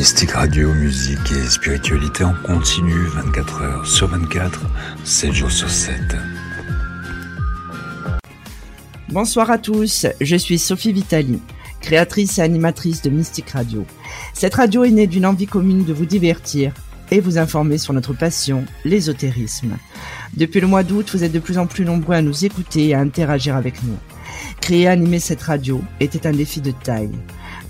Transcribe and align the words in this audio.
Mystique 0.00 0.30
Radio, 0.30 0.72
musique 0.72 1.30
et 1.30 1.46
spiritualité 1.46 2.24
en 2.24 2.32
continu 2.32 3.04
24 3.08 3.60
heures 3.60 3.86
sur 3.86 4.06
24, 4.06 4.62
7 5.04 5.30
jours 5.30 5.50
sur 5.50 5.68
7. 5.68 6.00
Bonsoir 9.10 9.50
à 9.50 9.58
tous, 9.58 10.06
je 10.18 10.36
suis 10.36 10.58
Sophie 10.58 10.94
Vitali, 10.94 11.38
créatrice 11.82 12.38
et 12.38 12.40
animatrice 12.40 13.02
de 13.02 13.10
Mystique 13.10 13.50
Radio. 13.50 13.84
Cette 14.32 14.54
radio 14.54 14.84
est 14.84 14.90
née 14.90 15.06
d'une 15.06 15.26
envie 15.26 15.46
commune 15.46 15.84
de 15.84 15.92
vous 15.92 16.06
divertir 16.06 16.72
et 17.10 17.20
vous 17.20 17.36
informer 17.36 17.76
sur 17.76 17.92
notre 17.92 18.14
passion, 18.14 18.64
l'ésotérisme. 18.86 19.76
Depuis 20.34 20.62
le 20.62 20.66
mois 20.66 20.82
d'août, 20.82 21.10
vous 21.12 21.24
êtes 21.24 21.32
de 21.32 21.40
plus 21.40 21.58
en 21.58 21.66
plus 21.66 21.84
nombreux 21.84 22.14
à 22.14 22.22
nous 22.22 22.46
écouter 22.46 22.86
et 22.86 22.94
à 22.94 23.00
interagir 23.00 23.54
avec 23.54 23.82
nous. 23.82 23.98
Créer 24.62 24.84
et 24.84 24.88
animer 24.88 25.20
cette 25.20 25.42
radio 25.42 25.82
était 26.00 26.26
un 26.26 26.32
défi 26.32 26.62
de 26.62 26.70
taille. 26.70 27.18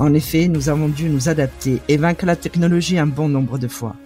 En 0.01 0.15
effet, 0.15 0.49
nous 0.49 0.71
avons 0.71 0.89
dû 0.89 1.11
nous 1.11 1.29
adapter 1.29 1.83
et 1.89 1.99
vaincre 1.99 2.25
la 2.25 2.35
technologie 2.35 2.99
un 2.99 3.07
bon 3.07 3.29
nombre 3.29 3.59
de 3.59 3.69
fois. 3.69 3.97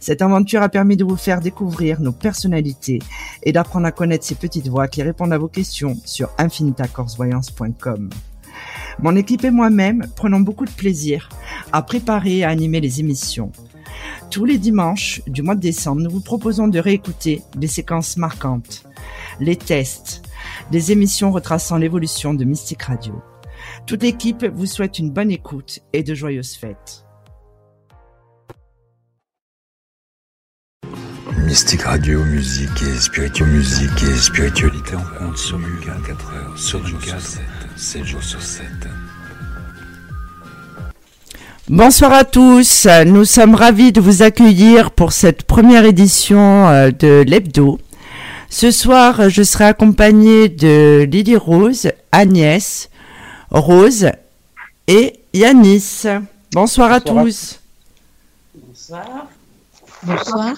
Cette 0.00 0.22
aventure 0.22 0.62
a 0.62 0.70
permis 0.70 0.96
de 0.96 1.04
vous 1.04 1.18
faire 1.18 1.42
découvrir 1.42 2.00
nos 2.00 2.12
personnalités 2.12 2.98
et 3.42 3.52
d'apprendre 3.52 3.86
à 3.86 3.92
connaître 3.92 4.24
ces 4.24 4.36
petites 4.36 4.68
voix 4.68 4.88
qui 4.88 5.02
répondent 5.02 5.34
à 5.34 5.38
vos 5.38 5.48
questions 5.48 5.96
sur 6.06 6.30
infinitacorsvoyance.com. 6.38 8.08
Mon 9.00 9.16
équipe 9.16 9.44
et 9.44 9.50
moi-même 9.50 10.06
prenons 10.16 10.40
beaucoup 10.40 10.64
de 10.64 10.70
plaisir 10.70 11.28
à 11.72 11.82
préparer 11.82 12.38
et 12.38 12.44
à 12.44 12.48
animer 12.48 12.80
les 12.80 13.00
émissions. 13.00 13.52
Tous 14.30 14.46
les 14.46 14.56
dimanches 14.56 15.20
du 15.26 15.42
mois 15.42 15.56
de 15.56 15.60
décembre, 15.60 16.00
nous 16.00 16.10
vous 16.10 16.22
proposons 16.22 16.68
de 16.68 16.78
réécouter 16.78 17.42
des 17.54 17.68
séquences 17.68 18.16
marquantes, 18.16 18.84
les 19.40 19.56
tests, 19.56 20.22
des 20.70 20.90
émissions 20.90 21.32
retraçant 21.32 21.76
l'évolution 21.76 22.32
de 22.32 22.44
Mystique 22.44 22.84
Radio. 22.84 23.22
Toute 23.86 24.02
l'équipe 24.02 24.46
vous 24.46 24.64
souhaite 24.64 24.98
une 24.98 25.10
bonne 25.10 25.30
écoute 25.30 25.80
et 25.92 26.02
de 26.02 26.14
joyeuses 26.14 26.54
fêtes. 26.54 27.04
Mystique 31.44 31.82
Radio, 31.82 32.24
musique 32.24 32.70
et 32.82 32.98
spiritualité, 32.98 33.44
musique 33.44 34.02
et 34.02 34.16
spiritualité 34.16 34.94
en 34.96 35.26
continu 35.26 35.66
24 35.84 36.32
heures 36.32 36.58
sur 36.58 36.78
24, 36.78 37.40
7 37.76 38.04
jours 38.04 38.22
sur 38.22 38.40
7. 38.40 38.64
Bonsoir 41.68 42.14
à 42.14 42.24
tous, 42.24 42.86
nous 43.04 43.26
sommes 43.26 43.54
ravis 43.54 43.92
de 43.92 44.00
vous 44.00 44.22
accueillir 44.22 44.92
pour 44.92 45.12
cette 45.12 45.42
première 45.42 45.84
édition 45.84 46.68
euh, 46.68 46.90
de 46.90 47.22
l'Hebdo. 47.26 47.78
Ce 48.48 48.70
soir, 48.70 49.28
je 49.28 49.42
serai 49.42 49.64
accompagnée 49.64 50.48
de 50.48 51.06
Lily 51.10 51.36
Rose, 51.36 51.90
Agnès, 52.12 52.88
Rose 53.50 54.10
et 54.86 55.20
Yanis. 55.32 56.04
Bonsoir, 56.52 56.92
à 56.92 57.00
tous. 57.00 57.60
Bonsoir. 58.54 59.26
Bonsoir. 60.02 60.54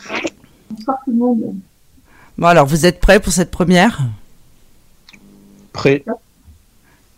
Bonsoir 0.70 0.98
tout 1.04 1.10
le 1.10 1.16
monde. 1.16 1.54
Bon 2.38 2.46
alors, 2.46 2.66
vous 2.66 2.84
êtes 2.84 3.00
prêts 3.00 3.20
pour 3.20 3.32
cette 3.32 3.50
première? 3.50 4.00
Prêt. 5.72 6.04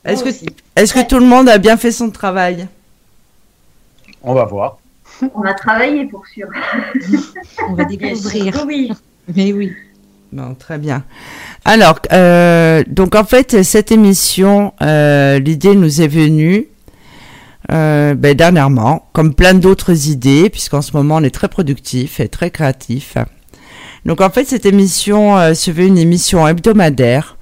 Est-ce 0.05 0.95
que 0.95 1.07
tout 1.07 1.19
le 1.19 1.27
monde 1.27 1.49
a 1.49 1.59
bien 1.59 1.77
fait 1.77 1.93
son 1.93 2.11
travail? 2.11 2.69
On 4.23 4.35
va 4.35 4.45
voir. 4.45 4.79
On 5.35 5.43
a 5.43 5.55
travaillé 5.55 6.05
pour 6.07 6.27
sûr. 6.27 6.49
On 7.69 7.75
va 7.75 7.85
découvrir. 7.85 8.65
Oui. 8.67 8.93
Mais 9.35 9.53
oui. 9.53 9.73
Bon, 10.31 10.55
très 10.55 10.77
bien. 10.77 11.05
Alors, 11.65 12.01
euh, 12.13 12.85
donc 12.87 13.15
en 13.15 13.25
fait, 13.25 13.63
cette 13.63 13.91
émission, 13.91 14.75
euh, 14.83 15.39
l'idée 15.39 15.75
nous 15.75 16.03
est 16.03 16.09
venue 16.09 16.69
euh, 17.73 18.15
ben, 18.15 18.37
dernièrement, 18.37 19.09
comme 19.15 19.35
plein 19.35 19.55
d'autres 19.55 20.09
idées, 20.09 20.51
puisqu'en 20.51 20.83
ce 20.83 20.95
moment 20.95 21.17
on 21.17 21.23
est 21.23 21.35
très 21.35 21.49
productif 21.49 22.21
et 22.21 22.29
très 22.29 22.51
créatif. 22.51 23.17
Donc 24.05 24.21
en 24.21 24.29
fait, 24.29 24.45
cette 24.45 24.67
émission 24.67 25.55
se 25.55 25.71
veut 25.71 25.85
une 25.85 25.99
émission 25.99 26.47
hebdomadaire 26.47 27.37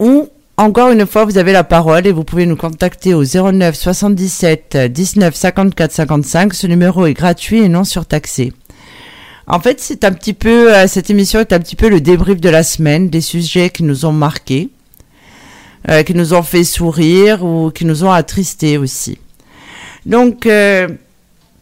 où, 0.00 0.28
encore 0.56 0.90
une 0.90 1.06
fois, 1.06 1.24
vous 1.24 1.38
avez 1.38 1.52
la 1.52 1.64
parole 1.64 2.06
et 2.06 2.12
vous 2.12 2.24
pouvez 2.24 2.44
nous 2.44 2.56
contacter 2.56 3.14
au 3.14 3.24
09 3.24 3.74
77 3.74 4.76
19 4.76 5.34
54 5.34 5.92
55. 5.92 6.54
Ce 6.54 6.66
numéro 6.66 7.06
est 7.06 7.14
gratuit 7.14 7.60
et 7.60 7.68
non 7.68 7.84
surtaxé. 7.84 8.52
En 9.52 9.58
fait, 9.58 9.80
c'est 9.80 10.04
un 10.04 10.12
petit 10.12 10.32
peu, 10.32 10.72
euh, 10.72 10.86
cette 10.86 11.10
émission 11.10 11.40
est 11.40 11.52
un 11.52 11.58
petit 11.58 11.74
peu 11.74 11.88
le 11.88 12.00
débrief 12.00 12.40
de 12.40 12.48
la 12.48 12.62
semaine, 12.62 13.10
des 13.10 13.20
sujets 13.20 13.68
qui 13.68 13.82
nous 13.82 14.04
ont 14.04 14.12
marqués, 14.12 14.68
euh, 15.88 16.04
qui 16.04 16.14
nous 16.14 16.34
ont 16.34 16.44
fait 16.44 16.62
sourire 16.62 17.44
ou 17.44 17.72
qui 17.72 17.84
nous 17.84 18.04
ont 18.04 18.12
attristés 18.12 18.78
aussi. 18.78 19.18
Donc, 20.06 20.46
euh, 20.46 20.86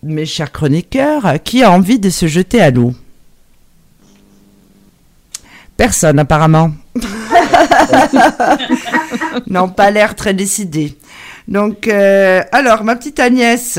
mes 0.02 0.26
chers 0.26 0.52
chroniqueurs, 0.52 1.42
qui 1.42 1.62
a 1.62 1.70
envie 1.70 1.98
de 1.98 2.10
se 2.10 2.26
jeter 2.26 2.60
à 2.60 2.70
l'eau? 2.70 2.92
Personne 5.78 6.18
apparemment. 6.18 6.72
non, 9.46 9.70
pas 9.70 9.90
l'air 9.90 10.14
très 10.14 10.34
décidé. 10.34 10.94
Donc, 11.46 11.88
euh, 11.88 12.42
alors, 12.52 12.84
ma 12.84 12.96
petite 12.96 13.18
Agnès. 13.18 13.78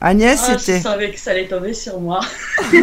Agnès, 0.00 0.40
Ah, 0.46 0.52
je 0.54 0.58
c'était... 0.58 0.80
savais 0.80 1.10
que 1.10 1.18
ça 1.18 1.32
allait 1.32 1.48
tomber 1.48 1.74
sur 1.74 1.98
moi. 2.00 2.20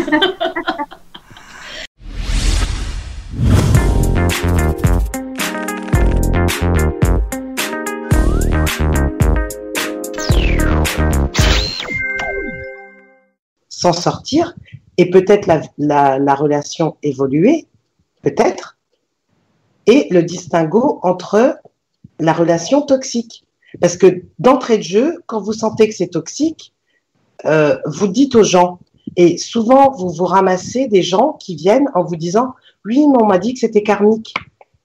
s'en 13.69 13.93
sortir 13.93 14.55
et 14.97 15.09
peut-être 15.09 15.45
la, 15.47 15.61
la, 15.77 16.17
la 16.17 16.35
relation 16.35 16.97
évoluer, 17.03 17.67
peut-être, 18.21 18.77
et 19.85 20.07
le 20.11 20.23
distinguo 20.23 20.99
entre 21.03 21.59
la 22.19 22.33
relation 22.33 22.81
toxique. 22.81 23.43
Parce 23.81 23.97
que 23.97 24.23
d'entrée 24.39 24.77
de 24.77 24.83
jeu, 24.83 25.21
quand 25.27 25.41
vous 25.41 25.53
sentez 25.53 25.87
que 25.89 25.93
c'est 25.93 26.07
toxique, 26.07 26.73
euh, 27.45 27.77
vous 27.85 28.07
dites 28.07 28.35
aux 28.35 28.43
gens, 28.43 28.79
et 29.17 29.37
souvent 29.37 29.91
vous 29.91 30.09
vous 30.09 30.25
ramassez 30.25 30.87
des 30.87 31.01
gens 31.01 31.33
qui 31.33 31.55
viennent 31.55 31.89
en 31.93 32.03
vous 32.03 32.15
disant, 32.15 32.53
oui, 32.85 33.05
mais 33.07 33.21
on 33.21 33.25
m'a 33.25 33.39
dit 33.39 33.53
que 33.53 33.59
c'était 33.59 33.83
karmique. 33.83 34.33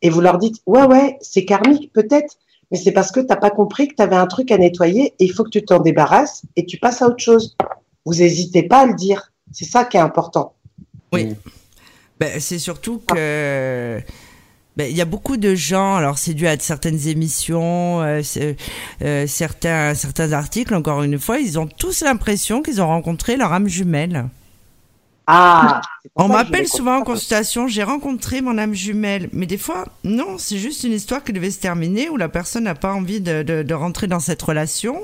Et 0.02 0.10
vous 0.10 0.20
leur 0.20 0.38
dites, 0.38 0.56
ouais, 0.66 0.84
ouais, 0.84 1.18
c'est 1.20 1.44
karmique 1.44 1.92
peut-être, 1.92 2.36
mais 2.70 2.78
c'est 2.78 2.92
parce 2.92 3.12
que 3.12 3.20
tu 3.20 3.26
n'as 3.26 3.36
pas 3.36 3.50
compris 3.50 3.88
que 3.88 3.94
tu 3.94 4.02
avais 4.02 4.16
un 4.16 4.26
truc 4.26 4.50
à 4.50 4.58
nettoyer 4.58 5.14
et 5.18 5.24
il 5.24 5.32
faut 5.32 5.44
que 5.44 5.50
tu 5.50 5.64
t'en 5.64 5.80
débarrasses 5.80 6.42
et 6.56 6.64
tu 6.64 6.78
passes 6.78 7.02
à 7.02 7.06
autre 7.06 7.22
chose. 7.22 7.56
Vous 8.06 8.14
n'hésitez 8.14 8.62
pas 8.62 8.80
à 8.80 8.86
le 8.86 8.94
dire. 8.94 9.32
C'est 9.52 9.64
ça 9.64 9.84
qui 9.84 9.96
est 9.96 10.00
important. 10.00 10.54
Oui. 11.12 11.34
Ben, 12.18 12.38
c'est 12.38 12.58
surtout 12.58 13.00
que 13.06 14.00
ben, 14.80 14.90
il 14.90 14.96
y 14.96 15.02
a 15.02 15.04
beaucoup 15.04 15.36
de 15.36 15.54
gens. 15.54 15.96
Alors 15.96 16.16
c'est 16.16 16.32
dû 16.32 16.46
à 16.46 16.58
certaines 16.58 17.06
émissions, 17.06 18.00
euh, 18.00 18.22
euh, 19.02 19.26
certains 19.26 19.94
certains 19.94 20.32
articles. 20.32 20.74
Encore 20.74 21.02
une 21.02 21.18
fois, 21.18 21.38
ils 21.38 21.58
ont 21.58 21.66
tous 21.66 22.00
l'impression 22.00 22.62
qu'ils 22.62 22.80
ont 22.80 22.86
rencontré 22.86 23.36
leur 23.36 23.52
âme 23.52 23.68
jumelle. 23.68 24.30
Ah 25.26 25.82
On 26.16 26.28
m'appelle 26.28 26.66
souvent 26.66 26.96
en 26.96 27.02
consultation, 27.02 27.68
j'ai 27.68 27.82
rencontré 27.82 28.40
mon 28.40 28.56
âme 28.56 28.72
jumelle. 28.72 29.28
Mais 29.34 29.44
des 29.44 29.58
fois, 29.58 29.84
non, 30.02 30.38
c'est 30.38 30.56
juste 30.56 30.82
une 30.82 30.92
histoire 30.92 31.22
qui 31.24 31.34
devait 31.34 31.50
se 31.50 31.60
terminer 31.60 32.08
où 32.08 32.16
la 32.16 32.30
personne 32.30 32.64
n'a 32.64 32.74
pas 32.74 32.94
envie 32.94 33.20
de, 33.20 33.42
de, 33.42 33.62
de 33.62 33.74
rentrer 33.74 34.06
dans 34.06 34.18
cette 34.18 34.40
relation. 34.40 35.02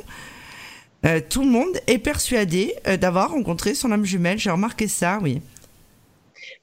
Euh, 1.05 1.21
tout 1.29 1.43
le 1.43 1.51
monde 1.51 1.79
est 1.87 1.99
persuadé 1.99 2.75
d'avoir 2.99 3.33
rencontré 3.33 3.75
son 3.75 3.93
âme 3.93 4.07
jumelle. 4.07 4.39
J'ai 4.39 4.51
remarqué 4.51 4.89
ça, 4.89 5.19
oui. 5.21 5.43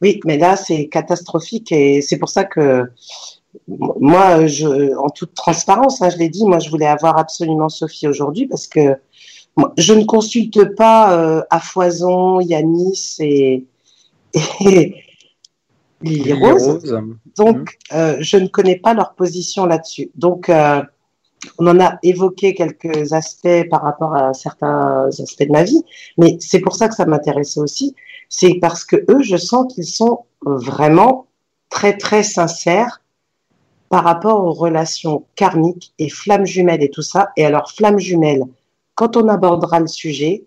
Oui, 0.02 0.20
mais 0.26 0.38
là, 0.38 0.56
c'est 0.56 0.88
catastrophique 0.88 1.72
et 1.72 2.02
c'est 2.02 2.18
pour 2.18 2.30
ça 2.30 2.44
que 2.44 2.90
moi, 3.68 4.48
je, 4.48 4.96
en 4.96 5.10
toute 5.10 5.34
transparence, 5.34 6.02
hein, 6.02 6.10
je 6.10 6.18
l'ai 6.18 6.30
dit, 6.30 6.46
moi, 6.46 6.60
je 6.60 6.70
voulais 6.70 6.88
avoir 6.88 7.18
absolument 7.18 7.70
Sophie 7.70 8.08
aujourd'hui 8.08 8.48
parce 8.48 8.68
que 8.68 8.98
moi, 9.56 9.74
je 9.78 9.94
ne 9.94 10.04
consulte 10.04 10.76
pas 10.76 11.18
euh, 11.18 11.42
à 11.50 11.60
foison 11.60 12.40
Yanis 12.40 13.18
et, 13.20 13.66
et 14.66 14.96
Lily 16.02 16.34
Rose. 16.34 16.68
Rose. 16.68 17.00
Donc, 17.38 17.78
euh, 17.94 18.18
je 18.20 18.38
ne 18.38 18.48
connais 18.48 18.78
pas 18.78 18.94
leur 18.94 19.14
position 19.14 19.66
là-dessus. 19.66 20.12
Donc, 20.16 20.50
euh, 20.50 20.82
on 21.60 21.68
en 21.68 21.80
a 21.80 21.98
évoqué 22.04 22.54
quelques 22.54 23.14
aspects 23.14 23.70
par 23.70 23.84
rapport 23.84 24.16
à 24.16 24.34
certains 24.34 25.08
aspects 25.08 25.44
de 25.44 25.52
ma 25.52 25.64
vie, 25.64 25.84
mais 26.18 26.38
c'est 26.40 26.60
pour 26.60 26.76
ça 26.76 26.88
que 26.88 26.96
ça 26.96 27.06
m'intéressait 27.06 27.60
aussi. 27.60 27.96
C'est 28.36 28.56
parce 28.56 28.84
que 28.84 28.96
eux, 29.12 29.22
je 29.22 29.38
sens 29.38 29.72
qu'ils 29.72 29.86
sont 29.86 30.26
vraiment 30.42 31.28
très, 31.70 31.96
très 31.96 32.24
sincères 32.24 33.00
par 33.90 34.04
rapport 34.04 34.44
aux 34.44 34.54
relations 34.54 35.28
karmiques 35.36 35.94
et 36.00 36.10
flammes 36.10 36.48
jumelles 36.48 36.82
et 36.82 36.90
tout 36.90 37.04
ça. 37.04 37.30
Et 37.38 37.46
alors, 37.46 37.72
flammes 37.72 38.00
jumelles, 38.00 38.44
quand 38.96 39.18
on 39.18 39.28
abordera 39.28 39.80
le 39.80 39.86
sujet, 39.86 40.46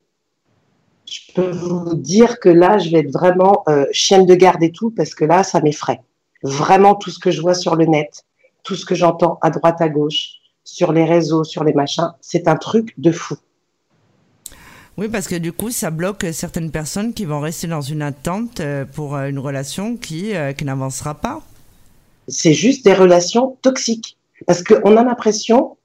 je 1.09 1.33
peux 1.33 1.51
vous 1.51 1.95
dire 1.95 2.41
que 2.41 2.49
là, 2.49 2.79
je 2.79 2.91
vais 2.91 2.99
être 2.99 3.13
vraiment 3.13 3.63
euh, 3.69 3.87
chienne 3.93 4.27
de 4.27 4.35
garde 4.35 4.65
et 4.65 4.73
tout, 4.73 4.91
parce 4.91 5.15
que 5.15 5.25
là, 5.25 5.45
ça 5.45 5.61
m'effraie 5.61 6.01
vraiment 6.43 6.97
tout 6.97 7.11
ce 7.11 7.21
que 7.21 7.31
je 7.31 7.41
vois 7.41 7.55
sur 7.55 7.77
le 7.77 7.85
net, 7.85 8.25
tout 8.65 8.75
ce 8.75 8.85
que 8.85 8.97
j'entends 8.97 9.39
à 9.43 9.51
droite, 9.51 9.81
à 9.81 9.89
gauche, 9.89 10.41
sur 10.65 10.93
les 10.93 11.05
réseaux, 11.05 11.45
sur 11.45 11.63
les 11.63 11.73
machins, 11.73 12.13
c'est 12.21 12.49
un 12.49 12.57
truc 12.57 12.95
de 12.99 13.13
fou. 13.13 13.37
Oui, 14.99 15.09
parce 15.09 15.29
que 15.29 15.37
du 15.37 15.53
coup, 15.53 15.71
ça 15.71 15.91
bloque 15.91 16.25
certaines 16.33 16.71
personnes 16.71 17.13
qui 17.13 17.27
vont 17.27 17.41
rester 17.41 17.67
dans 17.67 17.83
une 17.83 18.01
attente 18.01 18.61
euh, 18.61 18.87
pour 18.87 19.15
euh, 19.15 19.29
une 19.29 19.39
relation 19.39 19.97
qui, 19.97 20.35
euh, 20.35 20.55
qui 20.55 20.65
n'avancera 20.65 21.15
pas. 21.15 21.43
C'est 22.29 22.55
juste 22.55 22.85
des 22.87 22.95
relations 22.95 23.59
toxiques. 23.61 24.17
Parce 24.47 24.63
qu'on 24.63 24.97
a 24.97 25.05
l'impression, 25.05 25.77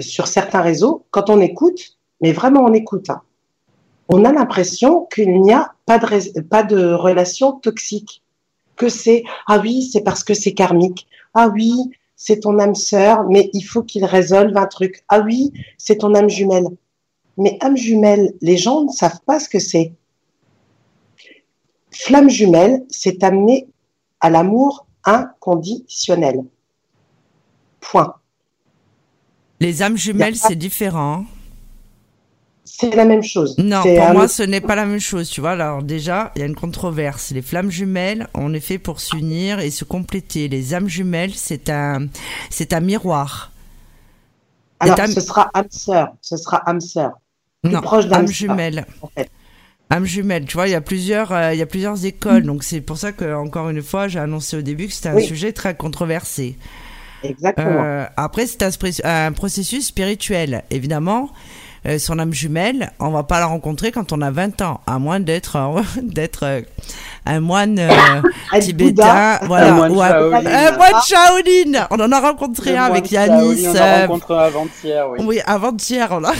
sur 0.00 0.26
certains 0.26 0.60
réseaux, 0.60 1.04
quand 1.12 1.30
on 1.30 1.40
écoute, 1.40 1.96
mais 2.20 2.32
vraiment 2.32 2.64
on 2.64 2.72
écoute, 2.72 3.10
hein, 3.10 3.22
on 4.08 4.24
a 4.24 4.32
l'impression 4.32 5.06
qu'il 5.12 5.40
n'y 5.40 5.52
a 5.52 5.72
pas 5.86 5.98
de, 5.98 6.40
pas 6.40 6.64
de 6.64 6.92
relation 6.92 7.52
toxique. 7.52 8.22
Que 8.74 8.88
c'est, 8.88 9.22
ah 9.46 9.58
oui, 9.58 9.82
c'est 9.82 10.02
parce 10.02 10.24
que 10.24 10.34
c'est 10.34 10.52
karmique. 10.52 11.06
Ah 11.34 11.48
oui, 11.48 11.72
c'est 12.16 12.40
ton 12.40 12.58
âme 12.58 12.74
sœur, 12.74 13.24
mais 13.28 13.50
il 13.52 13.62
faut 13.62 13.82
qu'il 13.82 14.04
résolve 14.04 14.56
un 14.56 14.66
truc. 14.66 15.04
Ah 15.08 15.20
oui, 15.20 15.52
c'est 15.78 15.98
ton 15.98 16.14
âme 16.14 16.28
jumelle. 16.28 16.68
Mais 17.38 17.56
âme 17.60 17.76
jumelle, 17.76 18.34
les 18.40 18.56
gens 18.56 18.84
ne 18.84 18.90
savent 18.90 19.20
pas 19.24 19.40
ce 19.40 19.48
que 19.48 19.58
c'est. 19.60 19.92
Flamme 21.90 22.28
jumelle, 22.28 22.84
c'est 22.90 23.22
amener 23.24 23.66
à 24.20 24.28
l'amour 24.30 24.86
inconditionnel. 25.04 26.40
Point. 27.80 28.14
Les 29.60 29.82
âmes 29.82 29.96
jumelles, 29.96 30.34
pas- 30.38 30.48
c'est 30.48 30.56
différent. 30.56 31.20
hein. 31.20 31.26
C'est 32.64 32.94
la 32.94 33.04
même 33.06 33.22
chose. 33.22 33.56
Non, 33.58 33.82
pour 33.82 34.02
un 34.02 34.12
moi, 34.12 34.28
ce 34.28 34.42
n'est 34.42 34.60
pas 34.60 34.74
la 34.76 34.84
même 34.84 35.00
chose. 35.00 35.30
Tu 35.30 35.40
vois, 35.40 35.52
alors 35.52 35.82
déjà, 35.82 36.32
il 36.36 36.40
y 36.40 36.42
a 36.42 36.46
une 36.46 36.54
controverse. 36.54 37.30
Les 37.30 37.40
flammes 37.42 37.70
jumelles, 37.70 38.28
on 38.34 38.52
est 38.52 38.60
fait 38.60 38.78
pour 38.78 39.00
s'unir 39.00 39.58
et 39.58 39.70
se 39.70 39.84
compléter. 39.84 40.48
Les 40.48 40.74
âmes 40.74 40.88
jumelles, 40.88 41.34
c'est 41.34 41.70
un, 41.70 42.08
c'est 42.50 42.72
un 42.74 42.80
miroir. 42.80 43.52
Alors, 44.80 45.00
âme- 45.00 45.10
ce 45.12 45.20
sera 45.20 45.50
âme 45.54 45.66
sœur. 45.70 46.14
Ce 46.20 46.36
sera 46.36 46.68
âme 46.68 46.80
sœur. 46.80 47.12
Non, 47.64 47.80
proche 47.80 48.06
d'âme 48.06 48.20
âme 48.20 48.28
jumelle. 48.28 48.86
en 49.02 49.08
fait. 49.08 49.30
Âme 49.90 50.04
jumelle, 50.04 50.44
tu 50.44 50.54
vois, 50.54 50.68
il 50.68 50.72
y 50.72 50.74
a 50.74 50.80
plusieurs, 50.80 51.32
euh, 51.32 51.54
il 51.54 51.58
y 51.58 51.62
a 51.62 51.66
plusieurs 51.66 52.04
écoles, 52.04 52.42
donc 52.42 52.62
c'est 52.62 52.80
pour 52.82 52.98
ça 52.98 53.12
que 53.12 53.34
encore 53.34 53.70
une 53.70 53.82
fois, 53.82 54.06
j'ai 54.06 54.18
annoncé 54.18 54.56
au 54.56 54.62
début 54.62 54.86
que 54.86 54.92
c'était 54.92 55.08
un 55.08 55.14
Oui. 55.14 55.24
sujet 55.24 55.52
très 55.52 55.74
controversé. 55.74 56.56
Exactement. 57.24 57.82
Euh, 57.84 58.04
après, 58.16 58.46
c'est 58.46 58.62
un 59.04 59.32
processus 59.32 59.86
spirituel, 59.86 60.62
évidemment. 60.70 61.30
Euh, 61.88 61.98
son 61.98 62.18
âme 62.18 62.32
jumelle, 62.32 62.92
on 63.00 63.10
va 63.10 63.22
pas 63.22 63.40
la 63.40 63.46
rencontrer 63.46 63.90
quand 63.92 64.12
on 64.12 64.20
a 64.20 64.30
20 64.30 64.60
ans, 64.62 64.80
à 64.86 64.98
moins 64.98 65.20
d'être 65.20 65.56
euh, 65.56 65.82
d'être 66.02 66.44
euh, 66.44 66.60
un 67.26 67.40
moine 67.40 67.78
euh, 67.78 67.88
tibétain, 68.60 69.38
voilà, 69.46 69.72
Un 69.72 69.76
moine 69.76 69.92
ou 69.92 70.02
un, 70.02 70.08
Shaolin. 70.08 70.46
un 70.46 70.76
moine 70.76 71.02
Shaolin. 71.06 71.86
On 71.90 72.00
en 72.00 72.12
a 72.12 72.20
rencontré 72.20 72.76
un 72.76 72.84
avec 72.84 73.10
Yanis. 73.10 73.66
On 73.68 73.74
a 73.74 74.00
rencontré 74.06 74.34
un 74.34 74.38
avant-hier, 74.38 75.08
oui. 75.10 75.18
oui, 75.24 75.40
avant-hier, 75.46 76.08
on 76.12 76.20
l'a. 76.20 76.32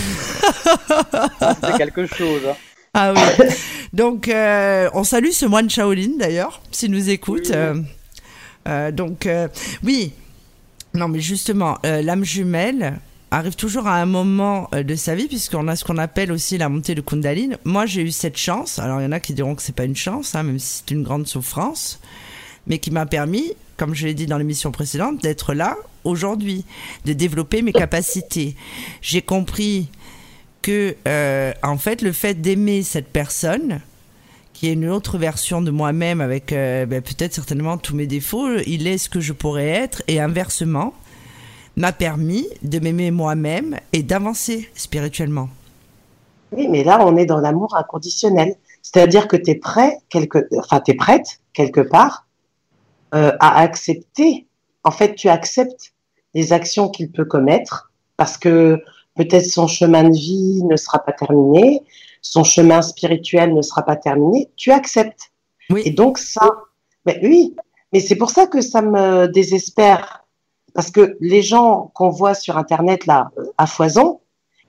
Ah, 1.11 1.55
C'était 1.61 1.77
quelque 1.77 2.05
chose. 2.05 2.41
hein. 2.49 2.55
Ah 2.93 3.13
oui. 3.13 3.45
Donc, 3.93 4.27
euh, 4.27 4.89
on 4.93 5.03
salue 5.03 5.29
ce 5.31 5.45
moine 5.45 5.69
Shaolin 5.69 6.17
d'ailleurs, 6.19 6.61
s'il 6.71 6.91
nous 6.91 7.09
écoute. 7.09 7.47
Oui. 7.49 7.55
Euh, 7.55 7.75
euh, 8.67 8.91
donc, 8.91 9.25
euh, 9.25 9.47
oui. 9.83 10.11
Non, 10.95 11.07
mais 11.07 11.19
justement, 11.19 11.77
euh, 11.85 12.01
l'âme 12.01 12.23
jumelle 12.25 12.99
arrive 13.31 13.55
toujours 13.55 13.87
à 13.87 13.95
un 13.95 14.05
moment 14.05 14.69
euh, 14.73 14.83
de 14.83 14.95
sa 14.95 15.15
vie, 15.15 15.27
puisqu'on 15.27 15.67
a 15.67 15.75
ce 15.75 15.83
qu'on 15.83 15.97
appelle 15.97 16.31
aussi 16.31 16.57
la 16.57 16.69
montée 16.69 16.95
de 16.95 17.01
Kundalini. 17.01 17.55
Moi, 17.63 17.85
j'ai 17.85 18.01
eu 18.01 18.11
cette 18.11 18.37
chance. 18.37 18.79
Alors, 18.79 19.01
il 19.01 19.03
y 19.03 19.07
en 19.07 19.11
a 19.11 19.19
qui 19.19 19.33
diront 19.33 19.55
que 19.55 19.61
c'est 19.61 19.75
pas 19.75 19.85
une 19.85 19.95
chance, 19.95 20.35
hein, 20.35 20.43
même 20.43 20.59
si 20.59 20.79
c'est 20.79 20.91
une 20.91 21.03
grande 21.03 21.27
souffrance, 21.27 21.99
mais 22.67 22.79
qui 22.79 22.91
m'a 22.91 23.05
permis, 23.05 23.53
comme 23.77 23.93
je 23.93 24.07
l'ai 24.07 24.13
dit 24.13 24.25
dans 24.25 24.37
l'émission 24.37 24.71
précédente, 24.71 25.21
d'être 25.21 25.53
là 25.53 25.77
aujourd'hui, 26.03 26.65
de 27.05 27.13
développer 27.13 27.61
mes 27.61 27.73
capacités. 27.73 28.55
J'ai 29.01 29.21
compris 29.21 29.89
que 30.61 30.95
euh, 31.07 31.53
en 31.63 31.77
fait 31.77 32.01
le 32.01 32.11
fait 32.11 32.41
d'aimer 32.41 32.83
cette 32.83 33.07
personne 33.07 33.79
qui 34.53 34.67
est 34.67 34.73
une 34.73 34.89
autre 34.89 35.17
version 35.17 35.61
de 35.61 35.71
moi-même 35.71 36.19
avec 36.19 36.51
euh, 36.51 36.85
ben, 36.85 37.01
peut-être 37.01 37.33
certainement 37.33 37.77
tous 37.77 37.95
mes 37.95 38.07
défauts, 38.07 38.57
il 38.67 38.87
est 38.87 38.97
ce 38.97 39.07
que 39.07 39.21
je 39.21 39.31
pourrais 39.31 39.69
être 39.69 40.03
et 40.07 40.19
inversement 40.19 40.93
m'a 41.79 41.93
permis 41.93 42.45
de 42.61 42.77
m'aimer 42.79 43.09
moi-même 43.09 43.79
et 43.93 44.03
d'avancer 44.03 44.69
spirituellement. 44.75 45.49
Oui, 46.51 46.67
mais 46.67 46.83
là, 46.83 46.99
on 47.05 47.15
est 47.15 47.25
dans 47.25 47.39
l'amour 47.39 47.75
inconditionnel. 47.75 48.55
C'est-à-dire 48.81 49.27
que 49.29 49.37
tu 49.37 49.51
es 49.51 49.55
prêt, 49.55 49.97
quelque, 50.09 50.47
enfin, 50.57 50.81
es 50.85 50.93
prête, 50.93 51.39
quelque 51.53 51.79
part, 51.79 52.27
euh, 53.15 53.31
à 53.39 53.61
accepter. 53.61 54.45
En 54.83 54.91
fait, 54.91 55.15
tu 55.15 55.29
acceptes 55.29 55.93
les 56.33 56.51
actions 56.51 56.89
qu'il 56.89 57.11
peut 57.11 57.25
commettre 57.25 57.91
parce 58.17 58.37
que 58.37 58.83
peut-être 59.15 59.45
son 59.45 59.67
chemin 59.67 60.03
de 60.03 60.15
vie 60.15 60.61
ne 60.63 60.75
sera 60.75 60.99
pas 60.99 61.13
terminé, 61.13 61.81
son 62.21 62.43
chemin 62.43 62.81
spirituel 62.81 63.53
ne 63.53 63.61
sera 63.61 63.83
pas 63.83 63.95
terminé. 63.95 64.49
Tu 64.57 64.71
acceptes. 64.71 65.31
Oui. 65.69 65.83
Et 65.85 65.91
donc, 65.91 66.17
ça, 66.17 66.49
mais 67.05 67.19
oui, 67.23 67.55
mais 67.93 68.01
c'est 68.01 68.15
pour 68.15 68.31
ça 68.31 68.47
que 68.47 68.59
ça 68.59 68.81
me 68.81 69.27
désespère. 69.27 70.18
Parce 70.73 70.91
que 70.91 71.17
les 71.19 71.41
gens 71.41 71.91
qu'on 71.93 72.09
voit 72.09 72.33
sur 72.33 72.57
Internet, 72.57 73.05
là, 73.05 73.31
à 73.57 73.65
foison, 73.67 74.21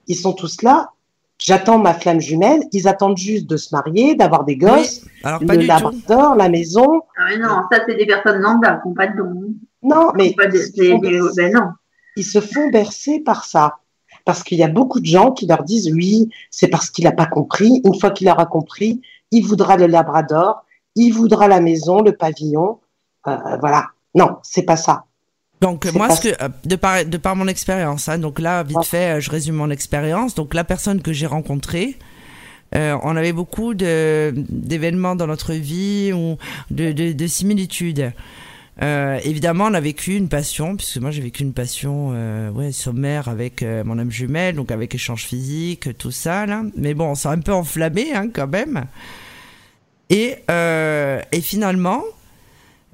ils 0.07 0.15
sont 0.15 0.33
tous 0.33 0.61
là. 0.61 0.89
J'attends 1.37 1.79
ma 1.79 1.93
flamme 1.93 2.19
jumelle. 2.21 2.63
Ils 2.71 2.87
attendent 2.87 3.17
juste 3.17 3.47
de 3.47 3.57
se 3.57 3.73
marier, 3.75 4.15
d'avoir 4.15 4.43
des 4.43 4.57
gosses, 4.57 5.01
Alors 5.23 5.39
pas 5.39 5.55
le 5.55 5.63
labrador, 5.65 6.35
la 6.35 6.49
maison. 6.49 7.01
Ah, 7.17 7.25
mais 7.29 7.37
non, 7.39 7.61
ça, 7.71 7.79
c'est 7.87 7.95
des 7.95 8.05
personnes 8.05 8.39
lambda 8.39 8.79
qui 8.81 8.87
n'ont 8.89 8.93
pas 8.93 9.07
de 9.07 9.17
dons. 9.17 9.53
Non, 9.83 10.11
mais 10.15 10.33
Pas 10.33 10.45
de- 10.47 10.51
des- 10.75 10.97
ben 11.35 11.53
non. 11.53 11.69
ils 12.15 12.23
se 12.23 12.39
font 12.39 12.69
bercer 12.69 13.19
par 13.21 13.45
ça. 13.45 13.77
Parce 14.23 14.43
qu'il 14.43 14.59
y 14.59 14.63
a 14.63 14.67
beaucoup 14.67 14.99
de 14.99 15.05
gens 15.07 15.31
qui 15.31 15.47
leur 15.47 15.63
disent 15.63 15.91
oui, 15.91 16.29
c'est 16.51 16.67
parce 16.67 16.91
qu'il 16.91 17.05
n'a 17.05 17.11
pas 17.11 17.25
compris. 17.25 17.81
Une 17.85 17.99
fois 17.99 18.11
qu'il 18.11 18.29
aura 18.29 18.45
compris, 18.45 19.01
il 19.31 19.43
voudra 19.43 19.77
le 19.77 19.87
labrador, 19.87 20.63
il 20.95 21.11
voudra 21.11 21.47
la 21.47 21.59
maison, 21.59 22.01
le 22.03 22.11
pavillon. 22.15 22.79
Euh, 23.27 23.37
voilà. 23.59 23.87
Non, 24.13 24.37
c'est 24.43 24.61
pas 24.63 24.75
ça. 24.75 25.05
Donc 25.61 25.85
moi, 25.93 26.07
pas 26.07 26.15
ce 26.15 26.21
que, 26.21 26.43
euh, 26.43 26.49
de 26.65 26.75
par 26.75 27.05
de 27.05 27.17
par 27.17 27.35
mon 27.35 27.47
expérience, 27.47 28.09
hein, 28.09 28.17
donc 28.17 28.39
là 28.39 28.63
vite 28.63 28.83
fait, 28.83 29.17
euh, 29.17 29.19
je 29.19 29.29
résume 29.29 29.55
mon 29.55 29.69
expérience. 29.69 30.33
Donc 30.33 30.53
la 30.53 30.63
personne 30.63 31.01
que 31.01 31.13
j'ai 31.13 31.27
rencontrée, 31.27 31.97
euh, 32.75 32.97
on 33.03 33.15
avait 33.15 33.33
beaucoup 33.33 33.73
de 33.75 34.33
d'événements 34.49 35.15
dans 35.15 35.27
notre 35.27 35.53
vie 35.53 36.11
ou 36.13 36.37
de 36.71 36.91
de, 36.91 37.13
de 37.13 37.27
similitudes. 37.27 38.11
Euh, 38.81 39.19
évidemment, 39.23 39.65
on 39.65 39.73
a 39.73 39.79
vécu 39.79 40.15
une 40.15 40.29
passion, 40.29 40.75
puisque 40.75 40.97
moi 40.97 41.11
j'ai 41.11 41.21
vécu 41.21 41.43
une 41.43 41.53
passion 41.53 42.11
euh, 42.13 42.49
ouais, 42.51 42.71
sommaire 42.71 43.27
avec 43.27 43.61
euh, 43.61 43.83
mon 43.83 43.99
âme 43.99 44.09
jumelle, 44.09 44.55
donc 44.55 44.71
avec 44.71 44.95
échange 44.95 45.25
physique, 45.25 45.95
tout 45.97 46.11
ça. 46.11 46.45
Là. 46.47 46.63
Mais 46.75 46.95
bon, 46.95 47.09
on 47.09 47.15
s'est 47.15 47.27
un 47.27 47.39
peu 47.39 47.53
enflammé 47.53 48.13
hein, 48.13 48.29
quand 48.33 48.47
même. 48.47 48.85
Et, 50.09 50.37
euh, 50.49 51.21
et 51.31 51.41
finalement, 51.41 52.01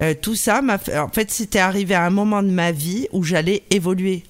euh, 0.01 0.13
tout 0.19 0.35
ça 0.35 0.61
m'a 0.61 0.77
fait. 0.77 0.97
En 0.97 1.09
fait, 1.09 1.31
c'était 1.31 1.59
arrivé 1.59 1.95
à 1.95 2.05
un 2.05 2.09
moment 2.09 2.43
de 2.43 2.49
ma 2.49 2.71
vie 2.71 3.07
où 3.11 3.23
j'allais 3.23 3.63
évoluer. 3.71 4.23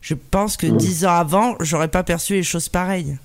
Je 0.00 0.14
pense 0.14 0.56
que 0.56 0.66
dix 0.66 1.04
ans 1.04 1.14
avant, 1.14 1.56
j'aurais 1.60 1.88
pas 1.88 2.02
perçu 2.04 2.34
les 2.34 2.42
choses 2.42 2.68
pareilles. 2.68 3.18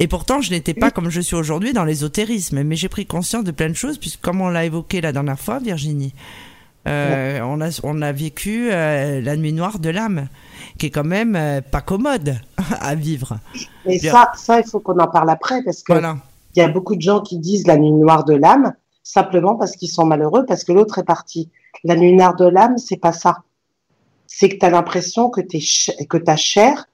Et 0.00 0.08
pourtant, 0.08 0.40
je 0.40 0.50
n'étais 0.50 0.72
pas 0.74 0.90
comme 0.90 1.10
je 1.10 1.20
suis 1.20 1.36
aujourd'hui 1.36 1.72
dans 1.74 1.84
l'ésotérisme, 1.84 2.62
mais 2.62 2.74
j'ai 2.74 2.88
pris 2.88 3.04
conscience 3.04 3.44
de 3.44 3.50
plein 3.50 3.68
de 3.68 3.74
choses, 3.74 3.98
puisque 3.98 4.20
comme 4.20 4.40
on 4.40 4.48
l'a 4.48 4.64
évoqué 4.64 5.02
la 5.02 5.12
dernière 5.12 5.38
fois, 5.38 5.58
Virginie, 5.58 6.14
euh, 6.88 7.40
on, 7.42 7.60
a, 7.60 7.68
on 7.82 8.00
a 8.00 8.10
vécu 8.10 8.70
euh, 8.72 9.20
la 9.20 9.36
nuit 9.36 9.52
noire 9.52 9.78
de 9.78 9.90
l'âme, 9.90 10.28
qui 10.78 10.86
est 10.86 10.90
quand 10.90 11.04
même 11.04 11.36
euh, 11.36 11.60
pas 11.60 11.82
commode 11.82 12.38
à 12.80 12.94
vivre. 12.94 13.38
Mais 13.84 13.98
Bien. 13.98 14.10
ça, 14.10 14.32
ça, 14.34 14.58
il 14.60 14.66
faut 14.66 14.80
qu'on 14.80 14.98
en 14.98 15.06
parle 15.06 15.28
après 15.28 15.62
parce 15.62 15.82
que 15.82 15.92
Voilà. 15.92 16.16
il 16.56 16.60
y 16.60 16.62
a 16.62 16.68
beaucoup 16.68 16.96
de 16.96 17.02
gens 17.02 17.20
qui 17.20 17.38
disent 17.38 17.66
la 17.66 17.76
nuit 17.76 17.92
noire 17.92 18.24
de 18.24 18.34
l'âme 18.34 18.72
simplement 19.12 19.56
parce 19.56 19.72
qu'ils 19.76 19.90
sont 19.90 20.04
malheureux 20.06 20.44
parce 20.46 20.64
que 20.64 20.72
l'autre 20.72 20.98
est 20.98 21.04
parti. 21.04 21.50
La 21.84 21.96
nuit 21.96 22.12
noire 22.12 22.36
de 22.36 22.46
l'âme, 22.46 22.78
c'est 22.78 22.96
pas 22.96 23.12
ça. 23.12 23.42
C'est 24.26 24.48
que 24.48 24.56
tu 24.56 24.64
as 24.66 24.70
l'impression 24.70 25.30
que, 25.30 25.40
que 25.40 26.16
ta 26.18 26.36
chair 26.36 26.86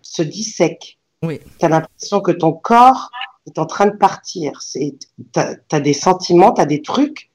se 0.00 0.22
dissèque. 0.22 0.98
Oui. 1.22 1.40
Tu 1.58 1.66
as 1.66 1.68
l'impression 1.68 2.20
que 2.20 2.32
ton 2.32 2.52
corps 2.52 3.10
est 3.46 3.58
en 3.58 3.66
train 3.66 3.86
de 3.86 3.96
partir. 3.96 4.60
Tu 4.72 4.92
as, 5.36 5.80
des 5.80 5.92
sentiments, 5.92 6.52
tu 6.52 6.60
as 6.60 6.66
des 6.66 6.82
trucs. 6.82 7.30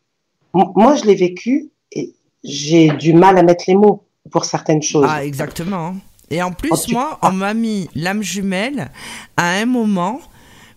Moi, 0.54 0.96
je 0.96 1.06
l'ai 1.06 1.16
vécu 1.16 1.70
et 1.92 2.14
j'ai 2.44 2.90
du 2.90 3.14
mal 3.14 3.38
à 3.38 3.44
mettre 3.44 3.66
les 3.68 3.76
mots 3.76 4.06
pour 4.32 4.46
certaines 4.46 4.82
choses. 4.82 5.06
Ah, 5.08 5.24
exactement. 5.24 5.96
Et 6.30 6.42
en 6.42 6.52
plus, 6.52 6.70
Oh, 6.74 6.78
tu- 6.78 6.94
moi, 6.94 7.20
on 7.22 7.32
m'a 7.32 7.54
mis 7.54 7.90
l'âme 7.96 8.24
jumelle 8.24 8.92
à 9.38 9.52
un 9.52 9.66
moment 9.66 10.20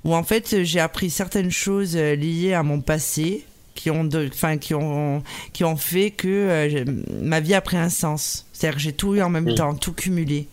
où, 0.04 0.14
en 0.14 0.22
fait, 0.22 0.62
j'ai 0.64 0.80
appris 0.80 1.10
certaines 1.10 1.50
choses 1.50 1.96
euh, 1.96 2.14
liées 2.14 2.54
à 2.54 2.62
mon 2.62 2.80
passé 2.80 3.44
qui 3.74 3.90
ont, 3.90 4.04
de, 4.04 4.28
qui 4.60 4.74
ont, 4.74 5.22
qui 5.52 5.64
ont 5.64 5.76
fait 5.76 6.10
que 6.10 6.28
euh, 6.28 6.84
ma 7.22 7.40
vie 7.40 7.54
a 7.54 7.60
pris 7.60 7.76
un 7.76 7.88
sens. 7.88 8.46
C'est-à-dire 8.52 8.76
que 8.76 8.82
j'ai 8.82 8.92
tout 8.92 9.14
eu 9.14 9.22
en 9.22 9.30
même 9.30 9.46
Oui. 9.46 9.54
temps, 9.54 9.74
tout 9.74 9.92
cumulé, 9.92 10.48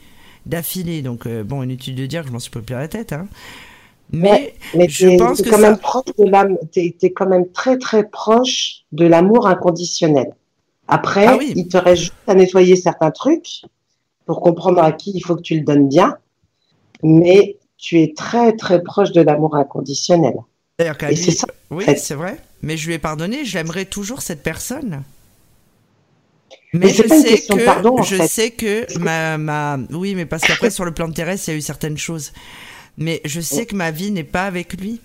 d'affilée. 0.45 1.01
Donc, 1.01 1.25
euh, 1.27 1.43
bon, 1.43 1.63
inutile 1.63 1.95
de 1.95 2.05
dire 2.05 2.21
que 2.21 2.27
je 2.27 2.33
m'en 2.33 2.39
suis 2.39 2.51
pas 2.51 2.61
plus 2.61 2.75
à 2.75 2.79
la 2.79 2.87
tête. 2.87 3.11
Hein. 3.13 3.27
Mais 4.11 4.53
Mais 4.73 4.87
je 4.87 5.17
pense 5.17 5.41
que 5.41 5.49
quand 5.49 5.57
ça- 5.57 5.61
même 5.71 5.77
proche 5.77 6.05
de 6.17 6.23
l'âme, 6.25 6.57
t'es, 6.71 6.95
t'es 6.97 7.11
quand 7.11 7.27
même 7.27 7.49
très 7.51 7.77
très 7.77 8.07
proche 8.07 8.83
de 8.93 9.05
l'amour 9.05 9.47
inconditionnel. 9.47 10.33
Après, 10.87 11.25
Ah 11.27 11.35
oui. 11.37 11.51
il 11.57 11.67
te 11.67 11.75
reste 11.75 12.03
juste 12.03 12.13
à 12.27 12.33
nettoyer 12.33 12.77
certains 12.77 13.11
trucs 13.11 13.63
pour 14.25 14.39
comprendre 14.39 14.81
à 14.81 14.93
qui 14.93 15.11
il 15.13 15.19
faut 15.19 15.35
que 15.35 15.41
tu 15.41 15.55
le 15.55 15.61
donnes 15.65 15.89
bien. 15.89 16.15
Mais 17.03 17.56
tu 17.77 17.99
es 18.01 18.13
très 18.15 18.55
très 18.55 18.83
proche 18.83 19.11
de 19.11 19.21
l'amour 19.21 19.55
inconditionnel. 19.55 20.35
D'ailleurs, 20.79 20.97
lui- 21.09 21.17
c'est 21.17 21.31
ça, 21.31 21.47
Oui, 21.71 21.85
c'est 21.97 22.15
vrai. 22.15 22.37
Mais 22.61 22.77
je 22.77 22.87
lui 22.87 22.93
ai 22.95 22.99
pardonné. 22.99 23.45
J'aimerais 23.45 23.85
toujours 23.85 24.21
cette 24.21 24.43
personne. 24.43 25.03
Mais 26.73 26.89
je 26.89 27.03
sais 27.07 27.23
question 27.23 27.57
que 27.57 27.65
pardon, 27.65 28.01
je 28.03 28.15
fait. 28.17 28.27
sais 28.27 28.51
que 28.51 28.97
ma 28.99 29.37
ma 29.37 29.77
oui, 29.91 30.15
mais 30.15 30.25
parce 30.25 30.43
qu'après 30.43 30.69
sur 30.69 30.85
le 30.85 30.93
plan 30.93 31.11
terrestre, 31.11 31.49
il 31.49 31.51
y 31.51 31.55
a 31.55 31.57
eu 31.57 31.61
certaines 31.61 31.97
choses. 31.97 32.33
Mais 32.97 33.21
je 33.25 33.41
sais 33.41 33.65
que 33.65 33.75
ma 33.75 33.91
vie 33.91 34.11
n'est 34.11 34.23
pas 34.23 34.45
avec 34.45 34.79
lui. 34.79 35.01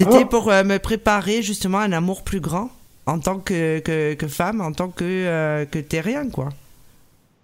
C'était 0.00 0.24
Oh. 0.24 0.26
pour 0.26 0.50
euh, 0.50 0.64
me 0.64 0.78
préparer 0.78 1.42
justement 1.42 1.78
à 1.78 1.82
un 1.84 1.92
amour 1.92 2.22
plus 2.24 2.40
grand 2.40 2.70
en 3.06 3.18
tant 3.20 3.38
que, 3.38 3.80
que, 3.80 4.14
que 4.14 4.28
femme, 4.28 4.60
en 4.60 4.72
tant 4.72 4.88
que, 4.88 5.04
euh, 5.04 5.64
que 5.66 5.78
terrien, 5.78 6.28
quoi. 6.30 6.48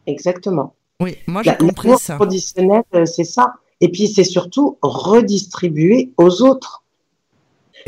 Exactement. 0.06 0.75
Oui, 1.00 1.16
moi 1.26 1.42
j'ai 1.42 1.56
compris 1.56 1.90
ça. 1.98 2.14
inconditionnel, 2.14 2.82
euh, 2.94 3.04
c'est 3.04 3.24
ça. 3.24 3.54
Et 3.80 3.88
puis 3.90 4.08
c'est 4.08 4.24
surtout 4.24 4.78
redistribuer 4.82 6.12
aux 6.16 6.42
autres. 6.42 6.82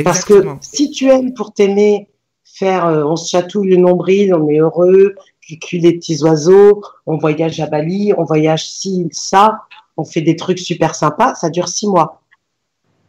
Parce 0.05 0.25
que 0.25 0.35
Exactement. 0.35 0.59
si 0.61 0.91
tu 0.91 1.09
aimes 1.09 1.35
pour 1.35 1.53
t'aimer, 1.53 2.09
faire, 2.45 2.87
euh, 2.87 3.05
on 3.05 3.17
se 3.17 3.31
chatouille 3.31 3.71
le 3.71 3.77
nombril, 3.77 4.35
on 4.35 4.49
est 4.49 4.59
heureux, 4.59 5.15
cuicule 5.41 5.83
les 5.83 5.95
petits 5.95 6.23
oiseaux, 6.23 6.83
on 7.07 7.17
voyage 7.17 7.59
à 7.61 7.67
Bali, 7.67 8.13
on 8.17 8.25
voyage 8.25 8.69
ci, 8.69 9.09
ça, 9.13 9.63
on 9.97 10.05
fait 10.05 10.21
des 10.21 10.37
trucs 10.37 10.59
super 10.59 10.95
sympas, 10.95 11.35
ça 11.35 11.51
dure 11.51 11.69
six 11.69 11.89
mois. 11.89 12.21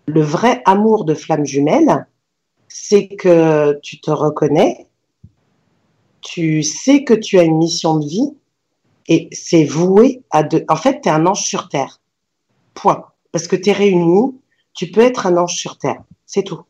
Le 0.08 0.22
vrai 0.22 0.62
amour 0.66 1.06
de 1.06 1.14
flamme 1.14 1.46
jumelle, 1.46 2.08
c'est 2.68 3.08
que 3.08 3.78
tu 3.84 4.00
te 4.00 4.10
reconnais, 4.10 4.88
tu 6.22 6.64
sais 6.64 7.04
que 7.04 7.14
tu 7.14 7.38
as 7.38 7.44
une 7.44 7.58
mission 7.58 7.98
de 7.98 8.06
vie 8.08 8.34
et 9.10 9.28
c'est 9.32 9.66
voué 9.66 10.22
à 10.30 10.44
deux. 10.44 10.64
En 10.70 10.76
fait, 10.78 11.02
tu 11.02 11.10
es 11.10 11.12
un 11.12 11.26
ange 11.26 11.44
sur 11.44 11.68
terre. 11.68 12.00
Point. 12.74 13.04
Parce 13.32 13.48
que 13.48 13.56
tu 13.56 13.70
es 13.70 13.74
réuni, 13.74 14.40
tu 14.74 14.92
peux 14.92 15.02
être 15.02 15.28
un 15.28 15.36
ange 15.36 15.56
sur 15.56 15.78
terre. 15.78 16.02
C'est 16.26 16.44
tout. 16.44 16.62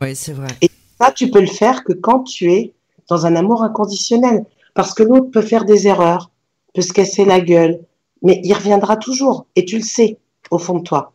Oui, 0.00 0.14
c'est 0.14 0.32
vrai. 0.32 0.48
Ça, 1.00 1.10
tu 1.10 1.30
peux 1.30 1.40
le 1.40 1.46
faire 1.46 1.82
que 1.82 1.92
quand 1.92 2.20
tu 2.22 2.52
es 2.52 2.74
dans 3.10 3.26
un 3.26 3.36
amour 3.36 3.62
inconditionnel. 3.62 4.46
Parce 4.74 4.94
que 4.94 5.02
l'autre 5.02 5.30
peut 5.30 5.42
faire 5.42 5.64
des 5.64 5.86
erreurs, 5.88 6.30
peut 6.72 6.80
se 6.80 6.92
casser 6.92 7.24
la 7.24 7.40
gueule, 7.40 7.80
mais 8.22 8.40
il 8.44 8.54
reviendra 8.54 8.96
toujours. 8.96 9.46
Et 9.56 9.64
tu 9.64 9.76
le 9.76 9.82
sais, 9.82 10.18
au 10.50 10.58
fond 10.58 10.78
de 10.78 10.84
toi. 10.84 11.12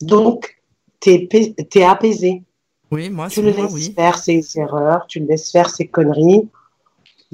Donc, 0.00 0.60
tu 1.00 1.10
es, 1.10 1.82
apaisé. 1.84 2.42
Oui, 2.90 3.10
moi, 3.10 3.28
Tu 3.28 3.36
c'est 3.36 3.42
le 3.42 3.52
moi, 3.52 3.62
laisses 3.64 3.72
oui. 3.74 3.92
faire 3.94 4.18
ses 4.18 4.42
erreurs, 4.58 5.06
tu 5.06 5.20
le 5.20 5.26
laisses 5.26 5.52
faire 5.52 5.68
ses 5.68 5.86
conneries. 5.86 6.48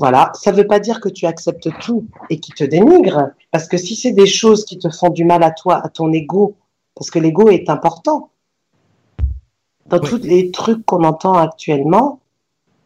Voilà. 0.00 0.30
Ça 0.32 0.50
ne 0.50 0.56
veut 0.56 0.66
pas 0.66 0.80
dire 0.80 0.98
que 1.00 1.10
tu 1.10 1.26
acceptes 1.26 1.68
tout 1.80 2.06
et 2.30 2.40
qu'il 2.40 2.54
te 2.54 2.64
dénigre. 2.64 3.32
Parce 3.52 3.68
que 3.68 3.76
si 3.76 3.94
c'est 3.94 4.12
des 4.12 4.26
choses 4.26 4.64
qui 4.64 4.78
te 4.78 4.88
font 4.88 5.10
du 5.10 5.26
mal 5.26 5.42
à 5.42 5.50
toi, 5.50 5.76
à 5.84 5.90
ton 5.90 6.10
ego, 6.12 6.56
parce 6.94 7.10
que 7.10 7.18
l'ego 7.18 7.50
est 7.50 7.68
important. 7.68 8.30
Dans 9.86 9.98
Oui. 10.00 10.08
tous 10.08 10.16
les 10.22 10.50
trucs 10.52 10.86
qu'on 10.86 11.04
entend 11.04 11.34
actuellement, 11.34 12.20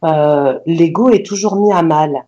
euh, 0.05 0.59
l'ego 0.67 1.11
est 1.11 1.25
toujours 1.25 1.55
mis 1.55 1.73
à 1.73 1.83
mal. 1.83 2.27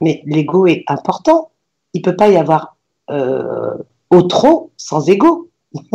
Mais 0.00 0.22
l'ego 0.24 0.66
est 0.66 0.84
important. 0.86 1.50
Il 1.92 2.00
peut 2.00 2.16
pas 2.16 2.28
y 2.30 2.36
avoir 2.38 2.76
euh, 3.10 3.74
au 4.10 4.22
trop 4.22 4.70
sans 4.78 5.08
ego. 5.10 5.50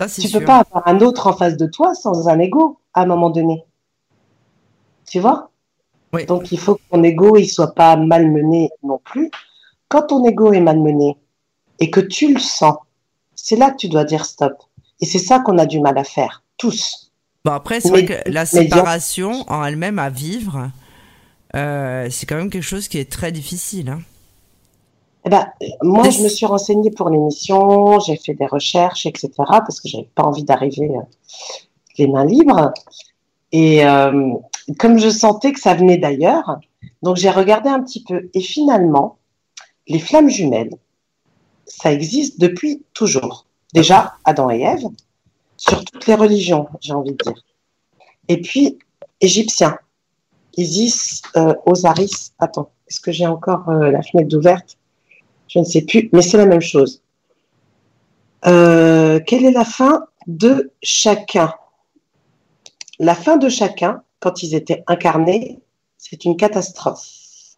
Ça, 0.00 0.06
Tu 0.06 0.28
sûr. 0.28 0.38
peux 0.38 0.46
pas 0.46 0.58
avoir 0.60 0.86
un 0.86 1.00
autre 1.00 1.26
en 1.26 1.32
face 1.32 1.56
de 1.56 1.66
toi 1.66 1.94
sans 1.94 2.28
un 2.28 2.38
ego 2.38 2.78
à 2.94 3.02
un 3.02 3.06
moment 3.06 3.28
donné. 3.30 3.64
Tu 5.06 5.18
vois? 5.18 5.49
Oui. 6.12 6.26
Donc 6.26 6.50
il 6.52 6.58
faut 6.58 6.74
que 6.74 6.82
ton 6.90 7.02
ego 7.02 7.36
il 7.36 7.46
soit 7.46 7.74
pas 7.74 7.96
malmené 7.96 8.70
non 8.82 9.00
plus. 9.04 9.30
Quand 9.88 10.02
ton 10.02 10.24
ego 10.26 10.52
est 10.52 10.60
malmené 10.60 11.16
et 11.78 11.90
que 11.90 12.00
tu 12.00 12.32
le 12.32 12.40
sens, 12.40 12.76
c'est 13.34 13.56
là 13.56 13.70
que 13.70 13.76
tu 13.76 13.88
dois 13.88 14.04
dire 14.04 14.24
stop. 14.24 14.54
Et 15.00 15.06
c'est 15.06 15.18
ça 15.18 15.40
qu'on 15.40 15.58
a 15.58 15.66
du 15.66 15.80
mal 15.80 15.96
à 15.98 16.04
faire, 16.04 16.42
tous. 16.56 17.10
Bon, 17.44 17.52
après, 17.52 17.80
c'est 17.80 17.88
vrai 17.88 18.04
que 18.04 18.30
la 18.30 18.44
séparation 18.44 19.44
en 19.48 19.64
elle-même 19.64 19.98
à 19.98 20.10
vivre, 20.10 20.70
euh, 21.56 22.06
c'est 22.10 22.26
quand 22.26 22.36
même 22.36 22.50
quelque 22.50 22.62
chose 22.62 22.86
qui 22.86 22.98
est 22.98 23.10
très 23.10 23.32
difficile. 23.32 23.88
Hein. 23.88 24.00
Eh 25.24 25.30
ben, 25.30 25.46
moi, 25.82 26.08
je 26.10 26.22
me 26.22 26.28
suis 26.28 26.46
renseignée 26.46 26.90
pour 26.90 27.08
l'émission, 27.08 27.98
j'ai 28.00 28.16
fait 28.16 28.34
des 28.34 28.46
recherches, 28.46 29.06
etc., 29.06 29.30
parce 29.36 29.80
que 29.80 29.88
j'avais 29.88 30.08
pas 30.14 30.22
envie 30.22 30.44
d'arriver 30.44 30.90
euh, 30.90 31.02
les 31.98 32.06
mains 32.06 32.24
libres. 32.24 32.72
Et 33.52 33.84
euh, 33.84 34.32
comme 34.78 34.98
je 34.98 35.08
sentais 35.08 35.52
que 35.52 35.60
ça 35.60 35.74
venait 35.74 35.98
d'ailleurs, 35.98 36.58
donc 37.02 37.16
j'ai 37.16 37.30
regardé 37.30 37.68
un 37.68 37.82
petit 37.82 38.02
peu. 38.02 38.28
Et 38.34 38.40
finalement, 38.40 39.18
les 39.88 39.98
flammes 39.98 40.28
jumelles, 40.28 40.74
ça 41.66 41.92
existe 41.92 42.40
depuis 42.40 42.84
toujours. 42.94 43.46
Déjà, 43.74 44.14
Adam 44.24 44.50
et 44.50 44.60
Ève, 44.60 44.86
sur 45.56 45.84
toutes 45.84 46.06
les 46.06 46.14
religions, 46.14 46.68
j'ai 46.80 46.92
envie 46.92 47.12
de 47.12 47.16
dire. 47.16 47.44
Et 48.28 48.40
puis, 48.40 48.78
égyptiens, 49.20 49.78
Isis, 50.56 51.22
euh, 51.36 51.54
Osiris. 51.66 52.32
Attends, 52.38 52.70
est-ce 52.88 53.00
que 53.00 53.12
j'ai 53.12 53.26
encore 53.26 53.68
euh, 53.68 53.90
la 53.90 54.02
fenêtre 54.02 54.36
ouverte? 54.36 54.76
Je 55.48 55.58
ne 55.58 55.64
sais 55.64 55.82
plus, 55.82 56.08
mais 56.12 56.22
c'est 56.22 56.36
la 56.36 56.46
même 56.46 56.60
chose. 56.60 57.02
Euh, 58.46 59.20
quelle 59.26 59.44
est 59.44 59.52
la 59.52 59.64
fin 59.64 60.06
de 60.26 60.72
chacun? 60.82 61.54
La 62.98 63.14
fin 63.14 63.36
de 63.36 63.48
chacun, 63.48 64.02
quand 64.20 64.42
ils 64.42 64.54
étaient 64.54 64.84
incarnés, 64.86 65.60
c'est 65.98 66.24
une 66.24 66.36
catastrophe. 66.36 67.56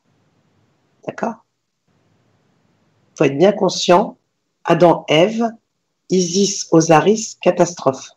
D'accord? 1.07 1.45
Il 3.11 3.19
faut 3.19 3.25
être 3.25 3.38
bien 3.38 3.52
conscient. 3.52 4.16
Adam, 4.64 5.04
Ève, 5.09 5.50
Isis, 6.09 6.69
Osiris, 6.71 7.37
catastrophe. 7.40 8.12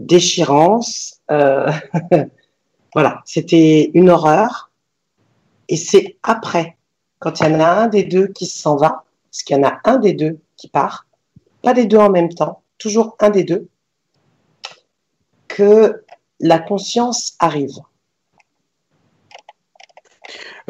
Déchirance. 0.00 1.20
euh, 1.30 1.70
voilà, 2.94 3.22
c'était 3.24 3.90
une 3.94 4.10
horreur. 4.10 4.70
Et 5.68 5.76
c'est 5.76 6.16
après 6.22 6.76
quand 7.24 7.40
il 7.40 7.52
y 7.52 7.54
en 7.54 7.60
a 7.60 7.68
un 7.68 7.86
des 7.86 8.04
deux 8.04 8.26
qui 8.26 8.44
s'en 8.44 8.76
va, 8.76 9.04
parce 9.30 9.42
qu'il 9.44 9.56
y 9.56 9.58
en 9.58 9.66
a 9.66 9.80
un 9.84 9.96
des 9.96 10.12
deux 10.12 10.40
qui 10.58 10.68
part, 10.68 11.06
pas 11.62 11.72
des 11.72 11.86
deux 11.86 11.96
en 11.96 12.10
même 12.10 12.28
temps, 12.28 12.62
toujours 12.76 13.16
un 13.18 13.30
des 13.30 13.44
deux, 13.44 13.66
que 15.48 16.03
la 16.40 16.58
conscience 16.58 17.34
arrive. 17.38 17.78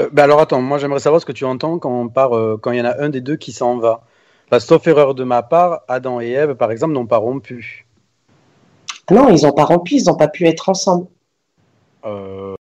Euh, 0.00 0.09
bah 0.12 0.25
alors 0.25 0.40
attends, 0.40 0.61
moi 0.61 0.78
j'aimerais 0.78 1.00
savoir 1.00 1.21
ce 1.21 1.26
que 1.26 1.33
tu 1.33 1.44
entends 1.44 1.78
quand 1.78 1.92
on 1.92 2.09
part, 2.09 2.37
euh, 2.37 2.59
quand 2.61 2.73
il 2.73 2.78
y 2.78 2.80
en 2.80 2.87
a 2.87 3.00
un 3.00 3.09
des 3.09 3.21
deux 3.21 3.37
qui 3.37 3.52
s'en 3.52 3.78
va. 3.78 4.02
Que, 4.50 4.59
sauf 4.59 4.87
erreur 4.87 5.14
de 5.14 5.25
ma 5.25 5.42
part, 5.42 5.83
Adam 5.88 6.21
et 6.21 6.30
Ève, 6.30 6.54
par 6.54 6.71
exemple, 6.71 6.92
n'ont 6.92 7.06
pas 7.06 7.16
rompu. 7.16 7.87
Non, 9.11 9.28
ils 9.28 9.42
n'ont 9.42 9.52
pas 9.52 9.64
rompu, 9.64 9.94
ils 9.97 10.04
n'ont 10.06 10.16
pas 10.16 10.28
pu 10.28 10.47
être 10.47 10.68
ensemble. 10.68 11.06
Euh, 12.04 12.54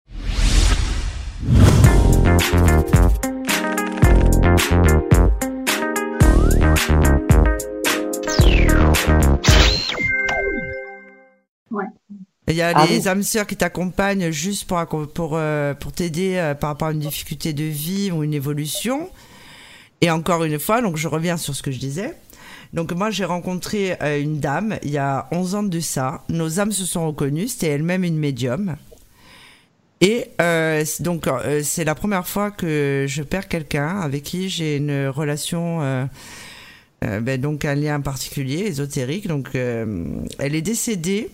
Il 12.50 12.56
y 12.56 12.62
a 12.62 12.74
Ah 12.76 12.86
les 12.86 13.00
oui. 13.00 13.08
âmes 13.08 13.24
sœurs 13.24 13.48
qui 13.48 13.56
t'accompagnent 13.56 14.30
juste 14.32 14.66
pour, 14.66 14.86
pour, 15.14 15.32
euh, 15.36 15.74
pour 15.74 15.92
t'aider 15.94 16.36
euh, 16.36 16.54
par 16.56 16.72
rapport 16.72 16.90
à 16.90 16.92
une 16.92 17.00
difficulté 17.00 17.54
de 17.54 17.64
vie 17.64 18.12
ou 18.12 18.24
une 18.24 18.34
évolution. 18.34 19.10
Et 20.02 20.12
encore 20.12 20.44
une 20.44 20.60
fois, 20.60 20.82
donc 20.82 20.98
je 20.98 21.08
reviens 21.08 21.38
sur 21.38 21.56
ce 21.56 21.64
que 21.64 21.72
je 21.72 21.80
disais. 21.80 22.14
Donc 22.74 22.92
moi 22.92 23.12
j'ai 23.12 23.24
rencontré 23.24 23.96
euh, 24.02 24.20
une 24.20 24.40
dame 24.40 24.78
il 24.84 24.90
y 24.92 24.98
a 24.98 25.28
11 25.32 25.56
ans 25.56 25.64
de 25.64 25.80
ça. 25.80 26.24
Nos 26.28 26.60
âmes 26.60 26.72
se 26.72 26.86
sont 26.86 27.08
reconnues, 27.08 27.48
c'était 27.48 27.68
elle-même 27.68 28.04
une 28.04 28.18
médium. 28.18 28.76
Et 30.02 30.26
euh, 30.42 30.84
donc 31.00 31.28
euh, 31.28 31.62
c'est 31.64 31.86
la 31.86 31.96
première 31.96 32.28
fois 32.28 32.52
que 32.52 33.06
je 33.08 33.24
perds 33.24 33.48
quelqu'un 33.48 34.02
avec 34.02 34.24
qui 34.24 34.50
j'ai 34.50 34.76
une 34.78 35.08
relation, 35.08 35.82
euh, 35.82 36.06
euh, 37.06 37.22
ben, 37.22 37.40
donc 37.40 37.64
un 37.64 37.76
lien 37.76 38.02
particulier, 38.02 38.66
ésotérique. 38.66 39.28
Donc 39.28 39.56
euh, 39.56 40.06
elle 40.40 40.56
est 40.56 40.62
décédée. 40.62 41.30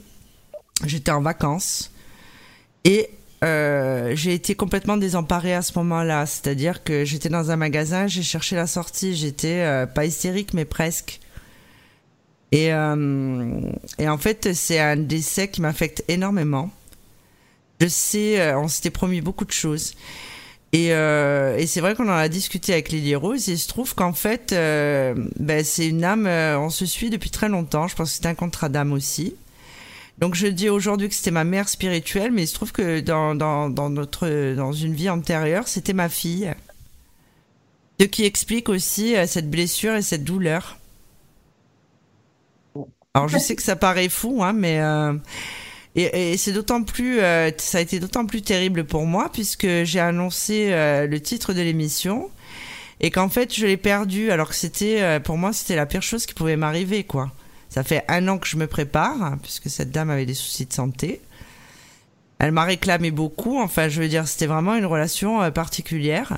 J'étais 0.86 1.12
en 1.12 1.22
vacances 1.22 1.92
et 2.86 3.10
euh, 3.44 4.16
j'ai 4.16 4.34
été 4.34 4.56
complètement 4.56 4.98
désemparée 4.98 5.54
à 5.54 5.62
ce 5.62 5.78
moment-là. 5.80 6.26
C'est-à-dire 6.26 6.84
que 6.84 7.06
j'étais 7.06 7.30
dans 7.30 7.52
un 7.52 7.56
magasin, 7.56 8.08
j'ai 8.08 8.24
cherché 8.24 8.56
la 8.56 8.68
sortie, 8.68 9.16
j'étais 9.16 9.62
euh, 9.62 9.86
pas 9.86 10.06
hystérique 10.06 10.54
mais 10.54 10.66
presque. 10.66 11.20
Et, 12.52 12.74
euh, 12.74 13.62
et 14.00 14.10
en 14.10 14.18
fait, 14.18 14.54
c'est 14.54 14.80
un 14.80 14.96
décès 14.98 15.50
qui 15.50 15.62
m'affecte 15.62 16.04
énormément. 16.08 16.72
Je 17.80 17.88
sais, 17.88 18.42
euh, 18.42 18.60
on 18.60 18.68
s'était 18.68 18.90
promis 18.90 19.22
beaucoup 19.22 19.46
de 19.46 19.52
choses. 19.52 19.94
Et, 20.72 20.94
euh, 20.94 21.58
et 21.58 21.66
c'est 21.66 21.82
vrai 21.82 21.96
qu'on 21.96 22.10
en 22.10 22.14
a 22.14 22.28
discuté 22.28 22.74
avec 22.74 22.90
Lily 22.90 23.16
Rose 23.16 23.50
et 23.50 23.54
il 23.54 23.60
se 23.60 23.68
trouve 23.68 23.96
qu'en 23.96 24.14
fait, 24.14 24.52
euh, 24.54 25.16
ben, 25.40 25.64
c'est 25.64 25.88
une 25.88 26.04
âme, 26.04 26.28
on 26.28 26.70
se 26.70 26.86
suit 26.86 27.10
depuis 27.10 27.30
très 27.32 27.50
longtemps. 27.50 27.88
Je 27.88 27.96
pense 27.96 28.10
que 28.10 28.16
c'est 28.18 28.28
un 28.28 28.36
contrat 28.36 28.70
d'âme 28.70 28.94
aussi. 28.94 29.36
Donc 30.20 30.36
je 30.36 30.48
dis 30.48 30.70
aujourd'hui 30.70 31.10
que 31.10 31.16
c'était 31.16 31.32
ma 31.32 31.46
mère 31.46 31.70
spirituelle, 31.70 32.32
mais 32.32 32.44
il 32.44 32.48
se 32.48 32.54
trouve 32.54 32.72
que 32.72 33.00
dans, 33.00 33.36
dans, 33.36 33.70
dans, 33.70 33.90
notre, 33.90 34.54
dans 34.54 34.74
une 34.74 34.94
vie 34.94 35.10
antérieure, 35.10 35.68
c'était 35.68 35.94
ma 35.94 36.10
fille. 36.10 36.54
Ce 38.00 38.06
qui 38.06 38.26
explique 38.26 38.70
aussi 38.70 39.16
euh, 39.16 39.26
cette 39.28 39.50
blessure 39.50 39.96
et 39.96 40.02
cette 40.02 40.24
douleur. 40.24 40.80
Alors 43.14 43.28
je 43.28 43.38
sais 43.38 43.56
que 43.56 43.64
ça 43.64 43.76
paraît 43.76 44.10
fou, 44.10 44.44
hein, 44.44 44.54
mais 44.54 44.80
euh, 44.82 45.14
et, 45.96 46.38
c'est 46.38 46.52
d'autant 46.52 46.84
plus, 46.84 47.20
euh, 47.20 47.50
ça 47.58 47.80
a 47.80 47.82
été 47.82 48.00
d'autant 48.00 48.26
plus 48.26 48.42
terrible 48.42 48.86
pour 48.86 49.06
moi 49.06 49.30
puisque 49.34 49.68
j'ai 49.84 50.00
annoncé 50.00 50.70
euh, 50.72 51.08
le 51.08 51.20
titre 51.20 51.54
de 51.54 51.62
l'émission 51.62 52.30
et 53.00 53.10
qu'en 53.10 53.28
fait 53.28 53.54
je 53.54 53.66
l'ai 53.66 53.78
perdu 53.78 54.30
alors 54.32 54.50
que 54.50 54.56
c'était, 54.56 55.20
pour 55.22 55.38
moi, 55.38 55.54
c'était 55.54 55.76
la 55.76 55.86
pire 55.86 56.04
chose 56.04 56.26
qui 56.26 56.34
pouvait 56.34 56.58
m'arriver, 56.58 57.04
quoi. 57.04 57.32
Ça 57.70 57.84
fait 57.84 58.04
un 58.08 58.28
an 58.28 58.38
que 58.38 58.48
je 58.48 58.58
me 58.58 58.68
prépare 58.68 59.38
puisque 59.42 59.70
cette 59.70 59.92
dame 59.92 60.10
avait 60.10 60.26
des 60.26 60.34
soucis 60.34 60.66
de 60.66 60.74
santé. 60.74 61.22
Elle 62.40 62.52
m'a 62.52 62.64
réclamé 62.64 63.12
beaucoup. 63.12 63.60
Enfin, 63.60 63.90
je 63.90 64.02
veux 64.02 64.08
dire, 64.08 64.28
c'était 64.28 64.48
vraiment 64.48 64.76
une 64.76 64.86
relation 64.86 65.42
euh, 65.42 65.52
particulière. 65.52 66.38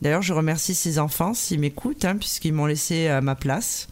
D'ailleurs, 0.00 0.22
je 0.22 0.32
remercie 0.32 0.74
ses 0.74 0.98
enfants 1.00 1.34
s'ils 1.34 1.58
m'écoutent, 1.58 2.04
hein, 2.04 2.16
puisqu'ils 2.16 2.52
m'ont 2.52 2.66
laissé 2.66 3.08
à 3.08 3.20
ma 3.20 3.34
place. 3.34 3.88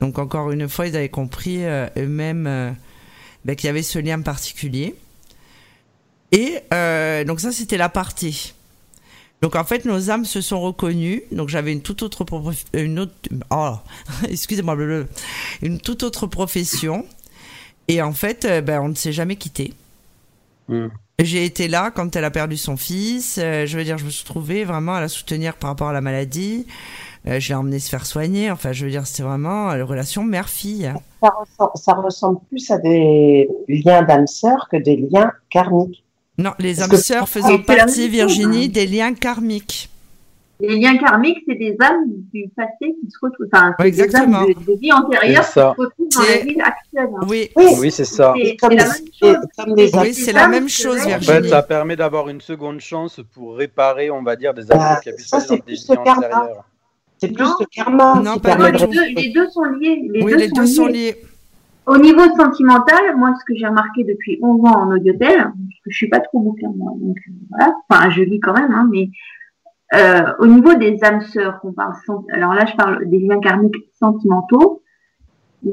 Donc, 0.00 0.18
encore 0.18 0.50
une 0.50 0.68
fois, 0.68 0.86
ils 0.86 0.96
avaient 0.96 1.08
compris 1.08 1.64
euh, 1.64 1.88
eux-mêmes 1.96 2.46
euh, 2.46 2.70
ben, 3.44 3.56
qu'il 3.56 3.66
y 3.66 3.70
avait 3.70 3.82
ce 3.82 3.98
lien 3.98 4.20
particulier. 4.20 4.94
Et 6.32 6.58
euh, 6.72 7.24
donc, 7.24 7.40
ça, 7.40 7.52
c'était 7.52 7.78
la 7.78 7.88
partie. 7.88 8.54
Donc, 9.42 9.54
en 9.54 9.64
fait, 9.64 9.84
nos 9.84 10.10
âmes 10.10 10.24
se 10.24 10.40
sont 10.40 10.60
reconnues. 10.60 11.22
Donc, 11.30 11.48
j'avais 11.48 11.72
une 11.72 11.82
toute 11.82 12.02
autre, 12.02 12.24
pro- 12.24 12.50
une 12.72 12.98
autre, 13.00 13.12
oh, 13.50 13.74
excusez-moi, 14.28 14.76
une 15.62 15.78
toute 15.80 16.02
autre 16.02 16.26
profession. 16.26 17.04
Et 17.88 18.02
en 18.02 18.12
fait, 18.12 18.44
euh, 18.44 18.60
ben, 18.62 18.80
on 18.80 18.88
ne 18.88 18.94
s'est 18.94 19.12
jamais 19.12 19.36
quitté. 19.36 19.74
Hmm. 20.68 20.88
J'ai 21.20 21.44
été 21.44 21.68
là 21.68 21.90
quand 21.90 22.14
elle 22.16 22.24
a 22.24 22.30
perdu 22.30 22.56
son 22.56 22.76
fils. 22.76 23.38
euh, 23.38 23.66
je 23.66 23.78
veux 23.78 23.84
dire, 23.84 23.98
je 23.98 24.04
me 24.04 24.10
suis 24.10 24.24
trouvée 24.24 24.64
vraiment 24.64 24.94
à 24.94 25.00
la 25.00 25.08
soutenir 25.08 25.54
par 25.56 25.70
rapport 25.70 25.88
à 25.88 25.92
la 25.92 26.00
maladie. 26.00 26.66
Euh, 27.26 27.40
je 27.40 27.48
l'ai 27.48 27.54
emmenée 27.54 27.78
se 27.78 27.88
faire 27.88 28.06
soigner. 28.06 28.50
Enfin, 28.50 28.72
je 28.72 28.84
veux 28.84 28.90
dire, 28.90 29.06
c'était 29.06 29.22
vraiment 29.22 29.70
une 29.72 29.82
relation 29.82 30.24
mère-fille. 30.24 30.92
Ça 31.22 31.30
ressemble, 31.38 31.70
ça 31.76 31.92
ressemble 31.94 32.38
plus 32.48 32.70
à 32.70 32.78
des 32.78 33.48
liens 33.68 34.02
d'âme 34.02 34.26
sœur 34.26 34.68
que 34.70 34.76
des 34.76 34.96
liens 34.96 35.32
karmiques. 35.50 36.04
Non, 36.38 36.52
les 36.58 36.82
âmes 36.82 36.96
sœurs 36.96 37.28
faisant 37.28 37.58
partie, 37.58 38.08
Virginie, 38.08 38.66
hein. 38.66 38.70
des 38.72 38.86
liens 38.86 39.14
karmiques. 39.14 39.88
Les 40.58 40.78
liens 40.78 40.96
karmiques, 40.96 41.38
c'est 41.46 41.54
des 41.56 41.76
âmes 41.82 42.04
du 42.32 42.48
passé 42.56 42.70
qui 42.80 43.10
se 43.10 43.18
retrouvent, 43.20 43.46
enfin, 43.52 43.74
c'est 43.78 43.84
Ouais, 43.84 43.90
des 43.90 44.00
âmes 44.00 44.06
exactement. 44.06 44.42
de, 44.44 44.72
de 44.72 44.78
vie 44.80 44.92
antérieure 44.92 45.44
qui 45.46 45.52
se 45.52 45.60
retrouvent 45.60 46.08
dans 46.14 46.20
la 46.22 46.36
vie 46.38 46.60
actuelle. 46.60 47.10
hein. 47.14 47.26
Oui, 47.28 47.50
Oui, 47.56 47.64
Oui, 47.78 47.90
c'est 47.90 48.04
ça. 48.06 48.32
C'est 48.36 48.56
la 48.62 48.68
même 48.86 48.88
chose. 49.20 49.36
comme 49.58 49.76
les 49.76 49.84
oui, 49.94 49.98
âmes 49.98 50.12
c'est 50.14 50.32
la 50.32 50.44
âmes 50.44 50.50
même 50.52 50.68
se 50.70 50.82
chose, 50.82 50.94
lèvent. 50.96 51.04
En 51.04 51.18
Virginie. 51.18 51.42
fait, 51.42 51.48
ça 51.48 51.62
permet 51.62 51.96
d'avoir 51.96 52.28
une 52.30 52.40
seconde 52.40 52.80
chance 52.80 53.20
pour 53.34 53.56
réparer, 53.56 54.10
on 54.10 54.22
va 54.22 54.34
dire, 54.36 54.54
des 54.54 54.64
Bah, 54.64 54.92
actes 54.92 55.02
qui 55.02 55.08
a 55.10 55.12
pu 55.12 55.22
se 55.22 55.28
ça, 55.28 55.40
dans 55.40 55.54
des 55.56 55.60
plus 55.60 55.74
vies 55.74 55.90
antérieures. 55.90 56.64
C'est 57.18 57.28
plus 57.28 57.44
Non. 57.44 57.54
le 57.60 57.66
karma 57.66 58.20
Non, 58.24 58.38
pas 58.38 58.70
les 58.70 58.78
deux, 58.78 59.04
les 59.14 59.28
deux 59.32 59.48
sont 59.50 59.64
liés. 59.64 60.08
Les 60.10 60.22
oui, 60.22 60.32
deux 60.32 60.38
les 60.38 60.48
sont 60.48 60.54
deux 60.56 60.66
sont 60.66 60.86
liés. 60.86 61.16
Au 61.86 61.98
niveau 61.98 62.22
sentimental, 62.36 63.16
moi, 63.16 63.32
ce 63.38 63.44
que 63.44 63.56
j'ai 63.56 63.66
remarqué 63.66 64.02
depuis 64.02 64.40
11 64.42 64.68
ans 64.68 64.82
en 64.82 64.90
audiotel, 64.92 65.52
je 65.86 65.96
suis 65.96 66.08
pas 66.08 66.18
trop 66.18 66.40
bouquin, 66.40 66.72
moi, 66.76 66.92
donc 67.00 67.16
euh, 67.16 67.32
voilà. 67.50 67.74
Enfin, 67.88 68.10
je 68.10 68.22
lis 68.22 68.40
quand 68.40 68.54
même, 68.54 68.72
hein, 68.72 68.88
mais 68.90 69.10
euh, 69.94 70.32
au 70.40 70.46
niveau 70.46 70.74
des 70.74 70.98
âmes 71.04 71.20
sœurs, 71.20 71.60
qu'on 71.60 71.72
parle, 71.72 71.94
alors 72.32 72.54
là, 72.54 72.66
je 72.66 72.74
parle 72.74 73.08
des 73.08 73.20
liens 73.20 73.38
karmiques 73.38 73.76
sentimentaux. 73.92 74.82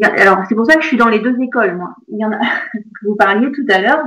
Alors, 0.02 0.40
c'est 0.48 0.56
pour 0.56 0.66
ça 0.68 0.76
que 0.76 0.84
je 0.84 0.88
suis 0.88 0.98
dans 0.98 1.10
les 1.10 1.20
deux 1.20 1.40
écoles, 1.42 1.78
moi. 1.78 1.96
Il 2.10 2.20
y 2.20 2.26
en 2.26 2.32
a, 2.32 2.40
vous 3.04 3.16
parliez 3.16 3.52
tout 3.52 3.66
à 3.70 3.82
l'heure. 3.82 4.06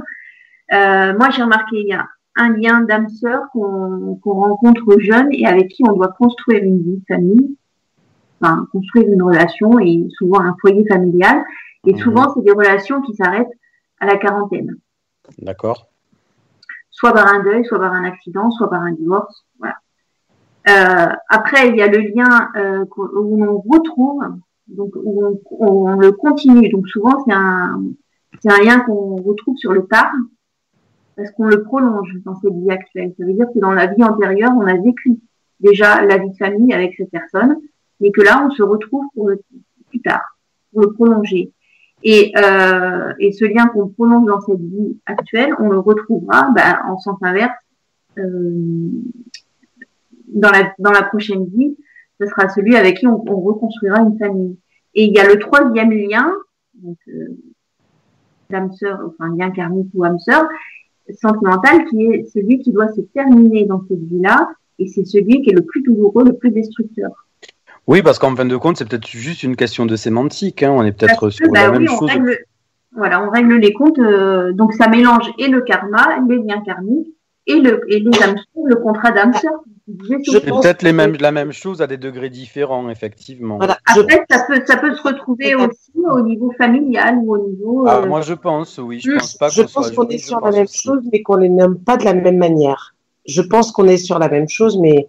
Euh, 0.72 1.18
moi, 1.18 1.30
j'ai 1.30 1.42
remarqué, 1.42 1.80
il 1.80 1.88
y 1.88 1.92
a 1.92 2.08
un 2.36 2.50
lien 2.50 2.82
d'âme 2.82 3.08
sœur 3.08 3.44
qu'on 3.52 4.18
qu'on 4.22 4.34
rencontre 4.34 5.00
jeune 5.00 5.28
et 5.32 5.46
avec 5.46 5.68
qui 5.68 5.82
on 5.88 5.92
doit 5.92 6.14
construire 6.18 6.62
une 6.62 6.82
vie 6.82 6.98
de 6.98 7.04
famille, 7.08 7.56
enfin, 8.40 8.66
construire 8.70 9.08
une 9.08 9.22
relation 9.22 9.78
et 9.80 10.06
souvent 10.10 10.40
un 10.40 10.54
foyer 10.60 10.86
familial. 10.86 11.42
Et 11.86 11.92
Mhm. 11.92 11.98
souvent, 11.98 12.34
c'est 12.34 12.42
des 12.42 12.52
relations 12.52 13.00
qui 13.02 13.14
s'arrêtent 13.14 13.52
à 14.00 14.06
la 14.06 14.16
quarantaine. 14.16 14.76
D'accord. 15.38 15.88
Soit 16.90 17.12
par 17.12 17.26
un 17.32 17.42
deuil, 17.42 17.64
soit 17.64 17.78
par 17.78 17.92
un 17.92 18.04
accident, 18.04 18.50
soit 18.50 18.70
par 18.70 18.82
un 18.82 18.92
divorce. 18.92 19.44
Voilà. 19.58 19.76
Euh, 20.68 21.14
après, 21.28 21.68
il 21.68 21.76
y 21.76 21.82
a 21.82 21.86
le 21.86 21.98
lien 21.98 22.50
euh, 22.56 22.84
où 22.96 23.44
on 23.44 23.58
retrouve, 23.60 24.22
donc 24.66 24.92
où 24.96 25.24
on, 25.24 25.40
on 25.60 25.96
le 25.96 26.12
continue. 26.12 26.68
Donc 26.70 26.88
souvent, 26.88 27.22
c'est 27.24 27.32
un, 27.32 27.82
c'est 28.40 28.50
un 28.50 28.62
lien 28.64 28.80
qu'on 28.80 29.16
retrouve 29.16 29.56
sur 29.56 29.72
le 29.72 29.86
tard, 29.86 30.12
parce 31.16 31.30
qu'on 31.30 31.46
le 31.46 31.62
prolonge 31.62 32.12
dans 32.24 32.34
cette 32.40 32.54
vie 32.54 32.70
actuelle. 32.70 33.14
Ça 33.18 33.24
veut 33.24 33.32
dire 33.32 33.46
que 33.54 33.58
dans 33.60 33.72
la 33.72 33.86
vie 33.86 34.02
antérieure, 34.02 34.52
on 34.56 34.66
a 34.66 34.76
vécu 34.76 35.18
déjà 35.60 36.02
la 36.04 36.18
vie 36.18 36.30
de 36.30 36.36
famille 36.36 36.72
avec 36.72 36.94
cette 36.96 37.10
personne, 37.10 37.58
mais 38.00 38.10
que 38.10 38.20
là, 38.22 38.44
on 38.44 38.50
se 38.50 38.62
retrouve 38.62 39.04
pour 39.14 39.28
le 39.28 39.40
plus 39.88 40.00
tard, 40.00 40.38
pour 40.72 40.82
le 40.82 40.92
prolonger. 40.92 41.52
Et, 42.02 42.32
euh, 42.36 43.12
et 43.18 43.32
ce 43.32 43.44
lien 43.44 43.66
qu'on 43.68 43.88
prolonge 43.88 44.26
dans 44.26 44.40
cette 44.40 44.60
vie 44.60 44.98
actuelle, 45.06 45.54
on 45.58 45.68
le 45.70 45.78
retrouvera 45.78 46.50
ben, 46.54 46.78
en 46.88 46.98
sens 46.98 47.18
inverse 47.22 47.52
euh, 48.18 48.90
dans, 50.28 50.50
la, 50.50 50.72
dans 50.78 50.92
la 50.92 51.02
prochaine 51.02 51.46
vie. 51.46 51.76
Ce 52.20 52.26
sera 52.26 52.48
celui 52.48 52.76
avec 52.76 52.98
qui 52.98 53.06
on, 53.06 53.22
on 53.28 53.40
reconstruira 53.40 54.00
une 54.00 54.18
famille. 54.18 54.56
Et 54.94 55.04
il 55.04 55.12
y 55.14 55.18
a 55.18 55.26
le 55.26 55.38
troisième 55.38 55.90
lien, 55.90 56.32
donc 56.74 56.96
euh, 57.08 57.36
sœur, 58.78 59.00
enfin 59.06 59.34
lien 59.36 59.50
karmique 59.50 59.88
ou 59.94 60.04
âme 60.04 60.18
sœur, 60.18 60.48
sentimental, 61.14 61.84
qui 61.86 62.04
est 62.04 62.24
celui 62.32 62.60
qui 62.60 62.72
doit 62.72 62.92
se 62.92 63.00
terminer 63.00 63.64
dans 63.64 63.82
cette 63.88 64.02
vie-là, 64.02 64.48
et 64.78 64.86
c'est 64.86 65.04
celui 65.04 65.42
qui 65.42 65.50
est 65.50 65.54
le 65.54 65.64
plus 65.64 65.82
douloureux, 65.82 66.24
le 66.24 66.34
plus 66.34 66.50
destructeur. 66.50 67.25
Oui, 67.86 68.02
parce 68.02 68.18
qu'en 68.18 68.34
fin 68.34 68.44
de 68.44 68.56
compte, 68.56 68.76
c'est 68.78 68.88
peut-être 68.88 69.06
juste 69.08 69.42
une 69.42 69.54
question 69.56 69.86
de 69.86 69.94
sémantique. 69.96 70.62
hein. 70.62 70.72
On 70.76 70.82
est 70.84 70.92
peut-être 70.92 71.30
sur 71.30 71.46
bah 71.52 71.62
la 71.64 71.70
oui, 71.70 71.78
même 71.84 71.88
on 71.92 71.98
chose. 71.98 72.10
règle, 72.10 72.36
voilà, 72.96 73.22
on 73.24 73.30
règle 73.30 73.54
les 73.58 73.72
comptes, 73.72 73.98
euh, 73.98 74.52
donc 74.52 74.72
ça 74.74 74.88
mélange 74.88 75.30
et 75.38 75.48
le 75.48 75.60
karma, 75.60 76.18
les 76.28 76.38
liens 76.38 76.62
karmiques, 76.64 77.08
et, 77.46 77.60
le, 77.60 77.82
et 77.88 78.00
les 78.00 78.22
âmes 78.24 78.34
sœurs, 78.36 78.64
le 78.64 78.74
contrat 78.76 79.12
d'âme 79.12 79.32
C'est 79.34 80.44
peut-être 80.44 80.82
les 80.82 80.90
que- 80.90 80.96
mêmes, 80.96 81.16
la 81.20 81.30
même 81.30 81.52
chose 81.52 81.80
à 81.80 81.86
des 81.86 81.96
degrés 81.96 82.28
différents, 82.28 82.88
effectivement. 82.90 83.58
Voilà, 83.58 83.78
je- 83.94 84.00
Après, 84.00 84.24
ça 84.28 84.44
peut, 84.48 84.60
ça 84.66 84.76
peut 84.78 84.92
se 84.96 85.02
retrouver 85.02 85.54
aussi 85.54 85.92
au 86.10 86.22
niveau 86.22 86.52
familial 86.58 87.18
ou 87.22 87.36
au 87.36 87.46
niveau. 87.48 87.84
Ah, 87.86 87.98
euh, 87.98 88.06
moi, 88.06 88.20
je 88.22 88.34
pense, 88.34 88.78
oui. 88.78 88.98
Je 88.98 89.12
pense 89.12 89.34
pas 89.36 89.48
je 89.48 89.62
qu'on 89.62 89.68
pense 89.68 89.90
qu'on 89.92 90.08
est 90.08 90.18
sur 90.18 90.40
la 90.40 90.50
même 90.50 90.64
aussi. 90.64 90.80
chose, 90.80 91.02
mais 91.12 91.22
qu'on 91.22 91.36
les 91.36 91.48
nomme 91.50 91.78
pas 91.78 91.96
de 91.96 92.04
la 92.04 92.14
même 92.14 92.38
manière. 92.38 92.96
Je 93.28 93.42
pense 93.42 93.70
qu'on 93.70 93.86
est 93.86 93.96
sur 93.96 94.18
la 94.18 94.28
même 94.28 94.48
chose, 94.48 94.76
mais 94.80 95.08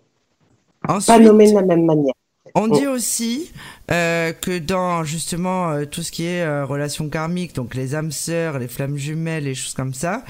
pas 1.07 1.17
nommé 1.19 1.49
de 1.49 1.55
la 1.55 1.63
même 1.63 1.85
manière. 1.85 2.13
On 2.59 2.67
dit 2.67 2.87
aussi 2.87 3.51
euh, 3.91 4.33
que 4.33 4.57
dans 4.57 5.03
justement 5.03 5.69
euh, 5.71 5.85
tout 5.85 6.01
ce 6.03 6.11
qui 6.11 6.25
est 6.25 6.41
euh, 6.41 6.65
relations 6.65 7.07
karmiques, 7.09 7.53
donc 7.55 7.75
les 7.75 7.93
âmes 7.95 8.11
sœurs, 8.11 8.57
les 8.59 8.67
flammes 8.67 8.97
jumelles, 8.97 9.43
les 9.43 9.55
choses 9.55 9.73
comme 9.73 9.93
ça, 9.93 10.23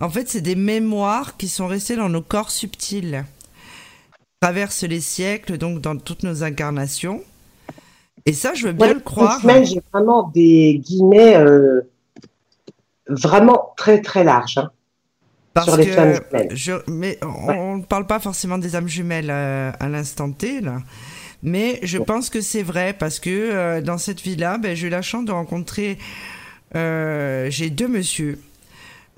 en 0.00 0.08
fait, 0.08 0.28
c'est 0.28 0.40
des 0.40 0.56
mémoires 0.56 1.36
qui 1.36 1.48
sont 1.48 1.66
restées 1.66 1.96
dans 1.96 2.08
nos 2.08 2.22
corps 2.22 2.50
subtils, 2.50 3.24
traversent 4.40 4.84
les 4.84 5.00
siècles, 5.00 5.58
donc 5.58 5.80
dans 5.80 5.96
toutes 5.96 6.22
nos 6.22 6.42
incarnations. 6.42 7.22
Et 8.26 8.32
ça, 8.32 8.54
je 8.54 8.66
veux 8.68 8.72
bien 8.72 8.88
Ouais, 8.88 8.94
le 8.94 9.00
croire. 9.00 9.40
semaine, 9.40 9.64
j'ai 9.66 9.82
vraiment 9.92 10.22
des 10.34 10.78
guillemets 10.82 11.36
euh, 11.36 11.82
vraiment 13.08 13.74
très 13.76 14.00
très 14.00 14.24
larges. 14.24 14.58
hein. 14.58 14.70
Parce 15.52 15.66
sur 15.68 15.76
les 15.76 15.86
que 15.86 15.92
flammes 15.92 16.14
jumelles. 16.14 16.48
je, 16.56 16.72
mais 16.88 17.18
on 17.22 17.76
ne 17.78 17.82
parle 17.84 18.06
pas 18.06 18.18
forcément 18.18 18.58
des 18.58 18.74
âmes 18.74 18.88
jumelles 18.88 19.30
à 19.30 19.88
l'instant 19.88 20.32
T, 20.32 20.60
là. 20.60 20.78
Mais 21.44 21.78
je 21.82 21.98
pense 21.98 22.30
que 22.30 22.40
c'est 22.40 22.62
vrai 22.62 22.94
parce 22.98 23.20
que 23.20 23.30
euh, 23.30 23.80
dans 23.82 23.98
cette 23.98 24.20
vie-là, 24.22 24.58
ben, 24.58 24.74
j'ai 24.74 24.86
eu 24.88 24.90
la 24.90 25.02
chance 25.02 25.24
de 25.24 25.30
rencontrer. 25.32 25.98
euh, 26.74 27.48
j'ai 27.50 27.70
deux 27.70 27.86
monsieur 27.86 28.40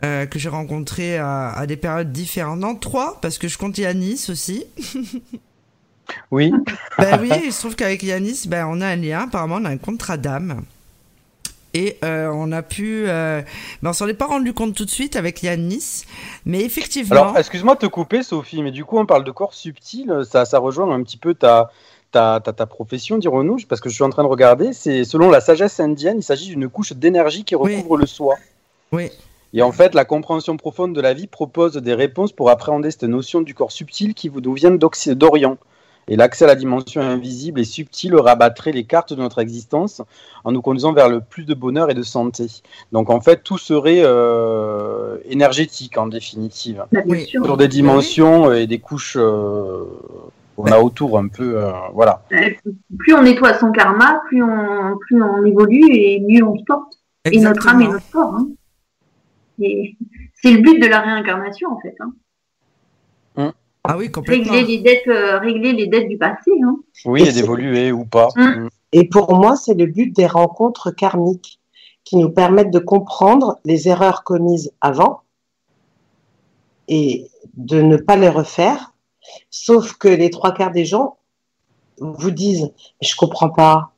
euh, 0.04 0.26
que 0.26 0.38
j'ai 0.38 0.48
rencontrés 0.50 1.16
à, 1.18 1.50
à 1.52 1.66
des 1.66 1.76
périodes 1.76 2.12
différentes. 2.12 2.58
Non, 2.60 2.74
trois, 2.74 3.18
parce 3.22 3.38
que 3.38 3.48
je 3.48 3.56
compte 3.56 3.78
Yanis 3.78 4.26
aussi. 4.28 4.64
Oui. 6.30 6.52
Ben 6.98 7.18
oui, 7.20 7.30
il 7.46 7.52
se 7.52 7.60
trouve 7.60 7.74
qu'avec 7.74 8.02
Yanis, 8.02 8.44
ben, 8.46 8.66
on 8.70 8.80
a 8.80 8.86
un 8.86 8.96
lien. 8.96 9.22
Apparemment, 9.24 9.56
on 9.60 9.64
a 9.64 9.70
un 9.70 9.76
contrat 9.76 10.16
d'âme. 10.16 10.62
Et 11.74 11.98
euh, 12.04 12.30
on 12.32 12.52
a 12.52 12.62
pu. 12.62 13.04
Euh, 13.08 13.42
ben, 13.82 13.90
on 13.90 13.92
s'en 13.92 14.06
est 14.06 14.14
pas 14.14 14.26
rendu 14.26 14.52
compte 14.52 14.74
tout 14.74 14.84
de 14.84 14.90
suite 14.90 15.16
avec 15.16 15.42
Yanis. 15.42 16.04
Mais 16.44 16.60
effectivement. 16.60 17.10
Alors, 17.10 17.38
excuse-moi 17.38 17.74
de 17.74 17.80
te 17.80 17.86
couper, 17.86 18.22
Sophie, 18.22 18.62
mais 18.62 18.70
du 18.70 18.84
coup, 18.84 18.98
on 18.98 19.04
parle 19.04 19.24
de 19.24 19.32
corps 19.32 19.52
subtil. 19.52 20.12
Ça, 20.30 20.44
ça 20.44 20.58
rejoint 20.60 20.88
un 20.94 21.02
petit 21.02 21.18
peu 21.18 21.34
ta, 21.34 21.70
ta, 22.16 22.40
ta, 22.42 22.52
ta 22.54 22.64
profession, 22.66 23.18
dirons-nous, 23.18 23.58
parce 23.68 23.82
que 23.82 23.90
je 23.90 23.94
suis 23.94 24.02
en 24.04 24.08
train 24.10 24.22
de 24.22 24.28
regarder. 24.28 24.72
C'est 24.72 25.04
selon 25.04 25.28
la 25.28 25.40
sagesse 25.42 25.78
indienne, 25.80 26.16
il 26.18 26.22
s'agit 26.22 26.48
d'une 26.48 26.68
couche 26.70 26.94
d'énergie 26.94 27.44
qui 27.44 27.54
Oui. 27.56 27.76
recouvre 27.76 27.98
le 27.98 28.06
soi. 28.06 28.36
Oui. 28.92 29.10
Et 29.52 29.60
en 29.62 29.70
fait, 29.72 29.94
la 29.94 30.04
compréhension 30.06 30.56
profonde 30.56 30.94
de 30.94 31.00
la 31.02 31.12
vie 31.12 31.26
propose 31.26 31.74
des 31.76 31.92
réponses 31.94 32.32
pour 32.32 32.48
appréhender 32.48 32.90
cette 32.90 33.02
notion 33.04 33.42
du 33.42 33.54
corps 33.54 33.70
subtil 33.70 34.14
qui 34.14 34.28
vous- 34.30 34.40
vient 34.54 34.70
d'Orient. 34.70 35.58
Et 36.08 36.16
l'accès 36.16 36.44
à 36.44 36.46
la 36.46 36.54
dimension 36.54 37.00
invisible 37.02 37.58
et 37.60 37.64
subtile 37.64 38.14
rabattrait 38.16 38.70
les 38.72 38.84
cartes 38.84 39.12
de 39.12 39.20
notre 39.20 39.40
existence 39.40 40.00
en 40.44 40.52
nous 40.52 40.62
conduisant 40.62 40.92
vers 40.92 41.08
le 41.08 41.20
plus 41.20 41.44
de 41.44 41.52
bonheur 41.54 41.90
et 41.90 41.94
de 41.94 42.02
santé. 42.04 42.46
Donc 42.92 43.10
en 43.10 43.20
fait, 43.20 43.42
tout 43.42 43.58
serait 43.58 44.02
euh, 44.04 45.18
énergétique 45.28 45.98
en 45.98 46.06
définitive 46.06 46.84
Oui. 47.06 47.26
sur 47.26 47.56
des 47.56 47.68
dimensions 47.68 48.52
et 48.52 48.66
des 48.68 48.78
couches 48.78 49.16
euh, 49.18 49.84
qu'on 50.56 50.64
a 50.66 50.78
autour 50.80 51.18
un 51.18 51.28
peu, 51.28 51.62
euh, 51.62 51.70
voilà. 51.92 52.22
Plus 52.98 53.14
on 53.14 53.22
nettoie 53.22 53.54
son 53.54 53.70
karma, 53.70 54.22
plus 54.28 54.42
on, 54.42 54.96
plus 54.98 55.22
on 55.22 55.44
évolue 55.44 55.86
et 55.90 56.20
mieux 56.20 56.42
on 56.44 56.56
se 56.58 56.64
porte. 56.64 56.94
Et 57.30 57.38
notre 57.40 57.68
âme 57.68 57.82
et 57.82 57.88
notre 57.88 58.10
corps. 58.10 58.34
hein. 58.34 58.48
Et 59.60 59.96
C'est 60.34 60.52
le 60.52 60.60
but 60.62 60.80
de 60.80 60.86
la 60.86 61.00
réincarnation 61.00 61.70
en 61.70 61.80
fait. 61.80 61.94
hein. 62.00 62.12
Ah 63.88 63.96
oui, 63.96 64.10
complètement. 64.10 64.52
Régler 64.52 64.66
les 64.76 64.82
dettes, 64.82 65.06
euh, 65.06 65.38
régler 65.38 65.72
les 65.72 65.86
dettes 65.86 66.08
du 66.08 66.18
passé. 66.18 66.50
hein. 66.64 66.76
Oui, 67.04 67.22
Et 67.22 67.28
et 67.28 67.32
d'évoluer 67.32 67.92
ou 67.92 68.04
pas. 68.04 68.28
Mm. 68.34 68.42
Mm. 68.64 68.68
Et 68.92 69.08
pour 69.08 69.32
moi, 69.36 69.54
c'est 69.54 69.74
le 69.74 69.86
but 69.86 70.10
des 70.14 70.26
rencontres 70.26 70.90
karmiques 70.90 71.60
qui 72.02 72.16
nous 72.16 72.30
permettent 72.30 72.72
de 72.72 72.80
comprendre 72.80 73.58
les 73.64 73.86
erreurs 73.88 74.24
commises 74.24 74.72
avant 74.80 75.22
et 76.88 77.28
de 77.56 77.80
ne 77.80 77.96
pas 77.96 78.16
les 78.16 78.28
refaire. 78.28 78.92
Sauf 79.50 79.94
que 79.94 80.08
les 80.08 80.30
trois 80.30 80.52
quarts 80.52 80.72
des 80.72 80.84
gens 80.84 81.18
vous 81.98 82.30
disent, 82.30 82.72
je 83.00 83.14
comprends 83.16 83.50
pas, 83.50 83.92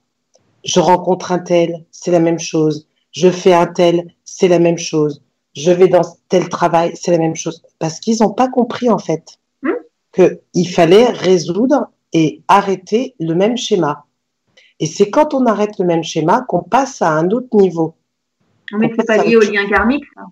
je 0.65 0.81
rencontre 0.81 1.33
un 1.33 1.39
tel, 1.39 1.85
c'est 1.91 2.11
la 2.11 2.21
même 2.21 2.39
chose, 2.39 2.87
je 3.13 3.31
fais 3.31 3.53
un 3.55 3.67
tel, 3.67 4.13
c'est 4.25 4.49
la 4.49 4.59
même 4.59 4.79
chose, 4.79 5.23
je 5.55 5.71
vais 5.71 5.89
dans 5.89 6.03
tel 6.29 6.49
travail, 6.49 6.93
c'est 6.95 7.11
la 7.11 7.19
même 7.19 7.35
chose. 7.37 7.63
Parce 7.79 7.99
qu'ils 8.01 8.19
n'ont 8.21 8.33
pas 8.33 8.49
compris, 8.49 8.89
en 8.91 8.99
fait, 8.99 9.39
Hmm. 9.63 9.73
qu'il 10.53 10.69
fallait 10.69 11.07
résoudre 11.11 11.89
et 12.13 12.43
arrêter 12.49 13.15
le 13.21 13.35
même 13.35 13.57
schéma. 13.57 14.05
Et 14.81 14.87
c'est 14.87 15.11
quand 15.11 15.35
on 15.35 15.47
arrête 15.47 15.79
le 15.79 15.85
même 15.85 16.05
schéma 16.05 16.43
qu'on 16.49 16.63
passe 16.63 17.03
à 17.03 17.11
un 17.11 17.31
autre 17.31 17.49
niveau. 17.57 17.95
Mais 18.73 18.93
c'est 18.97 19.05
pas 19.07 19.25
lié 19.25 19.37
au 19.37 19.41
lien 19.41 19.69
karmique. 19.69 20.05
ça. 20.15 20.23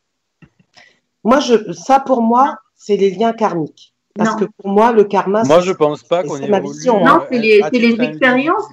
Moi, 1.24 1.40
je, 1.40 1.72
ça 1.72 1.98
pour 1.98 2.22
moi, 2.22 2.56
c'est 2.76 2.96
les 2.96 3.10
liens 3.10 3.32
karmiques. 3.32 3.94
Parce 4.16 4.30
Non. 4.32 4.36
que 4.36 4.44
pour 4.56 4.70
moi, 4.70 4.92
le 4.92 5.04
karma, 5.04 5.42
Moi, 5.44 5.60
c'est- 5.60 5.66
je 5.66 5.72
pense 5.72 6.02
pas 6.02 6.22
qu'on 6.22 6.36
c'est 6.36 6.48
ma 6.48 6.58
évolue. 6.58 6.72
vision. 6.74 7.04
Non, 7.04 7.16
euh, 7.16 7.26
c'est 7.30 7.38
les- 7.38 7.60
les 7.72 7.92
titre 7.92 8.02
expériences. 8.02 8.64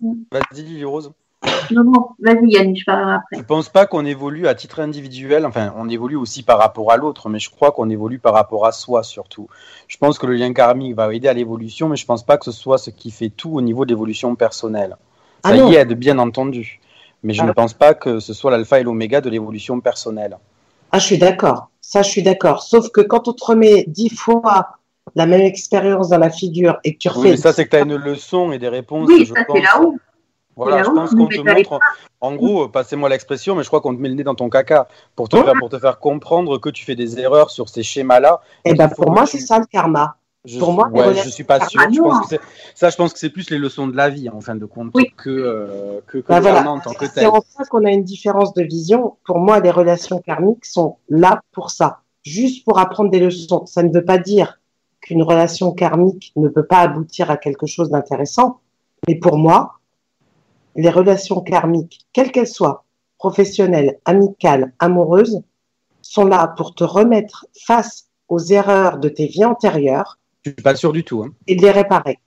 Vas-y, 0.00 0.62
Lily 0.62 0.84
Rose. 0.84 1.12
Non, 1.70 1.84
non, 1.84 2.08
vas-y 2.20 2.50
Yannick, 2.52 2.80
je 2.80 2.84
parlerai 2.84 3.14
après. 3.14 3.36
Je 3.38 3.42
pense 3.42 3.68
pas 3.68 3.86
qu'on 3.86 4.04
évolue 4.04 4.46
à 4.46 4.54
titre 4.54 4.80
individuel. 4.80 5.44
Enfin, 5.46 5.72
on 5.76 5.88
évolue 5.88 6.16
aussi 6.16 6.42
par 6.42 6.58
rapport 6.58 6.90
à 6.92 6.96
l'autre, 6.96 7.28
mais 7.28 7.38
je 7.38 7.50
crois 7.50 7.72
qu'on 7.72 7.88
évolue 7.90 8.18
par 8.18 8.34
rapport 8.34 8.66
à 8.66 8.72
soi 8.72 9.02
surtout. 9.02 9.48
Je 9.88 9.96
pense 9.96 10.18
que 10.18 10.26
le 10.26 10.34
lien 10.34 10.52
karmique 10.52 10.94
va 10.94 11.12
aider 11.14 11.28
à 11.28 11.32
l'évolution, 11.34 11.88
mais 11.88 11.96
je 11.96 12.06
pense 12.06 12.24
pas 12.24 12.36
que 12.36 12.44
ce 12.44 12.52
soit 12.52 12.78
ce 12.78 12.90
qui 12.90 13.10
fait 13.10 13.28
tout 13.30 13.50
au 13.54 13.60
niveau 13.60 13.84
de 13.84 13.90
l'évolution 13.90 14.34
personnelle. 14.34 14.96
Ah 15.44 15.50
Ça 15.50 15.56
y 15.56 15.74
aide, 15.74 15.92
bien 15.94 16.18
entendu. 16.18 16.80
Mais 17.22 17.32
je 17.32 17.42
Ah. 17.42 17.46
ne 17.46 17.52
pense 17.52 17.74
pas 17.74 17.94
que 17.94 18.18
ce 18.20 18.32
soit 18.32 18.50
l'alpha 18.50 18.80
et 18.80 18.82
l'oméga 18.82 19.20
de 19.20 19.28
l'évolution 19.30 19.80
personnelle. 19.80 20.38
Ah, 20.92 20.98
je 20.98 21.04
suis 21.06 21.18
d'accord. 21.18 21.68
Ça, 21.88 22.02
je 22.02 22.10
suis 22.10 22.22
d'accord. 22.24 22.64
Sauf 22.64 22.90
que 22.90 23.00
quand 23.00 23.28
on 23.28 23.32
te 23.32 23.44
remet 23.44 23.84
dix 23.86 24.08
fois 24.08 24.70
la 25.14 25.24
même 25.24 25.42
expérience 25.42 26.08
dans 26.08 26.18
la 26.18 26.30
figure 26.30 26.80
et 26.82 26.94
que 26.94 26.98
tu 26.98 27.08
refais. 27.08 27.20
Oui, 27.20 27.30
mais 27.30 27.36
ça, 27.36 27.52
c'est 27.52 27.64
que 27.64 27.70
tu 27.70 27.76
as 27.76 27.82
une 27.82 27.94
leçon 27.94 28.50
et 28.50 28.58
des 28.58 28.68
réponses. 28.68 29.08
Oui, 29.08 29.24
je 29.24 29.34
ça 29.34 29.44
pense. 29.44 29.56
c'est 29.56 29.62
là-haut. 29.62 29.96
Voilà, 30.56 30.82
je 30.82 30.90
pense 30.90 31.14
qu'on 31.14 31.28
te 31.28 31.40
montre. 31.40 31.78
En 32.20 32.34
gros, 32.34 32.68
passez-moi 32.68 33.08
l'expression, 33.08 33.54
mais 33.54 33.62
je 33.62 33.68
crois 33.68 33.80
qu'on 33.80 33.94
te 33.94 34.00
met 34.00 34.08
le 34.08 34.16
nez 34.16 34.24
dans 34.24 34.34
ton 34.34 34.50
caca 34.50 34.88
pour 35.14 35.28
te, 35.28 35.36
faire, 35.36 35.52
pour 35.60 35.68
te 35.68 35.78
faire 35.78 36.00
comprendre 36.00 36.58
que 36.58 36.70
tu 36.70 36.84
fais 36.84 36.96
des 36.96 37.20
erreurs 37.20 37.50
sur 37.50 37.68
ces 37.68 37.84
schémas-là. 37.84 38.40
Eh 38.64 38.74
ben, 38.74 38.88
faut 38.88 39.04
pour 39.04 39.12
moi, 39.12 39.24
tu- 39.24 39.38
c'est 39.38 39.46
ça 39.46 39.60
le 39.60 39.66
karma. 39.66 40.16
Je, 40.46 40.58
Pour 40.60 40.72
moi, 40.72 40.88
ouais, 40.88 41.14
je 41.14 41.28
suis 41.28 41.42
pas 41.44 41.66
sûr. 41.66 41.80
Je 41.92 42.00
pense 42.00 42.28
que 42.28 42.36
ça, 42.74 42.88
je 42.90 42.96
pense 42.96 43.12
que 43.12 43.18
c'est 43.18 43.30
plus 43.30 43.50
les 43.50 43.58
leçons 43.58 43.88
de 43.88 43.96
la 43.96 44.08
vie, 44.08 44.28
en 44.30 44.40
fin 44.40 44.54
de 44.54 44.64
compte, 44.64 44.92
Oui. 44.94 45.12
que, 45.16 45.28
euh, 45.28 46.00
que, 46.06 46.18
que 46.18 46.26
voilà. 46.28 46.52
karma 46.54 46.70
en 46.70 46.78
tant 46.80 46.92
que 46.94 47.06
C'est 47.06 47.26
en 47.26 47.40
ça 47.40 47.64
qu'on 47.64 47.84
a 47.84 47.90
une 47.90 48.04
différence 48.04 48.54
de 48.54 48.62
vision. 48.62 49.16
Pour 49.24 49.38
moi, 49.38 49.58
les 49.60 49.70
relations 49.72 50.20
karmiques 50.20 50.64
sont 50.64 50.98
là 51.08 51.42
pour 51.52 51.70
ça, 51.70 52.00
juste 52.22 52.64
pour 52.64 52.78
apprendre 52.78 53.10
des 53.10 53.18
leçons. 53.18 53.66
Ça 53.66 53.82
ne 53.82 53.92
veut 53.92 54.04
pas 54.04 54.18
dire 54.18 54.60
qu'une 55.00 55.22
relation 55.22 55.72
karmique 55.72 56.32
ne 56.36 56.48
peut 56.48 56.64
pas 56.66 56.78
aboutir 56.80 57.30
à 57.30 57.36
quelque 57.36 57.66
chose 57.66 57.90
d'intéressant, 57.90 58.60
mais 59.08 59.16
pour 59.16 59.36
moi, 59.38 59.80
les 60.76 60.90
relations 60.90 61.40
karmiques, 61.40 62.06
quelles 62.12 62.30
qu'elles 62.30 62.46
soient, 62.46 62.84
professionnelles, 63.18 63.98
amicales, 64.04 64.72
amoureuses, 64.78 65.42
sont 66.02 66.24
là 66.24 66.54
pour 66.56 66.74
te 66.74 66.84
remettre 66.84 67.46
face 67.66 68.06
aux 68.28 68.38
erreurs 68.38 68.98
de 68.98 69.08
tes 69.08 69.26
vies 69.26 69.44
antérieures 69.44 70.18
Je 70.46 70.52
suis 70.52 70.62
pas 70.62 70.76
sûr 70.76 70.92
du 70.92 71.02
tout. 71.02 71.24
hein. 71.24 71.30
et 71.48 71.56
de 71.56 71.62
les 71.62 71.72
réparer. 71.72 72.18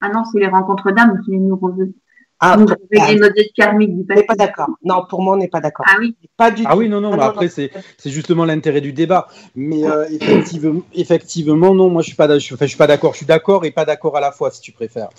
Ah 0.00 0.08
non, 0.08 0.22
c'est 0.24 0.38
les 0.40 0.48
rencontres 0.48 0.90
d'âmes 0.92 1.20
qui 1.22 1.32
nous 1.32 1.54
reveulent. 1.56 1.92
Ah, 2.40 2.56
nous 2.56 2.66
ah, 2.70 2.74
on 2.80 3.78
n'est 3.78 4.22
pas 4.24 4.34
d'accord. 4.34 4.70
Non, 4.82 5.04
pour 5.08 5.22
moi, 5.22 5.34
on 5.34 5.36
n'est 5.36 5.48
pas 5.48 5.60
d'accord. 5.60 5.84
Ah 5.88 5.96
oui, 6.00 6.16
Pas 6.36 6.50
du 6.50 6.62
Ah 6.66 6.72
tout. 6.72 6.78
oui, 6.78 6.88
non, 6.88 7.00
non, 7.02 7.10
Ah 7.12 7.16
mais 7.16 7.22
non, 7.22 7.28
après, 7.28 7.48
c'est 7.48 7.70
c'est 7.98 8.08
justement 8.10 8.46
l'intérêt 8.46 8.80
du 8.80 8.92
débat. 8.94 9.28
Mais 9.54 9.84
euh, 9.84 10.06
effectivement, 10.08 10.80
effectivement, 10.94 11.74
non, 11.74 11.90
moi, 11.90 12.00
je 12.02 12.06
suis 12.08 12.16
pas, 12.16 12.26
d'a- 12.26 12.38
je, 12.38 12.54
enfin, 12.54 12.64
je 12.64 12.70
suis 12.70 12.78
pas 12.78 12.86
d'accord. 12.86 13.12
Je 13.12 13.18
suis 13.18 13.26
d'accord 13.26 13.64
et 13.66 13.70
pas 13.70 13.84
d'accord 13.84 14.16
à 14.16 14.20
la 14.20 14.32
fois, 14.32 14.50
si 14.50 14.60
tu 14.62 14.72
préfères. 14.72 15.10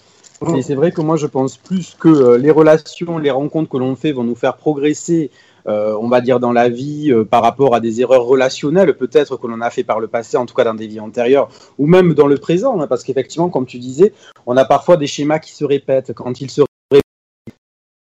Et 0.57 0.61
c'est 0.63 0.75
vrai 0.75 0.91
que 0.91 1.01
moi, 1.01 1.15
je 1.17 1.27
pense 1.27 1.55
plus 1.57 1.95
que 1.97 2.09
euh, 2.09 2.37
les 2.37 2.51
relations, 2.51 3.19
les 3.19 3.31
rencontres 3.31 3.69
que 3.69 3.77
l'on 3.77 3.95
fait 3.95 4.11
vont 4.11 4.25
nous 4.25 4.35
faire 4.35 4.57
progresser, 4.57 5.29
euh, 5.67 5.95
on 5.99 6.07
va 6.09 6.21
dire, 6.21 6.39
dans 6.39 6.51
la 6.51 6.69
vie 6.69 7.11
euh, 7.11 7.23
par 7.23 7.41
rapport 7.41 7.73
à 7.75 7.79
des 7.79 8.01
erreurs 8.01 8.23
relationnelles, 8.25 8.95
peut-être 8.97 9.37
que 9.37 9.47
l'on 9.47 9.61
a 9.61 9.69
fait 9.69 9.83
par 9.83 9.99
le 9.99 10.07
passé, 10.07 10.37
en 10.37 10.45
tout 10.45 10.53
cas 10.53 10.63
dans 10.63 10.73
des 10.73 10.87
vies 10.87 10.99
antérieures, 10.99 11.49
ou 11.77 11.87
même 11.87 12.13
dans 12.13 12.27
le 12.27 12.37
présent, 12.37 12.79
hein, 12.81 12.87
parce 12.87 13.03
qu'effectivement, 13.03 13.49
comme 13.49 13.65
tu 13.65 13.79
disais, 13.79 14.13
on 14.45 14.57
a 14.57 14.65
parfois 14.65 14.97
des 14.97 15.07
schémas 15.07 15.39
qui 15.39 15.53
se 15.53 15.63
répètent. 15.65 16.13
Quand 16.13 16.41
ils 16.41 16.49
se 16.51 16.61
répètent, 16.61 17.03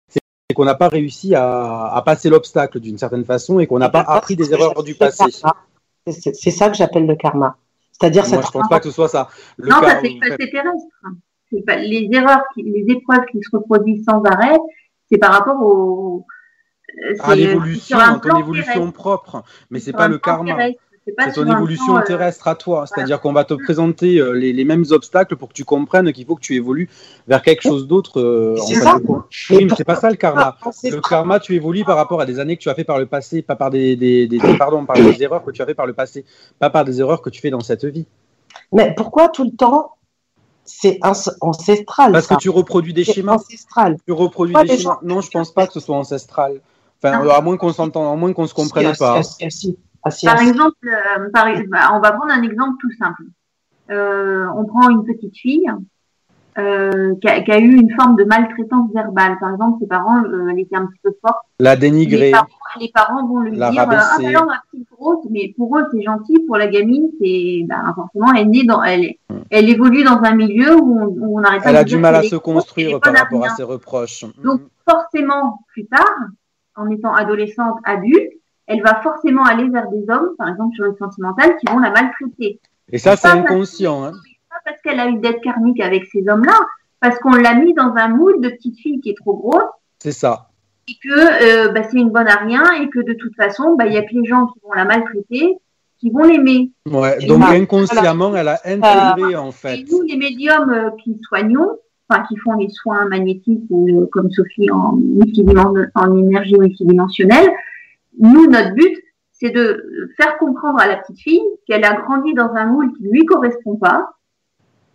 c'est 0.08 0.20
qu'on 0.56 0.66
n'a 0.66 0.76
pas 0.76 0.88
réussi 0.88 1.36
à, 1.36 1.86
à 1.94 2.02
passer 2.02 2.30
l'obstacle 2.30 2.80
d'une 2.80 2.98
certaine 2.98 3.26
façon 3.26 3.60
et 3.60 3.68
qu'on 3.68 3.80
n'a 3.80 3.90
pas 3.90 4.02
appris 4.02 4.36
des 4.36 4.52
erreurs 4.54 4.84
du 4.84 4.96
passé. 4.96 5.26
C'est- 6.08 6.52
ça 6.52 6.70
que 6.70 6.76
j'appelle 6.78 7.06
le 7.06 7.16
karma. 7.16 7.58
C'est-à-dire 7.92 8.24
Moi, 8.28 8.38
cette 8.38 8.48
je 8.48 8.52
pense 8.52 8.70
pas 8.70 8.80
que 8.80 8.86
ce 8.86 8.92
soit 8.92 9.10
ça. 9.10 9.28
Le 9.58 9.70
non, 9.70 9.76
ça 9.82 10.00
c'est 10.02 10.10
le 10.10 10.20
passé 10.20 10.50
terrestre. 10.50 10.88
C'est 11.52 11.66
pas 11.66 11.76
les 11.76 12.08
erreurs, 12.14 12.44
qui- 12.54 12.64
les 12.64 12.86
épreuves 12.94 13.26
qui 13.32 13.40
se 13.44 13.50
reproduisent 13.56 14.06
sans 14.06 14.22
arrêt, 14.24 14.58
c'est 15.12 15.18
par 15.18 15.34
rapport 15.34 15.62
au 15.62 16.26
à 17.20 17.36
l'évolution, 17.36 17.98
ton 18.22 18.38
évolution 18.38 18.74
terrestre. 18.74 18.94
propre, 18.94 19.44
mais 19.70 19.80
c'est 19.80 19.94
pas 19.94 20.08
le 20.08 20.18
karma. 20.18 20.56
terrestre. 20.56 20.80
C'est 21.08 21.32
ton 21.34 21.52
évolution 21.52 21.98
euh, 21.98 22.02
terrestre 22.02 22.48
à 22.48 22.54
toi. 22.54 22.86
C'est-à-dire 22.86 23.20
qu'on 23.20 23.34
va 23.34 23.44
te 23.44 23.56
présenter 23.56 24.18
euh, 24.20 24.34
les, 24.34 24.54
les 24.54 24.64
mêmes 24.64 24.86
obstacles 24.92 25.38
pour 25.38 25.48
que 25.50 25.54
tu 25.54 25.66
comprennes 25.66 26.14
qu'il 26.14 26.24
faut 26.26 26.36
que 26.36 26.42
tu 26.42 26.54
évolues 26.56 26.88
vers 27.28 27.42
quelque 27.42 27.64
chose 27.64 27.88
d'autre. 27.88 28.20
euh, 28.20 28.56
Oui, 29.50 29.66
mais 29.66 29.72
c'est 29.76 29.84
pas 29.86 29.96
ça 29.96 30.12
le 30.12 30.18
karma. 30.18 30.58
Ah, 30.62 30.70
Le 30.84 31.02
karma, 31.02 31.40
tu 31.40 31.56
évolues 31.56 31.84
par 31.84 31.96
rapport 31.98 32.22
à 32.22 32.28
des 32.28 32.40
années 32.40 32.58
que 32.58 32.62
tu 32.62 32.70
as 32.70 32.76
fait 32.76 32.84
par 32.84 33.00
le 33.00 33.08
passé, 33.08 33.42
pas 33.42 33.56
par 33.56 33.72
des, 33.72 33.96
des, 33.96 34.28
pardon, 34.60 34.86
par 34.86 34.98
des 34.98 35.24
erreurs 35.24 35.44
que 35.44 35.50
tu 35.50 35.64
as 35.64 35.66
fait 35.66 35.74
par 35.74 35.88
le 35.88 35.94
passé, 35.94 36.26
pas 36.60 36.70
par 36.70 36.86
des 36.86 37.00
erreurs 37.00 37.24
que 37.24 37.32
tu 37.32 37.42
fais 37.42 37.50
dans 37.50 37.62
cette 37.62 37.86
vie. 37.86 38.06
Mais 38.72 38.94
pourquoi 38.96 39.30
tout 39.30 39.46
le 39.46 39.52
temps 39.52 39.96
c'est 40.64 41.00
ancestral 41.02 42.12
Parce 42.12 42.28
ça? 42.28 42.36
que 42.36 42.40
tu 42.42 42.50
reproduis 42.50 42.94
des 42.94 43.04
schémas. 43.04 43.36
ancestral. 43.36 43.98
Tu 44.06 44.12
reproduis 44.12 44.54
des 44.68 44.78
schémas? 44.78 45.00
Non, 45.02 45.22
je 45.22 45.32
pense 45.32 45.52
pas 45.52 45.66
que 45.66 45.74
ce 45.74 45.80
soit 45.80 45.96
ancestral. 45.96 46.60
Enfin, 47.02 47.24
Non. 47.24 47.30
à 47.32 47.42
moins 47.42 47.58
qu'on 47.58 47.72
s'entende, 47.72 48.12
à 48.12 48.16
moins 48.16 48.34
qu'on 48.34 48.48
se 48.48 48.54
comprenne 48.54 48.94
Si, 48.94 49.00
pas. 49.00 49.24
si, 49.24 49.52
si, 49.52 49.78
ah, 50.04 50.10
Par 50.24 50.36
ah, 50.38 50.44
exemple, 50.44 50.76
euh, 50.86 51.30
par, 51.34 51.46
bah, 51.70 51.92
on 51.94 52.00
va 52.00 52.12
prendre 52.12 52.34
un 52.34 52.42
exemple 52.42 52.76
tout 52.82 52.92
simple. 52.98 53.24
Euh, 53.90 54.46
on 54.56 54.66
prend 54.66 54.90
une 54.90 55.04
petite 55.04 55.36
fille 55.36 55.70
euh, 56.58 57.16
qui, 57.22 57.28
a, 57.28 57.42
qui 57.42 57.52
a 57.52 57.60
eu 57.60 57.76
une 57.76 57.90
forme 57.92 58.16
de 58.18 58.24
maltraitance 58.26 58.92
verbale. 58.94 59.38
Par 59.40 59.52
exemple, 59.52 59.78
ses 59.80 59.88
parents, 59.88 60.24
euh, 60.26 60.50
elle 60.52 60.60
était 60.60 60.76
un 60.76 60.86
petit 60.88 61.00
peu 61.02 61.12
forte. 61.22 61.38
La 61.60 61.76
Les 61.76 61.82
dénigrer. 61.82 62.32
parents, 62.32 62.48
les 62.80 62.92
parents 62.94 63.28
vont 63.28 63.40
lui 63.40 63.56
La 63.56 63.72
dire 63.72 63.82
euh, 63.82 63.86
Ah, 63.90 63.96
rabaisser. 63.96 64.24
bah 64.24 64.30
alors, 64.30 64.46
ma 64.48 64.62
petite 64.70 64.88
grosse, 64.92 65.26
mais 65.30 65.54
pour 65.58 65.78
eux, 65.78 65.86
c'est 65.92 66.02
gentil. 66.02 66.38
Pour 66.48 66.58
la 66.58 66.68
gamine, 66.68 67.08
c'est 67.20 67.66
bah, 67.68 67.94
forcément, 67.96 68.34
elle, 68.34 68.42
est 68.42 68.46
née 68.46 68.64
dans, 68.66 68.84
elle, 68.84 69.14
elle 69.50 69.70
évolue 69.70 70.04
dans 70.04 70.22
un 70.22 70.36
milieu 70.36 70.76
où 70.76 71.00
on, 71.00 71.06
où 71.08 71.40
on 71.40 71.44
arrête 71.44 71.64
pas 71.64 71.70
Elle 71.70 71.78
a 71.78 71.84
du 71.84 71.98
mal 71.98 72.16
à 72.16 72.24
se 72.24 72.36
construire 72.36 73.00
par 73.00 73.14
rapport 73.16 73.46
à 73.46 73.50
ses 73.50 73.64
reproches. 73.64 74.26
Donc, 74.44 74.62
forcément, 74.88 75.62
plus 75.74 75.86
tard, 75.88 76.16
en 76.80 76.90
étant 76.90 77.14
adolescente, 77.14 77.78
adulte, 77.84 78.32
elle 78.68 78.82
va 78.82 79.02
forcément 79.02 79.44
aller 79.44 79.68
vers 79.70 79.90
des 79.90 80.06
hommes, 80.10 80.30
par 80.38 80.50
exemple 80.50 80.76
sur 80.76 80.86
le 80.86 80.96
sentimental, 80.98 81.58
qui 81.58 81.72
vont 81.72 81.80
la 81.80 81.92
maltraiter. 81.92 82.60
Et 82.92 82.98
ça, 82.98 83.16
c'est 83.16 83.28
inconscient. 83.28 84.04
Hein. 84.04 84.12
Pas 84.50 84.58
parce 84.66 84.82
qu'elle 84.82 85.00
a 85.00 85.08
eu 85.08 85.18
dette 85.18 85.42
karmique 85.42 85.82
avec 85.82 86.06
ces 86.06 86.28
hommes-là, 86.28 86.60
parce 87.00 87.18
qu'on 87.20 87.32
l'a 87.34 87.56
mis 87.56 87.74
dans 87.74 87.94
un 87.96 88.10
moule 88.10 88.42
de 88.42 88.50
petite 88.50 88.78
fille 88.78 89.00
qui 89.02 89.12
est 89.12 89.18
trop 89.18 89.36
grosse, 89.36 89.64
C'est 90.00 90.12
ça. 90.12 90.50
et 90.88 90.94
que 91.04 91.68
euh, 91.68 91.72
bah, 91.72 91.82
c'est 91.84 91.98
une 91.98 92.10
bonne 92.10 92.28
à 92.28 92.38
rien, 92.38 92.64
et 92.82 92.90
que 92.90 93.00
de 93.00 93.14
toute 93.14 93.36
façon, 93.36 93.76
bah, 93.76 93.86
il 93.88 93.94
y 93.94 93.98
a 93.98 94.04
que 94.04 94.14
les 94.14 94.26
gens 94.26 94.48
qui 94.48 94.60
vont 94.64 94.74
la 94.74 94.86
maltraiter, 94.86 95.58
qui 96.00 96.10
vont 96.12 96.24
l'aimer. 96.24 96.72
Ouais, 96.90 97.18
donc 97.26 97.44
inconsciemment, 97.44 98.36
elle 98.36 98.48
a 98.48 98.60
intégré 98.66 99.36
en 99.36 99.52
fait. 99.52 99.80
Et 99.80 99.86
nous, 99.90 100.02
les 100.04 100.16
médiums 100.16 100.70
euh, 100.70 100.90
qui 101.04 101.20
soignons, 101.28 101.78
qui 102.28 102.36
font 102.38 102.54
les 102.54 102.70
soins 102.70 103.08
magnétiques 103.08 103.64
ou 103.70 104.02
euh, 104.02 104.10
comme 104.12 104.32
Sophie 104.32 104.70
en, 104.72 105.00
énergie 106.18 106.58
multidimensionnelle, 106.58 107.50
nous, 108.20 108.48
notre 108.48 108.74
but, 108.74 108.98
c'est 109.32 109.52
de 109.52 110.12
faire 110.18 110.38
comprendre 110.38 110.82
à 110.82 110.88
la 110.88 110.98
petite 110.98 111.20
fille 111.20 111.44
qu'elle 111.66 111.86
a 111.86 111.94
grandi 111.94 112.34
dans 112.34 112.54
un 112.56 112.66
moule 112.66 112.92
qui 112.94 113.04
ne 113.04 113.12
lui 113.12 113.26
correspond 113.26 113.76
pas. 113.76 114.10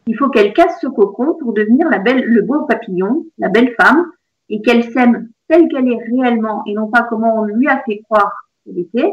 Il 0.06 0.16
faut 0.18 0.28
qu'elle 0.28 0.52
casse 0.52 0.78
ce 0.80 0.86
cocon 0.86 1.34
pour 1.40 1.54
devenir 1.54 1.88
le 1.88 2.42
beau 2.42 2.62
papillon, 2.66 3.24
la 3.38 3.48
belle 3.48 3.72
femme, 3.80 4.10
et 4.50 4.60
qu'elle 4.60 4.84
s'aime 4.92 5.28
telle 5.48 5.68
qu'elle 5.68 5.88
est 5.88 5.98
réellement 6.10 6.62
et 6.66 6.74
non 6.74 6.88
pas 6.88 7.02
comment 7.02 7.40
on 7.40 7.44
lui 7.44 7.68
a 7.68 7.82
fait 7.86 8.00
croire 8.08 8.32
qu'elle 8.64 8.78
était, 8.78 9.12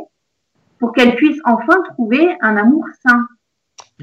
pour 0.80 0.92
qu'elle 0.92 1.16
puisse 1.16 1.40
enfin 1.46 1.82
trouver 1.94 2.36
un 2.42 2.58
amour 2.58 2.86
sain. 3.06 3.28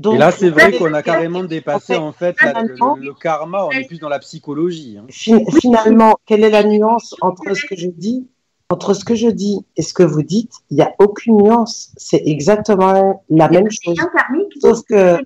Donc, 0.00 0.14
Et 0.14 0.18
là, 0.18 0.30
c'est 0.30 0.50
vrai 0.50 0.72
qu'on 0.76 0.92
a 0.94 1.02
carrément 1.02 1.44
dépassé 1.44 1.96
en 1.96 2.08
en 2.08 2.12
fait 2.12 2.36
la- 2.42 2.62
le, 2.62 3.12
karma, 3.14 3.64
on 3.66 3.70
est 3.70 3.86
plus 3.86 3.98
dans 3.98 4.08
la 4.08 4.18
psychologie. 4.18 4.98
hein. 4.98 5.06
fin- 5.10 5.44
finalement, 5.60 6.16
quelle 6.26 6.44
est 6.44 6.50
la 6.50 6.64
nuance 6.64 7.14
entre 7.20 7.54
ce 7.54 7.64
que 7.66 7.76
je 7.76 7.88
dis, 7.88 8.28
entre 8.70 8.94
ce 8.94 9.04
que 9.04 9.14
je 9.14 9.28
dis 9.28 9.64
et 9.76 9.82
ce 9.82 9.92
que 9.94 10.02
vous 10.02 10.22
dites? 10.22 10.52
Il 10.70 10.76
n'y 10.76 10.82
a 10.82 10.92
aucune 10.98 11.36
nuance. 11.36 11.92
C'est 11.96 12.22
exactement 12.26 13.22
la 13.30 13.48
même 13.48 13.68
chose. 13.70 13.96
karmique. 14.14 14.52
Sauf 14.60 14.82
que, 14.88 15.16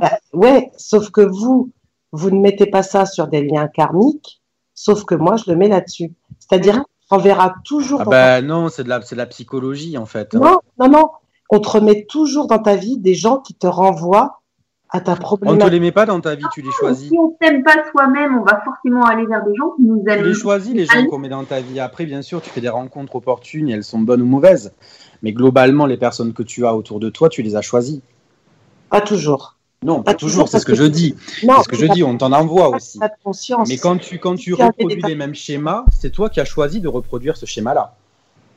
bah, 0.00 0.18
ouais, 0.32 0.70
sauf 0.76 1.10
que 1.10 1.20
vous, 1.20 1.70
vous 2.12 2.30
ne 2.30 2.40
mettez 2.40 2.66
pas 2.66 2.82
ça 2.82 3.06
sur 3.06 3.28
des 3.28 3.42
liens 3.42 3.68
karmiques, 3.68 4.40
sauf 4.74 5.04
que 5.04 5.14
moi, 5.14 5.36
je 5.36 5.50
le 5.50 5.56
mets 5.56 5.68
là-dessus. 5.68 6.12
C'est-à-dire 6.38 6.76
Mhm. 6.78 6.84
qu'on 7.10 7.18
verra 7.18 7.54
toujours. 7.64 8.00
Ah 8.02 8.04
ben 8.08 8.46
non, 8.46 8.68
c'est 8.68 8.84
de 8.84 8.88
la, 8.88 9.00
c'est 9.02 9.14
de 9.16 9.20
la 9.20 9.26
psychologie 9.26 9.98
en 9.98 10.06
fait. 10.06 10.32
Non, 10.34 10.58
non, 10.78 10.88
non. 10.88 11.10
On 11.50 11.58
te 11.60 11.68
remet 11.68 12.04
toujours 12.08 12.46
dans 12.46 12.58
ta 12.60 12.76
vie 12.76 12.98
des 12.98 13.14
gens 13.14 13.38
qui 13.38 13.54
te 13.54 13.66
renvoient 13.66 14.40
à 14.92 15.00
ta 15.00 15.12
On 15.12 15.14
ne 15.14 15.18
te 15.18 15.22
problématique. 15.22 15.72
les 15.72 15.80
met 15.80 15.92
pas 15.92 16.06
dans 16.06 16.20
ta 16.20 16.34
vie, 16.34 16.44
tu 16.52 16.62
les 16.62 16.70
choisis. 16.72 17.08
Si 17.08 17.16
on 17.18 17.36
s'aime 17.40 17.62
pas 17.62 17.76
soi-même, 17.92 18.38
on 18.38 18.42
va 18.44 18.60
forcément 18.64 19.04
aller 19.04 19.24
vers 19.26 19.44
des 19.44 19.54
gens 19.54 19.70
qui 19.76 19.82
nous 19.82 20.02
Tu 20.04 20.10
aiment. 20.10 20.24
les 20.24 20.34
choisis, 20.34 20.74
les 20.74 20.86
gens 20.86 21.06
qu'on 21.06 21.18
met 21.18 21.28
dans 21.28 21.44
ta 21.44 21.60
vie. 21.60 21.78
Après, 21.80 22.06
bien 22.06 22.22
sûr, 22.22 22.40
tu 22.42 22.50
fais 22.50 22.60
des 22.60 22.68
rencontres 22.68 23.14
opportunes 23.16 23.68
et 23.68 23.72
elles 23.72 23.84
sont 23.84 24.00
bonnes 24.00 24.22
ou 24.22 24.26
mauvaises. 24.26 24.72
Mais 25.22 25.32
globalement, 25.32 25.86
les 25.86 25.96
personnes 25.96 26.32
que 26.32 26.42
tu 26.42 26.66
as 26.66 26.74
autour 26.74 26.98
de 26.98 27.08
toi, 27.08 27.28
tu 27.28 27.42
les 27.42 27.54
as 27.56 27.62
choisies. 27.62 28.02
Pas 28.88 29.00
toujours. 29.00 29.56
Non, 29.82 30.02
pas 30.02 30.12
Pas 30.12 30.14
toujours, 30.14 30.44
toujours, 30.44 30.48
c'est 30.48 30.58
ce 30.58 30.66
que 30.66 30.74
je 30.74 30.84
dis. 30.84 31.14
Non, 31.44 31.54
C'est 31.58 31.62
ce 31.64 31.68
que 31.68 31.76
je 31.76 31.86
dis, 31.86 32.02
on 32.04 32.16
t'en 32.18 32.32
envoie 32.32 32.70
pas- 32.70 32.76
aussi. 32.76 32.98
pas 32.98 33.08
de 33.08 33.14
conscience. 33.24 33.68
Mais 33.68 33.78
quand 33.78 33.96
tu, 33.96 34.18
quand 34.18 34.34
tu 34.34 34.54
Tu 34.54 34.62
reproduis 34.62 35.02
les 35.06 35.14
mêmes 35.14 35.34
schémas, 35.34 35.84
c'est 35.98 36.10
toi 36.10 36.28
qui 36.28 36.40
as 36.40 36.44
choisi 36.44 36.80
de 36.80 36.88
reproduire 36.88 37.36
ce 37.36 37.46
schéma-là. 37.46 37.94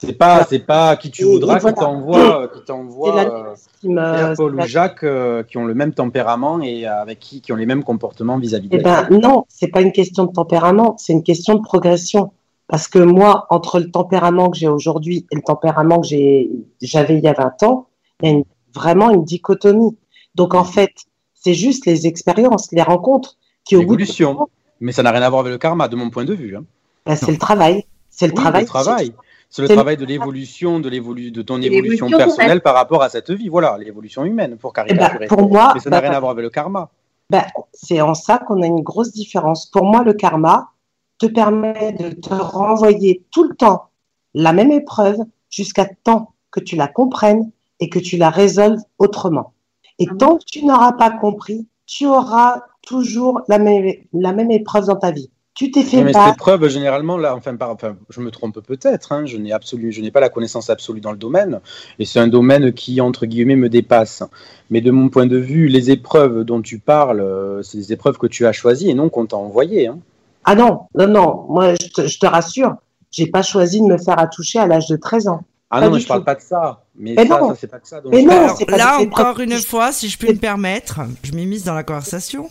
C'est 0.06 0.14
pas, 0.14 0.44
c'est 0.46 0.60
pas 0.60 0.96
qui 0.98 1.12
tu 1.12 1.24
voudras 1.24 1.60
voilà. 1.60 1.74
qui 1.76 1.80
t'envoie, 1.80 2.48
qui 2.50 2.62
t'envoie 2.66 3.56
euh, 3.88 4.36
Paul 4.36 4.56
ou 4.56 4.62
Jacques 4.66 5.04
euh, 5.04 5.44
qui 5.44 5.58
ont 5.58 5.66
le 5.66 5.74
même 5.74 5.94
tempérament 5.94 6.62
et 6.62 6.86
avec 6.86 7.20
qui, 7.20 7.42
qui 7.42 7.52
ont 7.54 7.56
les 7.56 7.66
mêmes 7.66 7.84
comportements 7.84 8.38
vis-à-vis 8.38 8.68
Eh 8.72 8.78
d'eux. 8.78 8.84
ben 8.84 9.08
non, 9.12 9.46
c'est 9.48 9.68
pas 9.68 9.82
une 9.82 9.92
question 9.92 10.26
de 10.26 10.32
tempérament, 10.32 10.96
c'est 10.98 11.14
une 11.14 11.24
question 11.24 11.56
de 11.56 11.62
progression. 11.62 12.32
Parce 12.68 12.88
que 12.88 13.00
moi, 13.00 13.46
entre 13.50 13.80
le 13.80 13.92
tempérament 13.92 14.50
que 14.50 14.58
j'ai 14.58 14.68
aujourd'hui 14.70 15.26
et 15.32 15.36
le 15.36 15.42
tempérament 15.42 16.00
que 16.02 16.08
j'ai, 16.08 16.50
j'avais 16.82 17.18
il 17.18 17.24
y 17.24 17.28
a 17.28 17.34
20 17.34 17.64
ans, 17.64 17.88
il 18.22 18.30
y 18.30 18.34
a 18.34 18.36
une- 18.38 18.46
vraiment 18.74 19.12
une 19.12 19.24
dichotomie. 19.24 19.96
Donc 20.36 20.54
en 20.56 20.64
fait, 20.64 20.92
c'est 21.34 21.54
juste 21.54 21.86
les 21.86 22.08
expériences, 22.08 22.72
les 22.72 22.82
rencontres 22.82 23.38
qui 23.66 23.76
au 23.76 23.80
bout 23.86 23.96
de 23.96 24.02
L'évolution. 24.02 24.48
Mais 24.80 24.92
ça 24.92 25.04
n'a 25.04 25.12
rien 25.12 25.22
à 25.22 25.30
voir 25.30 25.42
avec 25.42 25.52
le 25.52 25.58
karma, 25.60 25.88
de 25.88 25.96
mon 25.96 26.10
point 26.10 26.26
de 26.26 26.34
vue. 26.34 26.56
hein. 26.56 26.64
Ben, 27.06 27.16
c'est 27.16 27.32
le 27.32 27.38
travail, 27.38 27.86
c'est 28.10 28.28
le 28.28 28.34
Oui, 28.34 28.40
travail. 28.42 28.62
le 28.64 28.68
travail. 28.68 29.14
C'est 29.56 29.62
le 29.62 29.68
travail 29.68 29.98
de 29.98 30.06
l'évolution, 30.06 30.80
de, 30.80 30.90
l'évolu- 30.90 31.32
de 31.32 31.42
ton 31.44 31.62
évolution 31.62 32.10
personnelle 32.10 32.62
par 32.62 32.74
rapport 32.74 33.04
à 33.04 33.10
cette 33.10 33.30
vie. 33.30 33.50
Voilà, 33.50 33.78
l'évolution 33.78 34.26
humaine, 34.26 34.58
pour 34.58 34.74
Eh 34.76 34.82
ben, 34.94 34.98
caricaturer. 34.98 35.28
pour 35.28 35.48
moi, 35.48 35.72
Mais 35.76 35.80
ça 35.80 35.92
n'a 35.92 36.02
ben, 36.02 36.08
rien 36.10 36.18
à 36.18 36.20
voir 36.20 36.32
avec 36.32 36.42
le 36.44 36.50
karma. 36.50 36.90
Ben, 37.30 37.44
c'est 37.72 38.02
en 38.02 38.16
ça 38.16 38.40
qu'on 38.40 38.64
a 38.64 38.66
une 38.66 38.82
grosse 38.82 39.12
différence. 39.12 39.68
Pour 39.68 39.86
moi, 39.86 40.04
le 40.04 40.14
karma 40.14 40.72
te 41.20 41.28
permet 41.28 41.94
de 41.94 42.10
te 42.10 42.34
renvoyer 42.34 43.24
tout 43.30 43.44
le 43.44 43.56
temps 43.56 43.90
la 44.34 44.54
même 44.54 44.72
épreuve 44.72 45.20
jusqu'à 45.52 45.86
temps 45.86 46.34
que 46.50 46.60
tu 46.60 46.76
la 46.76 46.88
comprennes 46.88 47.52
et 47.80 47.90
que 47.90 48.00
tu 48.00 48.18
la 48.18 48.32
résolves 48.32 48.82
autrement. 48.98 49.54
Et 50.00 50.08
Ah 50.10 50.16
tant 50.18 50.38
que 50.38 50.46
tu 50.46 50.66
n'auras 50.66 50.94
pas 50.94 51.12
compris, 51.12 51.68
tu 51.86 52.08
auras 52.08 52.64
toujours 52.82 53.42
la 53.48 53.60
même, 53.60 53.94
la 54.14 54.34
même 54.34 54.50
épreuve 54.50 54.86
dans 54.86 54.96
ta 54.96 55.12
vie. 55.12 55.30
Tu 55.56 55.70
t'es 55.70 55.84
fait 55.84 56.04
mais 56.04 56.14
cette 56.14 56.34
épreuve, 56.34 56.68
généralement, 56.68 57.16
là, 57.16 57.36
enfin, 57.36 57.56
par, 57.56 57.70
enfin, 57.70 57.96
je 58.10 58.22
me 58.22 58.32
trompe 58.32 58.60
peut-être, 58.62 59.12
hein, 59.12 59.26
je 59.28 59.38
n'ai 59.38 59.52
absolu, 59.52 59.92
je 59.92 60.02
n'ai 60.02 60.10
pas 60.10 60.20
la 60.20 60.30
connaissance 60.30 60.72
absolue 60.72 61.00
dans 61.00 61.12
le 61.12 61.18
domaine, 61.18 61.60
et 62.00 62.06
c'est 62.06 62.20
un 62.20 62.28
domaine 62.28 62.74
qui, 62.74 63.00
entre 63.02 63.28
guillemets, 63.28 63.56
me 63.56 63.70
dépasse. 63.70 64.24
Mais 64.72 64.82
de 64.82 64.90
mon 64.90 65.10
point 65.10 65.28
de 65.28 65.38
vue, 65.38 65.68
les 65.68 65.92
épreuves 65.92 66.44
dont 66.44 66.62
tu 66.62 66.80
parles, 66.80 67.22
euh, 67.22 67.62
c'est 67.62 67.78
des 67.78 67.94
épreuves 67.94 68.18
que 68.18 68.26
tu 68.26 68.48
as 68.48 68.52
choisies 68.52 68.90
et 68.90 68.96
non 68.96 69.10
qu'on 69.10 69.28
t'a 69.28 69.38
envoyées. 69.38 69.88
hein. 69.88 70.00
Ah 70.44 70.56
non, 70.56 70.88
non, 70.96 71.08
non. 71.08 71.46
Moi, 71.50 71.76
je 71.76 71.88
te, 71.88 72.08
je 72.08 72.18
te 72.20 72.26
rassure, 72.26 72.74
j'ai 73.12 73.28
pas 73.28 73.44
choisi 73.44 73.80
de 73.80 73.86
me 73.86 73.98
faire 74.00 74.18
attoucher 74.20 74.58
à 74.58 74.66
l'âge 74.66 74.88
de 74.88 74.96
13 74.96 75.28
ans. 75.28 75.44
Ah 75.70 75.80
Pas 75.80 75.86
non, 75.88 75.94
mais 75.94 76.00
je 76.02 76.08
parle 76.08 76.20
tout. 76.22 76.26
pas 76.26 76.36
de 76.36 76.42
ça. 76.42 76.84
Mais, 76.96 77.14
Mais 77.16 77.28
ça, 77.28 77.40
non. 77.40 77.50
ça 77.50 77.56
c'est 77.62 77.68
pas 77.68 77.80
de 77.80 77.86
ça. 77.86 78.02
Mais 78.12 78.22
non, 78.24 78.28
parle. 78.30 78.44
Alors, 78.44 78.58
c'est 78.58 78.66
pas 78.66 78.78
là 78.78 79.00
encore 79.00 79.40
une 79.40 79.54
fois, 79.60 79.92
si 79.92 80.10
je 80.10 80.18
puis 80.18 80.30
me 80.30 80.38
permettre, 80.38 81.02
je 81.24 81.32
m'immisce 81.32 81.64
dans 81.64 81.74
la 81.76 81.84
conversation. 81.84 82.50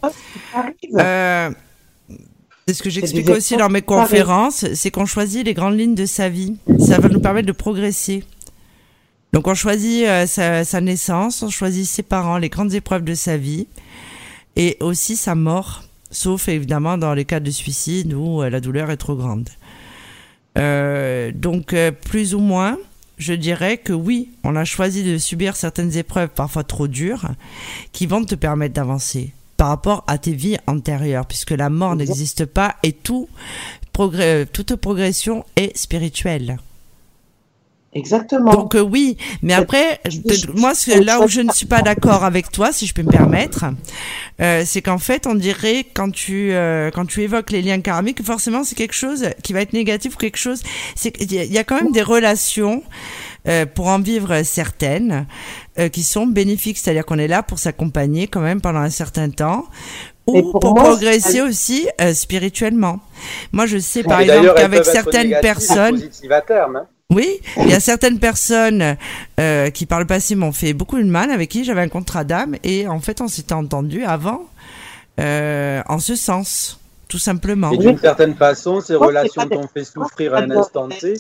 Arrive. 0.55 0.75
Euh, 0.97 1.51
c'est 2.67 2.75
ce 2.75 2.83
que 2.83 2.91
j'explique 2.91 3.29
aussi 3.29 3.57
dans 3.57 3.69
mes 3.69 3.83
conférences, 3.83 4.65
c'est 4.75 4.91
qu'on 4.91 5.07
choisit 5.07 5.45
les 5.45 5.55
grandes 5.55 5.79
lignes 5.79 5.97
de 5.97 6.07
sa 6.07 6.29
vie. 6.29 6.57
Ça 6.79 6.99
va 6.99 7.09
nous 7.09 7.21
permettre 7.21 7.49
de 7.49 7.53
progresser. 7.53 8.25
Donc 9.33 9.49
on 9.49 9.55
choisit 9.55 10.05
euh, 10.07 10.27
sa, 10.27 10.65
sa 10.65 10.81
naissance, 10.81 11.43
on 11.43 11.49
choisit 11.49 11.87
ses 11.87 12.03
parents, 12.03 12.39
les 12.39 12.51
grandes 12.51 12.75
épreuves 12.75 13.03
de 13.03 13.15
sa 13.15 13.37
vie, 13.37 13.67
et 14.57 14.77
aussi 14.81 15.17
sa 15.17 15.35
mort, 15.35 15.83
sauf 16.11 16.49
évidemment 16.49 16.99
dans 16.99 17.15
les 17.15 17.25
cas 17.25 17.41
de 17.41 17.51
suicide 17.51 18.13
où 18.13 18.43
euh, 18.43 18.51
la 18.51 18.61
douleur 18.61 18.91
est 18.91 18.99
trop 18.99 19.17
grande. 19.17 19.49
Euh, 20.59 21.33
donc 21.35 21.75
plus 22.05 22.35
ou 22.35 22.41
moins, 22.41 22.77
je 23.17 23.33
dirais 23.33 23.79
que 23.79 23.95
oui, 23.95 24.33
on 24.45 24.55
a 24.55 24.67
choisi 24.67 25.03
de 25.03 25.17
subir 25.17 25.57
certaines 25.57 25.97
épreuves 25.97 26.29
parfois 26.29 26.63
trop 26.63 26.87
dures, 26.87 27.27
qui 27.93 28.07
vont 28.07 28.25
te 28.25 28.35
permettre 28.35 28.75
d'avancer 28.75 29.33
par 29.63 29.69
rapport 29.69 30.03
à 30.09 30.19
tes 30.19 30.33
vies 30.33 30.57
antérieures, 30.67 31.25
puisque 31.25 31.53
la 31.53 31.71
mort 31.71 31.95
n'existe 31.95 32.47
pas 32.47 32.75
et 32.83 32.91
tout 32.91 33.29
progrès, 33.93 34.45
toute 34.47 34.75
progression 34.75 35.45
est 35.55 35.77
spirituelle. 35.79 36.59
Exactement. 37.95 38.51
Donc 38.53 38.75
euh, 38.75 38.81
oui, 38.81 39.17
mais 39.41 39.53
après, 39.53 40.01
je- 40.09 40.51
moi, 40.57 40.73
là 41.05 41.21
où 41.21 41.29
je 41.29 41.43
ne 41.43 41.53
suis 41.53 41.67
pas 41.67 41.83
d'accord 41.83 42.25
avec 42.25 42.51
toi, 42.51 42.73
si 42.73 42.87
je 42.89 42.95
peux 42.95 43.03
me 43.03 43.11
permettre, 43.13 43.67
euh, 44.41 44.65
c'est 44.67 44.83
qu'en 44.83 44.99
fait, 44.99 45.29
on 45.29 45.37
dirait 45.37 45.85
quand 45.95 46.11
tu 46.11 46.53
euh, 46.53 46.91
quand 46.91 47.05
tu 47.07 47.23
évoques 47.23 47.53
les 47.53 47.63
liens 47.63 47.81
karmiques, 47.83 48.25
forcément, 48.25 48.65
c'est 48.65 48.75
quelque 48.75 48.95
chose 48.95 49.29
qui 49.45 49.53
va 49.53 49.61
être 49.61 49.75
négatif 49.75 50.15
ou 50.15 50.17
quelque 50.17 50.39
chose. 50.39 50.63
C'est 50.97 51.17
y 51.21 51.37
il 51.37 51.53
y 51.53 51.59
a 51.59 51.63
quand 51.65 51.77
même 51.81 51.93
des 51.93 52.03
relations 52.03 52.83
euh, 53.47 53.67
pour 53.67 53.89
en 53.89 54.01
vivre 54.01 54.43
certaines 54.43 55.27
euh, 55.79 55.89
qui 55.89 56.03
sont 56.03 56.27
bénéfiques, 56.27 56.79
c'est-à-dire 56.79 57.05
qu'on 57.07 57.19
est 57.19 57.29
là 57.29 57.43
pour 57.43 57.59
s'accompagner 57.59 58.27
quand 58.29 58.41
même 58.41 58.61
pendant 58.61 58.81
un 58.81 58.91
certain 58.91 59.31
temps. 59.31 59.65
Ou 60.27 60.41
pour, 60.41 60.61
pour 60.61 60.75
moi, 60.75 60.85
progresser 60.85 61.41
aussi 61.41 61.89
euh, 62.01 62.15
spirituellement. 62.15 63.01
Moi, 63.51 63.67
je 63.67 63.79
sais 63.79 64.05
par 64.05 64.21
exemple 64.21 64.53
qu'avec 64.57 64.85
certaines 64.85 65.35
personnes, 65.41 66.01
à 66.31 66.41
terme. 66.41 66.77
hein. 66.77 66.87
oui, 67.11 67.41
il 67.57 67.69
y 67.69 67.73
a 67.73 67.81
certaines 67.81 68.21
personnes 68.21 68.97
euh, 69.41 69.71
qui 69.71 69.85
par 69.85 69.99
le 69.99 70.07
passé 70.07 70.37
m'ont 70.37 70.53
fait 70.53 70.75
beaucoup 70.75 70.97
de 70.99 71.03
mal, 71.09 71.33
avec 71.33 71.51
qui 71.51 71.65
j'avais 71.65 71.81
un 71.81 71.89
contrat 71.89 72.23
d'âme, 72.23 72.55
et 72.63 72.87
en 72.87 73.01
fait 73.01 73.21
on 73.21 73.27
s'était 73.27 73.53
entendu 73.55 74.05
avant 74.05 74.47
euh, 75.19 75.83
en 75.89 75.99
ce 75.99 76.15
sens, 76.15 76.79
tout 77.09 77.19
simplement. 77.19 77.73
Et 77.73 77.79
d'une 77.79 77.99
certaine 77.99 78.37
façon, 78.37 78.81
ces 78.81 78.95
relations 78.95 79.49
t'ont 79.49 79.67
fait 79.67 79.85
souffrir 79.85 80.35
à 80.35 80.39
un 80.39 80.51
instant 80.53 80.89
T. 80.89 81.15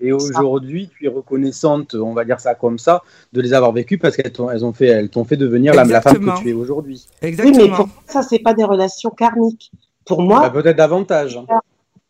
Et 0.00 0.12
aujourd'hui, 0.12 0.90
tu 0.96 1.06
es 1.06 1.08
reconnaissante, 1.08 1.94
on 1.94 2.12
va 2.12 2.24
dire 2.24 2.40
ça 2.40 2.54
comme 2.54 2.78
ça, 2.78 3.02
de 3.32 3.40
les 3.40 3.52
avoir 3.54 3.72
vécues 3.72 3.98
parce 3.98 4.16
qu'elles 4.16 4.32
t'ont, 4.32 4.50
elles 4.50 4.64
ont 4.64 4.72
fait, 4.72 4.86
elles 4.86 5.08
t'ont 5.08 5.24
fait 5.24 5.36
devenir 5.36 5.74
la, 5.74 5.84
la 5.84 6.00
femme 6.00 6.18
que 6.18 6.38
tu 6.40 6.50
es 6.50 6.52
aujourd'hui. 6.52 7.06
Oui, 7.22 7.28
Exactement. 7.28 7.58
mais 7.58 7.68
pour 7.68 7.86
moi, 7.86 7.94
ça, 8.06 8.22
c'est 8.22 8.38
pas 8.40 8.54
des 8.54 8.64
relations 8.64 9.10
karmiques. 9.10 9.72
Pour 10.04 10.22
moi, 10.22 10.40
Bah, 10.40 10.50
peut-être 10.50 10.76
davantage. 10.76 11.38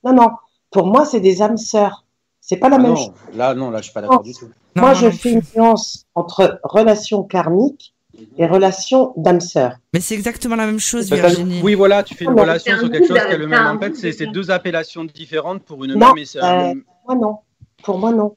non, 0.05 0.12
non. 0.12 0.29
Pour 0.70 0.87
moi, 0.87 1.05
c'est 1.05 1.20
des 1.20 1.42
âmes 1.42 1.57
sœurs. 1.57 2.05
C'est 2.40 2.59
pas 2.59 2.68
la 2.68 2.77
Ah 2.77 2.81
même 2.81 2.90
non, 2.90 2.96
chose. 2.96 3.11
là, 3.35 3.55
non, 3.55 3.70
là, 3.70 3.79
je 3.79 3.85
suis 3.85 3.92
pas 3.92 4.03
d'accord 4.03 4.22
du 4.22 4.33
tout. 4.35 4.46
Non, 4.77 4.83
moi, 4.83 4.90
non, 4.92 4.94
je 5.01 5.07
non 5.07 5.12
fais 5.12 5.33
une 5.33 5.42
nuance 5.57 6.05
entre 6.14 6.61
relations 6.62 7.22
karmiques 7.25 7.92
et 8.38 8.46
relations 8.46 9.12
d'âmes 9.16 9.40
sœurs. 9.40 9.77
Mais 9.92 10.01
c'est 10.01 10.14
exactement 10.14 10.55
la 10.57 10.66
même 10.66 10.79
chose, 10.79 11.11
Virginie. 11.11 11.61
oui, 11.62 11.75
voilà, 11.75 12.03
tu 12.03 12.14
fais 12.14 12.25
une 12.25 12.35
Non, 12.35 12.42
relation 12.42 12.75
un 12.75 12.79
sur 12.79 12.90
quelque 12.90 13.09
chose 13.09 13.18
qui 13.18 13.33
est 13.33 13.38
le 13.38 13.46
même. 13.49 13.66
En 13.66 13.79
fait, 13.81 13.96
c'est, 13.96 14.09
de- 14.09 14.12
c'est 14.12 14.27
deux 14.27 14.51
appellations 14.51 15.05
différentes 15.05 15.62
pour 15.64 15.83
une 15.85 15.94
Non, 15.94 16.09
même. 16.14 16.18
Et 16.18 16.25
c'est 16.25 16.38
un 16.40 16.70
euh, 16.70 16.75
Moi, 17.09 17.16
non. 17.16 17.38
Pour 17.83 17.99
moi, 17.99 18.12
non. 18.12 18.37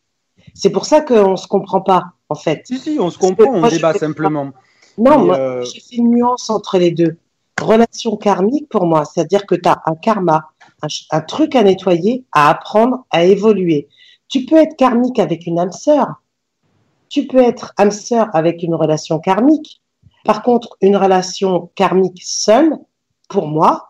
C'est 0.54 0.70
pour 0.70 0.86
ça 0.86 1.02
qu'on 1.02 1.36
se 1.36 1.48
comprend 1.48 1.82
pas, 1.82 2.14
en 2.30 2.36
fait. 2.36 2.62
Si, 2.66 2.78
si, 2.78 2.98
on 3.00 3.10
se 3.10 3.18
Parce 3.18 3.30
comprend, 3.30 3.54
on 3.54 3.60
moi, 3.60 3.70
débat 3.70 3.94
simplement. 3.94 4.52
Non, 4.98 5.26
moi, 5.26 5.38
euh, 5.38 5.66
j'ai 5.66 5.80
fait 5.80 5.96
une 5.96 6.12
nuance 6.12 6.50
entre 6.50 6.78
les 6.78 6.92
deux. 6.92 7.18
Relation 7.62 8.16
karmique, 8.18 8.70
pour 8.70 8.86
moi, 8.86 9.06
c'est-à-dire 9.06 9.46
que 9.46 9.56
tu 9.56 9.68
as 9.68 9.82
un 9.86 9.96
karma, 9.96 10.50
un, 10.82 10.88
un 11.12 11.22
truc 11.22 11.56
à 11.56 11.64
nettoyer, 11.64 12.26
à 12.32 12.50
apprendre, 12.50 13.06
à 13.12 13.24
évoluer. 13.26 13.88
Tu 14.28 14.46
peux 14.46 14.58
être 14.58 14.76
karmique 14.78 15.20
avec 15.20 15.46
une 15.46 15.60
âme 15.60 15.72
sœur. 15.72 16.22
Tu 17.10 17.26
peux 17.28 17.42
être 17.42 17.74
âme 17.78 17.92
sœur 17.92 18.30
avec 18.34 18.64
une 18.64 18.76
relation 18.76 19.20
karmique. 19.20 19.82
Par 20.24 20.44
contre, 20.44 20.78
une 20.82 20.96
relation 20.96 21.72
karmique 21.76 22.22
seule, 22.24 22.78
pour 23.30 23.48
moi, 23.48 23.90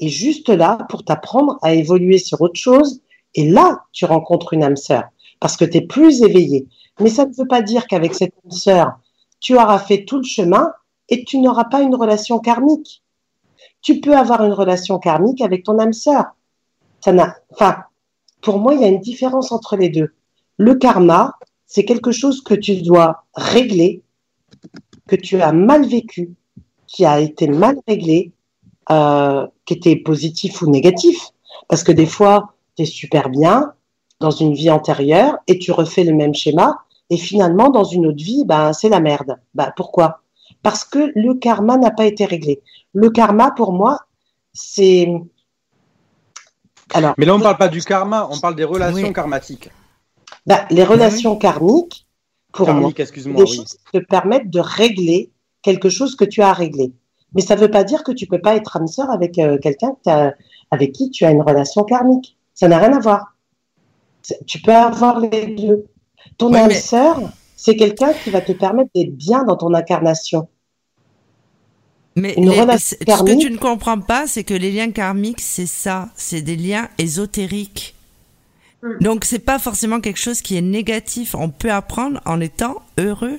est 0.00 0.08
juste 0.08 0.48
là 0.48 0.78
pour 0.88 1.04
t'apprendre 1.04 1.58
à 1.62 1.74
évoluer 1.74 2.18
sur 2.18 2.40
autre 2.40 2.58
chose. 2.58 3.02
Et 3.36 3.48
là, 3.48 3.84
tu 3.92 4.04
rencontres 4.04 4.52
une 4.54 4.64
âme 4.64 4.76
sœur 4.76 5.04
parce 5.38 5.56
que 5.56 5.64
tu 5.64 5.78
es 5.78 5.80
plus 5.82 6.22
éveillé. 6.22 6.66
Mais 7.00 7.10
ça 7.10 7.26
ne 7.26 7.32
veut 7.32 7.46
pas 7.46 7.62
dire 7.62 7.86
qu'avec 7.86 8.14
cette 8.14 8.34
âme 8.44 8.50
sœur, 8.50 8.98
tu 9.38 9.54
auras 9.54 9.78
fait 9.78 10.04
tout 10.04 10.16
le 10.16 10.24
chemin 10.24 10.72
et 11.08 11.24
tu 11.24 11.38
n'auras 11.38 11.64
pas 11.64 11.82
une 11.82 11.94
relation 11.94 12.38
karmique. 12.38 13.04
Tu 13.82 14.00
peux 14.00 14.16
avoir 14.16 14.44
une 14.44 14.52
relation 14.52 14.98
karmique 14.98 15.42
avec 15.42 15.62
ton 15.62 15.78
âme 15.78 15.92
sœur. 15.92 16.24
Ça 17.00 17.12
n'a, 17.12 17.36
enfin, 17.52 17.84
pour 18.40 18.58
moi, 18.58 18.74
il 18.74 18.80
y 18.80 18.84
a 18.84 18.88
une 18.88 19.00
différence 19.00 19.52
entre 19.52 19.76
les 19.76 19.90
deux. 19.90 20.14
Le 20.56 20.74
karma, 20.74 21.34
c'est 21.66 21.84
quelque 21.84 22.12
chose 22.12 22.42
que 22.42 22.54
tu 22.54 22.82
dois 22.82 23.24
régler 23.34 24.02
que 25.06 25.16
tu 25.16 25.40
as 25.40 25.52
mal 25.52 25.86
vécu, 25.86 26.34
qui 26.86 27.04
a 27.04 27.20
été 27.20 27.48
mal 27.48 27.76
réglé, 27.86 28.32
euh, 28.90 29.46
qui 29.64 29.74
était 29.74 29.96
positif 29.96 30.62
ou 30.62 30.70
négatif. 30.70 31.30
Parce 31.68 31.84
que 31.84 31.92
des 31.92 32.06
fois, 32.06 32.54
tu 32.76 32.82
es 32.82 32.86
super 32.86 33.28
bien 33.28 33.72
dans 34.20 34.30
une 34.30 34.54
vie 34.54 34.70
antérieure 34.70 35.38
et 35.46 35.58
tu 35.58 35.72
refais 35.72 36.04
le 36.04 36.14
même 36.14 36.34
schéma 36.34 36.86
et 37.10 37.16
finalement, 37.16 37.70
dans 37.70 37.84
une 37.84 38.06
autre 38.06 38.22
vie, 38.22 38.44
ben, 38.44 38.72
c'est 38.72 38.88
la 38.88 39.00
merde. 39.00 39.38
Ben, 39.54 39.72
pourquoi? 39.76 40.22
Parce 40.62 40.84
que 40.84 41.12
le 41.14 41.34
karma 41.34 41.76
n'a 41.76 41.90
pas 41.90 42.06
été 42.06 42.24
réglé. 42.24 42.62
Le 42.92 43.10
karma, 43.10 43.52
pour 43.52 43.72
moi, 43.72 44.00
c'est... 44.52 45.08
Alors, 46.94 47.14
Mais 47.18 47.26
là, 47.26 47.34
on 47.34 47.38
ne 47.38 47.42
parle 47.42 47.58
pas 47.58 47.68
du 47.68 47.82
karma, 47.82 48.28
on 48.30 48.38
parle 48.38 48.56
des 48.56 48.64
relations 48.64 49.12
karmatiques. 49.12 49.70
Ben, 50.46 50.64
les 50.70 50.84
relations 50.84 51.36
karmiques, 51.36 52.06
pour 52.52 52.66
Karmique, 52.66 52.98
moi, 53.26 53.44
des 53.44 53.52
choses 53.52 53.74
qui 53.74 54.00
te 54.00 54.04
permettent 54.04 54.50
de 54.50 54.60
régler 54.60 55.30
quelque 55.62 55.88
chose 55.88 56.16
que 56.16 56.24
tu 56.24 56.42
as 56.42 56.52
réglé. 56.52 56.92
Mais 57.34 57.42
ça 57.42 57.54
ne 57.54 57.60
veut 57.60 57.70
pas 57.70 57.84
dire 57.84 58.02
que 58.02 58.12
tu 58.12 58.26
peux 58.26 58.40
pas 58.40 58.54
être 58.56 58.76
âme 58.76 58.86
sœur 58.86 59.10
avec 59.10 59.38
euh, 59.38 59.58
quelqu'un 59.58 59.94
avec 60.70 60.92
qui 60.92 61.10
tu 61.10 61.24
as 61.24 61.30
une 61.30 61.42
relation 61.42 61.84
karmique. 61.84 62.35
Ça 62.56 62.68
n'a 62.68 62.78
rien 62.78 62.96
à 62.96 63.00
voir. 63.00 63.36
Tu 64.46 64.60
peux 64.60 64.74
avoir 64.74 65.20
les 65.20 65.54
deux. 65.54 65.86
Ton 66.38 66.52
âme 66.54 66.72
sœur, 66.72 67.20
c'est 67.54 67.76
quelqu'un 67.76 68.12
qui 68.12 68.30
va 68.30 68.40
te 68.40 68.52
permettre 68.52 68.90
d'être 68.94 69.14
bien 69.14 69.44
dans 69.44 69.56
ton 69.56 69.72
incarnation. 69.74 70.48
Mais 72.16 72.34
ce 72.34 72.94
que 72.96 73.38
tu 73.38 73.50
ne 73.50 73.58
comprends 73.58 74.00
pas, 74.00 74.26
c'est 74.26 74.42
que 74.42 74.54
les 74.54 74.72
liens 74.72 74.90
karmiques, 74.90 75.42
c'est 75.42 75.66
ça, 75.66 76.08
c'est 76.16 76.40
des 76.40 76.56
liens 76.56 76.88
ésotériques. 76.96 77.94
Hmm. 78.82 78.98
Donc 79.00 79.26
c'est 79.26 79.38
pas 79.38 79.58
forcément 79.58 80.00
quelque 80.00 80.18
chose 80.18 80.40
qui 80.40 80.56
est 80.56 80.62
négatif. 80.62 81.34
On 81.34 81.50
peut 81.50 81.70
apprendre 81.70 82.20
en 82.24 82.40
étant 82.40 82.76
heureux. 82.98 83.38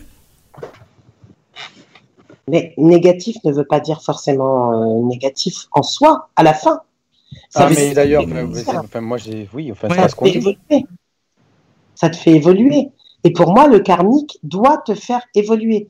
Mais 2.48 2.76
négatif 2.78 3.36
ne 3.44 3.52
veut 3.52 3.66
pas 3.66 3.80
dire 3.80 4.04
forcément 4.04 4.72
euh, 4.72 5.08
négatif 5.08 5.68
en 5.72 5.82
soi, 5.82 6.30
à 6.36 6.44
la 6.44 6.54
fin. 6.54 6.82
Ça 7.50 7.68
ah, 7.68 7.70
mais 7.74 7.94
d'ailleurs, 7.94 8.24
enfin, 8.68 9.02
moi 9.02 9.18
j'ai, 9.18 9.50
oui, 9.54 9.72
enfin, 9.72 9.90
ça, 9.90 10.08
te 10.08 10.16
fait 10.16 10.36
évoluer. 10.36 10.58
ça 11.96 12.10
te 12.10 12.16
fait 12.16 12.32
évoluer. 12.32 12.90
Et 13.24 13.32
pour 13.32 13.54
moi, 13.54 13.68
le 13.68 13.80
karmique 13.80 14.38
doit 14.44 14.78
te 14.86 14.94
faire 14.94 15.22
évoluer. 15.34 15.90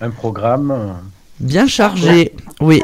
Un 0.00 0.10
programme 0.10 1.00
Bien 1.42 1.66
chargé, 1.66 2.32
oui. 2.60 2.80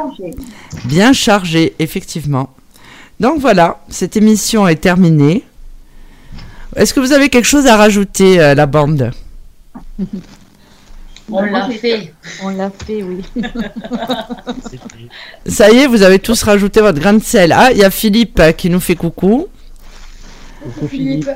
Bien 0.85 1.13
chargé, 1.13 1.75
effectivement. 1.79 2.51
Donc 3.21 3.41
voilà, 3.41 3.81
cette 3.89 4.17
émission 4.17 4.69
est 4.69 4.77
terminée. 4.77 5.45
Est-ce 6.77 6.95
que 6.95 7.01
vous 7.01 7.13
avez 7.13 7.29
quelque 7.29 7.47
chose 7.47 7.67
à 7.67 7.77
rajouter, 7.77 8.41
à 8.41 8.51
euh, 8.51 8.55
la 8.55 8.67
bande 8.67 9.11
On 11.31 11.43
l'a 11.43 11.69
fait. 11.71 12.15
On 12.43 12.51
l'a 12.51 12.71
fait, 12.71 13.03
oui. 13.03 13.25
Ça 15.47 15.71
y 15.71 15.79
est, 15.79 15.87
vous 15.87 16.03
avez 16.03 16.21
tous 16.21 16.43
rajouté 16.43 16.81
votre 16.81 17.01
grain 17.01 17.15
de 17.15 17.23
sel. 17.23 17.53
Ah, 17.53 17.73
il 17.73 17.79
y 17.79 17.85
a 17.85 17.91
Philippe 17.91 18.41
qui 18.57 18.71
nous 18.71 18.81
fait 18.81 18.95
coucou. 18.95 19.49
Coucou 20.63 20.89
Philippe. 20.89 21.29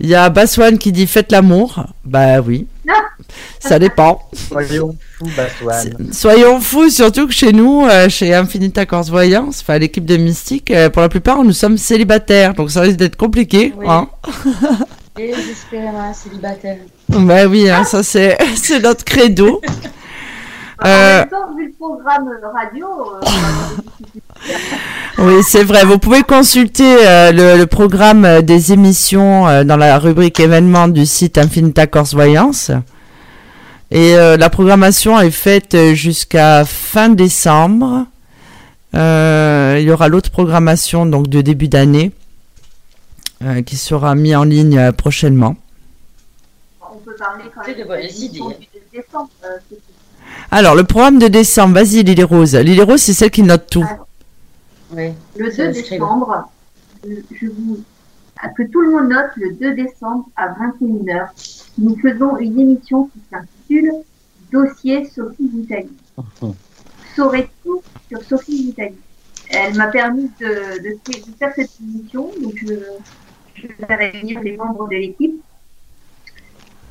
Il 0.00 0.08
y 0.08 0.14
a 0.14 0.28
Baswan 0.30 0.78
qui 0.78 0.90
dit 0.90 1.06
faites 1.06 1.30
l'amour. 1.30 1.86
Bah 2.04 2.40
oui. 2.40 2.66
Ça 3.60 3.78
dépend. 3.78 4.20
Soyons 4.32 4.96
fous, 5.18 5.30
Baswan. 5.36 6.12
Soyons 6.12 6.60
fous, 6.60 6.90
surtout 6.90 7.26
que 7.26 7.32
chez 7.32 7.52
nous, 7.52 7.86
euh, 7.86 8.08
chez 8.08 8.34
Infinita 8.34 8.86
Corse 8.86 9.10
Voyance, 9.10 9.60
enfin 9.60 9.78
l'équipe 9.78 10.04
de 10.04 10.16
Mystique, 10.16 10.70
euh, 10.70 10.90
pour 10.90 11.02
la 11.02 11.08
plupart, 11.08 11.42
nous 11.44 11.52
sommes 11.52 11.78
célibataires. 11.78 12.54
Donc 12.54 12.70
ça 12.70 12.82
risque 12.82 12.98
d'être 12.98 13.16
compliqué. 13.16 13.74
Oui. 13.76 13.86
Hein 13.88 14.08
Et 15.18 15.34
j'espère 15.34 15.92
célibataire. 16.14 16.78
Bah 17.08 17.46
oui, 17.46 17.68
hein, 17.68 17.84
ça 17.84 18.02
c'est 18.02 18.38
notre 18.82 19.04
credo. 19.04 19.60
En 20.80 20.86
euh, 20.86 21.18
même 21.20 21.28
temps, 21.28 21.54
vu 21.56 21.66
le 21.66 21.72
programme 21.72 22.28
radio. 22.54 22.86
Euh, 24.48 24.52
oui, 25.18 25.42
c'est 25.42 25.64
vrai. 25.64 25.84
Vous 25.84 25.98
pouvez 25.98 26.22
consulter 26.22 26.96
euh, 27.06 27.56
le, 27.56 27.66
programme 27.66 28.42
des 28.42 28.72
émissions 28.72 29.64
dans 29.64 29.76
la 29.76 29.98
rubrique 29.98 30.40
événements 30.40 30.88
du 30.88 31.06
site 31.06 31.38
Infinita 31.38 31.86
Corse 31.86 32.14
Voyance. 32.14 32.70
Et 33.90 34.14
la 34.14 34.50
programmation 34.50 35.18
est 35.18 35.30
faite 35.30 35.74
jusqu'à 35.94 36.66
fin 36.66 37.08
décembre. 37.08 38.04
il 38.92 39.80
y 39.80 39.90
aura 39.90 40.08
l'autre 40.08 40.30
programmation 40.30 41.06
donc 41.06 41.28
de 41.28 41.40
début 41.40 41.68
d'année 41.68 42.12
qui 43.64 43.76
sera 43.78 44.14
mis 44.14 44.36
en 44.36 44.44
ligne 44.44 44.92
prochainement. 44.92 45.56
On 46.82 46.98
peut 46.98 47.16
parler 47.18 47.44
quand 47.54 47.66
même 47.66 47.78
de 47.78 47.84
bonnes 47.84 48.22
idées. 48.22 48.40
Décembre, 48.92 49.30
alors, 50.50 50.74
le 50.74 50.84
programme 50.84 51.18
de 51.18 51.28
décembre, 51.28 51.74
vas-y 51.74 52.02
Lily 52.02 52.22
Rose. 52.22 52.54
Lily 52.54 52.82
Rose, 52.82 53.02
c'est 53.02 53.12
celle 53.12 53.30
qui 53.30 53.42
note 53.42 53.66
tout. 53.70 53.86
Oui, 54.92 55.12
le 55.36 55.54
2 55.54 55.72
décembre, 55.72 56.50
je 57.04 57.46
vous 57.46 57.78
que 58.56 58.62
tout 58.62 58.80
le 58.80 58.92
monde 58.92 59.10
note 59.10 59.30
le 59.36 59.54
2 59.54 59.74
décembre 59.74 60.28
à 60.36 60.48
21h. 60.52 61.28
Nous 61.78 61.96
faisons 61.98 62.36
une 62.38 62.58
émission 62.58 63.06
qui 63.06 63.20
s'intitule 63.30 63.92
Dossier 64.52 65.06
Sophie 65.06 65.48
Vitali. 65.48 65.90
Vous 66.40 66.54
saurez 67.16 67.50
tout 67.64 67.82
sur 68.08 68.22
Sophie 68.22 68.66
Vitali. 68.66 68.94
Elle 69.50 69.74
m'a 69.74 69.88
permis 69.88 70.30
de, 70.40 70.82
de, 70.82 70.98
faire 71.38 71.52
cette 71.56 71.70
émission, 71.80 72.30
donc 72.40 72.54
je, 72.56 72.74
je 73.54 73.66
vais 73.66 73.94
réunir 73.94 74.40
les 74.40 74.56
membres 74.56 74.88
de 74.88 74.94
l'équipe 74.94 75.42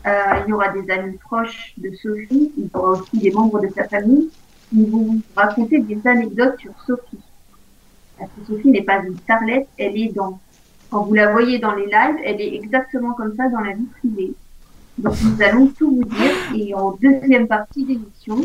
euh, 0.08 0.42
il 0.46 0.50
y 0.50 0.54
aura 0.54 0.70
des 0.70 0.90
amis 0.90 1.18
proches 1.18 1.74
de 1.78 1.94
Sophie, 1.96 2.52
il 2.58 2.64
y 2.64 2.70
aura 2.74 2.92
aussi 2.92 3.18
des 3.18 3.32
membres 3.32 3.60
de 3.60 3.68
sa 3.74 3.88
famille 3.90 4.30
qui 4.70 4.86
vont 4.86 5.04
vous 5.04 5.22
raconter 5.36 5.80
des 5.80 6.00
anecdotes 6.08 6.58
sur 6.60 6.72
Sophie. 6.86 7.20
Parce 8.18 8.32
que 8.32 8.46
Sophie 8.48 8.70
n'est 8.70 8.84
pas 8.84 8.98
une 9.06 9.18
starlette, 9.18 9.68
elle 9.78 9.98
est 9.98 10.14
dans, 10.14 10.40
quand 10.90 11.04
vous 11.04 11.14
la 11.14 11.32
voyez 11.32 11.60
dans 11.60 11.74
les 11.74 11.86
lives, 11.86 12.18
elle 12.24 12.42
est 12.42 12.56
exactement 12.56 13.14
comme 13.14 13.36
ça 13.36 13.50
dans 13.50 13.60
la 13.60 13.74
vie 13.74 13.88
privée. 14.00 14.34
Donc 14.98 15.14
nous 15.24 15.42
allons 15.44 15.68
tout 15.68 15.96
vous 15.96 16.04
dire 16.04 16.32
et 16.56 16.74
en 16.74 16.98
deuxième 17.02 17.48
partie 17.48 17.86
d'émission, 17.86 18.44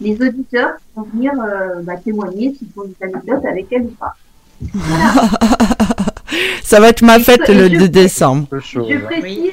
les 0.00 0.14
auditeurs 0.22 0.74
vont 0.96 1.02
venir 1.02 1.32
euh, 1.38 1.82
bah, 1.82 1.96
témoigner 1.96 2.54
s'ils 2.54 2.68
ont 2.76 2.84
des 2.84 2.96
anecdotes 3.02 3.44
avec 3.44 3.66
elle 3.70 3.82
ou 3.82 3.94
pas. 3.98 4.14
Ça 6.62 6.80
va 6.80 6.88
être 6.88 7.02
ma 7.02 7.18
fête 7.18 7.48
le 7.48 7.68
2 7.68 7.88
décembre. 7.88 8.46
Je 8.52 9.04
précise 9.04 9.52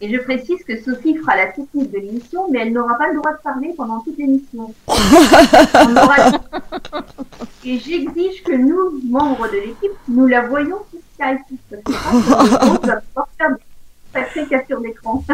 et 0.00 0.12
je 0.12 0.18
précise 0.18 0.62
que 0.66 0.78
Sophie 0.82 1.16
fera 1.16 1.36
la 1.36 1.46
technique 1.46 1.90
de 1.90 1.98
l'émission, 1.98 2.42
mais 2.50 2.58
elle 2.60 2.72
n'aura 2.72 2.98
pas 2.98 3.08
le 3.08 3.16
droit 3.16 3.32
de 3.32 3.38
parler 3.42 3.72
pendant 3.76 4.00
toute 4.00 4.18
l'émission. 4.18 4.74
Et 7.64 7.78
j'exige 7.78 8.42
que 8.44 8.52
nous, 8.52 9.00
membres 9.08 9.48
de 9.48 9.56
l'équipe, 9.56 9.92
nous 10.08 10.26
la 10.26 10.42
voyons 10.42 10.76
sur 10.90 11.00
Skype. 11.14 11.40
Parce 14.12 14.32
que 14.32 14.40
des 14.40 14.46
captures 14.46 14.80
d'écran. 14.80 15.24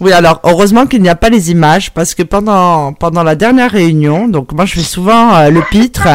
oui. 0.00 0.12
alors 0.12 0.40
heureusement 0.44 0.86
qu'il 0.86 1.00
n'y 1.02 1.08
a 1.08 1.14
pas 1.14 1.28
les 1.30 1.50
images 1.50 1.92
parce 1.92 2.14
que 2.14 2.22
pendant 2.22 2.92
pendant 2.92 3.22
la 3.22 3.36
dernière 3.36 3.70
réunion, 3.70 4.28
donc 4.28 4.52
moi 4.52 4.66
je 4.66 4.74
fais 4.74 4.82
souvent 4.82 5.34
euh, 5.34 5.48
le 5.48 5.62
pitre 5.70 6.08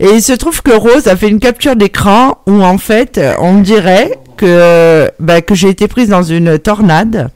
et 0.00 0.08
il 0.08 0.22
se 0.22 0.32
trouve 0.32 0.62
que 0.62 0.72
Rose 0.72 1.06
a 1.06 1.16
fait 1.16 1.28
une 1.28 1.38
capture 1.38 1.76
d'écran 1.76 2.38
où 2.48 2.60
en 2.62 2.78
fait 2.78 3.20
on 3.38 3.60
dirait 3.60 4.18
que, 4.36 5.10
bah, 5.18 5.40
que 5.40 5.54
j'ai 5.54 5.68
été 5.68 5.88
prise 5.88 6.08
dans 6.08 6.22
une 6.22 6.58
tornade, 6.58 7.30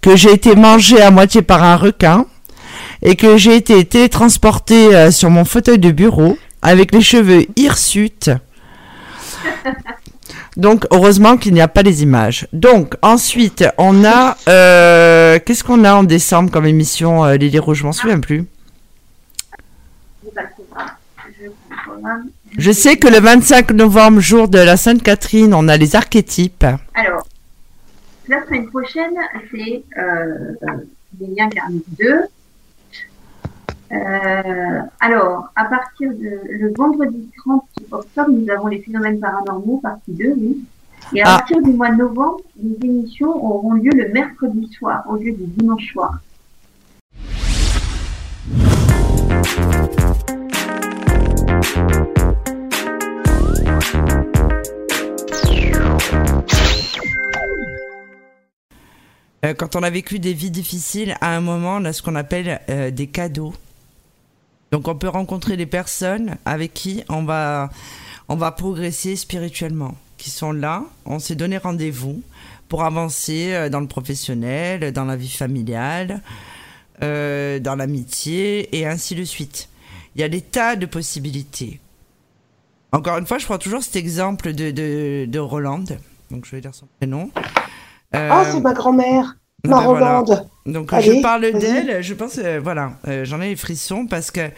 que 0.00 0.16
j'ai 0.16 0.32
été 0.32 0.54
mangée 0.56 1.00
à 1.00 1.10
moitié 1.10 1.42
par 1.42 1.62
un 1.62 1.76
requin 1.76 2.26
et 3.02 3.16
que 3.16 3.36
j'ai 3.36 3.56
été 3.56 3.84
télétransportée 3.84 4.94
euh, 4.94 5.10
sur 5.10 5.30
mon 5.30 5.44
fauteuil 5.44 5.78
de 5.78 5.90
bureau 5.90 6.38
avec 6.62 6.92
les 6.92 7.02
cheveux 7.02 7.44
hirsutes. 7.56 8.30
Donc 10.56 10.86
heureusement 10.90 11.36
qu'il 11.36 11.54
n'y 11.54 11.60
a 11.60 11.68
pas 11.68 11.82
les 11.82 12.02
images. 12.02 12.46
Donc 12.52 12.94
ensuite 13.02 13.64
on 13.78 14.04
a 14.04 14.36
euh, 14.48 15.38
qu'est-ce 15.44 15.64
qu'on 15.64 15.84
a 15.84 15.94
en 15.94 16.04
décembre 16.04 16.50
comme 16.50 16.66
émission 16.66 17.24
euh, 17.24 17.36
Lily 17.36 17.58
Rouge, 17.58 17.78
je 17.78 17.84
m'en 17.84 17.92
souviens 17.92 18.20
plus. 18.20 18.44
Je 22.58 22.70
sais 22.70 22.96
que 22.96 23.08
le 23.08 23.18
25 23.18 23.70
novembre, 23.72 24.20
jour 24.20 24.46
de 24.46 24.58
la 24.58 24.76
Sainte 24.76 25.02
Catherine, 25.02 25.54
on 25.54 25.68
a 25.68 25.76
les 25.78 25.96
archétypes. 25.96 26.66
Alors, 26.94 27.26
la 28.28 28.44
semaine 28.44 28.68
prochaine, 28.68 29.14
c'est 29.50 29.82
euh, 29.98 30.52
les 31.18 31.28
liens 31.28 31.48
karmiques 31.48 31.84
2. 31.98 32.22
Euh, 33.92 34.80
alors, 35.00 35.50
à 35.56 35.64
partir 35.64 36.10
de 36.12 36.40
le 36.48 36.72
vendredi 36.76 37.26
30 37.38 37.64
octobre, 37.90 38.30
nous 38.30 38.50
avons 38.50 38.66
les 38.66 38.80
phénomènes 38.80 39.18
paranormaux, 39.18 39.78
partie 39.82 40.12
2, 40.12 40.34
oui. 40.36 40.64
Et 41.14 41.22
à 41.22 41.28
ah. 41.28 41.38
partir 41.38 41.60
du 41.62 41.72
mois 41.72 41.90
de 41.90 41.96
novembre, 41.96 42.40
les 42.62 42.86
émissions 42.86 43.30
auront 43.30 43.72
lieu 43.72 43.90
le 43.94 44.08
mercredi 44.12 44.70
soir 44.72 45.04
au 45.08 45.16
lieu 45.16 45.32
du 45.32 45.44
dimanche 45.44 45.90
soir. 45.92 46.20
Euh, 59.44 59.54
quand 59.54 59.74
on 59.74 59.82
a 59.82 59.90
vécu 59.90 60.18
des 60.18 60.34
vies 60.34 60.50
difficiles, 60.50 61.16
à 61.20 61.34
un 61.34 61.40
moment, 61.40 61.76
on 61.76 61.84
a 61.84 61.92
ce 61.92 62.02
qu'on 62.02 62.14
appelle 62.14 62.60
euh, 62.70 62.90
des 62.90 63.08
cadeaux. 63.08 63.52
Donc 64.70 64.88
on 64.88 64.94
peut 64.94 65.08
rencontrer 65.08 65.56
des 65.56 65.66
personnes 65.66 66.36
avec 66.44 66.72
qui 66.72 67.02
on 67.08 67.24
va, 67.24 67.70
on 68.28 68.36
va 68.36 68.52
progresser 68.52 69.16
spirituellement, 69.16 69.96
qui 70.16 70.30
sont 70.30 70.52
là, 70.52 70.84
on 71.04 71.18
s'est 71.18 71.34
donné 71.34 71.58
rendez-vous 71.58 72.22
pour 72.68 72.84
avancer 72.84 73.52
euh, 73.52 73.68
dans 73.68 73.80
le 73.80 73.88
professionnel, 73.88 74.92
dans 74.92 75.04
la 75.04 75.16
vie 75.16 75.30
familiale, 75.30 76.22
dans 77.00 77.74
l'amitié 77.76 78.78
et 78.78 78.86
ainsi 78.86 79.16
de 79.16 79.24
suite. 79.24 79.68
Il 80.14 80.20
y 80.20 80.24
a 80.24 80.28
des 80.28 80.40
tas 80.40 80.76
de 80.76 80.86
possibilités. 80.86 81.80
Encore 82.92 83.18
une 83.18 83.26
fois, 83.26 83.38
je 83.38 83.44
prends 83.44 83.58
toujours 83.58 83.82
cet 83.82 83.96
exemple 83.96 84.52
de, 84.52 84.70
de, 84.70 85.24
de 85.26 85.38
Roland. 85.40 85.82
Donc 86.30 86.46
je 86.46 86.52
vais 86.52 86.60
dire 86.60 86.72
son 86.72 86.86
prénom. 87.00 87.32
Euh, 88.14 88.28
ah, 88.30 88.44
c'est 88.50 88.60
ma 88.60 88.72
grand-mère, 88.72 89.36
ma 89.64 89.76
ben 89.76 89.82
voilà. 89.84 90.20
Rolande. 90.20 90.46
Donc 90.66 90.92
Allez, 90.92 91.16
je 91.16 91.22
parle 91.22 91.52
d'elle, 91.52 92.02
je 92.02 92.14
pense, 92.14 92.38
euh, 92.38 92.60
voilà, 92.62 92.92
euh, 93.08 93.24
j'en 93.24 93.40
ai 93.40 93.50
les 93.50 93.56
frissons 93.56 94.06
parce 94.06 94.30
que 94.30 94.50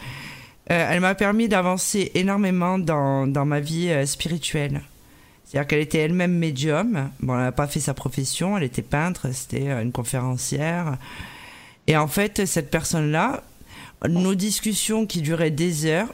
elle 0.67 0.99
m'a 0.99 1.13
permis 1.13 1.47
d'avancer 1.47 2.11
énormément 2.15 2.79
dans, 2.79 3.27
dans 3.27 3.45
ma 3.45 3.59
vie 3.59 3.91
spirituelle. 4.07 4.81
C'est-à-dire 5.43 5.67
qu'elle 5.67 5.81
était 5.81 5.99
elle-même 5.99 6.33
médium. 6.33 7.11
Bon, 7.19 7.35
elle 7.35 7.43
n'a 7.43 7.51
pas 7.51 7.67
fait 7.67 7.79
sa 7.79 7.93
profession, 7.93 8.57
elle 8.57 8.63
était 8.63 8.81
peintre, 8.81 9.27
c'était 9.31 9.67
une 9.67 9.91
conférencière. 9.91 10.97
Et 11.85 11.95
en 11.95 12.07
fait, 12.07 12.47
cette 12.47 12.71
personne-là, 12.71 13.43
nos 14.09 14.33
discussions 14.33 15.05
qui 15.05 15.21
duraient 15.21 15.51
des 15.51 15.85
heures 15.85 16.11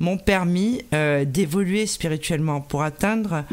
m'ont 0.00 0.16
permis 0.16 0.82
euh, 0.94 1.24
d'évoluer 1.24 1.86
spirituellement 1.86 2.60
pour 2.60 2.82
atteindre 2.82 3.44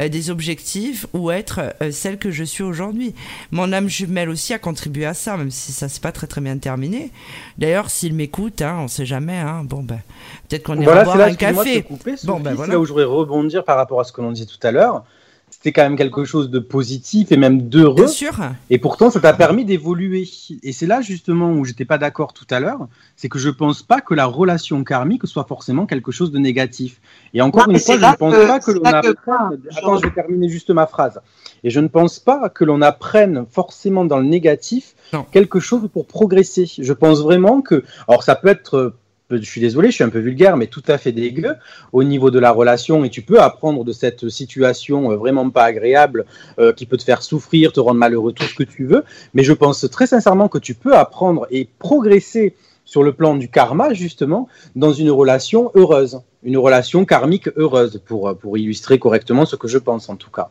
euh, 0.00 0.08
des 0.08 0.30
objectifs 0.30 1.06
ou 1.12 1.30
être 1.30 1.74
euh, 1.82 1.90
celle 1.92 2.18
que 2.18 2.30
je 2.30 2.42
suis 2.42 2.64
aujourd'hui. 2.64 3.14
Mon 3.50 3.72
âme 3.72 3.88
jumelle 3.88 4.30
aussi 4.30 4.54
a 4.54 4.58
contribué 4.58 5.04
à 5.04 5.14
ça, 5.14 5.36
même 5.36 5.50
si 5.50 5.72
ça 5.72 5.88
s'est 5.88 6.00
pas 6.00 6.12
très 6.12 6.26
très 6.26 6.40
bien 6.40 6.56
terminé. 6.56 7.12
D'ailleurs, 7.58 7.90
s'il 7.90 8.14
m'écoute, 8.14 8.62
hein, 8.62 8.78
on 8.80 8.88
sait 8.88 9.06
jamais. 9.06 9.36
Hein, 9.36 9.62
bon 9.64 9.82
ben, 9.82 10.00
peut-être 10.48 10.64
qu'on 10.64 10.80
ira 10.80 10.84
Voilà, 10.84 11.04
boire 11.04 11.18
là, 11.18 11.26
un 11.26 11.34
café. 11.34 11.84
Bon, 12.24 12.40
ben 12.40 12.54
voilà. 12.54 12.72
là 12.72 12.80
où 12.80 12.84
je 12.84 12.92
voudrais 12.92 13.04
rebondir 13.04 13.64
par 13.64 13.76
rapport 13.76 14.00
à 14.00 14.04
ce 14.04 14.12
que 14.12 14.22
l'on 14.22 14.32
disait 14.32 14.46
tout 14.46 14.66
à 14.66 14.72
l'heure. 14.72 15.04
C'était 15.50 15.72
quand 15.72 15.82
même 15.82 15.96
quelque 15.96 16.24
chose 16.24 16.48
de 16.48 16.58
positif 16.58 17.32
et 17.32 17.36
même 17.36 17.68
d'heureux. 17.68 17.96
Bien 17.96 18.06
sûr. 18.08 18.32
Et 18.70 18.78
pourtant, 18.78 19.10
ça 19.10 19.20
t'a 19.20 19.32
permis 19.34 19.64
d'évoluer. 19.64 20.26
Et 20.62 20.72
c'est 20.72 20.86
là 20.86 21.00
justement 21.02 21.52
où 21.52 21.64
j'étais 21.64 21.84
pas 21.84 21.98
d'accord 21.98 22.32
tout 22.32 22.46
à 22.50 22.60
l'heure, 22.60 22.86
c'est 23.16 23.28
que 23.28 23.38
je 23.38 23.50
pense 23.50 23.82
pas 23.82 24.00
que 24.00 24.14
la 24.14 24.24
relation 24.26 24.82
karmique 24.84 25.26
soit 25.26 25.44
forcément 25.44 25.86
quelque 25.86 26.12
chose 26.12 26.30
de 26.30 26.38
négatif. 26.38 27.00
Et 27.34 27.42
encore 27.42 27.66
Non, 27.68 27.74
une 27.74 27.80
fois, 27.80 27.96
je 27.98 28.06
ne 28.06 28.14
pense 28.16 28.34
que- 28.34 28.46
pas 28.46 28.60
que 28.60 28.70
l'on 28.70 28.80
que- 28.80 28.88
apprenne. 28.88 29.60
Attends, 29.76 29.96
je 29.98 30.02
vais 30.06 30.14
terminer 30.14 30.48
juste 30.48 30.70
ma 30.70 30.86
phrase. 30.86 31.20
Et 31.62 31.68
je 31.70 31.80
ne 31.80 31.88
pense 31.88 32.18
pas 32.20 32.48
que 32.48 32.64
l'on 32.64 32.80
apprenne 32.80 33.44
forcément 33.50 34.04
dans 34.06 34.18
le 34.18 34.24
négatif 34.26 34.94
Non. 35.12 35.26
quelque 35.30 35.60
chose 35.60 35.88
pour 35.92 36.06
progresser. 36.06 36.70
Je 36.78 36.92
pense 36.94 37.20
vraiment 37.22 37.60
que, 37.60 37.84
alors 38.08 38.22
ça 38.22 38.34
peut 38.34 38.48
être 38.48 38.94
je 39.30 39.44
suis 39.44 39.60
désolé, 39.60 39.90
je 39.90 39.94
suis 39.94 40.04
un 40.04 40.08
peu 40.08 40.18
vulgaire, 40.18 40.56
mais 40.56 40.66
tout 40.66 40.82
à 40.88 40.98
fait 40.98 41.12
dégueu 41.12 41.54
au 41.92 42.04
niveau 42.04 42.30
de 42.30 42.38
la 42.38 42.50
relation. 42.50 43.04
Et 43.04 43.10
tu 43.10 43.22
peux 43.22 43.40
apprendre 43.40 43.84
de 43.84 43.92
cette 43.92 44.28
situation 44.28 45.12
euh, 45.12 45.16
vraiment 45.16 45.48
pas 45.50 45.64
agréable 45.64 46.26
euh, 46.58 46.72
qui 46.72 46.86
peut 46.86 46.96
te 46.96 47.04
faire 47.04 47.22
souffrir, 47.22 47.72
te 47.72 47.80
rendre 47.80 47.98
malheureux, 47.98 48.32
tout 48.32 48.44
ce 48.44 48.54
que 48.54 48.62
tu 48.62 48.84
veux. 48.86 49.04
Mais 49.34 49.42
je 49.42 49.52
pense 49.52 49.88
très 49.90 50.06
sincèrement 50.06 50.48
que 50.48 50.58
tu 50.58 50.74
peux 50.74 50.94
apprendre 50.94 51.46
et 51.50 51.68
progresser 51.78 52.54
sur 52.84 53.02
le 53.02 53.12
plan 53.12 53.36
du 53.36 53.48
karma, 53.48 53.94
justement, 53.94 54.48
dans 54.74 54.92
une 54.92 55.10
relation 55.10 55.70
heureuse, 55.74 56.20
une 56.42 56.58
relation 56.58 57.04
karmique 57.04 57.48
heureuse, 57.56 58.02
pour, 58.04 58.36
pour 58.36 58.58
illustrer 58.58 58.98
correctement 58.98 59.46
ce 59.46 59.54
que 59.54 59.68
je 59.68 59.78
pense 59.78 60.08
en 60.08 60.16
tout 60.16 60.30
cas. 60.30 60.48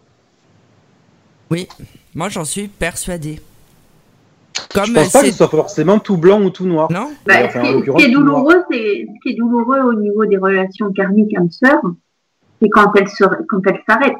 Oui, 1.51 1.67
moi 2.13 2.29
j'en 2.29 2.45
suis 2.45 2.69
persuadée. 4.67 4.89
Je 4.89 4.93
Comme 4.93 5.03
pense 5.03 5.11
pas 5.13 5.19
que 5.19 5.25
c'est 5.25 5.31
ce 5.31 5.37
soit 5.37 5.47
forcément 5.47 5.99
tout 5.99 6.17
blanc 6.17 6.41
ou 6.41 6.49
tout 6.49 6.65
noir. 6.65 6.91
non 6.91 7.11
Bah, 7.25 7.35
Enfin, 7.45 7.59
ce, 7.61 7.65
qui, 7.65 7.67
ce 7.67 7.73
l'occurrence, 7.77 8.01
qui 8.03 8.07
est 8.09 8.11
douloureux, 8.11 8.63
c'est 8.71 9.05
ce 9.07 9.19
qui 9.23 9.29
est 9.29 9.37
douloureux 9.37 9.79
au 9.81 9.93
niveau 9.93 10.25
des 10.25 10.37
relations 10.37 10.91
karmiques 10.93 11.37
âme-sœur, 11.37 11.81
c'est 12.61 12.69
quand 12.69 12.91
elles 12.95 13.07
se, 13.09 13.23
quand 13.47 13.61
elles 13.67 13.79
s'arrêtent, 13.87 14.13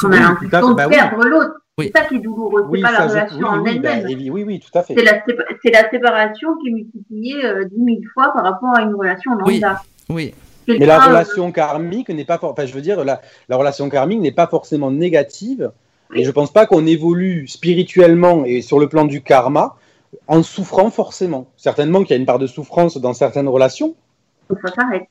qu'on 0.00 0.12
a 0.12 0.20
l'impression 0.20 0.74
bah 0.74 0.84
de 0.84 0.88
oui. 0.90 0.94
perdre 0.96 1.24
l'autre. 1.26 1.52
Oui. 1.78 1.90
C'est 1.94 2.02
ça 2.02 2.06
qui 2.06 2.16
est 2.16 2.18
douloureux, 2.18 2.64
c'est 2.66 2.70
Oui, 2.70 2.82
pas 2.82 2.92
la 2.92 2.98
ça, 2.98 3.06
relation 3.08 3.38
oui, 3.38 3.44
en 3.44 3.62
oui, 3.62 3.78
bah, 3.78 3.90
elle-même. 3.94 4.18
oui, 4.18 4.30
oui, 4.30 4.44
oui, 4.44 4.60
tout 4.60 4.78
à 4.78 4.82
fait. 4.82 4.94
C'est 4.96 5.04
la, 5.04 5.12
sépa- 5.20 5.56
c'est 5.62 5.70
la 5.70 5.88
séparation 5.90 6.50
qui 6.58 6.68
est 6.68 6.72
multipliée 6.72 7.44
euh, 7.46 7.64
dix 7.64 7.80
mille 7.80 8.06
fois 8.12 8.30
par 8.34 8.44
rapport 8.44 8.76
à 8.76 8.82
une 8.82 8.94
relation 8.94 9.34
lambda. 9.36 9.80
Oui, 10.10 10.34
C'est 10.68 10.78
Mais 10.78 10.84
la 10.84 11.00
relation 11.00 11.50
karmique 11.50 12.10
n'est 12.10 12.26
pas, 12.26 12.36
for- 12.36 12.52
enfin, 12.52 12.66
je 12.66 12.74
veux 12.74 12.82
dire, 12.82 13.02
la, 13.04 13.22
la 13.48 13.56
relation 13.56 13.88
karmique 13.88 14.20
n'est 14.20 14.32
pas 14.32 14.46
forcément 14.46 14.90
négative. 14.90 15.70
Et 16.14 16.24
je 16.24 16.30
pense 16.30 16.52
pas 16.52 16.66
qu'on 16.66 16.86
évolue 16.86 17.46
spirituellement 17.48 18.44
et 18.44 18.60
sur 18.62 18.78
le 18.78 18.88
plan 18.88 19.04
du 19.04 19.22
karma 19.22 19.76
en 20.28 20.42
souffrant 20.42 20.90
forcément. 20.90 21.46
Certainement 21.56 22.00
qu'il 22.00 22.10
y 22.10 22.12
a 22.14 22.16
une 22.16 22.26
part 22.26 22.38
de 22.38 22.46
souffrance 22.46 22.96
dans 22.98 23.14
certaines 23.14 23.48
relations, 23.48 23.94
s'arrête. 24.74 25.04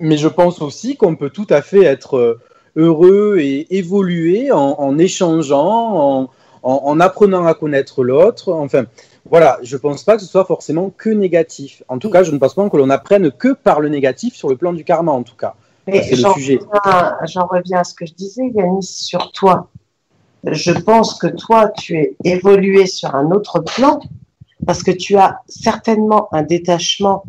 mais 0.00 0.16
je 0.16 0.28
pense 0.28 0.62
aussi 0.62 0.96
qu'on 0.96 1.16
peut 1.16 1.30
tout 1.30 1.46
à 1.50 1.60
fait 1.60 1.82
être 1.84 2.38
heureux 2.76 3.36
et 3.40 3.76
évoluer 3.76 4.50
en, 4.50 4.58
en 4.78 4.96
échangeant, 4.98 6.22
en, 6.22 6.30
en- 6.62 6.80
en 6.84 7.00
apprenant 7.00 7.44
à 7.44 7.54
connaître 7.54 8.02
l'autre. 8.02 8.52
Enfin, 8.52 8.84
voilà, 9.30 9.58
je 9.62 9.76
pense 9.76 10.04
pas 10.04 10.16
que 10.16 10.22
ce 10.22 10.28
soit 10.28 10.46
forcément 10.46 10.90
que 10.96 11.10
négatif. 11.10 11.82
En 11.88 11.98
tout 11.98 12.08
cas, 12.08 12.22
je 12.22 12.32
ne 12.32 12.38
pense 12.38 12.54
pas 12.54 12.68
que 12.70 12.76
l'on 12.78 12.88
apprenne 12.90 13.30
que 13.30 13.52
par 13.52 13.80
le 13.80 13.90
négatif 13.90 14.34
sur 14.34 14.48
le 14.48 14.56
plan 14.56 14.72
du 14.72 14.84
karma, 14.84 15.12
en 15.12 15.22
tout 15.22 15.36
cas. 15.36 15.54
Reviens- 16.00 17.16
J'en 17.26 17.46
reviens 17.46 17.78
à 17.80 17.84
ce 17.84 17.94
que 17.94 18.06
je 18.06 18.14
disais, 18.14 18.50
Yanis, 18.54 18.82
sur 18.84 19.30
toi. 19.32 19.68
Je 20.44 20.72
pense 20.72 21.18
que 21.18 21.26
toi, 21.26 21.68
tu 21.70 21.96
es 21.96 22.16
évolué 22.24 22.86
sur 22.86 23.14
un 23.14 23.30
autre 23.30 23.60
plan 23.60 24.00
parce 24.66 24.82
que 24.82 24.90
tu 24.90 25.16
as 25.16 25.40
certainement 25.48 26.28
un 26.32 26.42
détachement 26.42 27.24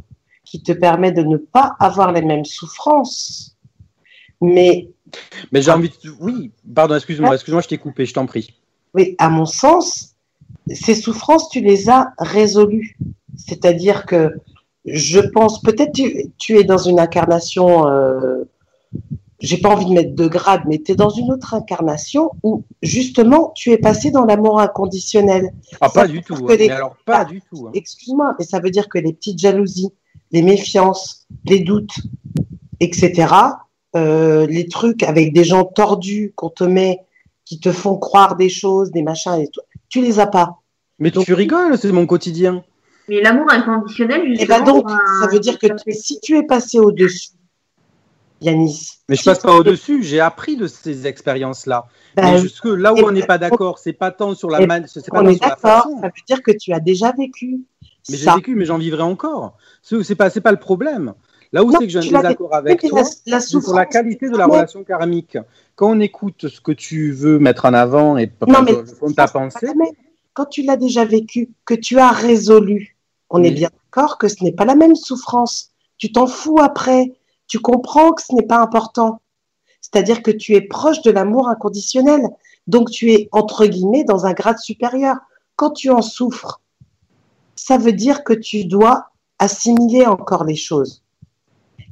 qui 0.46 0.62
te 0.62 0.72
permet 0.72 1.12
de 1.12 1.22
ne 1.22 1.38
pas 1.38 1.76
avoir 1.80 2.12
les 2.12 2.22
mêmes 2.22 2.46
souffrances. 2.46 3.56
Mais 4.42 4.90
Mais 5.52 5.62
j'ai 5.62 5.72
envie 5.72 5.90
de... 5.90 6.12
Oui, 6.20 6.52
pardon, 6.74 6.96
excuse-moi, 6.96 7.34
excuse-moi, 7.36 7.62
je 7.62 7.68
t'ai 7.68 7.78
coupé, 7.78 8.06
je 8.06 8.14
t'en 8.14 8.26
prie. 8.26 8.56
Oui, 8.94 9.16
à 9.20 9.30
mon 9.30 9.46
sens, 9.46 10.16
ces 10.72 10.96
souffrances, 10.96 11.50
tu 11.50 11.62
les 11.62 11.90
as 11.90 12.14
résolues. 12.18 12.98
C'est-à-dire 13.36 14.06
que 14.06 14.34
je 14.86 15.20
pense, 15.20 15.62
peut-être 15.62 15.92
tu, 15.94 16.32
tu 16.38 16.58
es 16.58 16.64
dans 16.64 16.78
une 16.78 17.00
incarnation, 17.00 17.88
euh, 17.88 18.44
j'ai 19.42 19.58
pas 19.58 19.70
envie 19.70 19.86
de 19.86 19.92
mettre 19.92 20.16
de 20.16 20.28
grade, 20.28 20.64
mais 20.68 20.80
tu 20.80 20.92
es 20.92 20.96
dans 20.96 21.10
une 21.10 21.32
autre 21.32 21.54
incarnation 21.54 22.32
où 22.44 22.64
justement 22.82 23.52
tu 23.56 23.72
es 23.72 23.78
passé 23.78 24.12
dans 24.12 24.26
l'amour 24.26 24.60
inconditionnel. 24.60 25.52
Ah, 25.82 25.88
Ça 25.90 26.02
pas 26.02 26.08
du 26.08 26.22
tout. 26.22 26.34
hein. 26.36 26.46
les- 26.58 26.68
Mais 26.68 26.72
alors, 26.74 26.96
pas 27.06 27.20
Ah, 27.20 27.26
du 27.26 27.42
tout. 27.42 27.68
hein. 27.68 27.72
Excuse-moi, 27.74 28.36
mais 28.38 28.46
ça 28.46 28.60
veut 28.60 28.70
dire 28.70 28.90
que 28.90 28.98
les 29.00 29.14
petites 29.14 29.40
jalousies, 29.40 29.92
les 30.32 30.42
méfiances, 30.42 31.26
les 31.46 31.60
doutes, 31.62 31.96
etc., 32.80 33.34
euh, 33.96 34.46
les 34.46 34.68
trucs 34.68 35.04
avec 35.04 35.34
des 35.34 35.44
gens 35.44 35.64
tordus 35.64 36.34
qu'on 36.36 36.50
te 36.50 36.64
met, 36.64 37.00
qui 37.46 37.60
te 37.60 37.72
font 37.72 37.98
croire 37.98 38.36
des 38.36 38.50
choses, 38.50 38.92
des 38.92 39.02
machins, 39.02 39.34
et 39.40 39.48
tout, 39.48 39.62
tu 39.90 40.02
les 40.02 40.20
as 40.20 40.28
pas. 40.28 40.58
Mais 41.00 41.12
tu 41.12 41.34
rigoles, 41.34 41.78
c'est 41.78 41.92
mon 41.92 42.06
quotidien. 42.06 42.64
Mais 43.08 43.22
l'amour 43.22 43.48
inconditionnel, 43.52 44.22
Et 44.34 44.36
justement. 44.36 44.60
ben 44.60 44.64
donc, 44.66 44.84
pour 44.84 44.92
un- 44.92 45.22
ça 45.22 45.28
veut 45.32 45.40
dire 45.40 45.58
que 45.58 45.68
si 45.92 46.20
tu 46.20 46.38
es 46.38 46.44
passé 46.44 46.78
au-dessus, 46.78 47.30
Yanis, 48.42 49.00
Mais 49.10 49.16
je 49.16 49.24
passe 49.24 49.40
pas 49.40 49.54
es- 49.54 49.58
au-dessus, 49.58 50.02
j'ai 50.04 50.20
appris 50.20 50.56
de 50.56 50.68
ces 50.68 51.08
expériences-là. 51.08 51.88
ben, 52.16 52.32
Mais 52.32 52.38
jusque 52.38 52.66
là 52.66 52.94
où 52.94 52.98
on 52.98 53.12
n'est 53.12 53.22
ben, 53.22 53.28
pas 53.28 53.38
d'accord, 53.38 53.80
c'est 53.80 53.94
pas 53.94 54.12
tant 54.12 54.34
sur 54.36 54.50
la 54.50 54.66
man... 54.66 54.86
c'est 54.88 55.10
pas 55.10 55.20
on 55.20 55.24
tant 55.24 55.30
est 55.30 55.40
d'accord, 55.42 55.88
ça 56.02 56.08
veut 56.08 56.24
dire 56.28 56.42
que 56.42 56.52
tu 56.52 56.72
as 56.74 56.80
déjà 56.80 57.12
vécu 57.12 57.60
Mais 58.10 58.18
j'ai 58.18 58.32
vécu, 58.32 58.56
mais 58.56 58.66
j'en 58.66 58.78
vivrai 58.78 59.04
encore. 59.04 59.58
Ce- 59.82 60.04
C'est 60.04 60.16
pas, 60.16 60.30
pas 60.30 60.52
le 60.52 60.60
problème. 60.60 61.14
Là 61.52 61.64
où 61.64 61.72
c'est 61.72 61.80
que 61.80 61.90
j'ai 61.90 62.00
un 62.00 62.22
désaccord 62.22 62.54
avec 62.54 62.82
toi, 62.82 63.02
la, 63.26 63.40
c'est 63.40 63.60
sur 63.60 63.74
la 63.74 63.86
qualité 63.86 64.30
de 64.30 64.38
la 64.38 64.46
relation 64.46 64.84
karmique. 64.84 65.38
Quand 65.76 65.90
on 65.92 66.00
écoute 66.00 66.48
ce 66.48 66.62
que 66.62 66.72
tu 66.72 67.12
veux 67.12 67.40
mettre 67.40 67.66
en 67.66 67.74
avant 67.74 68.18
et 68.18 68.30
compte 69.00 69.16
ta 69.16 69.28
pensée. 69.28 69.68
Quand 70.34 70.46
tu 70.46 70.62
l'as 70.62 70.78
déjà 70.78 71.04
vécu, 71.06 71.50
que 71.66 71.74
tu 71.74 71.98
as 72.00 72.12
résolu, 72.12 72.96
on 73.30 73.44
est 73.44 73.52
bien 73.52 73.70
d'accord 73.84 74.18
que 74.18 74.28
ce 74.28 74.44
n'est 74.44 74.54
pas 74.54 74.64
la 74.66 74.76
même 74.76 74.96
souffrance. 74.96 75.72
Tu 75.98 76.12
t'en 76.12 76.28
fous 76.28 76.60
après. 76.62 77.12
Tu 77.50 77.60
comprends 77.60 78.14
que 78.14 78.22
ce 78.22 78.34
n'est 78.34 78.46
pas 78.46 78.60
important. 78.60 79.20
C'est-à-dire 79.82 80.22
que 80.24 80.32
tu 80.32 80.54
es 80.56 80.62
proche 80.62 81.02
de 81.02 81.12
l'amour 81.12 81.50
inconditionnel. 81.50 82.22
Donc 82.68 82.90
tu 82.92 83.12
es, 83.12 83.28
entre 83.34 83.66
guillemets, 83.66 84.04
dans 84.06 84.26
un 84.26 84.34
grade 84.34 84.60
supérieur. 84.60 85.18
Quand 85.58 85.72
tu 85.72 85.90
en 85.90 86.02
souffres, 86.02 86.62
ça 87.56 87.78
veut 87.78 87.92
dire 87.92 88.24
que 88.24 88.34
tu 88.34 88.66
dois 88.66 89.08
assimiler 89.40 90.06
encore 90.06 90.44
les 90.46 90.56
choses. 90.56 91.02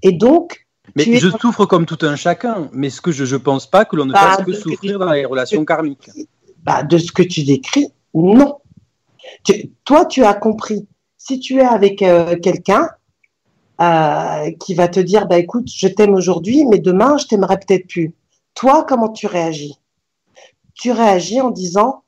Et 0.04 0.12
donc, 0.12 0.68
mais 0.96 1.04
tu 1.04 1.16
es 1.16 1.20
je 1.20 1.30
souffre 1.42 1.66
comme 1.66 1.86
tout 1.86 1.98
un 2.06 2.16
chacun. 2.16 2.70
Mais 2.72 2.90
ce 2.90 3.02
que 3.02 3.12
je, 3.12 3.26
je 3.26 3.36
pense 3.36 3.66
pas 3.70 3.84
que 3.84 3.96
l'on 3.96 4.06
ne 4.06 4.14
Bah, 4.14 4.20
fasse 4.38 4.46
que 4.46 4.54
souffrir 4.54 4.94
tu- 4.94 4.98
dans 5.00 5.12
les 5.12 5.26
relations 5.26 5.66
karmiques. 5.66 6.10
bah, 6.64 6.84
de 6.84 6.98
ce 6.98 7.12
que 7.12 7.24
tu 7.24 7.44
décris, 7.44 7.88
non. 8.14 8.60
Tu- 9.44 9.72
toi, 9.84 10.06
tu 10.06 10.24
as 10.24 10.34
compris. 10.36 10.88
Si 11.18 11.40
tu 11.40 11.58
es 11.58 11.66
avec 11.66 12.02
euh, 12.04 12.38
quelqu'un 12.38 12.90
euh, 13.82 14.52
qui 14.60 14.74
va 14.76 14.88
te 14.88 15.00
dire, 15.00 15.28
bah 15.28 15.38
écoute, 15.38 15.70
je 15.74 15.88
t'aime 15.88 16.14
aujourd'hui, 16.14 16.66
mais 16.66 16.80
demain, 16.80 17.18
je 17.18 17.26
t'aimerais 17.28 17.60
peut-être 17.60 17.88
plus. 17.88 18.14
Toi, 18.56 18.86
comment 18.88 19.10
tu 19.10 19.28
réagis? 19.28 19.76
Tu 20.74 20.92
réagis 20.92 21.42
en 21.42 21.52
disant, 21.52 22.04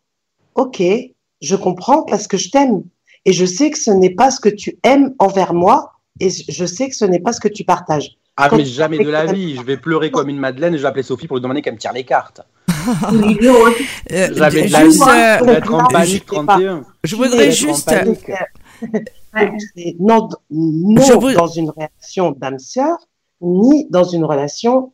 ok, 0.56 0.82
je 1.42 1.56
comprends 1.56 2.04
parce 2.04 2.28
que 2.28 2.38
je 2.38 2.50
t'aime. 2.50 2.84
Et 3.26 3.34
je 3.34 3.46
sais 3.46 3.70
que 3.70 3.78
ce 3.78 3.92
n'est 3.92 4.10
pas 4.16 4.32
ce 4.32 4.40
que 4.40 4.50
tu 4.50 4.78
aimes 4.84 5.14
envers 5.20 5.54
moi, 5.54 5.92
et 6.20 6.30
je 6.30 6.66
sais 6.66 6.90
que 6.90 6.96
ce 6.96 7.06
n'est 7.06 7.20
pas 7.20 7.34
ce 7.34 7.40
que 7.40 7.48
tu 7.48 7.64
partages. 7.64 8.18
Ah, 8.38 8.48
Quand 8.50 8.58
mais 8.58 8.66
jamais 8.66 8.98
de 9.00 9.10
la 9.10 9.26
vie. 9.26 9.56
Je 9.58 9.62
vais 9.64 9.76
pleurer 9.78 10.12
comme 10.12 10.30
une 10.30 10.40
madeleine 10.40 10.74
et 10.74 10.78
je 10.78 10.82
vais 10.84 10.88
appeler 10.88 11.04
Sophie 11.04 11.28
pour 11.28 11.36
lui 11.38 11.42
demander 11.42 11.62
qu'elle 11.62 11.74
me 11.74 11.80
tire 11.80 11.92
les 11.94 12.06
cartes. 12.06 12.42
Euh, 14.12 14.34
Jamais 14.34 14.68
de 14.68 14.72
la 14.72 14.86
juste, 14.86 15.04
vie. 15.04 15.10
euh, 15.10 15.38
Je 15.40 15.44
vais 15.46 15.54
être 15.54 15.74
en 15.74 15.78
là, 15.80 15.88
panique 15.92 16.24
je 16.28 16.36
sais 16.36 16.46
pas. 16.46 16.54
31. 16.54 16.84
je 17.04 17.10
Tu 17.10 17.16
voudrais 17.16 17.52
juste. 17.52 17.94
Ouais. 19.36 19.52
Non, 20.00 20.30
non 20.50 21.34
dans 21.36 21.48
une 21.48 21.70
relation 21.70 22.32
d'âme-sœur, 22.32 22.98
ni 23.42 23.88
dans 23.90 24.04
une 24.04 24.26
relation, 24.26 24.92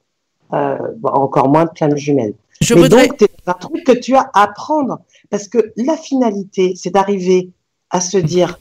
euh, 0.54 0.78
bon, 0.98 1.10
encore 1.10 1.50
moins 1.50 1.66
de 1.66 1.72
flamme 1.76 1.96
jumelle. 1.96 2.36
Je 2.62 2.74
Mais 2.74 2.82
voudrais. 2.82 3.08
donc, 3.08 3.18
c'est 3.20 3.50
un 3.50 3.54
truc 3.54 3.84
que 3.84 3.92
tu 3.92 4.16
as 4.16 4.30
à 4.34 4.44
apprendre. 4.44 5.00
Parce 5.30 5.48
que 5.48 5.74
la 5.78 5.98
finalité, 5.98 6.74
c'est 6.76 6.92
d'arriver 6.92 7.52
à 7.90 8.02
se 8.02 8.18
dire, 8.18 8.60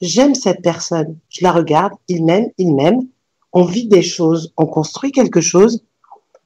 j'aime 0.00 0.34
cette 0.34 0.62
personne, 0.62 1.16
je 1.28 1.42
la 1.42 1.52
regarde, 1.52 1.92
il 2.08 2.24
m'aime, 2.24 2.48
il 2.58 2.74
m'aime, 2.74 3.02
on 3.52 3.64
vit 3.64 3.88
des 3.88 4.02
choses, 4.02 4.52
on 4.56 4.66
construit 4.66 5.12
quelque 5.12 5.40
chose. 5.40 5.84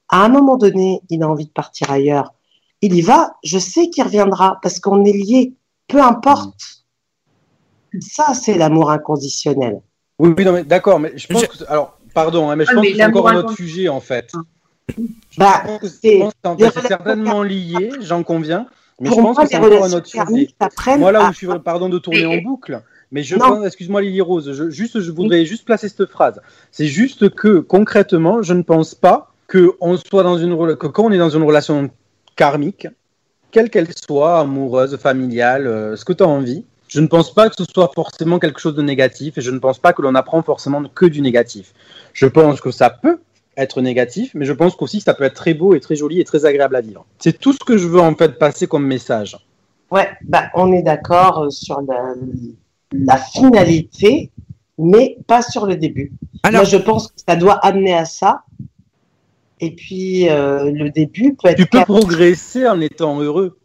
À 0.08 0.24
un 0.24 0.28
moment 0.28 0.56
donné, 0.56 1.00
il 1.08 1.22
a 1.22 1.28
envie 1.28 1.46
de 1.46 1.50
partir 1.50 1.90
ailleurs. 1.90 2.34
Il 2.80 2.94
y 2.94 3.00
va, 3.00 3.36
je 3.44 3.58
sais 3.58 3.88
qu'il 3.90 4.04
reviendra 4.04 4.58
parce 4.62 4.80
qu'on 4.80 5.04
est 5.04 5.12
liés, 5.12 5.54
peu 5.88 6.02
importe. 6.02 6.81
Ça, 8.00 8.34
c'est 8.34 8.56
l'amour 8.56 8.90
inconditionnel. 8.90 9.80
Oui, 10.18 10.34
oui, 10.36 10.44
non, 10.44 10.52
mais 10.52 10.64
d'accord, 10.64 11.00
mais 11.00 11.12
je 11.16 11.26
pense 11.26 11.46
que. 11.46 11.64
Alors, 11.68 11.98
pardon, 12.14 12.50
hein, 12.50 12.56
mais 12.56 12.64
je 12.64 12.70
Ah, 12.70 12.74
pense 12.74 12.82
mais 12.82 12.90
que 12.92 12.96
c'est 12.96 13.04
encore 13.04 13.28
un 13.28 13.36
autre 13.36 13.54
sujet, 13.54 13.88
en 13.88 14.00
fait. 14.00 14.32
Bah, 15.38 15.62
Je 15.64 15.68
pense 15.68 15.80
que 15.80 16.80
c'est 16.80 16.86
certainement 16.88 17.42
lié, 17.42 17.90
j'en 18.00 18.22
conviens, 18.22 18.66
mais 19.00 19.08
pour 19.08 19.18
je 19.18 19.22
pense 19.22 19.36
moi, 19.36 19.44
que 19.44 19.50
c'est 19.50 19.56
encore 19.56 19.84
un 19.84 19.92
autre 19.92 20.06
sujet. 20.06 20.48
Moi, 20.98 21.12
là 21.12 21.26
à- 21.26 21.32
je 21.32 21.36
suis, 21.36 21.46
pardon 21.64 21.88
de 21.88 21.98
tourner 21.98 22.26
en 22.26 22.38
boucle, 22.38 22.82
mais 23.10 23.22
je 23.22 23.36
excuse-moi 23.64 24.02
Lily 24.02 24.20
Rose, 24.20 24.52
je, 24.52 24.70
juste, 24.70 25.00
je 25.00 25.10
voudrais 25.10 25.44
juste 25.44 25.64
placer 25.64 25.88
cette 25.88 26.10
phrase. 26.10 26.40
C'est 26.70 26.86
juste 26.86 27.34
que, 27.34 27.58
concrètement, 27.60 28.42
je 28.42 28.54
ne 28.54 28.62
pense 28.62 28.94
pas 28.94 29.32
que 29.48 29.72
on 29.80 29.96
soit 29.96 30.22
dans 30.22 30.38
une, 30.38 30.56
que 30.76 30.86
quand 30.86 31.04
on 31.04 31.12
est 31.12 31.18
dans 31.18 31.30
une 31.30 31.42
relation 31.42 31.90
karmique, 32.36 32.88
quelle 33.50 33.70
qu'elle 33.70 33.88
soit, 33.94 34.40
amoureuse, 34.40 34.96
familiale, 34.96 35.66
euh, 35.66 35.96
ce 35.96 36.04
que 36.04 36.12
tu 36.12 36.22
as 36.22 36.28
envie, 36.28 36.64
je 36.92 37.00
ne 37.00 37.06
pense 37.06 37.32
pas 37.32 37.48
que 37.48 37.54
ce 37.56 37.64
soit 37.64 37.90
forcément 37.94 38.38
quelque 38.38 38.60
chose 38.60 38.74
de 38.74 38.82
négatif 38.82 39.38
et 39.38 39.40
je 39.40 39.50
ne 39.50 39.58
pense 39.58 39.78
pas 39.78 39.94
que 39.94 40.02
l'on 40.02 40.14
apprend 40.14 40.42
forcément 40.42 40.82
que 40.94 41.06
du 41.06 41.22
négatif. 41.22 41.72
Je 42.12 42.26
pense 42.26 42.60
que 42.60 42.70
ça 42.70 42.90
peut 42.90 43.18
être 43.56 43.80
négatif, 43.80 44.32
mais 44.34 44.44
je 44.44 44.52
pense 44.52 44.76
qu'aussi 44.76 45.00
ça 45.00 45.14
peut 45.14 45.24
être 45.24 45.34
très 45.34 45.54
beau 45.54 45.74
et 45.74 45.80
très 45.80 45.96
joli 45.96 46.20
et 46.20 46.24
très 46.24 46.44
agréable 46.44 46.76
à 46.76 46.82
vivre. 46.82 47.06
C'est 47.18 47.38
tout 47.38 47.54
ce 47.54 47.64
que 47.64 47.78
je 47.78 47.88
veux 47.88 48.00
en 48.00 48.14
fait 48.14 48.38
passer 48.38 48.66
comme 48.66 48.86
message. 48.86 49.38
Ouais, 49.90 50.08
bah, 50.22 50.50
on 50.54 50.70
est 50.72 50.82
d'accord 50.82 51.44
euh, 51.44 51.50
sur 51.50 51.80
la, 51.80 52.14
la 52.92 53.16
finalité, 53.16 54.30
mais 54.76 55.16
pas 55.26 55.40
sur 55.40 55.64
le 55.64 55.76
début. 55.76 56.12
Alors, 56.42 56.62
Moi, 56.62 56.70
je 56.70 56.76
pense 56.76 57.08
que 57.08 57.14
ça 57.26 57.36
doit 57.36 57.54
amener 57.64 57.94
à 57.94 58.04
ça. 58.04 58.42
Et 59.60 59.74
puis, 59.74 60.28
euh, 60.28 60.70
le 60.70 60.90
début 60.90 61.34
peut 61.34 61.48
être. 61.48 61.56
Tu 61.56 61.66
peux 61.66 61.84
progresser 61.84 62.66
en 62.66 62.80
étant 62.80 63.18
heureux. 63.20 63.58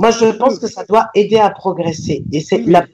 Moi, 0.00 0.12
je 0.12 0.26
pense 0.26 0.60
que 0.60 0.68
ça 0.68 0.84
doit 0.84 1.10
aider 1.16 1.38
à 1.38 1.50
progresser. 1.50 2.24
Et 2.32 2.40
c'est 2.40 2.58
Oui, 2.58 2.66
la 2.70 2.86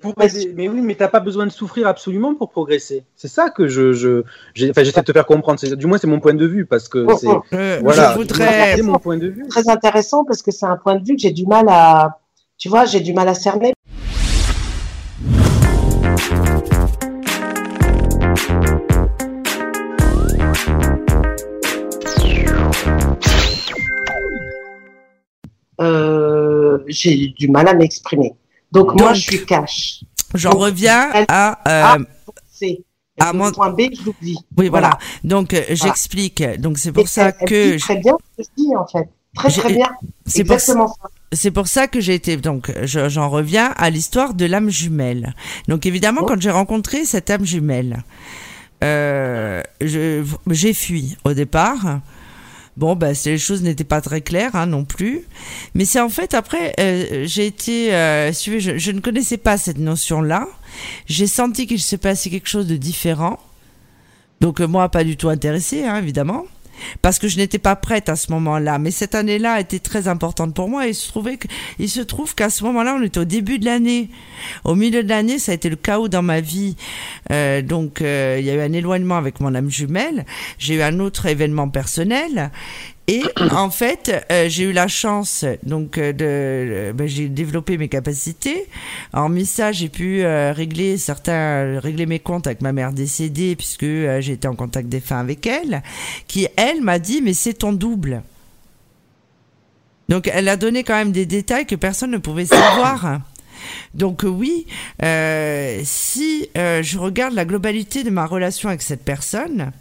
mais, 0.55 0.69
oui, 0.71 0.81
mais 0.81 0.95
t'as 0.95 1.09
pas 1.09 1.21
besoin 1.21 1.45
de 1.45 1.51
souffrir 1.53 1.87
absolument 1.87 2.35
pour 2.35 2.49
progresser. 2.51 3.05
C'est 3.15 3.29
ça 3.29 3.51
que 3.51 3.69
je, 3.69 3.93
je, 3.93 4.23
j'ai- 4.55 4.71
enfin, 4.71 4.83
j'essaie 4.85 5.01
de 5.03 5.05
te 5.07 5.13
faire 5.13 5.27
comprendre. 5.27 5.61
C'est- 5.61 5.77
Du 5.77 5.87
moins, 5.87 5.99
c'est 5.99 6.07
mon 6.07 6.19
point 6.21 6.33
de 6.33 6.47
vue 6.47 6.65
parce 6.65 6.89
que 6.89 7.05
Oh, 7.07 7.17
c'est, 7.21 7.27
oh. 7.29 7.43
euh, 7.53 7.79
voilà, 7.83 8.13
je 8.13 8.19
voudrais. 8.19 8.77
c'est 8.77 8.83
mon 8.83 8.99
point 8.99 9.19
de 9.19 9.29
vue. 9.29 9.47
très 9.49 9.69
intéressant 9.69 10.25
parce 10.25 10.41
que 10.41 10.51
c'est 10.51 10.65
un 10.65 10.77
point 10.79 10.97
de 10.97 11.05
vue 11.07 11.15
que 11.17 11.21
j'ai 11.21 11.33
du 11.33 11.47
mal 11.47 11.67
à. 11.69 12.19
Tu 12.57 12.71
vois, 12.71 12.87
j'ai 12.87 13.01
du 13.01 13.13
mal 13.13 13.29
à 13.29 13.35
cerner. 13.35 13.75
Euh, 25.81 26.34
j'ai 26.87 27.29
du 27.39 27.49
mal 27.49 27.69
à 27.69 27.75
m'exprimer. 27.75 28.33
Donc, 28.73 28.99
moi, 28.99 29.13
je 29.15 29.21
suis 29.23 29.45
cash. 29.47 30.01
J'en 30.35 30.51
reviens 30.51 31.11
elle- 31.15 31.27
à. 31.29 31.59
euh, 31.69 32.05
à 33.21 33.33
mon- 33.33 33.53
point 33.53 33.71
B, 33.71 33.83
je 33.97 34.05
l'oublie. 34.05 34.37
Oui, 34.57 34.69
voilà. 34.69 34.99
Donc, 35.23 35.55
euh, 35.55 35.63
j'explique. 35.71 36.43
Donc, 36.59 36.79
c'est 36.79 36.91
pour 36.91 37.05
Et 37.05 37.07
ça 37.07 37.27
elle- 37.29 37.35
elle 37.41 37.49
que 37.49 37.73
dit 37.75 37.79
très 37.81 37.97
bien 37.99 38.17
ce 38.37 38.43
que 38.43 38.49
je 38.57 38.63
dis, 38.63 38.77
en 38.77 38.87
fait. 38.87 39.09
Très, 39.37 39.51
très 39.51 39.73
bien. 39.75 39.89
c'est 40.27 40.45
pour 40.45 40.55
Exactement 40.55 40.89
ça. 40.89 41.09
C'est 41.33 41.51
pour 41.51 41.67
ça 41.67 41.89
que 41.89 42.01
j'ai 42.01 42.15
été 42.15 42.37
donc 42.37 42.71
je- 42.85 43.09
j'en 43.09 43.29
reviens 43.29 43.73
à 43.77 43.91
l'histoire 43.91 44.35
de 44.35 44.45
l'âme 44.47 44.71
jumelle. 44.71 45.35
Donc 45.67 45.87
évidemment 45.87 46.21
Oh. 46.23 46.27
quand 46.27 46.41
j'ai 46.41 46.53
rencontré 46.53 47.05
cette 47.05 47.29
âme 47.31 47.45
jumelle, 47.45 48.05
euh, 48.85 49.61
j'ai 49.81 50.73
fui 50.75 51.17
au 51.25 51.33
départ. 51.35 52.01
Bon 52.77 52.99
c'est- 53.15 53.31
les 53.31 53.39
choses 53.39 53.63
n'étaient 53.63 53.85
pas 53.85 54.01
très 54.01 54.21
claires 54.21 54.57
hein, 54.57 54.67
non 54.67 54.85
plus, 54.85 55.23
mais 55.75 55.85
c'est 55.85 56.01
en 56.01 56.09
fait 56.09 56.35
après 56.35 56.75
euh, 56.81 57.23
j'ai 57.25 57.47
été 57.47 57.95
euh, 57.95 58.33
je, 58.33 58.79
je 58.79 58.91
ne 58.91 59.01
connaissais 59.01 59.37
pas 59.37 59.57
cette 59.59 59.79
notion 59.79 60.21
là. 60.23 60.49
J'ai 61.07 61.29
senti 61.29 61.69
qu'il 61.69 61.81
se 61.81 61.95
passait 61.95 62.31
quelque 62.31 62.49
chose 62.49 62.67
de 62.67 62.77
différent. 62.77 63.39
Donc 64.41 64.61
euh, 64.61 64.67
moi 64.67 64.89
pas 64.89 65.05
du 65.05 65.17
tout 65.17 65.29
intéressé 65.29 65.85
hein, 65.85 65.99
évidemment 65.99 66.47
parce 67.03 67.19
que 67.19 67.29
je 67.29 67.37
n'étais 67.37 67.59
pas 67.59 67.77
prête 67.77 68.09
à 68.09 68.17
ce 68.17 68.31
moment-là. 68.33 68.79
Mais 68.79 68.91
cette 68.91 69.15
année-là 69.15 69.55
a 69.55 69.61
été 69.61 69.81
très 69.81 70.09
importante 70.09 70.55
pour 70.55 70.69
moi 70.69 70.85
il 70.87 70.95
se, 70.95 71.09
trouvait 71.09 71.39
il 71.79 71.89
se 71.89 72.01
trouve 72.01 72.35
qu'à 72.35 72.51
ce 72.51 72.65
moment-là, 72.65 72.97
on 72.99 73.03
était 73.03 73.21
au 73.21 73.25
début 73.25 73.59
de 73.59 73.65
l'année. 73.65 74.09
Au 74.65 74.75
milieu 74.75 75.03
de 75.03 75.09
l'année, 75.09 75.39
ça 75.39 75.53
a 75.53 75.55
été 75.55 75.69
le 75.69 75.77
chaos 75.77 76.09
dans 76.09 76.23
ma 76.23 76.41
vie. 76.41 76.77
Euh, 77.31 77.63
donc, 77.63 78.01
euh, 78.01 78.37
il 78.39 78.47
y 78.47 78.51
a 78.51 78.55
eu 78.55 78.61
un 78.61 78.73
éloignement 78.73 79.17
avec 79.17 79.41
mon 79.41 79.55
âme 79.55 79.71
jumelle. 79.71 80.25
J'ai 80.59 80.75
eu 80.75 80.83
un 80.83 81.01
autre 81.01 81.27
événement 81.27 81.69
personnel. 81.69 82.51
Et 83.07 83.23
en 83.53 83.71
fait, 83.71 84.27
euh, 84.31 84.49
j'ai 84.49 84.65
eu 84.65 84.73
la 84.73 84.89
chance, 84.89 85.45
donc, 85.63 85.99
euh, 85.99 86.13
de, 86.13 86.25
euh, 86.25 86.93
ben, 86.93 87.07
j'ai 87.07 87.29
développé 87.29 87.77
mes 87.77 87.89
capacités. 87.89 88.67
En 89.13 89.29
ça, 89.45 89.73
j'ai 89.73 89.89
pu 89.89 90.23
euh, 90.23 90.53
régler 90.53 90.97
certains, 90.97 91.81
régler 91.81 92.07
mes 92.07 92.19
comptes 92.19 92.47
avec 92.47 92.63
ma 92.63 92.73
mère 92.73 92.93
décédée, 92.93 93.57
puisque 93.57 93.83
euh, 93.83 94.21
été 94.21 94.49
en 94.49 94.55
contact 94.55 94.89
défunt 94.89 95.19
avec 95.19 95.47
elle, 95.47 95.83
qui 96.27 96.49
elle 96.57 96.81
m'a 96.81 96.99
dit 96.99 97.21
mais 97.23 97.35
c'est 97.35 97.55
ton 97.55 97.73
double. 97.73 98.23
Donc 100.09 100.31
elle 100.33 100.49
a 100.49 100.57
donné 100.57 100.85
quand 100.85 100.95
même 100.95 101.13
des 101.13 101.27
détails 101.27 101.67
que 101.67 101.77
personne 101.77 102.11
ne 102.11 102.19
pouvait 102.19 102.47
savoir. 102.47 103.21
Donc 103.95 104.25
oui, 104.25 104.67
euh, 105.03 105.81
si 105.85 106.49
euh, 106.57 106.83
je 106.83 106.99
regarde 106.99 107.35
la 107.35 107.45
globalité 107.45 108.03
de 108.03 108.11
ma 108.11 108.27
relation 108.27 108.69
avec 108.69 108.83
cette 108.83 109.05
personne, 109.05 109.73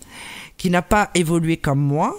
qui 0.57 0.69
n'a 0.69 0.81
pas 0.81 1.09
évolué 1.15 1.57
comme 1.57 1.79
moi, 1.79 2.15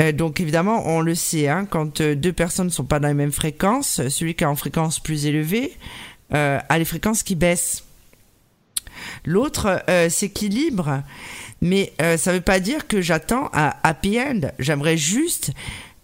euh, 0.00 0.12
donc 0.12 0.40
évidemment, 0.40 0.82
on 0.86 1.00
le 1.00 1.14
sait, 1.14 1.48
hein, 1.48 1.66
quand 1.68 2.00
euh, 2.00 2.14
deux 2.14 2.32
personnes 2.32 2.66
ne 2.66 2.72
sont 2.72 2.84
pas 2.84 2.98
dans 2.98 3.08
les 3.08 3.14
mêmes 3.14 3.32
fréquences, 3.32 4.06
celui 4.08 4.34
qui 4.34 4.44
est 4.44 4.46
en 4.46 4.56
fréquence 4.56 5.00
plus 5.00 5.26
élevée 5.26 5.76
euh, 6.34 6.58
a 6.68 6.78
les 6.78 6.84
fréquences 6.84 7.22
qui 7.22 7.34
baissent. 7.34 7.84
L'autre 9.24 9.82
euh, 9.88 10.08
s'équilibre, 10.08 11.02
mais 11.60 11.92
euh, 12.00 12.16
ça 12.16 12.30
ne 12.30 12.36
veut 12.36 12.42
pas 12.42 12.60
dire 12.60 12.86
que 12.86 13.00
j'attends 13.00 13.50
un 13.52 13.72
happy 13.82 14.18
end. 14.20 14.40
J'aimerais 14.58 14.96
juste, 14.96 15.50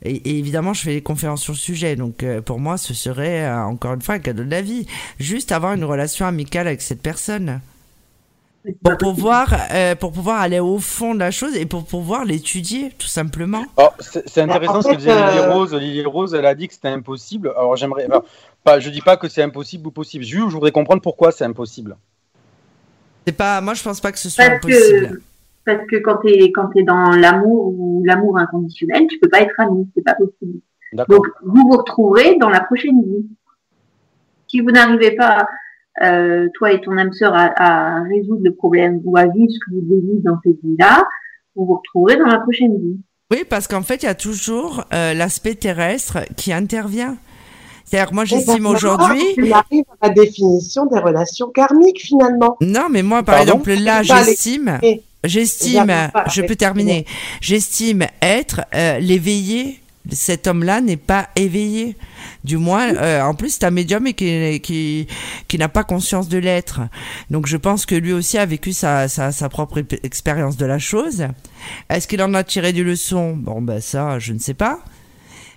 et, 0.03 0.17
et 0.17 0.39
évidemment 0.39 0.73
je 0.75 0.83
fais 0.83 0.95
des 0.95 1.03
conférences 1.03 1.43
sur 1.43 1.53
le 1.53 1.59
sujet, 1.59 1.97
donc 1.97 2.23
euh, 2.23 2.41
pour 2.41 2.61
moi 2.61 2.77
ce 2.77 2.95
serait 2.95 3.45
euh, 3.45 3.63
encore 3.63 3.95
une 3.95 4.03
fois 4.03 4.17
un 4.17 4.19
cadeau 4.19 4.45
de 4.45 4.51
la 4.51 4.63
vie, 4.63 4.87
juste 5.21 5.53
avoir 5.53 5.75
une 5.75 5.85
relation 5.85 6.27
amicale 6.27 6.67
avec 6.67 6.83
cette 6.83 7.03
personne 7.03 7.61
pour 8.83 8.97
pouvoir, 8.99 9.55
euh, 9.73 9.95
pour 9.95 10.13
pouvoir 10.13 10.41
aller 10.41 10.61
au 10.61 10.79
fond 10.79 11.15
de 11.15 11.21
la 11.21 11.31
chose 11.31 11.57
et 11.57 11.65
pour 11.67 11.85
pouvoir 11.85 12.25
l'étudier 12.25 12.91
tout 12.99 13.07
simplement. 13.07 13.65
Oh, 13.77 13.89
c'est 14.01 14.29
c'est 14.29 14.43
intéressant 14.43 14.83
ce 14.83 14.89
que 14.89 14.97
disait 14.97 15.15
Lily 15.15 15.39
euh, 15.39 15.53
Rose. 15.53 15.75
Lily 15.75 16.05
Rose, 16.05 16.35
elle 16.35 16.47
a 16.47 16.55
dit 16.55 16.69
que 16.69 16.75
c'était 16.75 16.89
impossible. 16.89 17.53
Alors 17.57 17.77
j'aimerais, 17.77 18.07
enfin, 18.09 18.23
pas, 18.65 18.81
je 18.81 18.91
dis 18.91 19.01
pas 19.01 19.17
que 19.17 19.29
c'est 19.29 19.43
impossible 19.43 19.87
ou 19.87 19.91
possible. 19.91 20.25
Je, 20.25 20.37
je 20.37 20.55
voudrais 20.55 20.73
comprendre 20.73 21.01
pourquoi 21.03 21.33
c'est 21.33 21.45
impossible. 21.45 21.97
C'est 23.27 23.33
pas, 23.37 23.61
moi 23.61 23.75
je 23.75 23.83
pense 23.83 24.01
pas 24.01 24.13
que 24.13 24.19
ce 24.19 24.29
soit 24.31 24.45
Parce 24.45 24.57
impossible. 24.65 25.09
que, 25.09 25.23
parce 25.65 25.87
que 25.87 25.97
quand 25.97 26.17
tu 26.19 26.29
es, 26.33 26.53
quand 26.53 26.71
es 26.77 26.83
dans 26.83 27.11
l'amour 27.11 27.75
ou 27.79 28.03
l'amour 28.05 28.39
inconditionnel, 28.39 29.07
tu 29.09 29.19
peux 29.19 29.29
pas 29.29 29.41
être 29.41 29.55
ami, 29.59 29.89
c'est 29.95 30.05
pas 30.05 30.15
possible. 30.15 30.61
Donc, 30.93 31.27
vous 31.45 31.63
vous 31.71 31.77
retrouverez 31.77 32.37
dans 32.37 32.49
la 32.49 32.61
prochaine 32.61 33.03
vie. 33.03 33.27
Si 34.47 34.61
vous 34.63 34.71
n'arrivez 34.71 35.15
pas, 35.15 35.47
euh, 36.03 36.49
toi 36.55 36.73
et 36.73 36.81
ton 36.81 36.97
âme 36.97 37.13
sœur, 37.13 37.35
à, 37.35 37.53
à 37.57 38.03
résoudre 38.03 38.43
le 38.45 38.55
problème 38.55 39.01
ou 39.05 39.17
à 39.17 39.27
vivre 39.27 39.51
ce 39.51 39.59
que 39.59 39.75
vous 39.75 39.81
devez 39.83 40.01
vivre 40.01 40.23
dans 40.25 40.39
cette 40.45 40.61
vie-là, 40.63 41.07
vous 41.55 41.67
vous 41.67 41.77
retrouverez 41.77 42.17
dans 42.17 42.27
la 42.27 42.39
prochaine 42.39 42.77
vie. 42.79 42.99
Oui, 43.31 43.45
parce 43.49 43.69
qu'en 43.69 43.83
fait, 43.83 44.03
il 44.03 44.07
y 44.07 44.09
a 44.09 44.15
toujours 44.15 44.85
euh, 44.95 45.13
l'aspect 45.13 45.55
terrestre 45.55 46.19
qui 46.37 46.53
intervient. 46.53 47.19
C'est-à-dire, 47.85 48.11
que 48.11 48.15
moi, 48.15 48.25
j'estime 48.25 48.65
ben, 48.65 48.71
aujourd'hui. 48.71 49.23
Tu 49.35 49.53
arrives 49.53 49.85
à 50.01 50.09
la 50.09 50.15
définition 50.15 50.87
des 50.87 50.99
relations 50.99 51.49
karmiques, 51.49 52.01
finalement. 52.01 52.57
Non, 52.61 52.89
mais 52.91 53.03
moi, 53.03 53.23
par 53.23 53.37
Pardon 53.37 53.53
exemple, 53.53 53.73
là, 53.83 54.03
j'estime, 54.03 54.79
j'estime, 55.25 55.93
je 56.31 56.43
peux 56.43 56.57
terminer. 56.57 57.07
J'estime 57.41 58.07
être 58.23 58.63
euh, 58.75 58.99
l'éveillé 58.99 59.81
cet 60.11 60.47
homme-là 60.47 60.81
n'est 60.81 60.97
pas 60.97 61.29
éveillé. 61.37 61.97
Du 62.45 62.57
moins, 62.57 62.95
euh, 62.95 63.21
en 63.23 63.35
plus, 63.35 63.51
c'est 63.51 63.65
un 63.65 63.71
médium 63.71 64.07
et 64.07 64.15
qui, 64.15 64.61
qui, 64.61 65.07
qui 65.49 65.59
n'a 65.59 65.69
pas 65.69 65.85
conscience 65.85 66.29
de 66.29 66.39
l'être. 66.39 66.81
Donc 67.31 67.47
je 67.47 67.57
pense 67.57 67.87
que 67.87 67.95
lui 67.95 68.13
aussi 68.13 68.39
a 68.39 68.47
vécu 68.47 68.73
sa, 68.73 69.09
sa, 69.09 69.33
sa 69.33 69.49
propre 69.49 69.83
expérience 70.03 70.57
de 70.57 70.67
la 70.67 70.79
chose. 70.79 71.27
Est-ce 71.91 72.09
qu'il 72.09 72.23
en 72.23 72.35
a 72.35 72.45
tiré 72.45 72.73
des 72.73 72.83
leçons? 72.83 73.37
Bon, 73.37 73.61
ben 73.61 73.81
ça, 73.81 74.19
je 74.19 74.33
ne 74.33 74.39
sais 74.39 74.55
pas. 74.55 74.81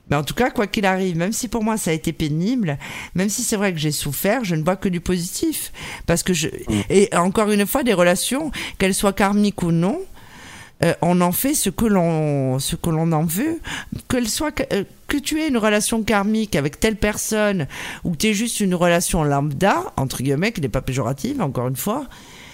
Mais 0.10 0.18
en 0.18 0.24
tout 0.24 0.34
cas, 0.34 0.49
quoi 0.49 0.68
qu'il 0.68 0.86
arrive, 0.86 1.16
même 1.16 1.32
si 1.32 1.47
pour 1.47 1.64
moi 1.64 1.78
ça 1.78 1.91
a 1.91 1.93
été 1.93 2.12
pénible, 2.12 2.78
même 3.16 3.30
si 3.30 3.43
c'est 3.43 3.56
vrai 3.56 3.72
que 3.72 3.80
j'ai 3.80 3.91
souffert, 3.93 4.43
je 4.43 4.56
ne 4.56 4.64
vois 4.64 4.76
que 4.76 4.89
du 4.89 4.99
positif. 4.99 5.72
Parce 6.06 6.22
que 6.22 6.34
je. 6.34 6.49
Et 6.89 7.10
encore 7.16 7.49
une 7.49 7.66
fois, 7.66 7.84
des 7.84 7.93
relations, 7.93 8.52
qu'elles 8.78 8.93
soient 8.93 9.14
karmiques 9.14 9.64
ou 9.64 9.72
non, 9.72 10.02
euh, 10.84 10.93
on 11.01 11.21
en 11.21 11.32
fait 11.32 11.53
ce 11.53 11.69
que 11.69 11.86
l'on 11.86 12.59
ce 12.59 12.75
que 12.75 12.89
l'on 12.89 13.11
en 13.11 13.23
veut 13.23 13.59
qu'elle 14.07 14.27
soit 14.27 14.53
euh, 14.73 14.84
que 15.07 15.17
tu 15.17 15.39
aies 15.39 15.47
une 15.47 15.57
relation 15.57 16.03
karmique 16.03 16.55
avec 16.55 16.79
telle 16.79 16.95
personne 16.95 17.67
ou 18.03 18.11
que 18.11 18.17
tu 18.17 18.27
aies 18.27 18.34
juste 18.34 18.59
une 18.59 18.75
relation 18.75 19.23
lambda 19.23 19.93
entre 19.97 20.23
guillemets 20.23 20.51
qui 20.51 20.61
n'est 20.61 20.69
pas 20.69 20.82
péjorative 20.82 21.41
encore 21.41 21.67
une 21.67 21.75
fois 21.75 22.07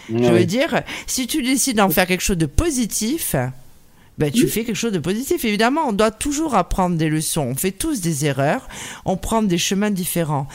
je 0.09 0.31
veux 0.31 0.45
dire 0.45 0.83
si 1.05 1.27
tu 1.27 1.43
décides 1.43 1.77
d'en 1.77 1.89
faire 1.89 2.07
quelque 2.07 2.23
chose 2.23 2.37
de 2.37 2.45
positif 2.45 3.35
ben, 4.17 4.31
tu 4.31 4.47
fais 4.47 4.63
quelque 4.63 4.75
chose 4.75 4.93
de 4.93 4.99
positif. 4.99 5.45
Évidemment, 5.45 5.81
on 5.87 5.93
doit 5.93 6.09
toujours 6.09 6.55
apprendre 6.55 6.97
des 6.97 7.07
leçons. 7.07 7.41
On 7.51 7.55
fait 7.55 7.71
tous 7.71 8.01
des 8.01 8.25
erreurs. 8.25 8.67
On 9.05 9.15
prend 9.15 9.43
des 9.43 9.59
chemins 9.59 9.91
différents. 9.91 10.47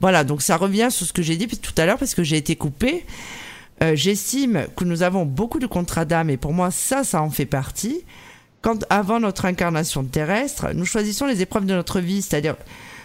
Voilà, 0.00 0.24
donc 0.24 0.42
ça 0.42 0.56
revient 0.56 0.88
sur 0.90 1.06
ce 1.06 1.12
que 1.12 1.22
j'ai 1.22 1.36
dit 1.36 1.46
tout 1.46 1.72
à 1.76 1.86
l'heure 1.86 1.98
parce 1.98 2.14
que 2.14 2.22
j'ai 2.22 2.36
été 2.36 2.56
coupée. 2.56 3.04
Euh, 3.82 3.96
j'estime 3.96 4.66
que 4.76 4.84
nous 4.84 5.02
avons 5.02 5.24
beaucoup 5.24 5.58
de 5.58 5.66
contrats 5.66 6.04
d'âme 6.04 6.30
et 6.30 6.36
pour 6.36 6.52
moi 6.52 6.70
ça, 6.70 7.04
ça 7.04 7.22
en 7.22 7.30
fait 7.30 7.46
partie. 7.46 8.04
Quand 8.62 8.84
avant 8.88 9.20
notre 9.20 9.44
incarnation 9.44 10.04
terrestre, 10.04 10.68
nous 10.74 10.86
choisissons 10.86 11.26
les 11.26 11.42
épreuves 11.42 11.66
de 11.66 11.74
notre 11.74 12.00
vie, 12.00 12.22
c'est-à-dire 12.22 12.56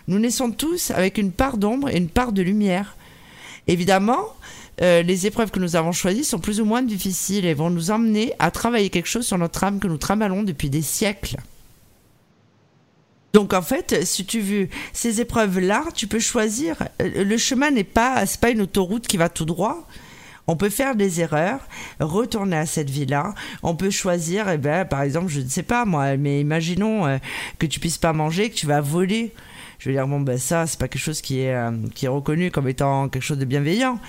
nous 0.07 0.19
naissons 0.19 0.51
tous 0.51 0.91
avec 0.91 1.17
une 1.17 1.31
part 1.31 1.57
d'ombre 1.57 1.89
et 1.89 1.97
une 1.97 2.09
part 2.09 2.31
de 2.31 2.41
lumière. 2.41 2.95
Évidemment, 3.67 4.25
euh, 4.81 5.01
les 5.01 5.27
épreuves 5.27 5.51
que 5.51 5.59
nous 5.59 5.75
avons 5.75 5.91
choisies 5.91 6.23
sont 6.23 6.39
plus 6.39 6.61
ou 6.61 6.65
moins 6.65 6.81
difficiles 6.81 7.45
et 7.45 7.53
vont 7.53 7.69
nous 7.69 7.91
emmener 7.91 8.33
à 8.39 8.49
travailler 8.49 8.89
quelque 8.89 9.09
chose 9.09 9.27
sur 9.27 9.37
notre 9.37 9.63
âme 9.63 9.79
que 9.79 9.87
nous 9.87 9.97
tramalons 9.97 10.43
depuis 10.43 10.69
des 10.69 10.81
siècles. 10.81 11.37
Donc 13.33 13.53
en 13.53 13.61
fait, 13.61 14.05
si 14.05 14.25
tu 14.25 14.39
veux 14.39 14.69
ces 14.93 15.21
épreuves-là, 15.21 15.83
tu 15.93 16.07
peux 16.07 16.19
choisir. 16.19 16.77
Euh, 17.01 17.23
le 17.23 17.37
chemin 17.37 17.69
n'est 17.69 17.83
pas, 17.83 18.25
c'est 18.25 18.39
pas 18.39 18.49
une 18.49 18.61
autoroute 18.61 19.07
qui 19.07 19.17
va 19.17 19.29
tout 19.29 19.45
droit. 19.45 19.87
On 20.49 20.55
peut 20.55 20.71
faire 20.71 20.95
des 20.95 21.21
erreurs, 21.21 21.59
retourner 21.99 22.57
à 22.57 22.65
cette 22.65 22.89
vie-là. 22.89 23.35
On 23.61 23.75
peut 23.75 23.91
choisir, 23.91 24.49
eh 24.49 24.57
ben, 24.57 24.83
par 24.83 25.03
exemple, 25.03 25.27
je 25.27 25.41
ne 25.41 25.47
sais 25.47 25.61
pas 25.61 25.85
moi, 25.85 26.17
mais 26.17 26.41
imaginons 26.41 27.05
euh, 27.05 27.19
que 27.59 27.67
tu 27.67 27.79
puisses 27.79 27.99
pas 27.99 28.13
manger, 28.13 28.49
que 28.49 28.55
tu 28.55 28.65
vas 28.65 28.81
voler. 28.81 29.31
Je 29.77 29.89
veux 29.89 29.95
dire, 29.95 30.07
bon, 30.07 30.21
ben 30.21 30.39
ça, 30.39 30.65
c'est 30.65 30.79
pas 30.79 30.87
quelque 30.87 31.03
chose 31.03 31.21
qui 31.21 31.41
est, 31.41 31.53
euh, 31.53 31.69
qui 31.93 32.07
est 32.07 32.09
reconnu 32.09 32.49
comme 32.49 32.67
étant 32.67 33.09
quelque 33.09 33.21
chose 33.21 33.37
de 33.37 33.45
bienveillant. 33.45 33.99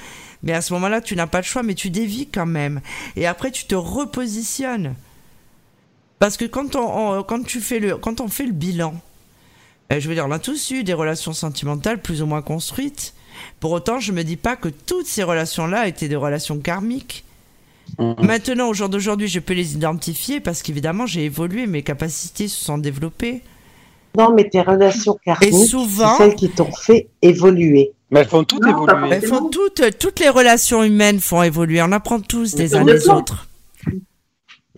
Mais 0.43 0.55
à 0.55 0.63
ce 0.63 0.73
moment-là, 0.73 1.03
tu 1.03 1.15
n'as 1.15 1.27
pas 1.27 1.43
de 1.43 1.47
choix, 1.47 1.63
mais 1.63 1.75
tu 1.75 1.91
dévis 1.91 2.27
quand 2.27 2.47
même. 2.47 2.81
Et 3.17 3.27
après, 3.27 3.51
tu 3.51 3.67
te 3.67 3.75
repositionnes. 3.75 4.95
Parce 6.21 6.39
que 6.39 6.47
quand 6.47 6.75
on, 6.75 7.23
quand 7.23 7.45
tu 7.45 7.61
fais 7.61 7.81
le, 7.81 7.99
quand 7.99 8.23
on 8.23 8.29
fait 8.29 8.47
le 8.47 8.53
bilan, 8.53 8.95
euh, 9.93 10.01
je 10.01 10.09
veux 10.09 10.15
dire, 10.15 10.25
on 10.27 10.33
a 10.33 10.39
tous 10.39 10.71
eu 10.71 10.85
des 10.85 10.95
relations 10.95 11.35
sentimentales 11.35 12.01
plus 12.01 12.23
ou 12.23 12.27
moins 12.27 12.41
construites. 12.41 13.13
Pour 13.61 13.73
autant, 13.73 14.01
je 14.01 14.13
me 14.13 14.23
dis 14.25 14.37
pas 14.37 14.57
que 14.57 14.69
toutes 14.69 15.07
ces 15.07 15.23
relations-là 15.23 15.87
étaient 15.87 16.09
des 16.09 16.17
relations 16.17 16.59
karmiques. 16.59 17.25
Mhm. 17.99 18.15
Maintenant, 18.23 18.69
au 18.69 18.75
jour 18.75 18.89
d'aujourd'hui, 18.89 19.29
je 19.29 19.39
peux 19.41 19.53
les 19.53 19.75
identifier 19.75 20.41
parce 20.41 20.63
qu'évidemment, 20.63 21.07
j'ai 21.07 21.25
évolué, 21.25 21.67
mes 21.67 21.83
capacités 21.83 22.49
se 22.49 22.65
sont 22.65 22.79
développées. 22.79 23.43
Non, 24.17 24.33
mais 24.35 24.49
tes 24.49 24.63
relations 24.63 25.19
karmiques, 25.25 25.53
souvent- 25.69 26.17
c'est 26.17 26.25
celles 26.25 26.35
qui 26.37 26.49
t'ont 26.51 26.73
fait 26.73 27.09
évoluer. 27.23 27.93
Mais 28.11 28.21
elles 28.21 28.29
font 28.29 28.43
toutes 28.45 28.63
Non, 28.65 28.71
évoluer. 28.87 29.09
Elles 29.17 29.27
font 29.27 29.49
toutes, 29.51 29.99
toutes 29.99 30.19
les 30.21 30.29
relations 30.31 30.83
humaines 30.83 31.21
font 31.21 31.43
évoluer. 31.43 31.81
On 31.83 31.93
apprend 31.93 32.19
tous 32.21 32.55
des 32.55 32.75
uns 32.75 32.85
des 32.85 33.09
autres. 33.09 33.47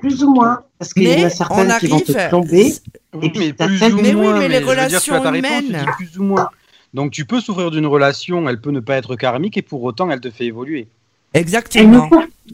Plus 0.00 0.22
ou 0.24 0.34
moins. 0.34 0.60
Parce 0.78 0.92
qu'il 0.92 1.04
y 1.04 1.22
en 1.22 1.26
a 1.26 1.30
certaines 1.30 1.72
qui 1.78 1.86
vont 1.86 2.00
te 2.00 2.12
arrive. 2.12 2.28
plomber. 2.28 2.74
Oui, 3.14 3.26
Et 3.26 3.30
puis, 3.30 3.40
mais 3.40 3.52
plus 3.52 3.82
ou 3.92 3.96
Mais 4.02 4.08
oui, 4.08 4.14
moins, 4.14 4.38
mais 4.38 4.48
les 4.48 4.58
dire, 4.58 4.68
relations 4.68 5.22
réponse, 5.22 5.38
humaines. 5.38 5.86
dis 5.98 6.06
plus 6.06 6.18
ou 6.18 6.24
moins. 6.24 6.50
Donc 6.94 7.10
tu 7.12 7.24
peux 7.24 7.40
souffrir 7.40 7.70
d'une 7.70 7.86
relation, 7.86 8.48
elle 8.48 8.60
peut 8.60 8.70
ne 8.70 8.80
pas 8.80 8.96
être 8.96 9.16
karmique 9.16 9.56
et 9.56 9.62
pour 9.62 9.82
autant 9.82 10.10
elle 10.10 10.20
te 10.20 10.30
fait 10.30 10.44
évoluer. 10.46 10.88
Exactement. 11.34 12.08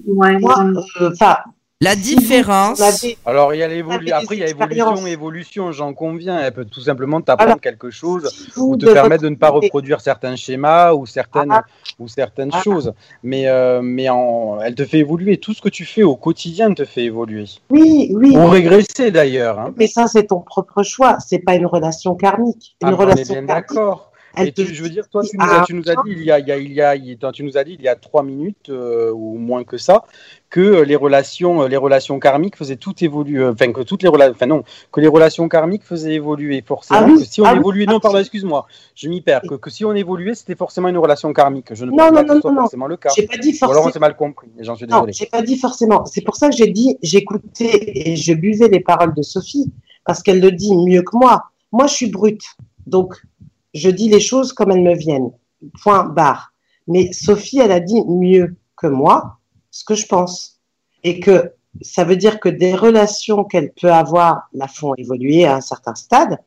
Ouais, 0.06 0.38
Moi, 0.38 0.64
euh, 1.00 1.10
La 1.80 1.96
différence. 1.96 2.80
Alors 3.26 3.52
il 3.54 3.58
y 3.58 3.62
a 3.64 3.68
l'évolution, 3.68 4.16
après 4.16 4.36
il 4.36 4.40
y 4.40 4.44
a 4.44 4.48
évolution, 4.48 5.06
évolution, 5.06 5.72
j'en 5.72 5.92
conviens. 5.94 6.38
Elle 6.40 6.52
peut 6.52 6.64
tout 6.64 6.80
simplement 6.80 7.20
t'apprendre 7.20 7.50
Alors, 7.50 7.60
quelque 7.60 7.90
chose 7.90 8.28
si 8.30 8.50
ou 8.60 8.76
te 8.76 8.86
permettre 8.92 9.24
de 9.24 9.28
ne 9.28 9.36
pas 9.36 9.50
reproduire 9.50 10.00
certains 10.00 10.36
schémas 10.36 10.92
ou 10.92 11.06
certaines 11.06 11.50
Ah. 11.50 11.64
ou 11.98 12.06
certaines 12.06 12.50
Ah. 12.52 12.62
choses. 12.62 12.92
Mais 13.24 13.48
euh, 13.48 13.80
mais 13.82 14.08
en, 14.08 14.60
elle 14.60 14.74
te 14.76 14.84
fait 14.84 14.98
évoluer. 14.98 15.38
Tout 15.38 15.54
ce 15.54 15.62
que 15.62 15.68
tu 15.68 15.84
fais 15.84 16.04
au 16.04 16.14
quotidien 16.14 16.72
te 16.74 16.84
fait 16.84 17.04
évoluer. 17.04 17.46
Oui, 17.70 18.12
oui. 18.14 18.36
Ou 18.36 18.46
régresser 18.46 19.10
d'ailleurs. 19.10 19.58
Hein. 19.58 19.74
Mais 19.76 19.88
ça, 19.88 20.06
c'est 20.06 20.28
ton 20.28 20.40
propre 20.40 20.84
choix. 20.84 21.18
C'est 21.20 21.40
pas 21.40 21.54
une 21.54 21.66
relation 21.66 22.14
karmique. 22.14 22.76
Une 22.82 22.88
Ah, 22.88 22.90
on 22.90 22.92
est 22.92 22.94
relation 22.96 23.34
bien 23.34 23.46
karmique, 23.46 23.68
d'accord. 23.68 24.07
Elle 24.36 24.44
Mais 24.46 24.52
te 24.52 24.62
tu- 24.62 24.74
je 24.74 24.82
veux 24.82 24.88
dire, 24.88 25.08
toi, 25.08 25.22
tu 25.24 25.36
nous 25.36 25.44
as, 25.44 25.62
à 25.62 25.64
tu 25.64 25.74
nous 25.74 25.88
as 25.88 25.94
dit 25.96 26.10
il 26.12 26.22
y 26.22 26.30
a, 26.30 26.38
il 26.38 26.46
y 26.46 26.52
a, 26.52 26.58
il 26.58 26.72
y 26.72 26.80
a, 26.82 26.94
il- 26.96 27.18
tu 27.32 27.42
nous 27.42 27.56
as 27.56 27.64
dit 27.64 27.74
il 27.78 27.82
y 27.82 27.88
a 27.88 27.96
trois 27.96 28.22
minutes 28.22 28.68
euh, 28.68 29.10
ou 29.12 29.36
moins 29.38 29.64
que 29.64 29.78
ça 29.78 30.04
que 30.50 30.80
les 30.82 30.96
relations, 30.96 31.62
euh, 31.62 31.68
les 31.68 31.76
relations 31.76 32.18
karmiques 32.18 32.56
faisaient 32.56 32.76
tout 32.76 32.94
évoluer. 33.04 33.40
euh, 33.40 33.52
Enfin 33.52 33.70
que 33.72 33.82
toutes 33.82 34.02
les 34.02 34.08
relations, 34.08 34.34
enfin 34.34 34.46
non, 34.46 34.62
que 34.92 35.00
les 35.00 35.06
relations 35.08 35.48
karmiques 35.48 35.84
faisaient 35.84 36.14
évoluer 36.14 36.62
forcément. 36.66 37.00
Ah 37.02 37.06
oui, 37.06 37.18
que 37.18 37.24
si 37.24 37.40
on 37.40 37.44
ah 37.44 37.52
oui, 37.52 37.58
évoluait, 37.58 37.86
non, 37.86 37.96
ah 37.96 38.00
pardon, 38.00 38.18
excuse-moi, 38.18 38.66
je 38.94 39.08
m'y 39.08 39.20
perds. 39.20 39.42
Que, 39.48 39.54
que 39.56 39.70
si 39.70 39.84
on 39.84 39.92
évoluait, 39.94 40.34
c'était 40.34 40.54
forcément 40.56 40.88
une 40.88 40.98
relation 40.98 41.32
karmique. 41.32 41.74
Je 41.74 41.84
ne 41.84 41.90
Non, 41.90 41.96
pense 41.98 42.06
non, 42.08 42.14
pas 42.14 42.22
que 42.22 42.28
non, 42.28 42.34
ce 42.36 42.40
soit 42.40 42.54
forcément 42.54 42.86
le 42.86 42.96
cas. 42.96 43.10
J'ai 43.14 43.26
pas 43.26 43.36
dit 43.36 43.50
Ou 43.50 43.64
alors 43.64 43.70
on 43.70 43.74
forcément. 43.74 43.92
s'est 43.92 43.98
mal 43.98 44.16
compris. 44.16 44.48
J'en 44.60 44.74
suis 44.76 44.86
Non, 44.86 44.96
désolé. 45.00 45.12
j'ai 45.12 45.26
pas 45.26 45.42
dit 45.42 45.56
forcément. 45.58 46.04
C'est 46.06 46.22
pour 46.22 46.36
ça 46.36 46.48
que 46.48 46.56
j'ai 46.56 46.68
dit, 46.68 46.96
j'écoutais 47.02 47.92
et 48.10 48.16
je 48.16 48.32
buvais 48.32 48.68
les 48.68 48.80
paroles 48.80 49.14
de 49.14 49.22
Sophie 49.22 49.70
parce 50.04 50.22
qu'elle 50.22 50.40
le 50.40 50.50
dit 50.52 50.74
mieux 50.76 51.02
que 51.02 51.16
moi. 51.16 51.44
Moi, 51.72 51.86
je 51.88 51.92
suis 51.94 52.10
brute, 52.10 52.44
donc 52.86 53.20
je 53.74 53.90
dis 53.90 54.08
les 54.08 54.20
choses 54.20 54.52
comme 54.52 54.70
elles 54.70 54.82
me 54.82 54.94
viennent. 54.96 55.32
Point 55.82 56.04
barre. 56.04 56.52
Mais 56.86 57.12
Sophie, 57.12 57.58
elle 57.58 57.72
a 57.72 57.80
dit 57.80 58.02
mieux 58.06 58.56
que 58.76 58.86
moi 58.86 59.38
ce 59.70 59.84
que 59.84 59.94
je 59.94 60.06
pense 60.06 60.60
et 61.04 61.20
que 61.20 61.52
ça 61.82 62.04
veut 62.04 62.16
dire 62.16 62.40
que 62.40 62.48
des 62.48 62.74
relations 62.74 63.44
qu'elle 63.44 63.72
peut 63.72 63.92
avoir 63.92 64.48
la 64.52 64.68
font 64.68 64.94
évoluer 64.96 65.44
à 65.44 65.56
un 65.56 65.60
certain 65.60 65.94
stade. 65.94 66.38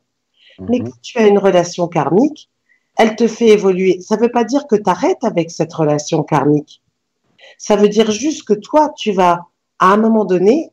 Mais 0.58 0.80
Mhm. 0.80 0.84
quand 0.90 1.00
tu 1.00 1.18
as 1.18 1.26
une 1.28 1.38
relation 1.38 1.88
karmique, 1.88 2.50
elle 2.98 3.16
te 3.16 3.26
fait 3.26 3.48
évoluer. 3.48 4.00
Ça 4.00 4.16
ne 4.16 4.22
veut 4.22 4.30
pas 4.30 4.44
dire 4.44 4.66
que 4.66 4.76
tu 4.76 4.90
arrêtes 4.90 5.24
avec 5.24 5.50
cette 5.50 5.72
relation 5.72 6.22
karmique. 6.22 6.82
Ça 7.56 7.76
veut 7.76 7.88
dire 7.88 8.10
juste 8.10 8.44
que 8.44 8.52
toi, 8.52 8.92
tu 8.96 9.12
vas, 9.12 9.46
à 9.78 9.92
un 9.92 9.96
moment 9.96 10.24
donné, 10.24 10.70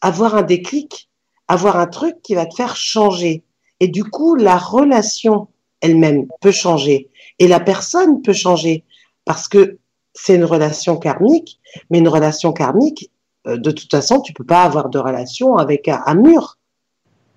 avoir 0.00 0.34
un 0.36 0.42
déclic, 0.42 1.10
avoir 1.48 1.76
un 1.76 1.86
truc 1.86 2.22
qui 2.22 2.34
va 2.34 2.46
te 2.46 2.54
faire 2.54 2.76
changer. 2.76 3.42
Et 3.80 3.88
du 3.88 4.04
coup, 4.04 4.34
la 4.36 4.56
relation 4.56 5.48
elle-même 5.84 6.26
peut 6.40 6.50
changer. 6.50 7.10
Et 7.38 7.46
la 7.46 7.60
personne 7.60 8.22
peut 8.22 8.32
changer. 8.32 8.84
Parce 9.24 9.48
que 9.48 9.78
c'est 10.14 10.34
une 10.34 10.44
relation 10.44 10.96
karmique, 10.96 11.60
mais 11.90 11.98
une 11.98 12.08
relation 12.08 12.52
karmique, 12.52 13.10
euh, 13.46 13.56
de 13.56 13.70
toute 13.70 13.90
façon, 13.90 14.20
tu 14.20 14.32
peux 14.32 14.44
pas 14.44 14.62
avoir 14.62 14.88
de 14.88 14.98
relation 14.98 15.56
avec 15.56 15.88
un 15.88 16.14
mur. 16.14 16.58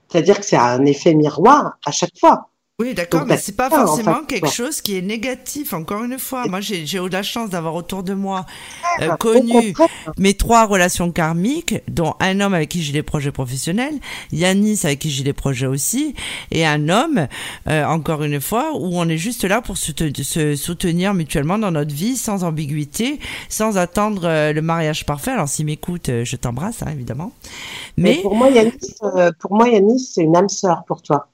C'est-à-dire 0.07 0.39
que 0.39 0.45
c'est 0.45 0.57
un 0.57 0.85
effet 0.85 1.13
miroir 1.13 1.77
à 1.85 1.91
chaque 1.91 2.17
fois. 2.17 2.49
Oui, 2.79 2.93
d'accord, 2.93 3.25
mais 3.25 3.37
c'est 3.37 3.55
pas 3.55 3.71
en 3.71 3.87
forcément 3.87 4.19
fait, 4.19 4.27
quelque 4.27 4.49
chose 4.49 4.81
qui 4.81 4.95
est 4.97 5.01
négatif. 5.01 5.73
Encore 5.73 6.03
une 6.03 6.19
fois, 6.19 6.45
moi, 6.47 6.61
j'ai 6.61 6.83
eu 6.83 7.09
la 7.09 7.23
chance 7.23 7.49
d'avoir 7.49 7.73
autour 7.73 8.03
de 8.03 8.13
moi 8.13 8.45
euh, 9.01 9.13
Au 9.13 9.17
connu 9.17 9.73
contraire, 9.73 10.13
mes 10.19 10.35
trois 10.35 10.65
relations 10.67 11.11
karmiques, 11.11 11.73
dont 11.87 12.13
un 12.19 12.39
homme 12.39 12.53
avec 12.53 12.69
qui 12.69 12.83
j'ai 12.83 12.93
des 12.93 13.01
projets 13.01 13.31
professionnels, 13.31 13.95
Yanis 14.31 14.81
avec 14.83 14.99
qui 14.99 15.09
j'ai 15.09 15.23
des 15.23 15.33
projets 15.33 15.65
aussi, 15.65 16.13
et 16.51 16.67
un 16.67 16.87
homme, 16.89 17.27
euh, 17.67 17.83
encore 17.85 18.21
une 18.23 18.39
fois, 18.39 18.71
où 18.75 18.99
on 18.99 19.09
est 19.09 19.17
juste 19.17 19.43
là 19.43 19.61
pour 19.61 19.77
se, 19.77 19.91
te- 19.91 20.21
se 20.21 20.55
soutenir 20.55 21.15
mutuellement 21.15 21.57
dans 21.57 21.71
notre 21.71 21.95
vie, 21.95 22.15
sans 22.15 22.43
ambiguïté, 22.43 23.19
sans 23.49 23.77
attendre 23.79 24.25
euh, 24.25 24.53
le 24.53 24.61
mariage 24.61 25.03
parfait. 25.07 25.31
Alors, 25.31 25.49
s'il 25.49 25.65
m'écoute, 25.65 26.09
euh, 26.09 26.25
je 26.25 26.35
t'embrasse, 26.35 26.83
hein, 26.83 26.91
évidemment. 26.91 27.31
mais 27.97 28.13
Mais 28.13 28.21
pour 28.21 28.35
moi, 28.35 28.49
Yanis, 28.51 28.71
euh, 29.03 29.31
pour 29.39 29.55
moi, 29.55 29.67
Yanis, 29.69 30.11
c'est 30.13 30.21
une 30.23 30.35
âme 30.35 30.49
sœur 30.49 30.83
pour 30.87 31.01
toi. 31.01 31.29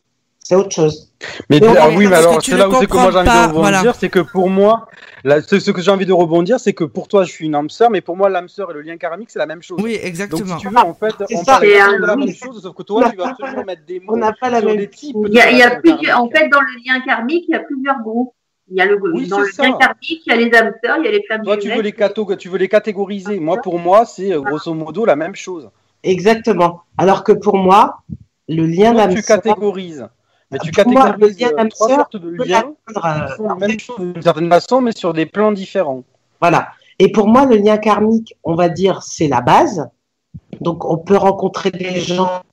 C'est 0.45 0.55
autre 0.55 0.71
chose. 0.71 1.09
Mais 1.49 1.61
ah 1.77 1.87
oui, 1.95 2.05
mais 2.05 2.17
alors 2.17 2.37
tu 2.39 2.51
c'est 2.51 2.57
ne 2.57 2.61
là 2.61 2.69
où 2.69 2.75
c'est 2.75 2.85
que 2.85 2.93
moi 2.97 3.11
j'ai 3.11 3.17
envie 3.19 3.23
comprends 3.23 3.23
de 3.23 3.25
pas, 3.25 3.47
rebondir, 3.47 3.61
voilà. 3.61 3.93
c'est 3.93 4.09
que 4.09 4.19
pour 4.19 4.49
moi, 4.49 4.87
là, 5.23 5.41
ce, 5.41 5.57
ce 5.57 5.71
que 5.71 5.81
j'ai 5.81 5.89
envie 5.89 6.05
de 6.05 6.11
rebondir, 6.11 6.59
c'est 6.59 6.73
que 6.73 6.83
pour 6.83 7.07
toi 7.07 7.23
je 7.23 7.31
suis 7.31 7.45
une 7.45 7.55
âme 7.55 7.69
sœur, 7.69 7.89
mais 7.89 8.01
pour 8.01 8.17
moi 8.17 8.27
l'âme 8.29 8.49
sœur 8.49 8.69
et 8.71 8.73
le 8.73 8.81
lien 8.81 8.97
karmique 8.97 9.29
c'est 9.31 9.39
la 9.39 9.45
même 9.45 9.61
chose. 9.63 9.79
oui, 9.81 9.93
Donc 9.93 10.03
exactement. 10.03 10.57
si 10.57 10.61
tu 10.61 10.67
veux, 10.67 10.77
en 10.77 10.93
fait, 10.93 11.13
C'est 11.29 11.37
on 11.37 11.45
parle 11.45 11.63
euh, 11.63 11.97
de 11.97 12.05
la 12.05 12.15
même 12.17 12.33
chose, 12.33 12.61
sauf 12.61 12.75
que 12.75 12.83
toi 12.83 13.09
tu 13.09 13.15
vas 13.15 13.29
absolument 13.29 13.63
mettre 13.63 13.85
des 13.85 14.01
mots 14.01 14.13
On 14.15 14.17
n'a 14.17 14.33
pas 14.33 14.49
la 14.49 14.59
sur 14.59 14.67
même. 14.67 14.77
des 14.77 14.89
types 14.89 15.15
Il 15.29 15.33
y 15.33 15.39
a, 15.39 15.49
il 15.49 15.57
y 15.57 15.63
en 16.11 16.29
fait, 16.29 16.49
dans 16.49 16.59
le 16.59 16.83
lien 16.85 16.99
karmique, 17.05 17.45
il 17.47 17.51
y 17.53 17.55
a 17.55 17.59
plusieurs 17.59 18.01
groupes. 18.01 18.33
Il 18.69 18.77
y 18.77 18.81
a 18.81 18.85
le, 18.85 18.97
Oui, 19.13 19.27
dans 19.27 19.39
le 19.39 19.47
ça. 19.47 19.63
lien 19.63 19.77
karmique, 19.77 20.23
il 20.25 20.29
y 20.29 20.31
a 20.31 20.35
les 20.35 20.53
âmes 20.57 20.73
sœurs, 20.83 20.97
il 20.99 21.05
y 21.05 21.07
a 21.07 21.11
les 21.11 21.23
femmes 21.27 21.43
Toi 21.43 21.55
tu 21.57 21.69
veux 21.69 21.81
les, 21.81 21.91
cato- 21.93 22.35
tu 22.35 22.49
veux 22.49 22.57
les 22.57 22.67
catégoriser. 22.69 23.39
Moi 23.39 23.61
pour 23.61 23.79
moi 23.79 24.05
c'est 24.05 24.33
euh, 24.33 24.41
grosso 24.41 24.73
modo 24.73 25.05
la 25.05 25.15
même 25.15 25.35
chose. 25.35 25.69
Exactement. 26.03 26.81
Alors 26.97 27.23
que 27.23 27.31
pour 27.31 27.55
moi, 27.57 27.99
le 28.49 28.65
lien 28.65 28.93
d'âme 28.93 29.13
tu 29.13 29.21
sœur, 29.21 29.41
catégorises. 29.41 30.07
Mais 30.53 30.59
tu 30.59 30.71
moi, 30.87 31.09
le 31.09 31.27
catégorises 31.27 31.39
lien 31.39 31.51
euh, 31.57 31.69
trois 31.69 31.89
sortes 31.89 32.15
de 32.15 32.29
liens 32.29 32.73
qui 32.87 32.95
euh, 32.95 33.27
font 33.35 33.47
la 33.47 33.55
même 33.55 33.79
chose 33.79 33.97
d'une 33.99 34.21
certaine 34.21 34.49
façon, 34.49 34.81
mais 34.81 34.91
sur 34.91 35.13
des 35.13 35.25
plans 35.25 35.51
différents. 35.51 36.03
Voilà. 36.39 36.69
Et 36.99 37.11
pour 37.11 37.27
moi, 37.27 37.45
le 37.45 37.55
lien 37.55 37.77
karmique, 37.77 38.35
on 38.43 38.53
va 38.53 38.69
dire, 38.69 39.01
c'est 39.01 39.27
la 39.27 39.41
base. 39.41 39.89
Donc, 40.61 40.85
on 40.85 40.97
peut 40.97 41.17
rencontrer 41.17 41.71
des 41.71 41.99
gens, 41.99 42.43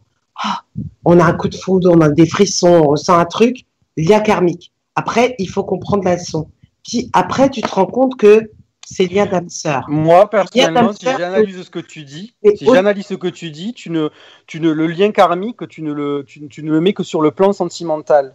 ah, 0.42 0.62
on 1.05 1.20
a 1.20 1.24
un 1.24 1.34
coup 1.34 1.48
de 1.48 1.55
foudre, 1.55 1.92
on 1.94 2.01
a 2.01 2.09
des 2.09 2.26
frissons, 2.26 2.68
on 2.68 2.88
ressent 2.88 3.18
un 3.18 3.26
truc, 3.26 3.66
lien 3.98 4.20
karmique. 4.20 4.72
Après, 4.94 5.34
il 5.38 5.48
faut 5.48 5.64
comprendre 5.64 6.05
la 6.05 6.16
leçon. 6.16 6.48
Puis 6.88 7.11
après, 7.12 7.51
tu 7.51 7.61
te 7.61 7.74
rends 7.74 7.86
compte 7.86 8.16
que 8.16 8.51
c'est 8.85 9.07
lien 9.07 9.26
d'âme 9.26 9.49
sœur. 9.49 9.85
Moi, 9.89 10.28
personnellement, 10.28 10.93
si 10.93 11.07
j'analyse 11.07 11.62
ce 11.62 11.70
que 11.70 11.78
tu 11.78 12.05
dis, 12.05 12.35
si 12.57 12.66
j'analyse 12.66 13.07
ce 13.07 13.14
que 13.14 13.28
tu 13.28 13.51
dis, 13.51 13.72
tu 13.72 13.91
ne, 13.91 14.09
tu 14.47 14.61
ne, 14.61 14.70
le 14.70 14.87
lien 14.87 15.12
karmique, 15.12 15.66
tu 15.68 15.83
ne 15.83 15.93
le, 15.93 16.24
tu, 16.26 16.47
tu 16.49 16.62
ne 16.62 16.70
le 16.70 16.81
mets 16.81 16.93
que 16.93 17.03
sur 17.03 17.22
le 17.22 17.31
plan 17.31 17.53
sentimental. 17.53 18.35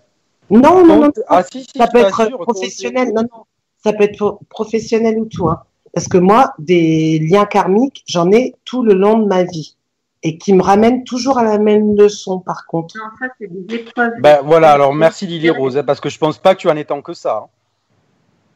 Non, 0.50 0.86
non, 0.86 1.02
non, 1.02 1.12
ah 1.28 1.44
si, 1.44 1.64
si, 1.64 1.72
ça 1.78 1.88
peut 1.88 2.00
être 2.00 2.38
professionnel. 2.38 3.12
Non, 3.16 3.24
non, 3.24 3.46
ça 3.84 3.94
peut 3.94 4.04
être 4.04 4.18
pro- 4.18 4.40
professionnel 4.50 5.18
ou 5.20 5.26
tout. 5.26 5.50
hein. 5.50 5.62
Parce 5.94 6.08
que 6.08 6.18
moi, 6.18 6.54
des 6.60 7.20
liens 7.20 7.46
karmiques, 7.46 8.04
j'en 8.08 8.32
ai 8.32 8.54
tout 8.66 8.84
le 8.84 8.94
long 8.94 9.18
de 9.20 9.26
ma 9.26 9.44
vie. 9.44 9.76
Et 10.24 10.38
qui 10.38 10.54
me 10.54 10.62
ramènent 10.64 11.04
toujours 11.04 11.38
à 11.38 11.44
la 11.44 11.58
même 11.60 11.96
leçon, 11.96 12.40
par 12.40 12.66
contre. 12.66 12.96
Non, 12.98 13.04
ça, 13.20 13.28
c'est 13.40 13.48
des 13.48 13.76
épreuves. 13.76 14.12
Ben 14.20 14.42
voilà, 14.44 14.72
alors 14.72 14.94
merci 14.94 15.28
Lily 15.28 15.52
Rose, 15.52 15.78
hein, 15.78 15.84
parce 15.84 16.00
que 16.00 16.10
je 16.10 16.18
pense 16.18 16.38
pas 16.40 16.56
que 16.56 16.62
tu 16.62 16.70
en 16.70 16.76
es 16.76 16.86
tant 16.86 17.02
que 17.02 17.14
ça. 17.14 17.44
hein. 17.46 17.48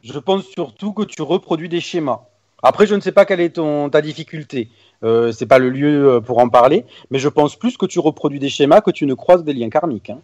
Je 0.02 0.18
pense 0.18 0.44
surtout 0.46 0.92
que 0.92 1.02
tu 1.02 1.22
reproduis 1.22 1.68
des 1.68 1.80
schémas. 1.80 2.20
Après, 2.62 2.86
je 2.86 2.94
ne 2.94 3.00
sais 3.00 3.12
pas 3.12 3.24
quelle 3.24 3.40
est 3.40 3.50
ton, 3.56 3.88
ta 3.90 4.00
difficulté. 4.02 4.68
Euh, 5.02 5.32
c'est 5.32 5.46
pas 5.46 5.58
le 5.58 5.70
lieu 5.70 6.08
euh, 6.16 6.20
pour 6.20 6.38
en 6.38 6.48
parler, 6.48 6.84
mais 7.10 7.18
je 7.18 7.28
pense 7.28 7.56
plus 7.56 7.76
que 7.76 7.86
tu 7.86 7.98
reproduis 8.00 8.38
des 8.38 8.50
schémas 8.50 8.80
que 8.82 8.90
tu 8.90 9.06
ne 9.06 9.14
croises 9.14 9.44
des 9.44 9.52
liens 9.54 9.70
karmiques. 9.70 10.10
hein. 10.10 10.18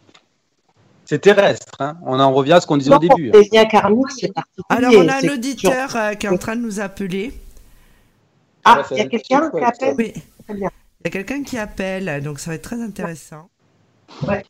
C'est 1.06 1.20
terrestre. 1.20 1.72
hein. 1.78 1.96
On 2.04 2.18
en 2.20 2.32
revient 2.32 2.54
à 2.54 2.60
ce 2.60 2.66
qu'on 2.66 2.76
disait 2.76 2.94
au 2.94 2.98
début. 2.98 3.30
hein. 3.30 3.38
Les 3.40 3.48
liens 3.52 3.64
karmiques, 3.66 4.10
c'est 4.10 4.32
particulier. 4.34 4.64
Alors, 4.68 4.92
on 4.96 5.08
a 5.08 5.14
un 5.16 5.20
C'est 5.20 5.30
auditeur 5.30 5.96
euh, 5.96 6.14
qui 6.14 6.26
est 6.26 6.30
en 6.30 6.36
train 6.36 6.56
de 6.56 6.62
nous 6.62 6.80
appeler. 6.80 7.32
Ah, 8.64 8.82
il 8.90 8.96
y 8.96 9.00
a 9.00 9.04
un 9.04 9.08
quelqu'un 9.08 9.50
qui 9.50 9.64
appelle 9.64 9.94
Oui. 9.96 10.12
Très 10.44 10.54
bien. 10.54 10.70
Il 11.00 11.06
y 11.06 11.08
a 11.08 11.10
quelqu'un 11.10 11.42
qui 11.44 11.56
appelle, 11.58 12.22
donc 12.22 12.38
ça 12.40 12.50
va 12.50 12.56
être 12.56 12.62
très 12.62 12.82
intéressant. 12.82 13.48
Ouais. 14.26 14.42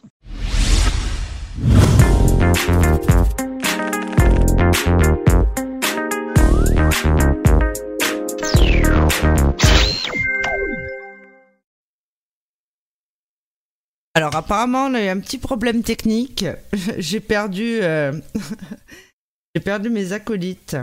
Alors 14.14 14.35
apparemment, 14.35 14.87
on 14.87 14.95
a 14.95 15.03
eu 15.05 15.09
un 15.09 15.21
petit 15.21 15.39
problème 15.39 15.83
technique. 15.83 16.47
J'ai 16.99 17.21
perdu, 17.21 17.81
euh, 17.83 18.19
j'ai 19.55 19.61
perdu 19.62 19.91
mes 19.91 20.12
acolytes. 20.12 20.77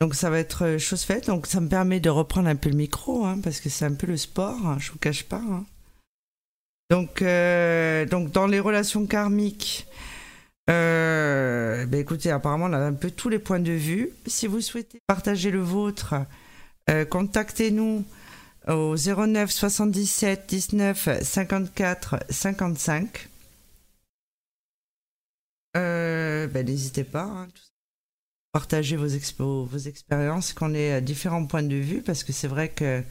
Donc 0.00 0.14
ça 0.14 0.30
va 0.30 0.38
être 0.38 0.64
euh, 0.64 0.78
chose 0.78 1.02
faite. 1.02 1.26
Donc 1.26 1.46
ça 1.46 1.60
me 1.60 1.68
permet 1.68 2.00
de 2.00 2.08
reprendre 2.08 2.48
un 2.48 2.56
peu 2.56 2.70
le 2.70 2.76
micro, 2.76 3.26
hein, 3.26 3.38
parce 3.42 3.60
que 3.60 3.68
c'est 3.68 3.84
un 3.84 3.92
peu 3.94 4.06
le 4.06 4.16
sport. 4.16 4.66
hein, 4.66 4.78
je 4.80 4.92
vous 4.92 4.98
cache 4.98 5.24
pas. 5.24 5.42
hein. 5.42 5.66
Euh, 7.22 8.06
donc 8.06 8.32
dans 8.32 8.46
les 8.46 8.58
relations 8.58 9.06
karmiques, 9.06 9.86
euh, 10.70 11.86
ben 11.86 12.00
écoutez, 12.00 12.30
apparemment 12.30 12.66
on 12.66 12.72
a 12.72 12.78
un 12.78 12.92
peu 12.92 13.10
tous 13.10 13.28
les 13.28 13.38
points 13.38 13.60
de 13.60 13.72
vue. 13.72 14.10
Si 14.26 14.46
vous 14.46 14.60
souhaitez 14.60 15.00
partager 15.06 15.50
le 15.50 15.60
vôtre, 15.60 16.14
euh, 16.88 17.04
contactez-nous 17.04 18.04
au 18.68 18.94
09 18.96 19.50
77 19.50 20.46
19 20.48 21.22
54 21.22 22.20
55. 22.28 23.28
Euh, 25.76 26.46
ben, 26.48 26.66
N'hésitez 26.66 27.04
pas. 27.04 27.24
hein. 27.24 27.48
Partagez 28.52 28.96
vos, 28.96 29.06
expériences, 29.06 30.52
qu'on 30.52 30.74
ait 30.74 30.94
euh, 30.94 31.00
différents 31.00 31.46
points 31.46 31.62
de 31.62 31.76
vue, 31.76 32.02
parce 32.02 32.24
que 32.24 32.32
c'est 32.32 32.48
vrai 32.48 32.68
que 32.68 33.02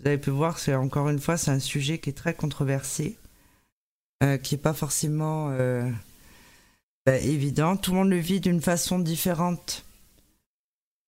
vous 0.00 0.06
avez 0.06 0.18
pu 0.18 0.30
voir, 0.30 0.58
c'est 0.58 0.74
encore 0.74 1.08
une 1.08 1.18
fois, 1.18 1.36
c'est 1.38 1.50
un 1.50 1.58
sujet 1.58 1.98
qui 1.98 2.10
est 2.10 2.14
très 2.14 2.34
controversé, 2.34 3.18
qui 4.42 4.54
n'est 4.54 4.60
pas 4.60 4.74
forcément 4.74 5.50
ben, 7.08 7.24
évident. 7.24 7.78
Tout 7.78 7.92
le 7.92 7.96
monde 7.96 8.10
le 8.10 8.18
vit 8.18 8.38
d'une 8.38 8.60
façon 8.60 8.98
différente. 8.98 9.86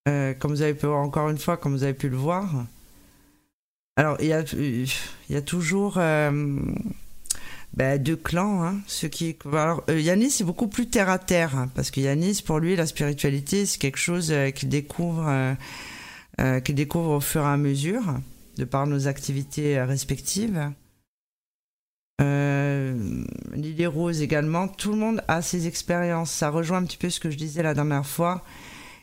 Euh, 0.08 0.32
comme 0.32 0.52
vous 0.52 0.62
avez 0.62 0.72
pu 0.72 0.86
encore 0.86 1.28
une 1.28 1.36
fois, 1.36 1.58
comme 1.58 1.72
vous 1.72 1.82
avez 1.82 1.92
pu 1.92 2.08
le 2.08 2.16
voir. 2.16 2.64
Alors, 3.96 4.16
il 4.18 4.28
y 4.28 4.32
a, 4.32 5.42
toujours 5.42 5.98
euh, 5.98 6.58
ben, 7.74 8.02
deux 8.02 8.16
clans. 8.16 8.64
Hein, 8.64 8.80
ceux 8.86 9.08
qui, 9.08 9.36
alors, 9.52 9.84
euh, 9.90 10.00
Yanis, 10.00 10.30
c'est 10.30 10.44
beaucoup 10.44 10.68
plus 10.68 10.88
terre 10.88 11.10
à 11.10 11.18
terre. 11.18 11.54
hein, 11.54 11.68
parce 11.74 11.90
que 11.90 12.00
Yanis, 12.00 12.40
pour 12.46 12.60
lui, 12.60 12.76
la 12.76 12.86
spiritualité, 12.86 13.66
c'est 13.66 13.78
quelque 13.78 13.98
chose 13.98 14.32
qu'il 14.54 14.70
découvre, 14.70 15.54
qu'il 16.64 16.76
découvre 16.76 17.10
au 17.10 17.20
fur 17.20 17.42
et 17.42 17.44
à 17.44 17.58
mesure, 17.58 18.04
de 18.56 18.64
par 18.64 18.86
nos 18.86 19.06
activités 19.06 19.78
respectives. 19.82 20.72
Euh, 22.20 22.94
Lily 23.54 23.86
Rose 23.86 24.22
également, 24.22 24.68
tout 24.68 24.92
le 24.92 24.98
monde 24.98 25.22
a 25.28 25.42
ses 25.42 25.66
expériences. 25.66 26.30
Ça 26.30 26.50
rejoint 26.50 26.78
un 26.78 26.84
petit 26.84 26.96
peu 26.96 27.10
ce 27.10 27.20
que 27.20 27.30
je 27.30 27.36
disais 27.36 27.62
la 27.62 27.74
dernière 27.74 28.06
fois 28.06 28.44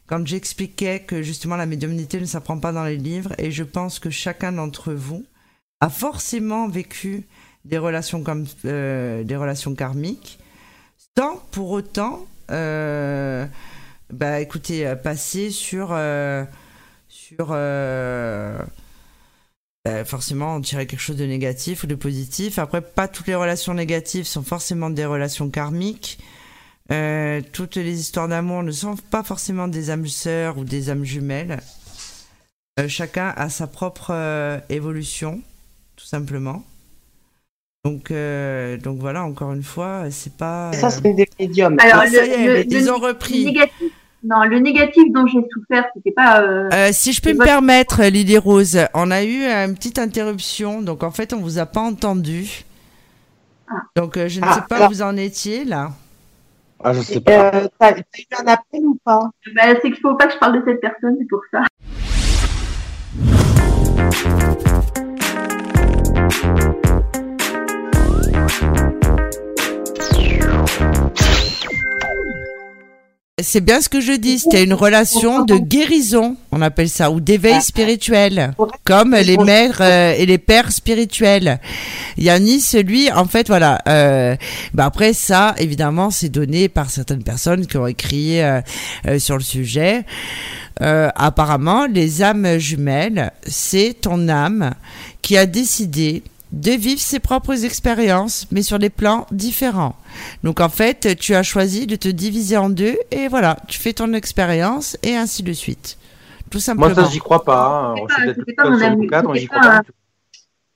quand 0.08 0.26
j'expliquais 0.26 1.02
que 1.02 1.22
justement 1.22 1.58
la 1.58 1.66
médiumnité 1.66 2.20
ne 2.20 2.26
s'apprend 2.26 2.60
pas 2.60 2.72
dans 2.72 2.86
les 2.86 2.98
livres 2.98 3.34
et 3.38 3.52
je 3.52 3.64
pense 3.64 4.00
que 4.00 4.10
chacun 4.10 4.54
d'entre 4.54 4.94
vous 4.94 5.26
a 5.82 5.90
forcément 5.90 6.70
vécu 6.70 7.26
des 7.66 7.78
relations 7.78 8.24
comme 8.24 8.46
euh, 8.66 9.24
des 9.26 9.36
relations 9.36 9.76
karmiques 9.76 10.40
sans 11.18 11.36
pour 11.52 11.72
autant 11.72 12.26
euh, 12.52 13.46
bah 14.14 14.40
écoutez 14.40 14.96
passer 15.04 15.50
sur 15.50 15.88
sur 17.10 17.54
bah, 19.88 20.06
forcément 20.06 20.56
en 20.56 20.62
tirer 20.62 20.86
quelque 20.88 21.00
chose 21.00 21.16
de 21.18 21.26
négatif 21.26 21.84
ou 21.84 21.88
de 21.88 21.96
positif 21.96 22.60
après 22.60 22.82
pas 22.82 23.08
toutes 23.08 23.28
les 23.28 23.36
relations 23.36 23.74
négatives 23.74 24.26
sont 24.26 24.44
forcément 24.44 24.90
des 24.90 25.06
relations 25.06 25.50
karmiques 25.50 26.20
euh, 26.92 27.42
toutes 27.54 27.76
les 27.76 28.00
histoires 28.00 28.28
d'amour 28.28 28.64
ne 28.64 28.72
sont 28.72 28.96
pas 28.96 29.24
forcément 29.24 29.68
des 29.68 29.90
âmes 29.90 30.08
sœurs 30.08 30.58
ou 30.58 30.64
des 30.64 30.90
âmes 30.90 31.04
jumelles. 31.04 31.60
Euh, 32.80 32.88
chacun 32.88 33.34
a 33.36 33.50
sa 33.50 33.68
propre 33.68 34.12
euh, 34.12 34.60
évolution, 34.70 35.42
tout 35.98 36.06
simplement. 36.06 36.64
Donc, 37.84 38.12
euh, 38.12 38.78
donc 38.78 39.00
voilà, 39.00 39.24
encore 39.24 39.52
une 39.52 39.64
fois, 39.64 40.06
c'est 40.12 40.34
pas. 40.38 40.72
Ça, 40.74 40.88
euh, 40.88 40.90
c'est 40.90 41.14
des 41.14 41.28
médiums. 41.40 41.78
Alors, 41.80 42.04
ça 42.04 42.26
y 42.26 42.30
est, 42.30 42.48
le, 42.48 42.54
mais 42.54 42.64
le- 42.64 42.72
ils 42.74 42.90
ont 42.90 43.00
repris. 43.00 43.46
négatif, 43.46 43.92
non, 44.28 44.44
le 44.44 44.60
négatif 44.60 45.04
dont 45.14 45.26
j'ai 45.28 45.40
souffert, 45.52 45.86
c'était 45.96 46.12
pas. 46.12 46.42
euh, 46.42 46.70
Euh, 46.74 46.90
si 46.92 47.14
je 47.14 47.22
peux 47.22 47.30
Et 47.30 47.34
me 47.34 47.38
votre- 47.40 47.50
permettre, 47.50 48.04
Lily 48.04 48.38
Rose, 48.38 48.78
on 48.94 49.10
a 49.12 49.24
eu 49.24 49.44
une 49.46 49.76
petite 49.76 50.00
interruption, 50.00 50.82
donc 50.82 51.04
en 51.04 51.12
fait, 51.12 51.34
on 51.34 51.40
vous 51.40 51.60
a 51.60 51.66
pas 51.66 51.82
entendu. 51.82 52.64
Ah. 53.70 53.76
Donc, 53.96 54.18
euh, 54.18 54.28
je 54.28 54.40
ne 54.40 54.46
Ah, 54.48 54.54
sais 54.56 54.62
pas 54.70 54.76
alors- 54.78 54.90
où 54.90 54.94
vous 54.94 55.02
en 55.02 55.16
étiez 55.18 55.66
là. 55.66 55.92
Ah, 56.84 56.94
je 56.94 57.02
sais 57.02 57.20
pas. 57.22 57.32
Euh, 57.56 57.68
T'as 57.80 57.94
t'as 57.94 58.00
eu 58.00 58.26
un 58.44 58.48
appel 58.48 58.82
ou 58.86 58.98
pas? 59.04 59.20
Bah, 59.56 59.64
c'est 59.82 59.92
qu'il 59.92 60.00
faut 60.00 60.16
pas 60.16 60.28
que 60.28 60.34
je 60.34 60.38
parle 60.38 60.60
de 60.60 60.64
cette 60.66 60.80
personne, 60.80 61.16
c'est 61.20 61.28
pour 61.28 61.42
ça. 61.52 61.64
C'est 73.40 73.62
bien 73.62 73.82
ce 73.82 73.88
que 73.88 74.02
je 74.02 74.14
dis, 74.14 74.40
c'était 74.40 74.64
une 74.64 74.74
relation 74.74 75.46
de 75.46 75.58
guérison, 75.58 76.38
on 76.52 76.60
appelle 76.60 76.90
ça, 76.90 77.12
ou 77.12 77.20
d'éveil 77.20 77.62
spirituel, 77.62 78.56
comme 78.84 79.14
les 79.14 79.38
mères 79.38 79.78
euh, 79.80 80.16
et 80.18 80.26
les 80.26 80.40
pères 80.40 80.72
spirituels. 80.72 81.60
Yanis, 82.18 82.66
lui, 82.84 83.12
en 83.12 83.26
fait, 83.26 83.46
voilà. 83.48 83.78
Euh, 83.88 84.36
bah 84.74 84.86
après 84.86 85.14
ça, 85.14 85.54
évidemment, 85.60 86.10
c'est 86.10 86.30
donné 86.30 86.68
par 86.68 86.90
certaines 86.90 87.22
personnes 87.22 87.68
qui 87.68 87.78
ont 87.78 87.86
écrit 87.86 88.42
euh, 88.42 88.60
euh, 89.08 89.20
sur 89.20 89.38
le 89.38 89.44
sujet. 89.44 90.04
Euh, 90.82 91.10
apparemment, 91.14 91.86
les 91.86 92.24
âmes 92.24 92.58
jumelles, 92.58 93.32
c'est 93.46 93.98
ton 94.02 94.30
âme 94.30 94.74
qui 95.22 95.38
a 95.38 95.46
décidé 95.46 96.24
de 96.52 96.72
vivre 96.72 97.00
ses 97.02 97.20
propres 97.20 97.66
expériences, 97.66 98.48
mais 98.52 98.62
sur 98.62 98.80
des 98.80 98.90
plans 98.90 99.26
différents. 99.32 99.96
Donc 100.44 100.60
en 100.62 100.70
fait, 100.70 101.16
tu 101.20 101.36
as 101.36 101.44
choisi 101.44 101.88
de 101.88 101.96
te 101.96 102.08
diviser 102.08 102.58
en 102.58 102.70
deux 102.70 102.96
et 103.12 103.28
voilà, 103.28 103.58
tu 103.68 103.80
fais 103.80 103.94
ton 103.94 104.14
expérience 104.14 104.98
et 105.04 105.16
ainsi 105.16 105.44
de 105.44 105.54
suite. 105.54 105.98
Tout 106.50 106.60
simplement. 106.60 106.88
Moi, 106.96 106.96
ça, 107.04 107.10
j'y 107.12 107.20
crois 107.20 107.44
pas. 107.44 107.94
hein. 107.98 108.06
C'était 108.10 108.28
Je 108.28 108.34
suis 108.34 108.54
pas- 108.56 108.64
c'était 108.64 109.08
pas 109.08 109.34
c'était 109.36 109.48
pas 109.48 109.60
pas. 109.60 109.82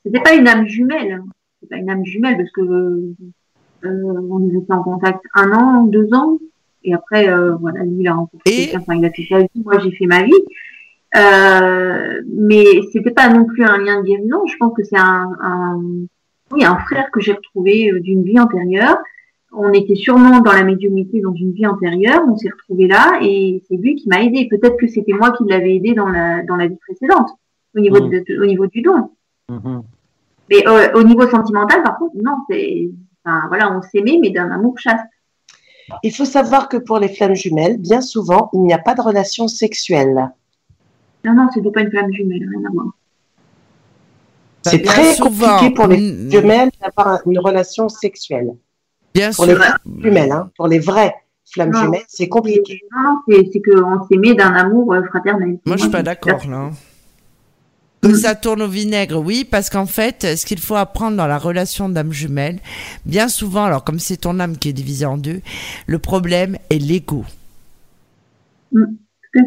C'était 0.05 0.19
pas 0.19 0.34
une 0.34 0.47
âme 0.47 0.67
jumelle. 0.67 1.22
C'est 1.61 1.69
pas 1.69 1.78
une 1.78 1.89
âme 1.89 2.03
jumelle 2.05 2.36
parce 2.38 2.51
que 2.51 2.61
euh, 2.61 4.30
on 4.30 4.47
était 4.49 4.74
en 4.74 4.84
contact 4.84 5.22
un 5.36 5.51
an, 5.53 5.84
deux 5.84 6.13
ans, 6.13 6.38
et 6.84 6.93
après, 6.93 7.30
euh, 7.30 7.55
voilà, 7.55 7.84
lui 7.84 7.97
il 8.01 8.07
a 8.07 8.13
rencontré 8.15 8.41
Et- 8.45 8.55
quelqu'un, 8.65 8.80
enfin 8.80 8.95
il 8.95 9.05
a 9.05 9.11
fait 9.11 9.26
sa 9.30 9.39
vie, 9.39 9.47
moi 9.63 9.80
j'ai 9.80 9.91
fait 9.91 10.05
ma 10.07 10.24
vie. 10.24 10.34
Euh, 11.16 12.22
mais 12.28 12.64
c'était 12.91 13.12
pas 13.12 13.30
non 13.30 13.45
plus 13.45 13.64
un 13.64 13.78
lien 13.78 14.01
de 14.01 14.05
guérison. 14.05 14.45
Je 14.47 14.55
pense 14.57 14.74
que 14.74 14.84
c'est 14.84 14.97
un, 14.97 15.30
un, 15.41 15.82
Oui, 16.51 16.64
un 16.64 16.78
frère 16.78 17.12
que 17.12 17.20
j'ai 17.20 17.34
retrouvé 17.34 17.91
euh, 17.91 17.99
d'une 17.99 18.24
vie 18.24 18.39
antérieure. 18.39 18.97
On 19.53 19.74
était 19.74 19.95
sûrement 19.95 20.39
dans 20.39 20.53
la 20.53 20.64
médiumnité 20.64 21.20
dans 21.20 21.34
une 21.34 21.51
vie 21.51 21.68
antérieure. 21.68 22.24
On 22.28 22.38
s'est 22.38 22.49
retrouvé 22.49 22.88
là 22.88 23.20
et 23.22 23.62
c'est 23.68 23.76
lui 23.76 23.95
qui 23.95 24.07
m'a 24.07 24.24
aidé. 24.24 24.47
Peut-être 24.49 24.78
que 24.78 24.88
c'était 24.88 25.12
moi 25.12 25.32
qui 25.32 25.43
l'avais 25.45 25.76
aidé 25.76 25.93
dans 25.93 26.07
la 26.07 26.41
dans 26.43 26.55
la 26.55 26.68
vie 26.68 26.78
précédente 26.88 27.30
au 27.76 27.80
niveau 27.82 27.99
Mm. 27.99 28.09
de, 28.09 28.41
au 28.41 28.45
niveau 28.45 28.68
du 28.68 28.82
don. 28.82 29.12
Mhm. 29.49 29.84
Mais 30.49 30.68
euh, 30.68 30.91
au 30.93 31.03
niveau 31.03 31.28
sentimental, 31.30 31.84
par 31.84 31.97
contre, 31.97 32.16
non, 32.22 32.38
c'est 32.49 32.89
enfin, 33.24 33.45
voilà, 33.47 33.76
on 33.76 33.82
s'aimait 33.82 34.20
mais 34.22 34.30
d'un 34.30 34.51
amour 34.51 34.78
chaste. 34.80 35.05
Il 36.03 36.14
faut 36.14 36.26
savoir 36.26 36.70
que 36.70 36.78
pour 36.78 36.99
les 36.99 37.09
flammes 37.09 37.36
jumelles, 37.36 37.78
bien 37.78 38.01
souvent, 38.01 38.49
il 38.53 38.62
n'y 38.62 38.74
a 38.74 38.78
pas 38.78 38.95
de 38.95 39.01
relation 39.01 39.47
sexuelle. 39.47 40.32
Non, 41.26 41.34
non, 41.36 41.47
c'était 41.53 41.72
pas 41.72 41.82
une 41.82 41.89
flamme 41.91 42.11
jumelle, 42.11 42.47
rien 42.49 42.67
à 42.67 42.72
voir. 42.74 42.88
C'est 44.63 44.82
très 44.84 45.15
souvent. 45.15 45.57
compliqué 45.57 45.74
pour 45.76 45.88
les 45.88 45.97
Mm, 46.11 46.32
jumelles 46.32 46.69
d'avoir 46.82 47.15
un- 47.15 47.19
une 47.26 47.39
relation 47.39 47.89
sexuelle. 47.89 48.51
Bien 49.13 49.32
Pour 49.32 49.45
sûr. 49.45 49.53
les 49.53 49.55
flammes 49.59 49.78
jumelles, 50.01 50.32
hein, 50.32 50.49
pour 50.55 50.67
les 50.67 50.80
vraies 50.80 51.13
flammes 51.51 51.72
Non. 51.72 51.82
jumelles, 51.82 52.01
c'est 52.07 52.30
compliqué. 52.30 52.82
Non, 52.95 53.03
non, 53.28 53.43
c'est 53.51 53.61
qu'on 53.61 54.07
s'aimait 54.07 54.36
d'un 54.36 54.53
amour 54.53 54.93
euh, 54.93 55.03
fraternel. 55.09 55.59
Moi, 55.65 55.78
je 55.78 55.82
suis 55.84 55.91
pas 55.91 56.03
d'accord, 56.03 56.47
là. 56.47 56.69
Que 58.03 58.15
ça 58.15 58.34
tourne 58.34 58.63
au 58.63 58.67
vinaigre, 58.67 59.19
oui, 59.19 59.43
parce 59.45 59.69
qu'en 59.69 59.86
fait, 59.86 60.36
ce 60.36 60.43
qu'il 60.45 60.59
faut 60.59 60.76
apprendre 60.76 61.17
dans 61.17 61.28
la 61.28 61.38
relation 61.38 61.88
d'âme 61.88 62.11
jumelle, 62.11 62.59
bien 63.05 63.28
souvent, 63.28 63.65
alors 63.65 63.84
comme 63.84 63.99
c'est 63.99 64.17
ton 64.17 64.39
âme 64.39 64.57
qui 64.57 64.69
est 64.69 64.74
divisée 64.74 65.05
en 65.05 65.17
deux, 65.17 65.41
le 65.86 65.99
problème 65.99 66.57
est 66.72 66.80
l'ego. 66.80 67.24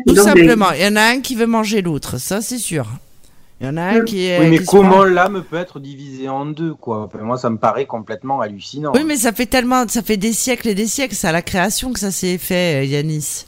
Tout 0.07 0.16
simplement, 0.16 0.72
il 0.72 0.82
y 0.82 0.87
en 0.87 0.97
a 0.97 1.03
un 1.03 1.20
qui 1.20 1.35
veut 1.35 1.47
manger 1.47 1.82
l'autre, 1.82 2.18
ça 2.18 2.41
c'est 2.41 2.59
sûr. 2.59 2.87
Il 3.61 3.66
y 3.66 3.70
en 3.70 3.76
a 3.76 3.82
un 3.82 4.01
qui 4.01 4.26
est. 4.26 4.41
Oui, 4.41 4.51
mais 4.51 4.59
qui 4.59 4.66
comment 4.66 5.05
l'âme 5.05 5.45
peut 5.49 5.57
être 5.57 5.78
divisée 5.78 6.28
en 6.28 6.45
deux, 6.45 6.74
quoi? 6.74 7.05
Enfin, 7.05 7.18
Moi, 7.22 7.39
ça 7.39 7.51
me 7.51 7.57
paraît 7.57 7.87
complètement 7.87 8.41
hallucinant. 8.41 8.93
Oui, 8.95 9.05
mais 9.07 9.16
ça 9.16 9.32
fait 9.32 9.47
tellement, 9.47 9.87
ça 9.87 10.03
fait 10.03 10.16
des 10.16 10.32
siècles 10.32 10.68
et 10.68 10.74
des 10.74 10.87
siècles, 10.87 11.14
c'est 11.14 11.28
à 11.28 11.32
la 11.32 11.43
création 11.43 11.93
que 11.93 12.01
ça 12.01 12.11
s'est 12.11 12.39
fait, 12.39 12.82
euh, 12.82 12.85
Yanis. 12.85 13.47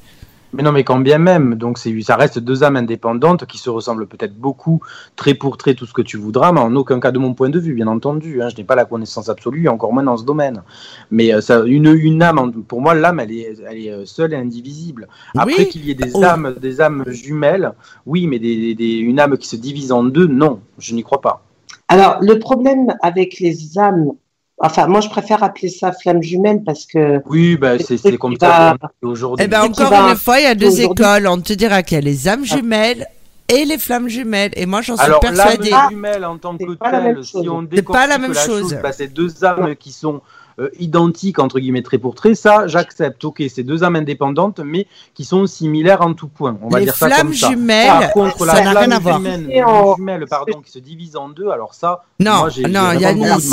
Mais 0.53 0.62
non, 0.62 0.72
mais 0.72 0.84
quand 0.84 1.01
bien 1.01 1.18
même, 1.18 1.55
donc 1.57 1.76
ça 1.78 2.16
reste 2.16 2.38
deux 2.38 2.64
âmes 2.64 2.76
indépendantes 2.76 3.44
qui 3.47 3.59
se 3.59 3.68
ressemblent 3.68 4.07
peut-être 4.07 4.34
beaucoup, 4.34 4.80
trait 5.14 5.34
pour 5.34 5.59
trait, 5.59 5.74
tout 5.74 5.86
ce 5.86 5.92
que 5.92 6.03
tu 6.03 6.16
voudras, 6.16 6.53
mais 6.53 6.61
en 6.61 6.74
aucun 6.76 6.99
cas 7.01 7.11
de 7.11 7.18
mon 7.18 7.34
point 7.34 7.51
de 7.51 7.59
vue, 7.59 7.74
bien 7.74 7.88
entendu. 7.88 8.40
hein, 8.40 8.49
je 8.49 8.57
n'ai 8.57 8.64
pas 8.64 8.74
la 8.76 8.84
connaissance 8.84 9.28
absolue, 9.28 9.68
encore 9.68 9.92
moins 9.92 10.05
dans 10.05 10.16
ce 10.16 10.24
domaine. 10.24 10.62
Mais 11.11 11.34
euh, 11.34 11.40
ça, 11.40 11.62
une, 11.66 11.86
une 11.86 12.22
âme, 12.22 12.53
pour 12.66 12.80
moi, 12.80 12.94
l'âme, 12.94 13.20
elle 13.20 13.32
est, 13.32 13.59
elle 13.68 13.78
est 13.78 13.90
euh, 13.90 14.05
seule 14.07 14.32
et 14.32 14.36
indivisible. 14.36 15.09
Après 15.36 15.55
Oui. 15.59 15.68
qu'il 15.68 15.84
y 15.84 15.90
ait 15.90 15.94
des 15.94 16.12
Oh. 16.14 16.24
âmes, 16.24 16.55
des 16.61 16.80
âmes 16.80 17.05
jumelles, 17.09 17.72
oui, 18.07 18.26
mais 18.26 18.38
des, 18.38 18.74
des- 18.74 18.97
une 18.99 19.20
âme 19.20 19.36
qui 19.36 19.49
se 19.49 19.57
divise 19.57 19.92
en 19.92 20.05
deux, 20.05 20.26
non, 20.26 20.61
je 20.78 20.94
n'y 20.94 21.03
crois 21.03 21.20
pas. 21.20 21.42
Alors, 21.88 22.18
le 22.22 22.38
problème 22.38 22.86
avec 23.03 23.40
les 23.40 23.78
âmes, 23.78 24.12
enfin, 24.59 24.86
moi, 24.86 25.00
je 25.00 25.09
préfère 25.09 25.42
appeler 25.42 25.68
ça 25.68 25.92
flamme 25.92 26.22
jumelle 26.22 26.62
parce 26.64 26.86
que 26.86 27.20
Oui, 27.26 27.57
ben, 27.57 27.78
c'est, 27.78 28.16
comme 28.18 28.36
ça 28.40 28.76
aujourd'hui. 29.02 29.44
Eh 29.44 29.48
ben 29.48 29.62
encore 29.62 29.90
va 29.90 30.11
une 30.11 30.16
fois, 30.16 30.38
il 30.40 30.44
y 30.44 30.46
a 30.46 30.54
deux 30.54 30.80
écoles. 30.80 31.26
On 31.26 31.40
te 31.40 31.52
dira 31.52 31.82
qu'il 31.82 31.96
y 31.96 31.98
a 31.98 32.04
les 32.04 32.28
âmes 32.28 32.44
jumelles 32.44 33.07
et 33.48 33.64
les 33.64 33.78
flammes 33.78 34.09
jumelles. 34.09 34.52
Et 34.57 34.66
moi, 34.66 34.82
j'en 34.82 34.96
suis 34.96 35.04
Alors, 35.07 35.20
persuadée. 35.20 35.70
l'âme 35.70 35.90
jumelle 35.90 36.24
en 36.24 36.38
tant 36.38 36.57
que 36.57 36.64
C'est 36.68 36.78
pas 36.78 36.90
la 36.92 37.00
même 37.00 37.14
telle, 37.16 37.24
chose. 37.24 37.42
si 37.42 37.48
on 37.48 37.68
C'est 37.72 37.82
pas 37.82 38.07
la 38.07 38.18
même 38.18 38.34
chose. 38.34 38.78
bah, 38.82 38.92
c'est 38.92 39.12
deux 39.12 39.44
âmes 39.44 39.76
qui 39.76 39.92
sont 39.92 40.20
euh, 40.59 40.70
identiques, 40.78 41.38
entre 41.38 41.59
guillemets, 41.61 41.82
trait 41.82 41.98
pour 41.98 42.14
trait, 42.14 42.34
ça, 42.34 42.66
j'accepte. 42.66 43.22
Ok, 43.24 43.42
c'est 43.52 43.62
deux 43.62 43.84
âmes 43.84 43.96
indépendantes, 43.96 44.61
mais 44.64 44.86
qui 45.14 45.24
sont 45.24 45.46
similaires 45.46 46.00
en 46.02 46.14
tout 46.14 46.28
point. 46.28 46.57
On 46.62 46.68
va 46.68 46.78
les 46.78 46.86
dire 46.86 46.96
ça 46.96 47.07
flammes 47.09 47.26
comme 47.28 47.34
ça. 47.34 47.48
jumelles, 47.50 47.86
Par 47.88 48.11
contre, 48.12 48.38
ça 48.38 48.46
la 48.46 48.52
n'a 48.64 48.70
flamme 48.70 48.76
rien 48.88 48.96
à 48.96 48.98
voir. 49.00 49.18
humaine- 49.20 49.50
en- 49.66 49.96
jumelle, 49.96 50.24
pardon, 50.28 50.61
qui 50.64 50.70
se 50.72 50.78
divise 50.78 51.16
en 51.16 51.28
deux, 51.28 51.50
alors 51.50 51.74
ça, 51.74 52.04
Non, 52.20 52.38
moi, 52.38 52.50
non, 52.68 52.70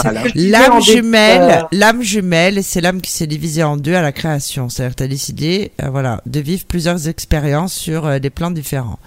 mal. 0.03 0.17
hein. 0.17 0.21
Je 0.27 0.31
disais 0.31 0.49
L'âme 0.49 0.81
jumelle, 0.81 1.65
l'âme 1.71 2.01
jumelle, 2.01 2.63
c'est 2.63 2.79
l'âme 2.81 3.01
qui 3.01 3.11
s'est 3.11 3.27
divisée 3.27 3.63
en 3.63 3.75
deux 3.77 3.95
à 3.95 4.01
la 4.01 4.11
création. 4.11 4.69
C'est-à-dire 4.69 4.95
tu 4.95 5.03
as 5.03 5.07
décidé, 5.07 5.71
euh, 5.81 5.89
voilà, 5.89 6.21
de 6.25 6.39
vivre 6.39 6.63
plusieurs 6.65 7.07
expériences 7.09 7.73
sur 7.73 8.05
euh, 8.05 8.19
des 8.19 8.29
plans 8.29 8.51
différents. 8.51 8.99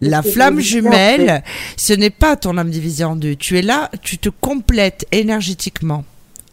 La 0.00 0.22
flamme 0.22 0.60
jumelle, 0.60 1.42
ce 1.78 1.94
n'est 1.94 2.10
pas 2.10 2.36
ton 2.36 2.58
âme 2.58 2.68
divisée 2.68 3.04
en 3.04 3.16
deux. 3.16 3.36
Tu 3.36 3.58
es 3.58 3.62
là, 3.62 3.90
tu 4.02 4.18
te 4.18 4.28
complètes 4.28 5.06
énergétiquement 5.12 6.04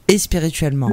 et 0.07 0.17
spirituellement. 0.17 0.91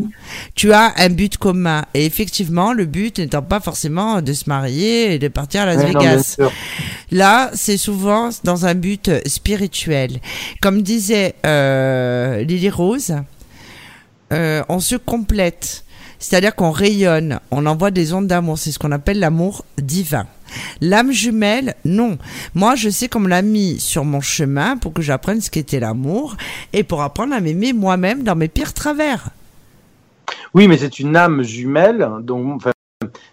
Tu 0.55 0.73
as 0.73 0.93
un 0.97 1.09
but 1.09 1.37
commun. 1.37 1.85
Et 1.95 2.07
effectivement, 2.07 2.73
le 2.73 2.85
but 2.85 3.19
n'étant 3.19 3.43
pas 3.43 3.61
forcément 3.61 4.23
de 4.23 4.33
se 4.33 4.49
marier 4.49 5.15
et 5.15 5.19
de 5.19 5.29
partir 5.29 5.63
à 5.63 5.67
Las 5.67 5.85
Vegas. 5.85 6.37
Là, 7.11 7.51
c'est 7.55 7.77
souvent 7.77 8.31
dans 8.45 8.67
un 8.67 8.75
but 8.75 9.11
spirituel. 9.27 10.21
Comme 10.61 10.83
disait 10.83 11.35
euh, 11.45 12.43
Lily 12.43 12.71
Rose, 12.71 13.15
euh, 14.33 14.63
on 14.69 14.81
se 14.81 14.97
complète. 14.97 15.85
C'est-à-dire 16.19 16.55
qu'on 16.55 16.71
rayonne, 16.71 17.41
on 17.51 17.66
envoie 17.66 17.91
des 17.91 18.12
ondes 18.12 18.27
d'amour. 18.27 18.59
C'est 18.59 18.73
ce 18.73 18.79
qu'on 18.79 18.93
appelle 18.93 19.21
l'amour 19.21 19.64
divin. 19.79 20.27
L'âme 20.81 21.12
jumelle, 21.12 21.75
non. 21.85 22.19
Moi, 22.55 22.75
je 22.75 22.89
sais 22.89 23.09
qu'on 23.09 23.21
me 23.21 23.29
l'a 23.29 23.43
mis 23.43 23.79
sur 23.79 24.05
mon 24.05 24.21
chemin 24.21 24.77
pour 24.77 24.93
que 24.93 25.03
j'apprenne 25.03 25.41
ce 25.41 25.51
qu'était 25.51 25.81
l'amour 25.81 26.37
et 26.73 26.83
pour 26.83 27.03
apprendre 27.03 27.35
à 27.35 27.41
m'aimer 27.41 27.73
moi-même 27.73 28.23
dans 28.23 28.35
mes 28.35 28.49
pires 28.49 28.73
travers. 28.73 29.31
Oui, 30.55 30.69
mais 30.69 30.79
c'est 30.79 30.99
une 30.99 31.16
âme 31.16 31.43
jumelle, 31.43 32.09
donc 32.21 32.57
enfin, 32.57 32.73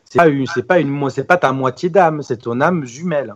c'est 0.04 0.20
pas 0.20 0.28
une, 0.28 0.46
c'est 0.48 0.64
pas 0.64 0.80
une, 0.80 1.10
c'est 1.10 1.24
pas 1.24 1.38
ta 1.38 1.52
moitié 1.52 1.90
d'âme, 1.90 2.22
c'est 2.22 2.38
ton 2.38 2.60
âme 2.62 2.86
jumelle. 2.86 3.34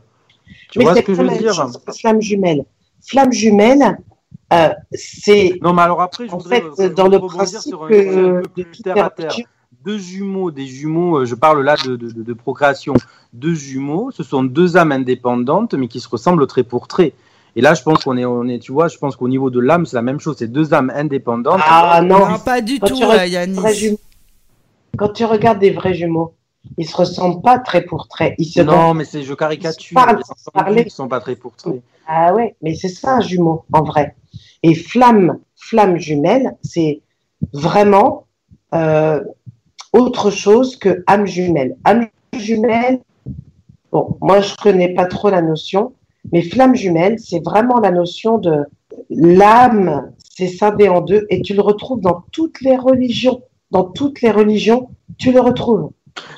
Tu 0.71 0.79
mais 0.79 0.85
vois 0.85 0.95
ce 0.95 1.01
que 1.01 1.13
je 1.13 1.21
veux 1.21 1.37
dire? 1.37 1.53
chose 1.53 1.79
Flamme 1.99 2.21
jumelle. 2.21 2.65
Flamme 3.01 3.31
jumelle, 3.31 3.97
euh, 4.53 4.69
c'est 4.93 5.53
Non, 5.61 5.73
mais 5.73 5.81
alors 5.83 6.01
après, 6.01 6.27
je 6.27 6.31
en 6.33 6.37
voudrais, 6.37 6.63
fait 6.75 6.89
dans 6.89 7.07
le 7.07 7.17
rebondir 7.17 7.37
principe 7.37 7.59
sur 7.59 7.83
un 7.83 7.87
que 7.87 7.93
sujet 7.95 8.19
un 8.19 8.23
peu 8.33 8.41
de 8.41 8.47
plus 8.47 8.65
toute 8.65 8.83
terre 8.83 9.05
à 9.05 9.09
terre. 9.09 9.27
religion- 9.31 9.45
Deux 9.85 9.97
jumeaux, 9.97 10.51
des 10.51 10.65
jumeaux, 10.67 11.19
euh, 11.19 11.25
je 11.25 11.35
parle 11.35 11.61
là 11.63 11.75
de, 11.85 11.95
de, 11.95 12.09
de- 12.11 12.33
procréation. 12.33 12.93
Deux 13.33 13.53
jumeaux, 13.53 14.11
ce 14.11 14.23
sont 14.23 14.43
deux 14.43 14.75
âmes 14.75 14.91
indépendantes, 14.91 15.73
mais 15.73 15.87
qui 15.87 15.99
se 16.01 16.09
ressemblent 16.09 16.45
trait 16.47 16.63
pour 16.63 16.87
trait. 16.87 17.13
Et 17.55 17.61
là, 17.61 17.73
je 17.75 17.81
pense 17.83 18.03
qu'on 18.03 18.17
est, 18.17 18.25
on 18.25 18.45
est, 18.47 18.59
tu 18.59 18.71
vois, 18.71 18.87
je 18.89 18.97
pense 18.97 19.15
qu'au 19.15 19.27
niveau 19.29 19.49
de 19.49 19.59
l'âme, 19.59 19.85
c'est 19.85 19.95
la 19.95 20.01
même 20.01 20.19
chose. 20.19 20.35
C'est 20.37 20.51
deux 20.51 20.73
âmes 20.73 20.91
indépendantes. 20.93 21.61
Ah 21.65 22.01
non, 22.03 22.27
Non, 22.27 22.39
pas 22.39 22.59
du 22.61 22.79
Quand 22.79 22.87
tout, 22.87 23.01
euh, 23.03 23.73
jumeaux- 23.73 23.99
Quand 24.97 25.09
tu 25.09 25.23
regardes 25.25 25.59
des 25.59 25.71
vrais 25.71 25.93
jumeaux, 25.93 26.33
ils 26.77 26.87
se 26.87 26.95
ressemblent 26.95 27.41
pas 27.41 27.59
trait 27.59 27.83
pour 27.83 28.07
trait. 28.07 28.35
Ils 28.37 28.45
se 28.45 28.61
non, 28.61 28.93
mais 28.93 29.05
c'est, 29.05 29.23
je 29.23 29.33
caricature. 29.33 29.95
Parle, 29.95 30.17
bien 30.17 30.23
entendu, 30.23 30.53
parler. 30.53 30.83
Ils 30.85 30.91
sont 30.91 31.07
pas 31.07 31.19
trait 31.19 31.35
pour 31.35 31.55
trait. 31.55 31.81
Ah 32.07 32.33
ouais, 32.33 32.55
mais 32.61 32.75
c'est 32.75 32.89
ça 32.89 33.17
un 33.17 33.21
jumeau 33.21 33.65
en 33.71 33.83
vrai. 33.83 34.15
Et 34.63 34.75
flamme, 34.75 35.39
flamme 35.55 35.97
jumelle, 35.97 36.57
c'est 36.61 37.01
vraiment 37.53 38.25
euh, 38.73 39.21
autre 39.93 40.31
chose 40.31 40.75
que 40.75 41.03
âme 41.07 41.25
jumelle. 41.25 41.77
Âme 41.85 42.07
jumelle, 42.37 42.99
bon, 43.91 44.17
moi 44.21 44.41
je 44.41 44.55
connais 44.55 44.93
pas 44.93 45.05
trop 45.05 45.29
la 45.29 45.41
notion, 45.41 45.93
mais 46.31 46.41
flamme 46.41 46.75
jumelle, 46.75 47.19
c'est 47.19 47.43
vraiment 47.43 47.79
la 47.79 47.91
notion 47.91 48.37
de 48.37 48.65
l'âme, 49.09 50.11
c'est 50.17 50.47
scindé 50.47 50.89
en 50.89 51.01
deux, 51.01 51.25
et 51.29 51.41
tu 51.41 51.53
le 51.53 51.61
retrouves 51.61 52.01
dans 52.01 52.23
toutes 52.31 52.61
les 52.61 52.75
religions. 52.75 53.41
Dans 53.71 53.83
toutes 53.83 54.21
les 54.21 54.31
religions, 54.31 54.89
tu 55.19 55.31
le 55.31 55.41
retrouves. 55.41 55.91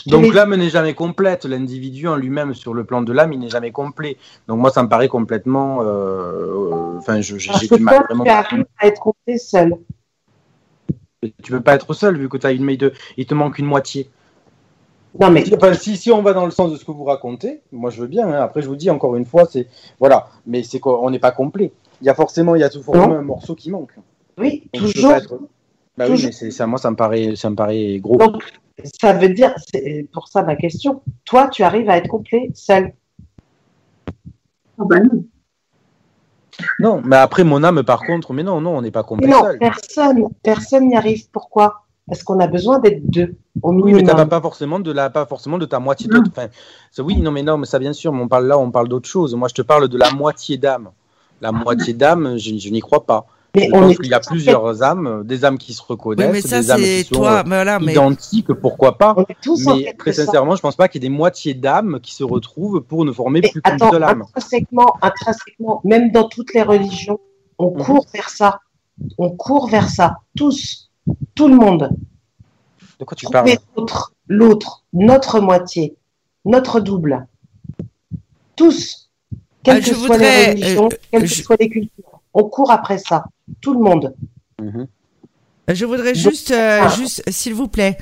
Donc 0.05 0.33
l'âme 0.33 0.55
n'est 0.55 0.69
jamais 0.69 0.93
complète. 0.93 1.45
L'individu 1.45 2.07
en 2.07 2.15
lui-même, 2.15 2.53
sur 2.53 2.73
le 2.73 2.83
plan 2.83 3.01
de 3.01 3.11
l'âme, 3.13 3.33
il 3.33 3.39
n'est 3.39 3.49
jamais 3.49 3.71
complet. 3.71 4.17
Donc 4.47 4.59
moi, 4.59 4.69
ça 4.71 4.83
me 4.83 4.89
paraît 4.89 5.07
complètement. 5.07 5.81
euh, 5.81 5.85
euh, 5.85 6.97
Enfin, 6.97 7.19
je- 7.21 7.37
j'ai 7.37 7.67
du 7.67 7.81
mal. 7.81 8.03
Vraiment. 8.05 8.23
tu 8.23 8.29
arrives 8.29 8.65
à 8.79 8.87
être 8.87 9.13
seul. 9.37 9.75
Tu 11.43 11.51
peux 11.51 11.61
pas 11.61 11.75
être 11.75 11.93
seul 11.93 12.17
vu 12.17 12.29
que 12.29 12.37
as 12.45 12.51
une, 12.51 12.77
te, 12.77 12.91
il 13.17 13.25
te 13.25 13.33
manque 13.33 13.59
une 13.59 13.65
moitié. 13.65 14.09
Non, 15.19 15.29
mais 15.29 15.43
Enfin, 15.53 15.73
si, 15.73 15.97
si 15.97 16.11
on 16.11 16.21
va 16.21 16.33
dans 16.33 16.45
le 16.45 16.51
sens 16.51 16.71
de 16.71 16.77
ce 16.77 16.85
que 16.85 16.91
vous 16.91 17.03
racontez, 17.03 17.61
moi 17.71 17.89
je 17.89 18.01
veux 18.01 18.07
bien. 18.07 18.27
hein. 18.27 18.41
Après, 18.41 18.61
je 18.61 18.67
vous 18.67 18.75
dis 18.77 18.89
encore 18.89 19.15
une 19.15 19.25
fois, 19.25 19.45
c'est 19.45 19.67
voilà, 19.99 20.29
mais 20.47 20.63
c'est 20.63 20.79
qu'on 20.79 21.09
n'est 21.09 21.19
pas 21.19 21.31
complet. 21.31 21.73
Il 22.01 22.07
y 22.07 22.09
a 22.09 22.15
forcément, 22.15 22.55
il 22.55 22.61
y 22.61 22.63
a 22.63 22.69
toujours 22.69 22.95
Non. 22.95 23.13
un 23.13 23.21
morceau 23.21 23.53
qui 23.53 23.69
manque. 23.69 23.91
oui, 24.37 24.63
Donc, 24.73 24.83
toujours. 24.93 25.11
être- 25.11 25.37
Bah 25.97 26.05
oui, 26.09 26.21
mais 26.23 26.31
c'est 26.31 26.49
ça. 26.49 26.65
Moi, 26.65 26.79
ça 26.79 26.89
me 26.89 26.95
paraît, 26.95 27.35
ça 27.35 27.49
me 27.49 27.55
paraît 27.55 27.99
gros. 27.99 28.17
Donc, 28.17 28.41
ça 29.01 29.13
veut 29.13 29.29
dire, 29.29 29.53
c'est 29.71 30.07
pour 30.13 30.27
ça 30.27 30.43
ma 30.43 30.55
question, 30.55 31.01
toi, 31.25 31.47
tu 31.47 31.63
arrives 31.63 31.89
à 31.89 31.97
être 31.97 32.07
complet 32.07 32.51
seul. 32.53 32.93
Ah 34.77 34.83
bah 34.85 34.99
non. 34.99 35.23
Non, 36.79 37.01
mais 37.05 37.15
après 37.15 37.43
mon 37.43 37.63
âme, 37.63 37.83
par 37.83 38.01
contre, 38.01 38.33
mais 38.33 38.43
non, 38.43 38.61
non, 38.61 38.77
on 38.77 38.81
n'est 38.81 38.91
pas 38.91 39.03
complet 39.03 39.27
non, 39.27 39.43
seul. 39.43 39.59
personne, 39.59 40.23
personne 40.43 40.87
n'y 40.87 40.95
arrive. 40.95 41.29
Pourquoi? 41.31 41.85
Parce 42.07 42.23
qu'on 42.23 42.39
a 42.39 42.47
besoin 42.47 42.79
d'être 42.79 43.09
deux, 43.09 43.35
au 43.61 43.71
Oui, 43.73 43.93
mais 43.93 44.03
t'as 44.03 44.25
pas 44.25 44.41
forcément 44.41 44.79
de 44.79 44.91
la, 44.91 45.09
pas 45.09 45.25
forcément 45.25 45.57
de 45.57 45.65
ta 45.65 45.79
moitié. 45.79 46.09
Non. 46.09 46.21
De, 46.21 46.29
enfin, 46.29 46.47
oui, 46.99 47.21
non, 47.21 47.31
mais 47.31 47.43
non, 47.43 47.57
mais 47.57 47.65
ça 47.65 47.79
bien 47.79 47.93
sûr. 47.93 48.11
Mais 48.11 48.21
on 48.21 48.27
parle 48.27 48.47
là, 48.47 48.57
on 48.57 48.71
parle 48.71 48.89
d'autre 48.89 49.07
chose. 49.07 49.33
Moi, 49.35 49.47
je 49.47 49.53
te 49.53 49.61
parle 49.61 49.87
de 49.87 49.97
la 49.97 50.11
moitié 50.11 50.57
d'âme. 50.57 50.91
La 51.39 51.51
moitié 51.51 51.93
d'âme, 51.93 52.37
je, 52.37 52.57
je 52.57 52.69
n'y 52.69 52.81
crois 52.81 53.05
pas. 53.05 53.27
Mais 53.55 53.69
on 53.73 53.89
est 53.89 53.95
qu'il 53.95 54.07
y 54.07 54.13
a 54.13 54.19
plusieurs 54.19 54.81
âmes, 54.83 55.23
des 55.25 55.43
âmes 55.45 55.57
qui 55.57 55.73
se 55.73 55.81
Oui, 55.81 55.87
reconnaissent, 55.89 56.31
mais 56.31 56.41
ça, 56.41 56.61
des 56.61 56.71
âmes 56.71 56.79
c'est 56.81 57.03
qui 57.03 57.03
sont 57.03 57.15
toi. 57.15 57.31
euh, 57.39 57.43
Mais 57.45 57.55
voilà, 57.55 57.79
mais 57.79 57.91
identiques, 57.91 58.53
pourquoi 58.53 58.97
pas. 58.97 59.15
Mais 59.65 59.93
très 59.97 60.13
sincèrement, 60.13 60.55
je 60.55 60.61
pense 60.61 60.75
pas 60.75 60.87
qu'il 60.87 61.01
y 61.03 61.05
ait 61.05 61.09
des 61.09 61.15
moitiés 61.15 61.53
d'âmes 61.53 61.99
qui 62.01 62.13
se 62.15 62.23
retrouvent 62.23 62.81
pour 62.81 63.03
ne 63.05 63.11
former 63.11 63.41
Mais 63.41 63.49
plus 63.49 63.61
qu'une 63.61 63.77
seule 63.79 64.03
âme. 64.03 64.21
intrinsèquement, 64.23 64.95
intrinsèquement, 65.01 65.81
même 65.83 66.11
dans 66.11 66.27
toutes 66.29 66.53
les 66.53 66.63
religions, 66.63 67.19
on 67.57 67.71
Mhm. 67.77 67.83
court 67.83 68.05
vers 68.13 68.29
ça. 68.29 68.59
on 69.17 69.31
court 69.31 69.67
vers 69.67 69.89
ça, 69.89 70.17
tous, 70.37 70.91
tout 71.33 71.47
le 71.47 71.55
monde. 71.55 71.89
De 72.99 73.05
quoi 73.05 73.15
tu 73.15 73.25
parles? 73.25 73.45
Trouver 73.47 73.59
l'autre, 73.75 74.13
l'autre, 74.27 74.83
notre 74.93 75.39
moitié, 75.39 75.95
notre 76.45 76.79
double. 76.79 77.25
Tous, 78.55 79.09
quelles 79.63 79.77
Ah, 79.77 79.79
que 79.79 79.85
soient 79.95 80.07
voudrais, 80.17 80.53
les 80.53 80.61
religions, 80.61 80.85
euh, 80.91 80.97
quelles 81.11 81.21
que 81.21 81.27
je- 81.27 81.41
soient 81.43 81.55
les 81.59 81.69
cultures. 81.69 82.10
On 82.33 82.43
court 82.43 82.71
après 82.71 82.97
ça, 82.97 83.25
tout 83.61 83.73
le 83.73 83.79
monde. 83.79 84.13
Mhm. 84.61 84.87
Je 85.67 85.85
voudrais 85.85 86.15
juste, 86.15 86.51
euh, 86.51 86.89
juste, 86.89 87.23
s'il 87.29 87.53
vous 87.53 87.67
plaît, 87.67 87.97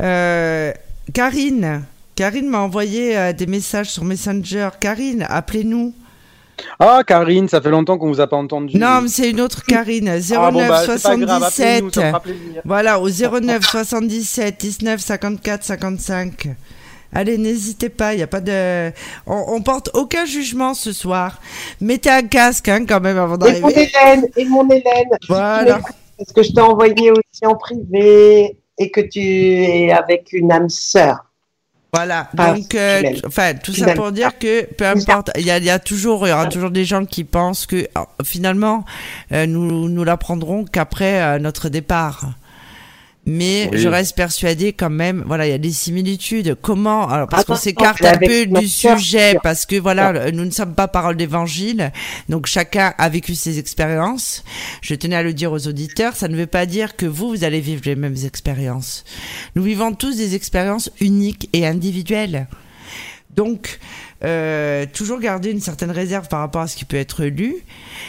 euh, 0.00 0.72
Karine. 1.12 1.82
Karine 2.16 2.48
m'a 2.48 2.58
envoyé 2.60 3.16
euh, 3.16 3.32
des 3.32 3.46
messages 3.46 3.90
sur 3.90 4.04
Messenger. 4.04 4.70
Karine, 4.80 5.26
appelez-nous. 5.28 5.94
Ah, 6.78 7.02
Karine, 7.06 7.48
ça 7.48 7.60
fait 7.60 7.70
longtemps 7.70 7.98
qu'on 7.98 8.08
vous 8.08 8.20
a 8.20 8.26
pas 8.26 8.36
entendu. 8.36 8.78
Non, 8.78 9.00
mais 9.02 9.08
c'est 9.08 9.30
une 9.30 9.40
autre 9.40 9.64
Karine. 9.64 10.20
09 10.20 10.32
Ah, 10.38 10.50
bon, 10.50 10.68
bah, 10.68 10.82
c'est 10.86 11.02
pas 11.02 11.16
grave, 11.16 11.42
appelez-nous, 11.42 11.90
77. 11.90 11.94
ça 11.94 12.00
me 12.00 12.06
fera 12.08 12.20
plaisir. 12.20 12.62
Voilà, 12.64 13.00
au 13.00 13.08
09 13.08 13.64
77 13.64 14.60
19 14.60 15.00
54 15.00 15.64
55. 15.64 16.48
Allez, 17.14 17.38
n'hésitez 17.38 17.88
pas, 17.88 18.12
il 18.14 18.20
y 18.20 18.22
a 18.22 18.26
pas 18.26 18.40
de, 18.40 18.90
on, 19.26 19.44
on 19.48 19.62
porte 19.62 19.90
aucun 19.94 20.24
jugement 20.24 20.74
ce 20.74 20.92
soir. 20.92 21.40
Mettez 21.80 22.10
un 22.10 22.22
casque 22.22 22.68
hein, 22.68 22.84
quand 22.86 23.00
même 23.00 23.18
avant 23.18 23.38
Et 23.46 23.60
mon 23.60 23.68
d'arriver. 23.68 23.90
Hélène, 24.04 24.26
et 24.36 24.44
mon 24.46 24.68
Hélène, 24.68 25.10
Voilà. 25.28 25.80
parce 26.18 26.32
que 26.32 26.42
je 26.42 26.52
t'ai 26.52 26.60
envoyé 26.60 27.10
aussi 27.12 27.46
en 27.46 27.54
privé 27.54 28.56
et 28.78 28.90
que 28.90 29.00
tu 29.00 29.20
es 29.20 29.92
avec 29.92 30.32
une 30.32 30.50
âme 30.50 30.68
sœur. 30.68 31.24
Voilà. 31.92 32.28
Bah, 32.34 32.54
Donc, 32.54 32.74
euh, 32.74 33.02
enfin, 33.24 33.54
tout 33.54 33.72
ça 33.72 33.94
pour 33.94 34.10
dire 34.10 34.36
que 34.40 34.64
peu 34.74 34.84
importe, 34.84 35.30
il 35.38 35.46
y 35.46 35.50
a, 35.52 35.58
il 35.58 35.64
y 35.64 35.70
a 35.70 35.78
toujours, 35.78 36.26
il 36.26 36.30
y 36.30 36.32
aura 36.32 36.46
toujours 36.46 36.72
des 36.72 36.84
gens 36.84 37.04
qui 37.04 37.22
pensent 37.22 37.66
que 37.66 37.86
ah, 37.94 38.06
finalement, 38.24 38.84
euh, 39.30 39.46
nous, 39.46 39.88
nous 39.88 40.02
l'apprendrons 40.02 40.64
qu'après 40.64 41.22
euh, 41.22 41.38
notre 41.38 41.68
départ. 41.68 42.30
Mais 43.26 43.70
Oui. 43.72 43.78
je 43.78 43.88
reste 43.88 44.14
persuadée 44.16 44.74
quand 44.74 44.90
même, 44.90 45.24
voilà, 45.26 45.46
il 45.46 45.50
y 45.50 45.54
a 45.54 45.58
des 45.58 45.72
similitudes. 45.72 46.56
Comment, 46.60 47.08
alors 47.08 47.26
parce 47.26 47.44
qu'on 47.44 47.54
Attends, 47.54 47.62
s'écarte 47.62 48.04
un 48.04 48.18
peu 48.18 48.44
du 48.44 48.68
sujet, 48.68 49.30
sûr. 49.32 49.40
parce 49.42 49.64
que 49.64 49.76
voilà, 49.76 50.30
nous 50.30 50.44
ne 50.44 50.50
sommes 50.50 50.74
pas 50.74 50.88
parole 50.88 51.16
d'évangile, 51.16 51.90
donc 52.28 52.44
chacun 52.46 52.92
a 52.98 53.08
vécu 53.08 53.34
ses 53.34 53.58
expériences. 53.58 54.44
Je 54.82 54.94
tenais 54.94 55.16
à 55.16 55.22
le 55.22 55.32
dire 55.32 55.52
aux 55.52 55.66
auditeurs, 55.66 56.14
ça 56.16 56.28
ne 56.28 56.36
veut 56.36 56.46
pas 56.46 56.66
dire 56.66 56.96
que 56.96 57.06
vous, 57.06 57.30
vous 57.30 57.44
allez 57.44 57.60
vivre 57.60 57.80
les 57.86 57.96
mêmes 57.96 58.16
expériences. 58.26 59.04
Nous 59.56 59.62
vivons 59.62 59.94
tous 59.94 60.16
des 60.18 60.34
expériences 60.34 60.90
uniques 61.00 61.48
et 61.54 61.66
individuelles. 61.66 62.46
Donc, 63.34 63.78
euh, 64.24 64.86
toujours 64.92 65.20
garder 65.20 65.50
une 65.50 65.60
certaine 65.60 65.90
réserve 65.90 66.28
par 66.28 66.40
rapport 66.40 66.62
à 66.62 66.66
ce 66.66 66.76
qui 66.76 66.84
peut 66.84 66.96
être 66.96 67.24
lu. 67.24 67.56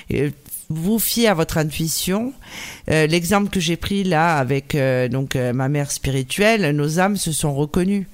Et 0.10 0.32
vous 0.70 0.98
fiez 0.98 1.28
à 1.28 1.34
votre 1.34 1.58
intuition. 1.58 2.34
Euh, 2.90 3.06
L'exemple 3.06 3.50
que 3.50 3.60
j'ai 3.60 3.76
pris 3.76 4.04
là 4.04 4.38
avec 4.38 4.74
euh, 4.74 5.08
donc 5.08 5.36
euh, 5.36 5.54
ma 5.54 5.70
mère 5.70 5.92
spirituelle, 5.92 6.72
nos 6.76 7.00
âmes 7.00 7.18
se 7.18 7.32
sont 7.32 7.54
reconnues. 7.54 8.08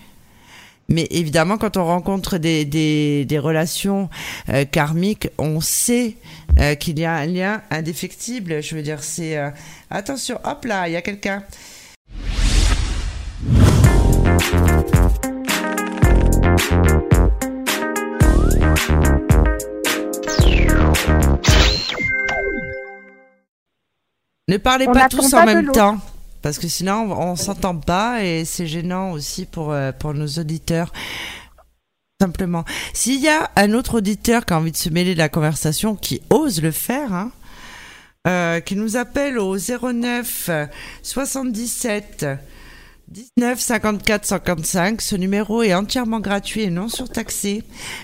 Mais 0.91 1.07
évidemment, 1.09 1.57
quand 1.57 1.77
on 1.77 1.85
rencontre 1.85 2.37
des, 2.37 2.65
des, 2.65 3.39
relations 3.39 4.09
euh, 4.49 4.65
karmiques, 4.65 5.29
on 5.37 5.61
sait 5.61 6.17
euh, 6.59 6.75
qu'il 6.75 6.99
y 6.99 7.05
a 7.05 7.13
un 7.13 7.25
lien 7.25 7.61
indéfectible. 7.71 8.61
Je 8.61 8.75
veux 8.75 8.81
dire, 8.81 9.01
c'est 9.01 9.37
euh, 9.37 9.51
attention, 9.89 10.37
hop 10.43 10.65
là, 10.65 10.89
il 10.89 10.93
y 10.93 10.97
a 10.97 11.01
quelqu'un. 11.01 11.43
Ne 24.51 24.57
parlez 24.57 24.85
On 24.85 24.91
pas 24.91 25.07
tous 25.07 25.31
pas 25.31 25.43
en 25.43 25.45
même 25.45 25.71
temps, 25.71 25.97
parce 26.41 26.59
que 26.59 26.67
sinon 26.67 27.09
on, 27.09 27.31
on 27.31 27.35
s'entend 27.37 27.77
pas 27.77 28.21
et 28.21 28.43
c'est 28.43 28.67
gênant 28.67 29.13
aussi 29.13 29.45
pour 29.45 29.71
euh, 29.71 29.93
pour 29.93 30.13
nos 30.13 30.27
auditeurs. 30.27 30.91
Simplement, 32.19 32.65
s'il 32.91 33.21
y 33.21 33.29
a 33.29 33.49
un 33.55 33.71
autre 33.71 33.99
auditeur 33.99 34.45
qui 34.45 34.51
a 34.51 34.57
envie 34.57 34.73
de 34.73 34.77
se 34.77 34.89
mêler 34.89 35.13
de 35.13 35.19
la 35.19 35.29
conversation, 35.29 35.95
qui 35.95 36.21
ose 36.29 36.61
le 36.61 36.71
faire, 36.71 37.13
hein, 37.13 37.31
euh, 38.27 38.59
qui 38.59 38.75
nous 38.75 38.97
appelle 38.97 39.39
au 39.39 39.55
09 39.55 40.49
euh, 40.49 40.65
77 41.01 42.25
19 43.11 43.59
54 43.59 44.25
55. 44.25 45.01
Ce 45.01 45.17
numéro 45.17 45.63
est 45.63 45.73
entièrement 45.73 46.21
gratuit 46.21 46.61
et 46.61 46.69
non 46.69 46.87
surtaxé. 46.87 47.61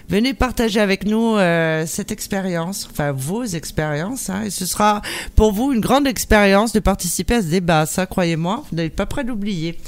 Venez 0.09 0.33
partager 0.33 0.81
avec 0.81 1.05
nous 1.05 1.37
euh, 1.37 1.85
cette 1.87 2.11
expérience, 2.11 2.89
enfin 2.91 3.13
vos 3.13 3.45
expériences, 3.45 4.29
hein, 4.29 4.43
et 4.45 4.49
ce 4.49 4.65
sera 4.65 5.01
pour 5.37 5.53
vous 5.53 5.71
une 5.71 5.79
grande 5.79 6.07
expérience 6.07 6.73
de 6.73 6.81
participer 6.81 7.35
à 7.35 7.41
ce 7.41 7.47
débat. 7.47 7.85
Ça, 7.85 8.05
croyez-moi, 8.05 8.65
vous 8.69 8.75
n'êtes 8.75 8.97
pas 8.97 9.05
prêt 9.05 9.23
d'oublier. 9.23 9.79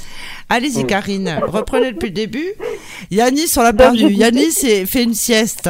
Allez-y, 0.48 0.86
Karine, 0.88 1.38
reprenez 1.48 1.92
depuis 1.92 2.08
le 2.10 2.14
début. 2.16 2.48
Yanis, 3.12 3.52
on 3.58 3.62
l'a 3.62 3.74
perdu. 3.74 4.06
Yanis 4.14 4.56
est- 4.64 4.86
fait 4.86 5.04
une 5.04 5.14
sieste. 5.16 5.70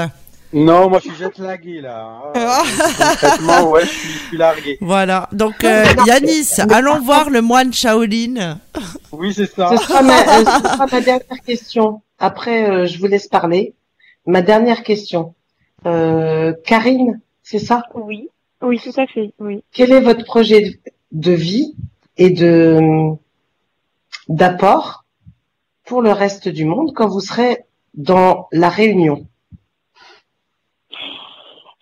Non, 0.52 0.90
moi 0.90 1.00
je 1.04 1.10
suis 1.10 1.18
jet 1.18 1.38
lagué 1.38 1.82
là. 1.82 2.22
Ah, 2.36 2.64
Concrètement, 2.98 3.70
ouais, 3.72 3.82
je 3.86 3.90
suis, 3.90 4.10
je 4.10 4.18
suis 4.30 4.38
largué. 4.38 4.78
Voilà. 4.82 5.30
Donc, 5.32 5.64
euh, 5.64 5.86
Yanis, 6.08 6.48
allons 6.72 7.00
voir 7.02 7.30
le 7.30 7.42
moine 7.42 7.72
Shaolin. 7.74 8.60
Oui, 9.12 9.34
c'est 9.34 9.46
ça. 9.50 9.76
Ce 9.78 9.84
sera, 9.86 10.02
ma, 10.02 10.14
euh, 10.20 10.46
ce 10.46 10.68
sera 10.70 10.86
ma 10.92 11.02
dernière 11.02 11.42
question. 11.46 12.02
Après, 12.18 12.70
euh, 12.70 12.86
je 12.88 12.98
vous 13.00 13.06
laisse 13.08 13.28
parler. 13.28 13.74
Ma 14.26 14.42
dernière 14.42 14.84
question. 14.84 15.36
Euh, 15.86 16.54
Karine, 16.66 17.22
c'est 17.44 17.60
ça? 17.60 17.84
Oui, 17.94 18.30
oui, 18.62 18.80
tout 18.84 19.00
à 19.00 19.06
fait, 19.08 19.34
oui. 19.40 19.64
Quel 19.72 19.92
est 19.92 20.02
votre 20.02 20.26
projet 20.26 20.62
de- 20.62 20.78
de 21.12 21.32
vie 21.32 21.76
et 22.18 22.30
de 22.32 22.80
d'apport 24.28 25.06
pour 25.86 26.02
le 26.02 26.12
reste 26.12 26.50
du 26.50 26.66
monde 26.66 26.92
quand 26.96 27.08
vous 27.08 27.22
serez 27.22 27.60
dans 27.94 28.48
la 28.52 28.70
réunion? 28.70 29.26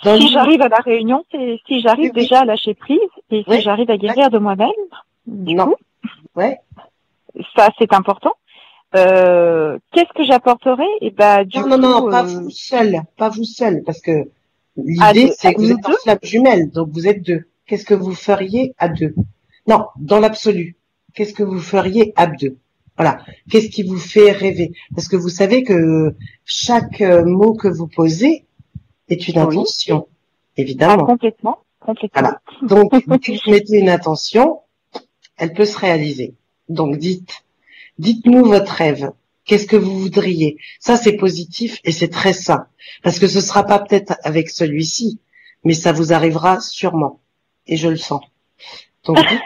Dans 0.04 0.16
Si 0.18 0.28
j'arrive 0.32 0.62
à 0.62 0.70
la 0.70 0.78
réunion, 0.78 1.26
c'est 1.32 1.60
si 1.68 1.82
j'arrive 1.82 2.12
Oui, 2.16 2.22
déjà 2.22 2.42
à 2.42 2.46
lâcher 2.46 2.74
prise 2.76 3.00
et 3.32 3.44
si 3.50 3.62
j'arrive 3.62 3.90
à 3.90 3.98
guérir 3.98 4.30
de 4.30 4.38
moi-même, 4.38 4.70
du 5.26 5.56
Non. 5.56 5.66
coup, 5.66 5.76
Ouais. 6.36 6.60
ça 7.56 7.70
c'est 7.80 7.94
important. 7.94 8.34
Euh, 8.96 9.78
Qu'est-ce 9.92 10.14
que 10.14 10.24
j'apporterai 10.24 10.86
Et 11.02 11.12
ben 11.12 11.44
du 11.44 11.60
Non, 11.60 11.68
non, 11.68 11.78
non, 11.78 12.10
pas 12.10 12.24
euh, 12.24 12.28
vous 12.28 12.50
seul, 12.52 13.02
pas 13.18 13.30
vous 13.30 13.44
seul, 13.44 13.84
parce 13.86 14.00
que 14.02 14.30
l'idée 14.78 15.32
c'est 15.38 15.54
que 15.54 15.60
vous 15.62 15.72
êtes 15.72 15.86
en 15.86 15.92
flamme 16.04 16.20
jumelle, 16.24 16.70
donc 16.72 16.90
vous 16.92 17.08
êtes 17.08 17.22
deux. 17.24 17.46
Qu'est-ce 17.66 17.86
que 17.86 17.94
vous 17.96 18.14
feriez 18.16 18.74
à 18.78 18.88
deux? 18.90 19.14
Non, 19.68 19.86
dans 20.00 20.20
l'absolu. 20.20 20.78
Qu'est-ce 21.14 21.34
que 21.34 21.44
vous 21.44 21.60
feriez 21.60 22.14
à 22.16 22.28
deux? 22.28 22.56
Voilà. 22.96 23.18
Qu'est-ce 23.52 23.70
qui 23.70 23.84
vous 23.84 23.98
fait 23.98 24.32
rêver? 24.32 24.72
Parce 24.96 25.08
que 25.10 25.18
vous 25.18 25.30
savez 25.30 25.64
que 25.64 26.16
chaque 26.46 27.02
euh, 27.02 27.26
mot 27.26 27.54
que 27.56 27.68
vous 27.68 27.88
posez 27.88 28.46
est 29.10 29.28
une 29.28 29.36
Oui. 29.40 29.42
intention, 29.58 30.08
ah, 30.10 30.14
évidemment. 30.58 31.06
complètement, 31.06 31.60
complètement. 31.80 32.22
Voilà. 32.22 32.42
Donc, 32.62 32.92
dès 33.08 33.20
que 33.20 33.32
vous 33.32 33.52
mettez 33.52 33.78
une 33.80 33.90
intention, 33.90 34.60
elle 35.38 35.54
peut 35.54 35.66
se 35.66 35.78
réaliser. 35.78 36.36
Donc, 36.70 36.98
dites, 36.98 37.44
dites-nous 38.00 38.46
votre 38.46 38.72
rêve. 38.72 39.12
Qu'est-ce 39.46 39.68
que 39.68 39.78
vous 39.78 39.98
voudriez? 40.00 40.58
Ça, 40.80 40.98
c'est 40.98 41.14
positif 41.16 41.80
et 41.86 41.92
c'est 41.94 42.10
très 42.10 42.34
sain. 42.34 42.68
Parce 43.04 43.18
que 43.20 43.28
ce 43.28 43.40
sera 43.40 43.64
pas 43.64 43.80
peut-être 43.80 44.16
avec 44.24 44.50
celui-ci, 44.50 45.20
mais 45.64 45.74
ça 45.74 45.94
vous 45.94 46.12
arrivera 46.12 46.60
sûrement. 46.60 47.22
Et 47.66 47.78
je 47.78 47.88
le 47.88 47.96
sens. 47.98 48.22
Donc, 49.06 49.18
dites, 49.18 49.40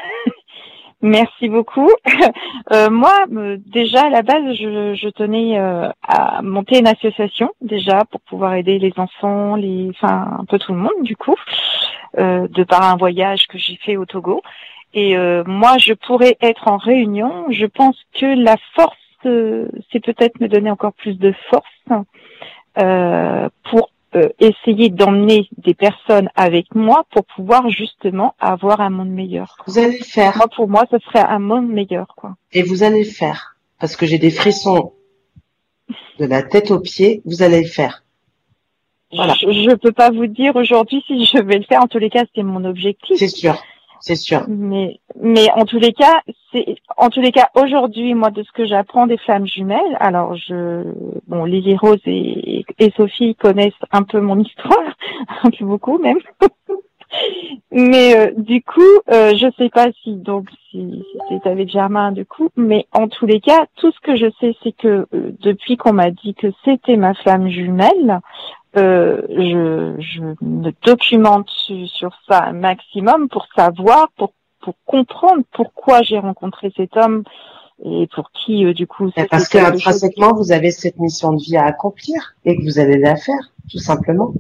Merci 1.02 1.50
beaucoup. 1.50 1.90
Euh, 2.72 2.90
moi, 2.90 3.26
euh, 3.36 3.58
déjà 3.66 4.06
à 4.06 4.10
la 4.10 4.22
base, 4.22 4.54
je, 4.54 4.94
je 4.94 5.10
tenais 5.10 5.60
euh, 5.60 5.90
à 6.08 6.42
monter 6.42 6.80
une 6.80 6.88
association 6.88 7.50
déjà 7.60 8.06
pour 8.06 8.22
pouvoir 8.22 8.54
aider 8.54 8.80
les 8.80 8.94
enfants, 8.96 9.56
les, 9.56 9.90
enfin 9.90 10.38
un 10.40 10.46
peu 10.46 10.58
tout 10.58 10.72
le 10.72 10.80
monde 10.80 11.02
du 11.02 11.18
coup, 11.18 11.36
euh, 12.18 12.48
de 12.48 12.64
par 12.64 12.84
un 12.84 12.96
voyage 12.96 13.48
que 13.48 13.58
j'ai 13.58 13.76
fait 13.78 13.98
au 13.98 14.06
Togo. 14.06 14.42
Et 14.94 15.18
euh, 15.18 15.44
moi, 15.46 15.78
je 15.80 15.94
pourrais 15.94 16.38
être 16.40 16.70
en 16.70 16.78
réunion. 16.78 17.46
Je 17.50 17.66
pense 17.66 17.98
que 18.14 18.28
la 18.28 18.56
force, 18.76 18.96
c'est 19.24 20.00
peut-être 20.00 20.40
me 20.40 20.48
donner 20.48 20.72
encore 20.72 20.94
plus 20.94 21.18
de 21.20 21.34
force 21.50 22.06
pour 23.64 23.90
euh, 24.16 24.30
essayer 24.40 24.90
d'emmener 24.90 25.48
des 25.58 25.74
personnes 25.74 26.30
avec 26.36 26.76
moi 26.76 27.06
pour 27.12 27.24
pouvoir 27.26 27.70
justement 27.70 28.36
avoir 28.40 28.82
un 28.82 28.90
monde 28.90 29.10
meilleur. 29.10 29.56
vous 29.68 29.80
allez 29.80 30.00
le 30.00 30.04
faire. 30.04 30.36
Moi, 30.36 30.48
pour 30.54 30.68
moi, 30.68 30.86
ce 30.92 30.98
serait 31.00 31.24
un 31.24 31.40
monde 31.40 31.70
meilleur, 31.70 32.08
quoi. 32.18 32.36
Et 32.52 32.62
vous 32.62 32.84
allez 32.84 33.04
le 33.04 33.10
faire. 33.10 33.56
Parce 33.80 33.96
que 33.96 34.06
j'ai 34.06 34.18
des 34.18 34.30
frissons 34.30 34.94
de 36.20 36.26
la 36.26 36.44
tête 36.44 36.72
aux 36.72 36.80
pieds. 36.80 37.22
Vous 37.26 37.42
allez 37.42 37.62
le 37.62 37.68
faire. 37.68 38.04
Voilà. 39.14 39.34
Je, 39.34 39.52
je 39.52 39.76
peux 39.76 39.92
pas 39.92 40.12
vous 40.12 40.28
dire 40.28 40.56
aujourd'hui 40.56 41.04
si 41.08 41.26
je 41.26 41.42
vais 41.42 41.58
le 41.58 41.64
faire. 41.64 41.82
En 41.82 41.88
tous 41.88 41.98
les 41.98 42.10
cas, 42.10 42.26
c'est 42.36 42.44
mon 42.44 42.66
objectif. 42.66 43.18
C'est 43.18 43.28
sûr. 43.28 43.62
C'est 44.02 44.16
sûr. 44.16 44.46
Mais, 44.48 45.00
mais 45.22 45.50
en 45.52 45.66
tous 45.66 45.78
les 45.78 45.94
cas, 45.94 46.22
c'est, 46.52 46.76
en 46.98 47.10
tous 47.10 47.22
les 47.22 47.32
cas, 47.32 47.50
aujourd'hui, 47.56 48.14
moi, 48.16 48.32
de 48.32 48.44
ce 48.44 48.52
que 48.52 48.66
j'apprends 48.66 49.06
des 49.08 49.18
flammes 49.18 49.46
jumelles, 49.46 49.98
alors 50.00 50.36
je, 50.36 50.84
bon, 51.28 51.46
Lily 51.46 51.78
Rose 51.78 52.02
et, 52.06 52.66
et 52.80 52.92
Sophie 52.98 53.36
connaissent 53.36 53.74
un 53.92 54.04
peu 54.04 54.20
mon 54.20 54.40
histoire, 54.44 54.96
un 55.44 55.52
peu 55.52 55.66
beaucoup 55.66 56.00
même. 56.00 56.18
mais 57.72 58.16
euh, 58.16 58.32
du 58.38 58.64
coup, 58.64 58.82
euh, 59.12 59.36
je 59.36 59.48
sais 59.58 59.70
pas 59.70 59.88
si 60.04 60.16
donc 60.16 60.48
si, 60.70 61.04
c'est 61.30 61.48
avec 61.48 61.70
Germain 61.70 62.12
du 62.12 62.26
coup, 62.26 62.50
mais 62.56 62.88
en 62.94 63.08
tous 63.08 63.26
les 63.26 63.40
cas, 63.40 63.66
tout 63.76 63.92
ce 63.92 64.00
que 64.00 64.16
je 64.16 64.32
sais, 64.40 64.56
c'est 64.64 64.72
que 64.72 65.08
euh, 65.14 65.32
depuis 65.42 65.78
qu'on 65.78 65.94
m'a 65.94 66.12
dit 66.12 66.34
que 66.34 66.48
c'était 66.64 66.98
ma 66.98 67.14
flamme 67.14 67.50
jumelle, 67.50 68.20
euh, 68.78 69.22
je, 69.30 69.96
je 70.00 70.22
me 70.22 70.72
documente 70.84 71.50
su- 71.50 71.88
sur 71.88 72.12
ça 72.28 72.44
un 72.46 72.54
maximum 72.54 73.30
pour 73.30 73.48
savoir, 73.56 74.10
pour 74.18 74.34
pour 74.62 74.76
comprendre 74.86 75.44
pourquoi 75.54 76.04
j'ai 76.04 76.20
rencontré 76.20 76.72
cet 76.78 76.96
homme 76.96 77.24
et 77.84 78.08
pour 78.14 78.30
qui 78.32 78.64
euh, 78.64 78.74
du 78.74 78.86
coup 78.86 79.10
C'est 79.10 79.22
c'était 79.22 79.28
parce 79.30 79.50
que 79.50 79.58
intrinsèquement, 79.58 80.34
vous 80.34 80.52
avez 80.52 80.70
cette 80.72 81.00
mission 81.00 81.34
de 81.34 81.42
vie 81.42 81.58
à 81.58 81.66
accomplir 81.66 82.36
et 82.46 82.56
que 82.56 82.62
vous 82.64 82.78
avez 82.78 82.98
la 83.00 83.16
faire, 83.16 83.52
tout 83.72 83.80
simplement. 83.80 84.34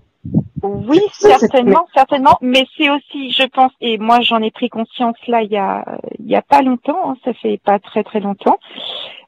Oui, 0.61 1.01
certainement, 1.13 1.87
certainement, 1.95 2.37
mais 2.41 2.67
c'est 2.77 2.91
aussi, 2.91 3.31
je 3.31 3.47
pense, 3.47 3.71
et 3.81 3.97
moi 3.97 4.21
j'en 4.21 4.43
ai 4.43 4.51
pris 4.51 4.69
conscience 4.69 5.15
là 5.27 5.41
il 5.41 5.49
y 5.51 5.57
a, 5.57 5.83
il 6.19 6.27
y 6.27 6.35
a 6.35 6.43
pas 6.43 6.61
longtemps, 6.61 6.99
hein, 7.09 7.17
ça 7.25 7.33
fait 7.33 7.57
pas 7.57 7.79
très 7.79 8.03
très 8.03 8.19
longtemps, 8.19 8.59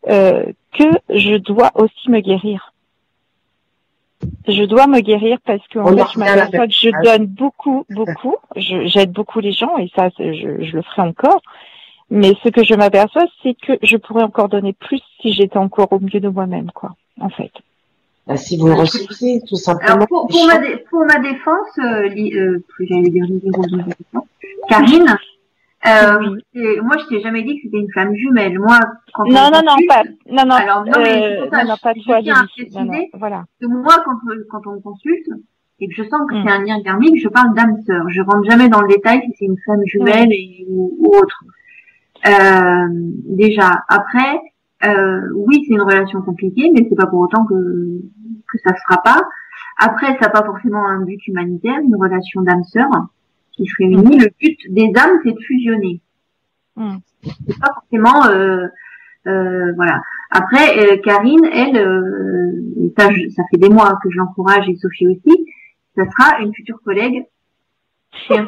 euh, 0.09 0.43
que 0.73 0.83
je 1.09 1.37
dois 1.37 1.71
aussi 1.73 2.11
me 2.11 2.19
guérir. 2.19 2.72
Je 4.47 4.63
dois 4.63 4.87
me 4.87 4.99
guérir 4.99 5.37
parce 5.45 5.65
que 5.67 5.79
en 5.79 5.85
On 5.85 5.97
fait, 5.97 6.03
je 6.13 6.19
m'aperçois 6.19 6.67
que 6.67 6.73
je 6.73 6.89
donne 7.03 7.25
beaucoup, 7.27 7.85
beaucoup. 7.89 8.35
Je- 8.55 8.85
J'aide 8.87 9.11
beaucoup 9.11 9.39
les 9.39 9.51
gens 9.53 9.77
et 9.77 9.89
ça, 9.95 10.09
je, 10.19 10.63
je 10.63 10.75
le 10.75 10.81
ferai 10.81 11.01
encore. 11.03 11.41
Mais 12.09 12.33
ce 12.43 12.49
que 12.49 12.63
je 12.63 12.75
m'aperçois, 12.75 13.25
c'est 13.41 13.55
que 13.55 13.73
je 13.81 13.97
pourrais 13.97 14.23
encore 14.23 14.49
donner 14.49 14.73
plus 14.73 15.01
si 15.21 15.33
j'étais 15.33 15.57
encore 15.57 15.91
au 15.93 15.99
mieux 15.99 16.19
de 16.19 16.27
moi-même, 16.29 16.69
quoi. 16.71 16.91
En 17.19 17.29
fait. 17.29 17.51
Bah, 18.27 18.37
si 18.37 18.57
vous 18.57 18.67
le 18.67 18.73
ressentez, 18.73 19.41
tout 19.47 19.55
simplement. 19.55 19.93
Alors 19.95 20.07
pour, 20.07 20.27
pour, 20.27 20.45
ma, 20.47 20.57
dé- 20.59 20.77
pour 20.89 21.05
ma 21.05 21.19
défense, 21.19 21.77
euh, 21.79 22.07
li- 22.09 22.33
euh, 22.37 22.63
j'allais 22.79 23.09
dire. 23.09 23.25
Karine, 24.69 25.17
euh, 25.85 26.19
Oui. 26.55 26.79
moi 26.81 26.95
je 26.99 27.07
t'ai 27.07 27.21
jamais 27.21 27.43
dit 27.43 27.55
que 27.57 27.61
c'était 27.63 27.77
une 27.79 27.91
flamme 27.91 28.13
jumelle. 28.15 28.57
Moi, 28.59 28.79
quand 29.13 29.25
Non, 29.25 29.41
on 29.47 29.51
non, 29.51 29.61
non, 29.65 29.71
consulte, 29.73 29.89
pas, 29.89 30.03
non, 30.31 30.45
non, 30.45 30.55
Alors, 30.55 30.85
non, 30.85 30.91
mais 30.97 31.23
euh, 31.37 31.41
pour 31.43 31.51
ça, 31.51 31.63
non, 31.63 31.69
non, 31.69 31.75
je- 31.77 31.81
pas 31.81 31.93
je 31.95 32.03
toi, 32.03 32.19
tiens 32.23 32.35
à. 32.35 32.41
Non, 32.41 32.47
préciser 32.87 33.09
voilà. 33.13 33.43
que 33.61 33.67
moi, 33.67 33.95
quand, 34.05 34.17
quand 34.49 34.67
on 34.71 34.79
consulte 34.81 35.27
et 35.79 35.87
que 35.87 35.93
je 35.95 36.03
sens 36.03 36.21
que 36.29 36.35
Mm. 36.35 36.43
c'est 36.45 36.51
un 36.51 36.63
lien 36.63 36.81
karmique, 36.83 37.19
je 37.21 37.27
parle 37.27 37.53
d'âme 37.55 37.75
sœur. 37.85 38.07
Je 38.09 38.21
rentre 38.21 38.49
jamais 38.49 38.69
dans 38.69 38.81
le 38.81 38.87
détail 38.87 39.21
si 39.25 39.33
c'est 39.37 39.45
une 39.45 39.57
flamme 39.65 39.81
jumelle 39.85 40.31
et, 40.31 40.65
ou, 40.69 40.95
ou 40.99 41.07
autre. 41.17 41.43
Euh, 42.25 42.87
déjà, 43.25 43.83
après, 43.89 44.39
euh, 44.85 45.21
oui, 45.35 45.63
c'est 45.67 45.73
une 45.73 45.81
relation 45.81 46.21
compliquée, 46.21 46.71
mais 46.73 46.85
c'est 46.89 46.95
pas 46.95 47.07
pour 47.07 47.19
autant 47.19 47.45
que 47.45 47.55
que 48.49 48.57
ça 48.63 48.69
se 48.75 48.81
fera 48.87 49.01
pas. 49.01 49.21
Après, 49.79 50.07
ça 50.13 50.27
n'a 50.27 50.29
pas 50.29 50.43
forcément 50.43 50.85
un 50.87 51.03
but 51.03 51.19
humanitaire, 51.27 51.79
une 51.83 51.95
relation 51.95 52.41
d'âme 52.43 52.63
sœur 52.63 52.87
qui 53.53 53.65
se 53.65 53.73
réunit. 53.79 54.17
Le 54.19 54.29
but 54.39 54.57
des 54.69 54.91
âmes, 54.97 55.19
c'est 55.23 55.31
de 55.31 55.39
fusionner. 55.39 56.01
Mm. 56.75 56.97
C'est 57.23 57.59
pas 57.59 57.73
forcément 57.73 58.25
euh, 58.27 58.67
euh, 59.27 59.71
voilà. 59.75 60.01
Après, 60.31 60.79
euh, 60.79 60.97
Karine, 60.97 61.45
elle, 61.51 61.77
euh, 61.77 62.91
ça, 62.97 63.09
je- 63.11 63.29
ça 63.29 63.43
fait 63.51 63.57
des 63.57 63.69
mois 63.69 63.97
que 64.03 64.09
je 64.09 64.17
l'encourage 64.17 64.67
et 64.67 64.75
Sophie 64.75 65.07
aussi, 65.07 65.45
ça 65.95 66.03
sera 66.09 66.39
une 66.41 66.53
future 66.53 66.81
collègue 66.83 67.25
chez 68.11 68.37
un. 68.37 68.45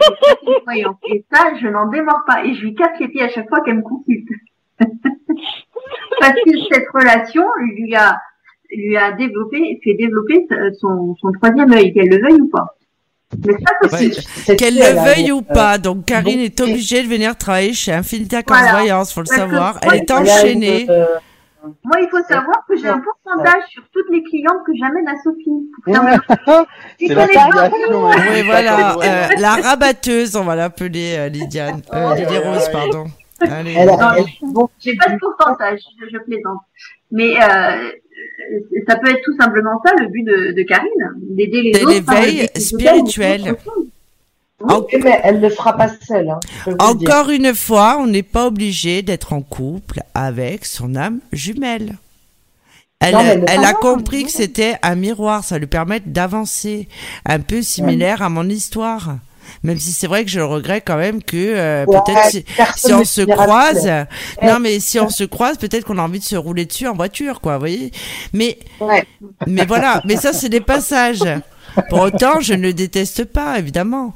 Et 1.13 1.23
ça, 1.31 1.55
je 1.61 1.67
n'en 1.67 1.87
démords 1.87 2.23
pas. 2.25 2.43
Et 2.43 2.53
je 2.55 2.61
lui 2.63 2.73
casse 2.75 2.99
les 2.99 3.07
pieds 3.07 3.21
à 3.21 3.29
chaque 3.29 3.47
fois 3.47 3.61
qu'elle 3.61 3.77
me 3.77 3.83
consulte. 3.83 4.27
Parce 6.19 6.33
que 6.33 6.51
cette 6.71 6.87
relation 6.93 7.43
lui 7.75 7.95
a 7.95 8.17
lui 8.71 8.97
a 8.97 9.11
développé, 9.11 9.79
fait 9.83 9.93
développer 9.93 10.45
son, 10.79 11.15
son 11.21 11.31
troisième 11.33 11.71
œil, 11.71 11.93
qu'elle 11.93 12.09
le 12.09 12.17
veuille 12.19 12.41
ou 12.41 12.49
pas. 12.49 12.74
Mais 13.45 13.53
ça, 13.53 13.89
ça 13.89 13.97
Ouais. 13.97 14.11
c'est- 14.45 14.55
Qu'elle 14.55 14.77
Elle 14.81 14.95
le 14.95 15.01
veuille 15.01 15.31
ou 15.31 15.41
pas. 15.41 15.77
Donc 15.77 16.05
Karine 16.05 16.37
donc, 16.39 16.45
est 16.45 16.61
obligée 16.61 17.03
de 17.03 17.07
venir 17.07 17.35
travailler 17.37 17.73
chez 17.73 17.93
Infinita 17.93 18.41
Voilà. 18.47 18.71
Voyance, 18.71 19.13
faut 19.13 19.21
le 19.21 19.25
savoir. 19.27 19.73
moi, 19.83 19.93
Elle 19.93 20.01
est 20.01 20.11
enchaînée. 20.11 20.85
euh, 20.89 21.05
Moi, 21.83 21.97
il 21.99 22.07
faut 22.11 22.23
savoir 22.27 22.57
que 22.69 22.77
j'ai 22.77 22.87
un 22.87 22.99
pourcentage 23.01 23.63
sur 23.69 23.81
toutes 23.91 24.09
les 24.11 24.21
clientes 24.23 24.59
que 24.67 24.71
j'amène 24.79 25.07
à 25.07 25.15
Sophie. 25.23 25.69
C'est 26.99 27.13
la 27.13 27.23
hein. 27.23 27.71
Oui, 28.31 28.41
voilà, 28.45 28.95
euh, 29.01 29.27
la 29.39 29.55
rabatteuse, 29.55 30.35
on 30.35 30.43
va 30.43 30.55
l'appeler 30.55 31.15
euh, 31.17 31.29
Lydiane. 31.29 31.81
Euh, 31.93 32.13
Lily 32.15 32.37
Rose, 32.37 32.69
pardon. 32.71 33.05
Allez. 33.41 33.73
J'ai 34.79 34.95
pas 34.95 35.09
de 35.09 35.17
pourcentage, 35.17 35.79
je, 35.99 36.05
je 36.11 36.17
plaisante. 36.23 36.59
Mais 37.11 37.33
euh, 37.41 37.89
ça 38.87 38.95
peut 38.97 39.09
être 39.09 39.21
tout 39.23 39.35
simplement 39.39 39.81
ça 39.85 39.91
le 39.99 40.07
but 40.07 40.23
de, 40.23 40.53
de 40.55 40.63
Karine, 40.63 40.89
d'aider 41.29 41.61
les 41.63 41.73
C'est 41.73 41.83
autres. 41.83 41.93
l'éveil 41.93 42.49
spirituel. 42.55 43.55
En- 44.67 44.85
mais 45.03 45.19
elle 45.23 45.37
ne 45.41 45.41
le 45.41 45.49
fera 45.49 45.75
pas 45.75 45.89
seule. 46.07 46.29
Hein. 46.29 46.39
Encore 46.79 47.29
une 47.29 47.53
fois, 47.53 47.97
on 47.99 48.07
n'est 48.07 48.23
pas 48.23 48.47
obligé 48.47 49.01
d'être 49.01 49.33
en 49.33 49.41
couple 49.41 49.99
avec 50.13 50.65
son 50.65 50.95
âme 50.95 51.19
jumelle. 51.33 51.95
Elle, 53.01 53.13
Non, 53.13 53.23
mais 53.23 53.29
elle 53.31 53.39
le 53.41 53.45
elle 53.49 53.65
a 53.65 53.73
compris 53.73 54.23
que 54.23 54.31
c'était 54.31 54.75
un 54.81 54.95
miroir, 54.95 55.43
ça 55.43 55.57
lui 55.59 55.67
permet 55.67 55.99
d'avancer, 55.99 56.87
un 57.25 57.39
peu 57.41 57.61
similaire 57.61 58.21
à 58.21 58.29
mon 58.29 58.47
histoire. 58.47 59.17
Même 59.63 59.79
si 59.79 59.91
c'est 59.91 60.07
vrai 60.07 60.23
que 60.25 60.29
je 60.31 60.39
regrette 60.39 60.83
quand 60.85 60.97
même 60.97 61.23
que 61.23 61.35
euh, 61.37 61.85
Ouais, 61.85 61.97
peut-être 62.05 62.45
si, 62.77 62.93
on 62.93 63.03
se 63.03 63.21
croise, 63.21 63.89
non 64.41 64.59
mais 64.59 64.79
si 64.79 64.99
on 64.99 65.09
se 65.09 65.23
croise, 65.23 65.57
peut-être 65.57 65.85
qu'on 65.85 65.97
a 65.97 66.01
envie 66.03 66.19
de 66.19 66.23
se 66.25 66.35
rouler 66.35 66.65
dessus 66.65 66.87
en 66.87 66.93
voiture, 66.93 67.41
quoi, 67.41 67.53
vous 67.53 67.59
voyez. 67.61 67.91
Mais 68.33 68.59
Ouais. 68.79 69.05
mais 69.47 69.65
voilà, 69.65 70.01
mais 70.05 70.15
ça 70.17 70.33
c'est 70.33 70.49
des 70.49 70.61
passages. 70.61 71.23
Pour 71.89 71.99
autant, 72.01 72.39
je 72.39 72.53
ne 72.53 72.61
le 72.61 72.73
déteste 72.73 73.25
pas, 73.25 73.59
évidemment. 73.59 74.13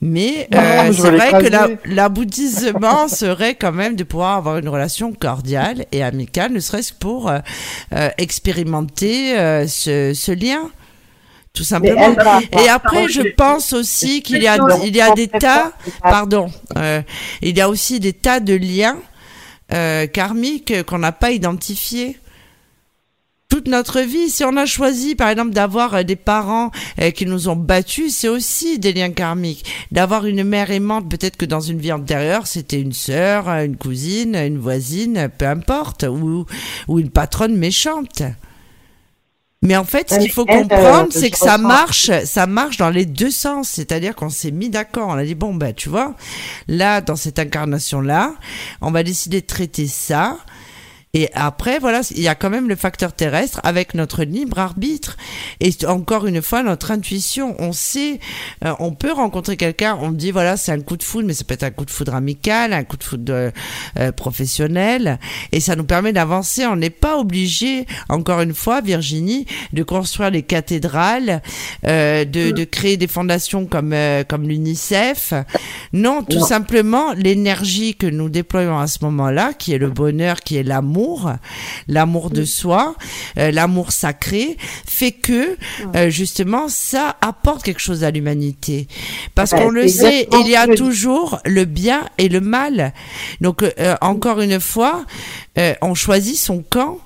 Mais 0.00 0.48
euh, 0.54 0.92
c'est 0.94 1.10
vrai 1.10 1.30
que 1.42 1.48
la- 1.50 1.68
l'aboutissement 1.84 3.06
serait 3.08 3.54
quand 3.54 3.72
même 3.72 3.96
de 3.96 4.04
pouvoir 4.04 4.36
avoir 4.38 4.56
une 4.56 4.68
relation 4.68 5.12
cordiale 5.12 5.84
et 5.92 6.02
amicale, 6.02 6.52
ne 6.52 6.60
serait-ce 6.60 6.94
que 6.94 6.98
pour 6.98 7.28
euh, 7.30 8.08
expérimenter 8.16 9.34
ce, 9.68 10.12
ce 10.14 10.32
lien. 10.32 10.70
Tout 11.54 11.64
simplement. 11.64 12.16
Et 12.58 12.68
après, 12.68 13.08
je 13.08 13.20
pense 13.36 13.72
aussi 13.74 14.22
qu'il 14.22 14.42
y 14.42 14.46
a, 14.46 14.56
il 14.84 14.96
y 14.96 15.00
a 15.02 15.14
des 15.14 15.28
tas, 15.28 15.72
pardon, 16.02 16.50
euh, 16.76 17.02
il 17.42 17.56
y 17.56 17.60
a 17.60 17.68
aussi 17.68 18.00
des 18.00 18.14
tas 18.14 18.40
de 18.40 18.54
liens 18.54 18.96
euh, 19.72 20.06
karmiques 20.06 20.82
qu'on 20.84 20.98
n'a 20.98 21.12
pas 21.12 21.30
identifiés. 21.30 22.18
Toute 23.50 23.68
notre 23.68 24.00
vie, 24.00 24.30
si 24.30 24.44
on 24.44 24.56
a 24.56 24.64
choisi, 24.64 25.14
par 25.14 25.28
exemple, 25.28 25.50
d'avoir 25.50 25.94
euh, 25.94 26.02
des 26.04 26.16
parents 26.16 26.70
euh, 27.02 27.10
qui 27.10 27.26
nous 27.26 27.50
ont 27.50 27.56
battus, 27.56 28.14
c'est 28.16 28.28
aussi 28.28 28.78
des 28.78 28.94
liens 28.94 29.12
karmiques. 29.12 29.66
D'avoir 29.90 30.24
une 30.24 30.44
mère 30.44 30.70
aimante, 30.70 31.10
peut-être 31.10 31.36
que 31.36 31.44
dans 31.44 31.60
une 31.60 31.78
vie 31.78 31.92
antérieure, 31.92 32.46
c'était 32.46 32.80
une 32.80 32.94
sœur, 32.94 33.48
une 33.48 33.76
cousine, 33.76 34.36
une 34.36 34.56
voisine, 34.58 35.28
peu 35.36 35.46
importe, 35.46 36.04
ou, 36.04 36.46
ou 36.88 36.98
une 36.98 37.10
patronne 37.10 37.54
méchante. 37.54 38.22
Mais 39.62 39.76
en 39.76 39.84
fait, 39.84 40.10
ce 40.10 40.18
qu'il 40.18 40.30
faut 40.30 40.44
elle, 40.48 40.62
comprendre, 40.62 41.08
euh, 41.08 41.18
c'est 41.18 41.30
que 41.30 41.38
ça 41.38 41.56
marche, 41.56 42.10
ça 42.24 42.46
marche 42.46 42.78
dans 42.78 42.90
les 42.90 43.06
deux 43.06 43.30
sens. 43.30 43.68
C'est-à-dire 43.68 44.16
qu'on 44.16 44.28
s'est 44.28 44.50
mis 44.50 44.68
d'accord. 44.70 45.08
On 45.08 45.14
a 45.14 45.24
dit 45.24 45.36
bon 45.36 45.54
ben, 45.54 45.72
tu 45.72 45.88
vois, 45.88 46.14
là 46.66 47.00
dans 47.00 47.16
cette 47.16 47.38
incarnation-là, 47.38 48.34
on 48.80 48.90
va 48.90 49.04
décider 49.04 49.40
de 49.40 49.46
traiter 49.46 49.86
ça. 49.86 50.38
Et 51.14 51.28
après, 51.34 51.78
voilà, 51.78 52.00
il 52.12 52.22
y 52.22 52.28
a 52.28 52.34
quand 52.34 52.48
même 52.48 52.70
le 52.70 52.74
facteur 52.74 53.12
terrestre 53.12 53.60
avec 53.64 53.92
notre 53.92 54.24
libre 54.24 54.58
arbitre 54.58 55.18
et 55.60 55.70
encore 55.86 56.26
une 56.26 56.40
fois 56.40 56.62
notre 56.62 56.90
intuition. 56.90 57.54
On 57.58 57.72
sait, 57.74 58.18
euh, 58.64 58.72
on 58.78 58.92
peut 58.92 59.12
rencontrer 59.12 59.58
quelqu'un, 59.58 59.98
on 60.00 60.10
dit 60.10 60.30
voilà, 60.30 60.56
c'est 60.56 60.72
un 60.72 60.80
coup 60.80 60.96
de 60.96 61.02
foudre, 61.02 61.26
mais 61.26 61.34
ça 61.34 61.44
peut 61.44 61.52
être 61.52 61.64
un 61.64 61.70
coup 61.70 61.84
de 61.84 61.90
foudre 61.90 62.14
amical, 62.14 62.72
un 62.72 62.84
coup 62.84 62.96
de 62.96 63.04
foudre 63.04 63.30
euh, 63.34 63.50
euh, 63.98 64.10
professionnel, 64.10 65.18
et 65.52 65.60
ça 65.60 65.76
nous 65.76 65.84
permet 65.84 66.14
d'avancer. 66.14 66.64
On 66.64 66.76
n'est 66.76 66.88
pas 66.88 67.18
obligé, 67.18 67.84
encore 68.08 68.40
une 68.40 68.54
fois, 68.54 68.80
Virginie, 68.80 69.44
de 69.74 69.82
construire 69.82 70.30
les 70.30 70.42
cathédrales, 70.42 71.42
euh, 71.86 72.24
de, 72.24 72.52
de 72.52 72.64
créer 72.64 72.96
des 72.96 73.06
fondations 73.06 73.66
comme 73.66 73.92
euh, 73.92 74.24
comme 74.24 74.48
l'UNICEF. 74.48 75.34
Non, 75.92 76.22
tout 76.22 76.38
Non. 76.38 76.46
simplement 76.46 77.12
l'énergie 77.12 77.96
que 77.96 78.06
nous 78.06 78.30
déployons 78.30 78.78
à 78.78 78.86
ce 78.86 79.00
moment-là, 79.02 79.52
qui 79.52 79.74
est 79.74 79.78
le 79.78 79.90
bonheur, 79.90 80.40
qui 80.40 80.56
est 80.56 80.62
l'amour, 80.62 81.01
l'amour 81.88 82.30
de 82.30 82.44
soi, 82.44 82.94
euh, 83.38 83.50
l'amour 83.50 83.92
sacré, 83.92 84.56
fait 84.86 85.12
que 85.12 85.56
euh, 85.94 86.10
justement 86.10 86.68
ça 86.68 87.16
apporte 87.20 87.62
quelque 87.62 87.80
chose 87.80 88.04
à 88.04 88.10
l'humanité. 88.10 88.86
Parce 89.34 89.52
Ouais, 89.52 89.58
qu'on 89.58 89.70
le 89.70 89.88
sait, 89.88 90.28
il 90.40 90.48
y 90.48 90.56
a 90.56 90.66
toujours 90.66 91.40
le 91.44 91.64
bien 91.64 92.04
et 92.18 92.28
le 92.28 92.40
mal. 92.40 92.92
Donc 93.40 93.62
euh, 93.62 93.96
encore 94.00 94.40
une 94.40 94.60
fois, 94.60 95.04
on 95.82 95.94
choisit 95.94 96.36
son 96.36 96.62
camp. 96.62 96.98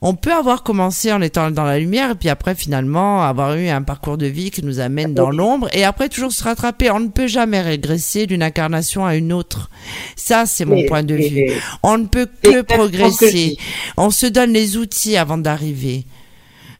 On 0.00 0.14
peut 0.14 0.32
avoir 0.32 0.62
commencé 0.62 1.12
en 1.12 1.20
étant 1.20 1.50
dans 1.50 1.64
la 1.64 1.78
lumière 1.78 2.10
et 2.10 2.14
puis 2.14 2.28
après 2.28 2.54
finalement 2.54 3.22
avoir 3.22 3.54
eu 3.54 3.68
un 3.68 3.82
parcours 3.82 4.18
de 4.18 4.26
vie 4.26 4.50
qui 4.50 4.64
nous 4.64 4.80
amène 4.80 5.14
dans 5.14 5.30
l'ombre 5.30 5.68
et 5.72 5.84
après 5.84 6.08
toujours 6.08 6.32
se 6.32 6.44
rattraper. 6.44 6.90
On 6.90 7.00
ne 7.00 7.08
peut 7.08 7.26
jamais 7.26 7.60
régresser 7.60 8.26
d'une 8.26 8.42
incarnation 8.42 9.04
à 9.04 9.16
une 9.16 9.32
autre. 9.32 9.70
Ça, 10.16 10.46
c'est 10.46 10.64
mon 10.64 10.84
point 10.86 11.02
de 11.02 11.14
vue. 11.14 11.52
On 11.82 11.98
ne 11.98 12.06
peut 12.06 12.28
que 12.42 12.62
progresser. 12.62 13.56
On 13.96 14.10
se 14.10 14.26
donne 14.26 14.52
les 14.52 14.76
outils 14.76 15.16
avant 15.16 15.38
d'arriver, 15.38 16.04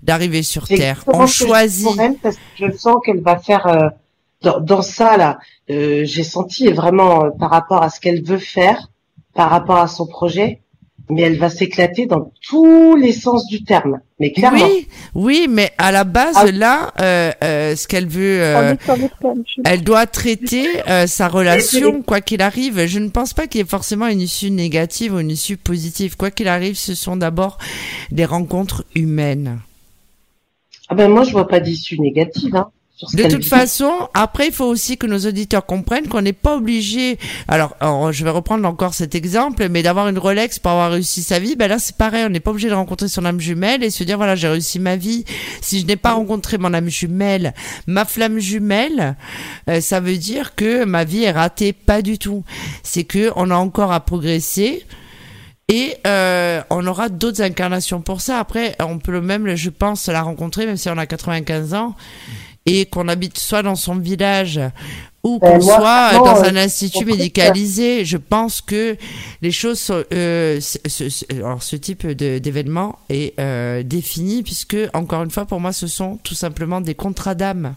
d'arriver 0.02 0.42
sur 0.42 0.66
Terre. 0.66 1.04
On 1.06 1.26
choisit. 1.26 1.88
parce 2.22 2.36
que 2.36 2.40
je 2.56 2.76
sens 2.76 2.96
qu'elle 3.04 3.20
va 3.20 3.38
faire 3.38 3.66
euh, 3.66 3.88
dans, 4.42 4.60
dans 4.60 4.82
ça 4.82 5.16
là, 5.16 5.38
euh, 5.70 6.02
j'ai 6.04 6.24
senti 6.24 6.70
vraiment 6.72 7.24
euh, 7.24 7.30
par 7.38 7.50
rapport 7.50 7.82
à 7.82 7.90
ce 7.90 8.00
qu'elle 8.00 8.22
veut 8.22 8.38
faire, 8.38 8.88
par 9.34 9.50
rapport 9.50 9.78
à 9.78 9.88
son 9.88 10.06
projet, 10.06 10.62
mais 11.10 11.22
elle 11.22 11.38
va 11.38 11.50
s'éclater 11.50 12.06
dans 12.06 12.32
tous 12.48 12.96
les 12.96 13.12
sens 13.12 13.46
du 13.46 13.64
terme. 13.64 14.00
Mais 14.18 14.32
clairement. 14.32 14.64
Oui, 14.64 14.88
oui, 15.14 15.46
mais 15.50 15.72
à 15.78 15.92
la 15.92 16.04
base, 16.04 16.36
Ah. 16.36 16.50
là, 16.50 16.92
euh, 17.00 17.32
euh, 17.42 17.76
ce 17.76 17.86
qu'elle 17.88 18.06
veut, 18.06 18.40
euh, 18.40 18.74
elle 19.64 19.82
doit 19.82 20.06
traiter 20.06 20.66
euh, 20.88 21.06
sa 21.06 21.28
relation, 21.28 22.02
quoi 22.02 22.20
qu'il 22.20 22.40
arrive. 22.40 22.86
Je 22.86 22.98
ne 22.98 23.08
pense 23.08 23.34
pas 23.34 23.46
qu'il 23.46 23.60
y 23.60 23.62
ait 23.62 23.66
forcément 23.66 24.06
une 24.06 24.20
issue 24.20 24.50
négative 24.50 25.14
ou 25.14 25.18
une 25.18 25.30
issue 25.30 25.56
positive. 25.56 26.16
Quoi 26.16 26.30
qu'il 26.30 26.48
arrive, 26.48 26.76
ce 26.76 26.94
sont 26.94 27.16
d'abord 27.16 27.58
des 28.10 28.24
rencontres 28.24 28.84
humaines. 28.94 29.58
Ah 30.88 30.94
ben 30.94 31.08
moi 31.08 31.24
je 31.24 31.32
vois 31.32 31.48
pas 31.48 31.60
d'issue 31.60 31.98
négative. 31.98 32.54
Hein, 32.54 32.68
sur 33.02 33.10
ce 33.10 33.16
De 33.16 33.28
toute 33.28 33.44
façon, 33.44 34.08
après, 34.14 34.48
il 34.48 34.52
faut 34.52 34.64
aussi 34.64 34.96
que 34.96 35.06
nos 35.06 35.18
auditeurs 35.18 35.66
comprennent 35.66 36.08
qu'on 36.08 36.22
n'est 36.22 36.32
pas 36.32 36.56
obligé. 36.56 37.18
Alors, 37.48 37.74
alors, 37.80 38.12
je 38.12 38.24
vais 38.24 38.30
reprendre 38.30 38.66
encore 38.68 38.94
cet 38.94 39.14
exemple, 39.14 39.68
mais 39.68 39.82
d'avoir 39.82 40.08
une 40.08 40.18
Rolex 40.18 40.58
pour 40.58 40.70
avoir 40.70 40.92
réussi 40.92 41.22
sa 41.22 41.38
vie, 41.38 41.56
ben 41.56 41.68
là, 41.68 41.78
c'est 41.78 41.96
pareil. 41.96 42.24
On 42.26 42.30
n'est 42.30 42.40
pas 42.40 42.50
obligé 42.50 42.68
de 42.68 42.74
rencontrer 42.74 43.08
son 43.08 43.24
âme 43.24 43.40
jumelle 43.40 43.82
et 43.82 43.90
se 43.90 44.04
dire 44.04 44.16
voilà, 44.16 44.36
j'ai 44.36 44.48
réussi 44.48 44.78
ma 44.78 44.96
vie. 44.96 45.24
Si 45.60 45.80
je 45.80 45.86
n'ai 45.86 45.96
pas 45.96 46.12
rencontré 46.12 46.58
mon 46.58 46.72
âme 46.72 46.88
jumelle, 46.88 47.54
ma 47.86 48.04
flamme 48.04 48.38
jumelle, 48.38 49.16
euh, 49.68 49.80
ça 49.80 50.00
veut 50.00 50.16
dire 50.16 50.54
que 50.54 50.84
ma 50.84 51.04
vie 51.04 51.24
est 51.24 51.32
ratée. 51.32 51.72
Pas 51.72 52.02
du 52.02 52.18
tout. 52.18 52.44
C'est 52.82 53.04
que 53.04 53.32
on 53.36 53.50
a 53.50 53.56
encore 53.56 53.92
à 53.92 54.00
progresser. 54.00 54.84
Et 55.68 55.96
euh, 56.06 56.60
on 56.68 56.86
aura 56.86 57.08
d'autres 57.08 57.40
incarnations 57.40 58.02
pour 58.02 58.20
ça. 58.20 58.38
Après, 58.38 58.76
on 58.78 58.98
peut 58.98 59.12
le 59.12 59.22
même, 59.22 59.54
je 59.54 59.70
pense, 59.70 60.06
la 60.08 60.20
rencontrer, 60.20 60.66
même 60.66 60.76
si 60.76 60.90
on 60.90 60.98
a 60.98 61.06
95 61.06 61.72
ans, 61.72 61.94
et 62.66 62.86
qu'on 62.86 63.08
habite 63.08 63.38
soit 63.38 63.62
dans 63.62 63.74
son 63.74 63.96
village 63.96 64.60
ou 65.24 65.38
Ben, 65.38 65.52
qu'on 65.52 65.60
soit 65.60 66.12
dans 66.14 66.42
euh, 66.42 66.48
un 66.48 66.56
institut 66.56 67.04
médicalisé. 67.04 68.04
Je 68.04 68.16
pense 68.16 68.60
que 68.60 68.96
les 69.40 69.50
choses, 69.50 69.78
sont, 69.78 70.02
euh, 70.12 70.60
ce, 70.60 71.34
alors 71.34 71.62
ce 71.62 71.76
type 71.76 72.06
d'événement 72.06 72.96
est 73.08 73.38
euh, 73.38 73.82
défini 73.82 74.42
puisque, 74.42 74.76
encore 74.94 75.22
une 75.22 75.30
fois, 75.30 75.44
pour 75.44 75.60
moi, 75.60 75.72
ce 75.72 75.86
sont 75.86 76.18
tout 76.22 76.34
simplement 76.34 76.80
des 76.80 76.94
contrats 76.94 77.34
d'âme. 77.34 77.74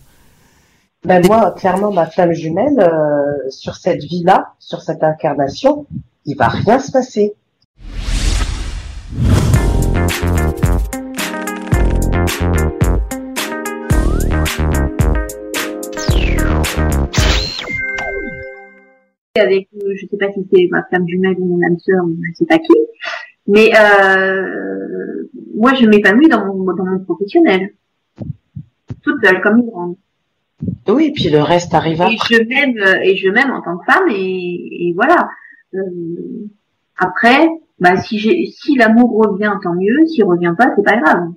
Ben 1.06 1.24
moi, 1.28 1.52
clairement, 1.52 1.92
ma 1.92 2.08
flamme 2.08 2.34
jumelle, 2.34 2.80
euh, 2.80 3.50
sur 3.52 3.76
cette 3.76 4.04
vie-là, 4.04 4.54
sur 4.58 4.82
cette 4.82 5.04
incarnation, 5.04 5.86
il 6.26 6.36
va 6.36 6.48
rien 6.48 6.80
se 6.80 6.92
passer. 6.92 7.36
Avec, 19.40 19.70
euh, 19.76 19.94
je 19.96 20.08
sais 20.08 20.18
pas 20.18 20.32
si 20.32 20.48
c'est 20.54 20.68
ma 20.72 20.84
femme 20.84 21.08
jumelle 21.08 21.36
ou 21.40 21.46
mon 21.58 21.66
âme 21.66 21.78
sœur, 21.80 22.04
ou 22.06 22.16
je 22.24 22.34
sais 22.34 22.46
pas 22.46 22.60
qui, 22.60 22.74
mais 23.48 23.70
euh, 23.80 25.28
moi 25.56 25.74
je 25.74 25.86
m'épanouis 25.86 26.28
dans 26.28 26.46
mon, 26.46 26.64
dans 26.74 26.86
mon 26.86 27.00
professionnel, 27.00 27.74
toute 29.04 29.24
seule 29.24 29.42
comme 29.42 29.60
une 29.60 29.70
grande. 29.70 29.96
Oui, 30.88 31.12
puis 31.14 31.30
le 31.30 31.42
reste 31.42 31.74
arrive 31.74 32.02
Et 32.02 32.16
après. 32.16 32.16
je 32.30 32.44
m'aime, 32.44 32.78
euh, 32.78 33.02
et 33.04 33.18
je 33.18 33.30
m'aime 33.30 33.52
en 33.52 33.62
tant 33.62 33.78
que 33.78 33.86
femme, 33.86 34.10
et, 34.10 34.88
et 34.88 34.94
voilà. 34.94 35.30
Euh, 35.74 35.80
après, 36.98 37.48
bah 37.80 37.98
si 37.98 38.20
j'ai, 38.20 38.46
si 38.46 38.76
l'amour 38.76 39.28
revient, 39.28 39.54
tant 39.62 39.74
mieux. 39.76 40.06
S'il 40.08 40.24
revient 40.24 40.54
pas, 40.58 40.72
c'est 40.76 40.84
pas 40.84 40.96
grave. 40.98 41.34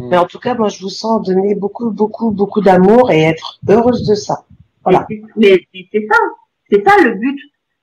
Mais 0.00 0.16
en 0.16 0.26
tout 0.26 0.38
cas, 0.38 0.54
moi, 0.54 0.68
je 0.68 0.80
vous 0.80 0.88
sens 0.88 1.26
donner 1.26 1.54
beaucoup, 1.54 1.90
beaucoup, 1.90 2.30
beaucoup 2.30 2.60
d'amour 2.60 3.10
et 3.10 3.22
être 3.22 3.58
heureuse 3.68 4.06
de 4.06 4.14
ça. 4.14 4.44
Voilà. 4.84 5.06
Mais 5.36 5.58
c'est 5.92 6.06
ça, 6.08 6.18
c'est 6.72 6.82
ça 6.88 6.96
le 7.04 7.14
but, 7.14 7.38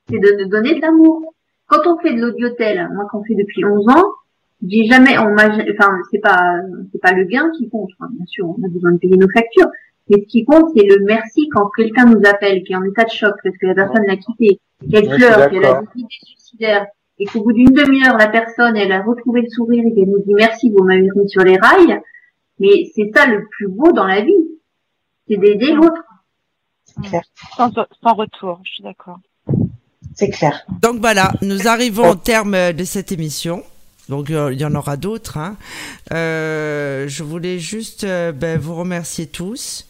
c'est 0.08 0.18
de, 0.18 0.44
de 0.44 0.48
donner 0.48 0.74
de 0.74 0.80
l'amour. 0.80 1.34
Quand 1.66 1.86
on 1.86 1.98
fait 1.98 2.14
de 2.14 2.20
l'audiotel, 2.20 2.88
moi 2.92 3.06
qu'on 3.10 3.22
fait 3.22 3.36
depuis 3.36 3.64
11 3.64 3.88
ans, 3.88 4.04
j'ai 4.66 4.84
jamais, 4.84 5.16
on 5.18 5.32
m'a, 5.32 5.46
enfin 5.46 5.96
c'est 6.10 6.18
pas, 6.18 6.54
c'est 6.92 7.00
pas 7.00 7.12
le 7.12 7.24
gain 7.24 7.50
qui 7.56 7.68
compte. 7.68 7.90
Enfin, 7.98 8.10
bien 8.12 8.26
sûr, 8.26 8.48
on 8.48 8.64
a 8.64 8.68
besoin 8.68 8.92
de 8.92 8.98
payer 8.98 9.16
nos 9.16 9.30
factures, 9.30 9.68
mais 10.08 10.20
ce 10.20 10.26
qui 10.26 10.44
compte 10.44 10.70
c'est 10.76 10.84
le 10.84 11.04
merci 11.04 11.48
quand 11.54 11.70
quelqu'un 11.76 12.06
nous 12.06 12.20
appelle, 12.28 12.62
qui 12.64 12.72
est 12.72 12.76
en 12.76 12.84
état 12.84 13.04
de 13.04 13.10
choc 13.10 13.34
parce 13.42 13.56
que 13.56 13.66
la 13.66 13.74
personne 13.74 14.04
l'a 14.06 14.16
quitté, 14.16 14.60
qu'elle 14.90 15.08
pleure, 15.08 15.48
qu'elle 15.50 15.64
a 15.64 15.82
des 15.94 16.00
idées 16.00 16.08
suicidaires, 16.20 16.86
et 17.18 17.26
qu'au 17.26 17.42
bout 17.42 17.52
d'une 17.52 17.72
demi-heure 17.72 18.18
la 18.18 18.28
personne 18.28 18.76
elle 18.76 18.92
a 18.92 19.02
retrouvé 19.02 19.42
le 19.42 19.48
sourire 19.48 19.84
et 19.86 19.94
qu'elle 19.94 20.10
nous 20.10 20.22
dit 20.22 20.34
merci, 20.34 20.70
vous 20.70 20.84
m'avez 20.84 21.02
mis 21.02 21.28
sur 21.28 21.42
les 21.42 21.56
rails. 21.56 22.00
Mais 22.58 22.90
c'est 22.94 23.10
ça 23.14 23.26
le 23.26 23.46
plus 23.50 23.68
beau 23.68 23.92
dans 23.92 24.06
la 24.06 24.20
vie, 24.20 24.48
c'est 25.28 25.36
d'aider 25.36 25.72
l'autre. 25.72 26.02
Sans, 27.56 27.70
sans 28.02 28.14
retour, 28.14 28.60
je 28.64 28.70
suis 28.72 28.82
d'accord. 28.82 29.18
C'est 30.14 30.30
clair. 30.30 30.64
Donc 30.82 31.00
voilà, 31.00 31.32
nous 31.42 31.68
arrivons 31.68 32.10
au 32.10 32.14
terme 32.14 32.72
de 32.72 32.84
cette 32.84 33.12
émission. 33.12 33.62
Donc 34.08 34.30
euh, 34.30 34.52
il 34.52 34.60
y 34.60 34.64
en 34.64 34.74
aura 34.74 34.96
d'autres. 34.96 35.38
hein. 35.38 35.56
Euh, 36.12 37.06
je 37.08 37.22
voulais 37.22 37.58
juste 37.58 38.04
euh, 38.04 38.32
ben, 38.32 38.58
vous 38.58 38.74
remercier 38.74 39.26
tous. 39.28 39.86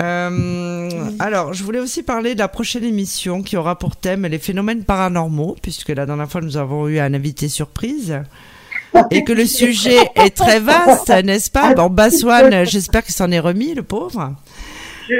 Euh, 0.00 1.10
alors, 1.18 1.52
je 1.52 1.62
voulais 1.62 1.78
aussi 1.78 2.02
parler 2.02 2.34
de 2.34 2.38
la 2.38 2.48
prochaine 2.48 2.84
émission 2.84 3.42
qui 3.42 3.58
aura 3.58 3.78
pour 3.78 3.96
thème 3.96 4.26
les 4.26 4.38
phénomènes 4.38 4.84
paranormaux, 4.84 5.56
puisque 5.60 5.90
la 5.90 6.06
dernière 6.06 6.30
fois 6.30 6.40
nous 6.40 6.56
avons 6.56 6.88
eu 6.88 6.98
un 6.98 7.12
invité 7.12 7.48
surprise. 7.50 8.22
Et 9.10 9.24
que 9.24 9.32
le 9.32 9.46
sujet 9.46 9.96
est 10.16 10.36
très 10.36 10.60
vaste, 10.60 11.08
n'est-ce 11.08 11.50
pas? 11.50 11.74
Bon, 11.76 11.88
Baswan, 11.88 12.64
j'espère 12.66 13.02
qu'il 13.04 13.14
s'en 13.14 13.30
est 13.30 13.40
remis, 13.40 13.74
le 13.74 13.82
pauvre. 13.82 14.34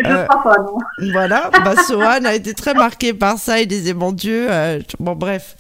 Je, 0.05 0.09
Euh, 0.09 0.25
crois 0.27 0.43
pas, 0.43 0.63
non. 0.63 0.79
Voilà, 1.13 1.51
Baswan 1.65 2.25
a 2.27 2.35
été 2.35 2.55
très 2.55 2.75
marqué 2.75 3.13
par 3.13 3.39
ça. 3.39 3.61
Il 3.61 3.69
disait, 3.69 3.95
mon 3.95 4.13
Dieu, 4.13 4.47
euh, 4.51 4.81
bon, 4.99 5.15
bref. 5.15 5.57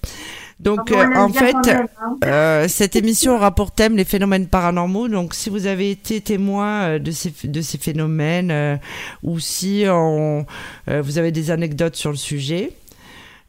Donc, 0.60 0.92
On 0.92 0.98
euh, 0.98 1.16
en 1.16 1.28
fait, 1.28 1.54
même, 1.66 1.88
hein. 2.00 2.16
euh, 2.24 2.68
cette 2.68 2.94
émission 2.94 3.34
aura 3.34 3.52
pour 3.52 3.72
thème 3.72 3.96
les 3.96 4.04
phénomènes 4.04 4.46
paranormaux. 4.46 5.08
Donc, 5.08 5.34
si 5.34 5.50
vous 5.50 5.66
avez 5.66 5.90
été 5.90 6.20
témoin 6.20 7.00
de 7.00 7.10
ces, 7.10 7.32
de 7.44 7.60
ces 7.60 7.78
phénomènes 7.78 8.52
euh, 8.52 8.76
ou 9.24 9.40
si 9.40 9.84
on, 9.88 10.46
vous 10.86 11.18
avez 11.18 11.32
des 11.32 11.50
anecdotes 11.50 11.96
sur 11.96 12.10
le 12.10 12.16
sujet, 12.16 12.70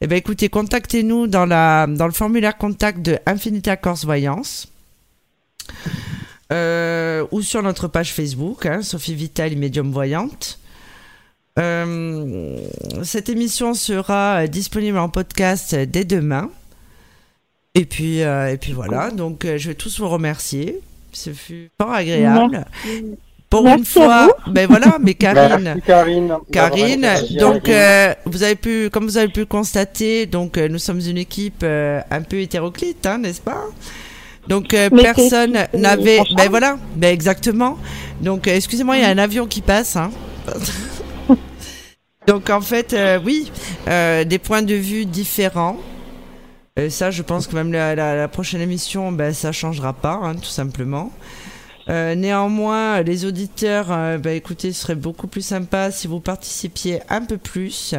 eh 0.01 0.07
ben, 0.07 0.15
écoutez, 0.15 0.49
contactez-nous 0.49 1.27
dans, 1.27 1.45
la, 1.45 1.85
dans 1.87 2.07
le 2.07 2.13
formulaire 2.13 2.57
contact 2.57 2.99
de 3.03 3.19
Infinita 3.27 3.77
Corse 3.77 4.05
Voyance. 4.05 4.67
Ou 6.51 7.41
sur 7.41 7.61
notre 7.63 7.87
page 7.87 8.11
Facebook, 8.13 8.65
hein, 8.65 8.81
Sophie 8.81 9.15
Vital, 9.15 9.55
médium 9.55 9.91
voyante. 9.91 10.59
Euh, 11.59 12.57
cette 13.03 13.29
émission 13.29 13.73
sera 13.73 14.47
disponible 14.47 14.97
en 14.97 15.09
podcast 15.09 15.75
dès 15.75 16.03
demain. 16.03 16.49
Et 17.75 17.85
puis, 17.85 18.21
euh, 18.21 18.51
et 18.51 18.57
puis 18.57 18.71
voilà, 18.71 19.09
donc 19.09 19.45
euh, 19.45 19.57
je 19.57 19.69
vais 19.69 19.75
tous 19.75 19.99
vous 19.99 20.09
remercier. 20.09 20.79
Ce 21.11 21.31
fut 21.31 21.69
fort 21.79 21.91
agréable. 21.91 22.65
Pour 23.49 23.63
Merci 23.65 23.79
une 23.79 23.85
fois, 23.85 24.29
ben 24.47 24.67
voilà, 24.67 24.97
mais 24.99 25.13
Karine, 25.15 25.63
Merci 25.63 25.81
Karine. 25.81 26.37
Karine, 26.51 27.07
donc 27.39 27.69
euh, 27.69 28.13
vous 28.25 28.41
avez 28.41 28.55
pu, 28.55 28.89
comme 28.91 29.05
vous 29.05 29.17
avez 29.17 29.31
pu 29.31 29.45
constater, 29.45 30.25
donc 30.25 30.57
euh, 30.57 30.67
nous 30.67 30.79
sommes 30.79 30.99
une 30.99 31.19
équipe 31.19 31.61
euh, 31.63 32.01
un 32.09 32.21
peu 32.23 32.39
hétéroclite, 32.39 33.05
hein, 33.05 33.19
n'est-ce 33.19 33.41
pas? 33.41 33.65
Donc 34.47 34.73
euh, 34.73 34.89
personne 34.89 35.57
n'avait, 35.73 36.21
ben 36.35 36.49
voilà, 36.49 36.77
ben 36.95 37.13
exactement. 37.13 37.77
Donc 38.21 38.47
euh, 38.47 38.55
excusez-moi, 38.55 38.97
il 38.97 39.03
y 39.03 39.05
a 39.05 39.09
un 39.09 39.19
avion 39.19 39.45
qui 39.45 39.61
passe. 39.61 39.95
Hein. 39.95 40.09
Donc 42.27 42.49
en 42.49 42.61
fait, 42.61 42.93
euh, 42.93 43.19
oui, 43.23 43.51
euh, 43.87 44.23
des 44.23 44.39
points 44.39 44.61
de 44.61 44.75
vue 44.75 45.05
différents. 45.05 45.77
Euh, 46.79 46.89
ça, 46.89 47.11
je 47.11 47.21
pense 47.21 47.47
que 47.47 47.55
même 47.55 47.71
la, 47.71 47.95
la- 47.95 48.15
la 48.15 48.27
prochaine 48.27 48.61
émission, 48.61 49.11
ben 49.11 49.33
ça 49.33 49.51
changera 49.51 49.93
pas, 49.93 50.13
hein, 50.23 50.35
tout 50.35 50.45
simplement. 50.45 51.11
Euh, 51.89 52.15
néanmoins, 52.15 53.01
les 53.03 53.25
auditeurs, 53.25 53.91
euh, 53.91 54.17
bah, 54.17 54.31
écoutez, 54.31 54.71
ce 54.71 54.81
serait 54.81 54.95
beaucoup 54.95 55.27
plus 55.27 55.41
sympa 55.45 55.91
si 55.91 56.07
vous 56.07 56.19
participiez 56.21 57.01
un 57.09 57.21
peu 57.25 57.37
plus. 57.37 57.93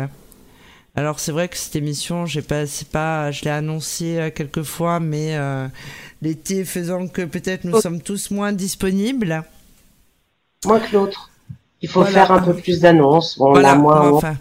Alors 0.97 1.19
c'est 1.21 1.33
vrai 1.33 1.49
que 1.49 1.57
cette 1.57 1.77
émission, 1.77 2.25
j'ai 2.25 2.41
pas, 2.43 2.67
c'est 2.67 2.89
pas, 2.89 3.31
je 3.31 3.45
l'ai 3.45 3.51
annoncé 3.51 4.17
euh, 4.19 4.31
quelques 4.31 4.63
fois, 4.63 5.01
mais 5.01 5.37
euh, 5.37 5.67
l'été 6.23 6.65
faisant 6.65 7.09
que 7.09 7.23
peut-être 7.23 7.65
nous 7.65 7.75
Oh. 7.77 7.81
sommes 7.81 8.01
tous 8.01 8.31
moins 8.31 8.53
disponibles. 8.53 9.43
Moins 10.65 10.81
que 10.81 10.93
l'autre. 10.95 11.31
Il 11.85 11.89
faut 11.91 12.01
Voilà. 12.01 12.13
faire 12.27 12.33
un 12.33 12.39
peu 12.41 12.55
plus 12.55 12.81
d'annonces. 12.81 13.37
Bon, 13.37 13.51
Voilà, 13.51 13.73
là, 13.73 13.75
moins, 13.75 14.11
enfin. 14.11 14.37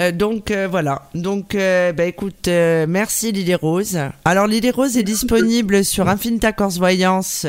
Euh, 0.00 0.10
donc 0.10 0.50
euh, 0.50 0.66
voilà. 0.70 1.02
Donc 1.14 1.54
euh, 1.54 1.92
bah 1.92 2.06
écoute, 2.06 2.48
merci 2.48 3.30
Lily 3.30 3.54
Rose. 3.56 3.98
Alors 4.24 4.46
Lily 4.46 4.70
Rose 4.70 4.96
est 4.96 5.02
disponible 5.02 5.84
sur 5.84 6.08
Infinita 6.08 6.52
Corse 6.52 6.78
Voyance 6.78 7.46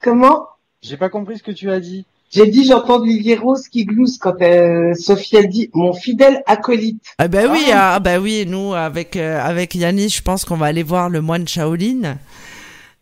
Comment? 0.00 0.46
J'ai 0.82 0.96
pas 0.96 1.08
compris 1.08 1.38
ce 1.38 1.42
que 1.42 1.50
tu 1.50 1.70
as 1.70 1.80
dit. 1.80 2.04
J'ai 2.30 2.46
dit 2.46 2.64
j'entends 2.64 3.00
Olivier 3.00 3.36
Rose 3.36 3.68
qui 3.68 3.84
glousse 3.84 4.16
quand 4.16 4.40
euh, 4.40 4.94
Sophie 4.94 5.36
elle 5.36 5.48
dit 5.48 5.68
mon 5.74 5.92
fidèle 5.92 6.42
acolyte. 6.46 7.04
Ah 7.18 7.28
bah 7.28 7.42
oui, 7.50 7.64
ah, 7.72 8.00
bah 8.00 8.18
oui, 8.20 8.44
nous 8.46 8.72
avec 8.72 9.16
euh, 9.16 9.38
avec 9.38 9.74
Yanis, 9.74 10.08
je 10.08 10.22
pense 10.22 10.46
qu'on 10.46 10.56
va 10.56 10.66
aller 10.66 10.82
voir 10.82 11.10
le 11.10 11.20
moine 11.20 11.46
Shaolin. 11.46 12.16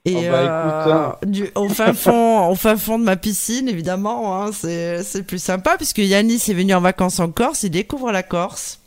Et 0.06 0.14
Oh 0.16 0.20
bah, 0.31 0.40
écoute, 0.43 0.93
hein. 0.94 1.16
euh, 1.22 1.27
du, 1.27 1.51
au 1.55 1.68
fin 1.68 1.93
fond, 1.93 2.48
au 2.48 2.55
fin 2.55 2.77
fond 2.77 2.98
de 2.98 3.05
ma 3.05 3.16
piscine, 3.16 3.68
évidemment, 3.68 4.43
hein, 4.43 4.51
c'est 4.52 5.02
c'est 5.02 5.22
plus 5.22 5.43
sympa 5.43 5.77
puisque 5.77 5.98
Yanis 5.98 6.43
est 6.48 6.55
venu 6.55 6.72
en 6.74 6.81
vacances 6.81 7.20
en 7.20 7.31
Corse, 7.31 7.64
il 7.64 7.70
découvre 7.70 8.10
la 8.10 8.22
Corse. 8.22 8.78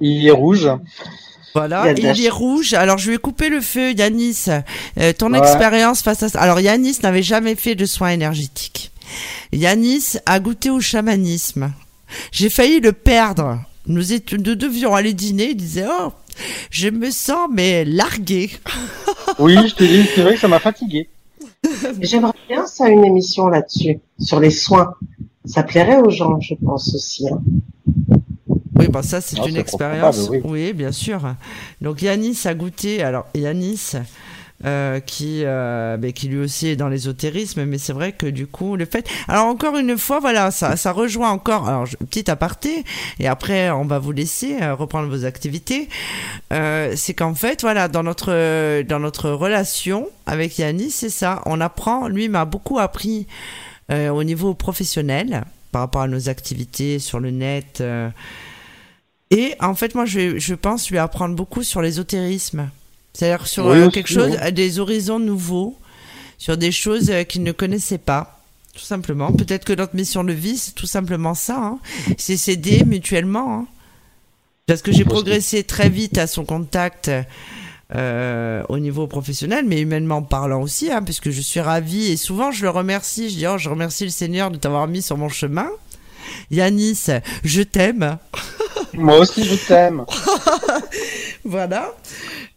Il 0.00 0.26
est 0.26 0.30
rouge. 0.30 0.68
Voilà, 1.54 1.92
Il 1.92 1.98
il 2.04 2.24
est 2.24 2.30
rouge. 2.30 2.72
Alors 2.74 2.96
je 2.98 3.08
lui 3.08 3.16
ai 3.16 3.18
coupé 3.18 3.48
le 3.50 3.60
feu, 3.60 3.92
Yanis. 3.92 4.44
Euh, 4.98 5.12
ton 5.12 5.32
Ouais. 5.32 5.38
expérience 5.38 6.02
face 6.02 6.22
à 6.22 6.28
ça. 6.30 6.40
Alors 6.40 6.60
Yanis 6.60 6.98
n'avait 7.02 7.22
jamais 7.22 7.54
fait 7.54 7.74
de 7.74 7.84
soins 7.86 8.10
énergétiques. 8.10 8.92
Yanis 9.52 10.14
a 10.26 10.40
goûté 10.40 10.70
au 10.70 10.80
chamanisme. 10.80 11.70
J'ai 12.32 12.50
failli 12.50 12.80
le 12.80 12.92
perdre. 12.92 13.58
Nous 13.86 14.12
étions, 14.12 14.36
nous 14.44 14.54
devions 14.54 14.94
aller 14.94 15.12
dîner. 15.12 15.50
Il 15.50 15.56
disait 15.56 15.86
oh, 15.88 16.12
je 16.70 16.88
me 16.88 17.10
sens 17.10 17.48
mais 17.52 17.84
largué. 17.84 18.50
Oui, 19.38 19.56
je 19.68 19.74
te 19.74 19.84
dis, 19.84 20.04
c'est 20.14 20.22
vrai 20.22 20.34
que 20.34 20.40
ça 20.40 20.48
m'a 20.48 20.58
fatigué. 20.60 21.08
J'aimerais 22.00 22.32
bien 22.48 22.66
ça 22.66 22.88
une 22.88 23.04
émission 23.04 23.48
là-dessus 23.48 23.98
sur 24.20 24.40
les 24.40 24.50
soins. 24.50 24.94
Ça 25.44 25.62
plairait 25.62 25.98
aux 25.98 26.10
gens, 26.10 26.40
je 26.40 26.54
pense 26.54 26.94
aussi. 26.94 27.26
hein. 27.28 27.40
Oui, 28.78 28.88
bon 28.88 29.02
ça 29.02 29.20
c'est 29.20 29.38
Ah, 29.40 29.48
une 29.48 29.56
expérience. 29.56 30.26
probable, 30.26 30.46
Oui. 30.46 30.72
bien 30.72 30.92
sûr. 30.92 31.20
Donc 31.80 32.02
Yanis 32.02 32.38
a 32.44 32.54
goûté. 32.54 33.02
Alors 33.02 33.26
Yanis. 33.34 33.92
Euh, 34.64 35.00
qui 35.00 35.42
euh, 35.44 35.96
ben, 35.98 36.12
qui 36.12 36.28
lui 36.28 36.38
aussi 36.38 36.68
est 36.68 36.76
dans 36.76 36.88
l'ésotérisme 36.88 37.64
mais 37.66 37.76
c'est 37.76 37.92
vrai 37.92 38.12
que 38.12 38.26
du 38.26 38.46
coup 38.46 38.76
le 38.76 38.86
fait 38.86 39.06
alors 39.28 39.44
encore 39.46 39.76
une 39.76 39.98
fois 39.98 40.18
voilà 40.18 40.50
ça 40.50 40.76
ça 40.76 40.92
rejoint 40.92 41.30
encore 41.30 41.68
alors 41.68 41.84
je- 41.84 41.96
petit 41.98 42.30
aparté 42.30 42.84
et 43.20 43.28
après 43.28 43.70
on 43.70 43.84
va 43.84 43.98
vous 43.98 44.12
laisser 44.12 44.56
euh, 44.62 44.74
reprendre 44.74 45.08
vos 45.08 45.24
activités 45.26 45.88
c'est 46.50 47.14
qu'en 47.14 47.34
fait 47.34 47.60
voilà 47.60 47.88
dans 47.88 48.02
notre 48.02 48.82
dans 48.82 48.98
notre 49.00 49.28
relation 49.30 50.08
avec 50.24 50.58
Yanis 50.58 50.90
c'est 50.90 51.10
ça 51.10 51.42
on 51.44 51.60
apprend 51.60 52.08
lui 52.08 52.28
m'a 52.28 52.44
beaucoup 52.46 52.78
appris 52.78 53.26
au 53.90 54.24
niveau 54.24 54.54
professionnel 54.54 55.44
par 55.70 55.82
rapport 55.82 56.02
à 56.02 56.08
nos 56.08 56.28
activités 56.30 56.98
sur 56.98 57.20
le 57.20 57.30
net 57.30 57.82
et 59.32 59.54
en 59.60 59.74
fait, 59.74 59.96
moi, 59.96 60.04
je, 60.04 60.38
je 60.38 60.54
pense 60.54 60.88
lui 60.88 60.98
apprendre 60.98 61.34
beaucoup 61.34 61.64
sur 61.64 61.82
l'ésotérisme. 61.82 62.70
C'est-à-dire 63.16 63.46
sur 63.46 63.64
Oui, 63.66 63.78
euh, 63.78 63.90
quelque 63.90 64.08
chose, 64.10 64.32
oui. 64.32 64.38
euh, 64.42 64.50
des 64.50 64.78
horizons 64.78 65.18
nouveaux, 65.18 65.76
sur 66.38 66.56
des 66.58 66.70
choses 66.72 67.08
euh, 67.10 67.22
qu'il 67.24 67.42
ne 67.42 67.52
connaissait 67.52 67.96
pas, 67.98 68.40
tout 68.74 68.84
simplement. 68.84 69.32
Peut-être 69.32 69.64
que 69.64 69.72
notre 69.72 69.96
mission 69.96 70.22
de 70.22 70.32
vie, 70.34 70.58
c'est 70.58 70.74
tout 70.74 70.86
simplement 70.86 71.34
ça. 71.34 71.56
hein. 71.56 71.78
C'est 72.18 72.36
s'aider 72.36 72.84
mutuellement. 72.84 73.60
hein. 73.60 73.66
Parce 74.66 74.82
que 74.82 74.92
j'ai 74.92 75.04
progressé 75.04 75.62
très 75.64 75.88
vite 75.88 76.18
à 76.18 76.26
son 76.26 76.44
contact 76.44 77.10
euh, 77.94 78.62
au 78.68 78.78
niveau 78.80 79.06
professionnel, 79.06 79.64
mais 79.66 79.80
humainement 79.80 80.22
parlant 80.22 80.60
aussi, 80.60 80.90
hein, 80.90 81.02
puisque 81.02 81.30
je 81.30 81.40
suis 81.40 81.60
ravie 81.60 82.10
et 82.10 82.16
souvent 82.16 82.50
je 82.50 82.62
le 82.64 82.70
remercie. 82.70 83.30
Je 83.30 83.36
dis, 83.36 83.46
oh, 83.46 83.58
je 83.58 83.68
remercie 83.70 84.04
le 84.04 84.10
Seigneur 84.10 84.50
de 84.50 84.56
t'avoir 84.56 84.88
mis 84.88 85.02
sur 85.02 85.16
mon 85.16 85.28
chemin. 85.28 85.68
Yanis, 86.50 87.06
je 87.44 87.62
t'aime. 87.62 88.18
Moi 88.94 89.18
aussi, 89.18 89.44
je 89.44 89.56
t'aime. 89.66 90.04
Voilà. 91.44 91.92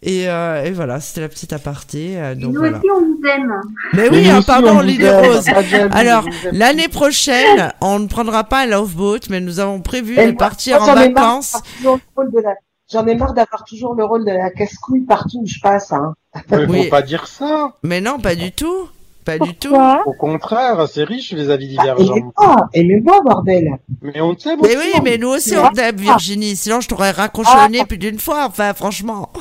Et, 0.01 0.29
euh, 0.29 0.63
et 0.63 0.71
voilà, 0.71 0.99
c'était 0.99 1.21
la 1.21 1.29
petite 1.29 1.53
aparté. 1.53 2.13
euh, 2.17 2.33
donc 2.33 2.53
nous 2.53 2.59
voilà. 2.59 2.77
aussi, 2.77 2.87
on 2.89 3.01
vous 3.01 3.19
aime. 3.29 3.53
Mais 3.93 4.09
oui, 4.09 4.29
hein, 4.29 4.41
pardon, 4.41 4.79
Lily 4.79 5.05
aime. 5.05 5.25
Rose. 5.25 5.45
Alors, 5.91 6.25
l'année 6.51 6.87
prochaine, 6.87 7.71
on 7.81 7.99
ne 7.99 8.07
prendra 8.07 8.45
pas 8.45 8.61
un 8.61 8.65
loveboat, 8.67 9.19
mais 9.29 9.41
nous 9.41 9.59
avons 9.59 9.81
prévu 9.81 10.13
Et 10.17 10.25
de 10.27 10.31
moi, 10.31 10.37
partir 10.37 10.79
moi, 10.79 10.83
en 10.83 10.95
j'en 10.95 11.01
ai 11.01 11.09
marre 11.09 11.23
vacances. 11.25 11.51
d'avoir 11.51 11.63
toujours 11.77 11.97
le 11.97 12.01
rôle 12.15 12.31
de 12.31 12.39
la- 12.39 12.55
J'en 12.91 13.05
ai 13.05 13.15
marre 13.15 13.33
d'avoir 13.33 13.63
toujours 13.65 13.93
le 13.93 14.03
rôle 14.05 14.25
de 14.25 14.31
la 14.31 14.49
casse-couille 14.49 15.01
partout 15.01 15.41
où 15.43 15.45
je 15.45 15.59
passe. 15.61 15.91
Hein. 15.91 16.15
Mais 16.49 16.65
Oui. 16.65 16.83
faut 16.85 16.89
pas 16.89 17.01
dire 17.03 17.27
ça. 17.27 17.73
Mais 17.83 18.01
non, 18.01 18.17
pas 18.19 18.33
du 18.35 18.51
tout. 18.51 18.89
Pas 19.37 19.45
du 19.45 19.53
tout. 19.55 19.75
Au 20.05 20.13
contraire, 20.13 20.87
c'est 20.91 21.03
riche 21.03 21.31
les 21.33 21.49
avis 21.49 21.75
Ah, 21.77 21.83
divergents. 21.95 22.13
aimez-moi, 22.15 22.69
aimez-moi, 22.73 23.21
bordel. 23.23 23.69
Mais 24.01 24.19
on 24.21 24.33
t'aime 24.35 24.59
Mais 24.63 24.75
oui, 24.77 24.91
mais 25.03 25.17
nous 25.17 25.27
aussi 25.29 25.55
on 25.57 25.69
t'aime, 25.69 25.97
Virginie. 25.97 26.55
Sinon, 26.55 26.81
je 26.81 26.87
t'aurais 26.87 27.11
raccroché 27.11 27.51
Ah. 27.53 27.67
le 27.67 27.73
nez 27.77 27.85
plus 27.85 27.97
d'une 27.97 28.19
fois. 28.19 28.45
Enfin, 28.47 28.73
franchement. 28.73 29.31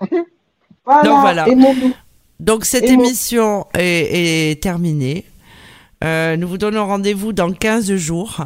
Voilà, 0.86 1.02
Donc, 1.04 1.20
voilà. 1.20 1.46
Donc, 2.40 2.64
cette 2.64 2.84
Et 2.84 2.92
émission 2.92 3.66
est, 3.74 4.50
est 4.52 4.62
terminée. 4.62 5.24
Euh, 6.02 6.36
nous 6.36 6.48
vous 6.48 6.58
donnons 6.58 6.86
rendez-vous 6.86 7.32
dans 7.32 7.52
15 7.52 7.94
jours. 7.96 8.38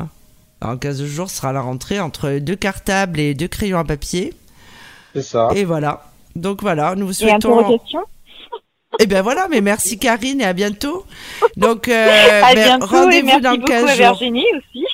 Dans 0.60 0.76
15 0.76 1.04
jours 1.04 1.30
sera 1.30 1.52
la 1.52 1.60
rentrée 1.60 2.00
entre 2.00 2.38
deux 2.40 2.56
cartables 2.56 3.20
et 3.20 3.34
deux 3.34 3.48
crayons 3.48 3.78
à 3.78 3.84
papier. 3.84 4.34
C'est 5.14 5.22
ça. 5.22 5.48
Et 5.54 5.64
voilà. 5.64 6.02
Donc 6.34 6.60
voilà, 6.60 6.94
nous 6.96 7.06
vous 7.06 7.12
Et 7.12 7.28
souhaitons. 7.28 7.58
interrogation 7.60 8.00
Eh 9.00 9.06
bien 9.06 9.22
voilà, 9.22 9.48
mais 9.48 9.60
merci 9.60 9.98
Karine 9.98 10.40
et 10.40 10.44
à 10.44 10.52
bientôt. 10.52 11.04
Donc 11.56 11.88
euh, 11.88 12.08
À 12.42 12.54
ben, 12.54 12.78
rendez-vous 12.82 13.26
merci 13.26 13.40
dans 13.42 13.54
beaucoup 13.54 13.66
15 13.66 13.84
à 13.84 13.86
jours. 13.88 13.96
Virginie 13.96 14.46
aussi. 14.56 14.84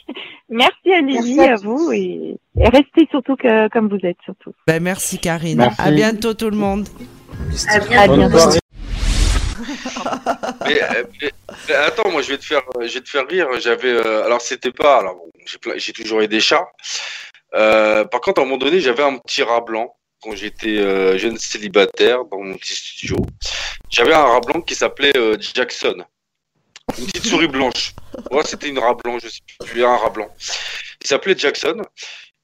Merci 0.49 0.93
à 0.93 1.01
Lily, 1.01 1.35
Merci 1.37 1.41
à 1.51 1.53
à 1.53 1.57
vous 1.57 1.93
et, 1.93 2.37
et 2.59 2.69
restez 2.69 3.07
surtout 3.11 3.37
que, 3.37 3.69
comme 3.69 3.89
vous 3.89 4.05
êtes 4.05 4.17
surtout. 4.25 4.53
Ben, 4.67 4.83
merci 4.83 5.19
Karine. 5.19 5.59
Merci. 5.59 5.81
À 5.81 5.91
bientôt 5.93 6.35
tout 6.35 6.51
le 6.51 6.57
monde. 6.57 6.89
À 7.69 7.75
À 8.03 8.09
bientôt. 8.09 8.39
Mais, 10.67 10.83
euh, 10.83 11.05
mais- 11.21 11.31
mais 11.69 11.75
attends, 11.75 12.11
moi 12.11 12.23
je 12.23 12.31
vais 12.31 12.39
te 12.39 12.45
faire, 12.45 12.63
je 12.81 12.93
vais 12.95 13.01
te 13.01 13.09
faire 13.09 13.27
rire. 13.29 13.47
J'avais, 13.61 13.89
euh, 13.91 14.25
alors 14.25 14.41
c'était 14.41 14.73
pas, 14.73 14.99
alors 14.99 15.15
bon, 15.17 15.31
j'ai 15.77 15.93
toujours 15.93 16.21
eu 16.23 16.29
des 16.29 16.41
chats. 16.41 16.67
Euh, 17.55 18.05
par 18.05 18.21
contre, 18.21 18.41
à 18.41 18.45
un 18.45 18.47
moment 18.47 18.59
donné, 18.59 18.81
j'avais 18.81 19.03
un 19.03 19.19
petit 19.19 19.43
rat 19.43 19.61
blanc 19.61 19.95
quand 20.23 20.35
j'étais 20.35 20.79
euh, 20.79 21.19
jeune 21.19 21.37
célibataire 21.39 22.25
dans 22.31 22.41
mon 22.41 22.55
petit 22.55 22.75
studio. 22.75 23.17
J'avais 23.91 24.15
un 24.15 24.23
rat 24.23 24.41
blanc 24.41 24.61
qui 24.61 24.77
s'appelait 24.77 25.17
euh, 25.17 25.37
Jackson, 25.41 26.05
une 26.97 27.07
petite 27.07 27.27
souris 27.27 27.49
blanche. 27.49 27.93
Ouais, 28.31 28.45
c'était 28.45 28.69
une 28.69 28.79
rat 28.79 28.95
blanc, 28.95 29.19
je 29.19 29.29
sais 29.29 29.41
plus, 29.67 29.85
un 29.85 29.97
rat 29.97 30.11
blanc. 30.11 30.29
Il 31.03 31.09
s'appelait 31.09 31.37
Jackson. 31.37 31.83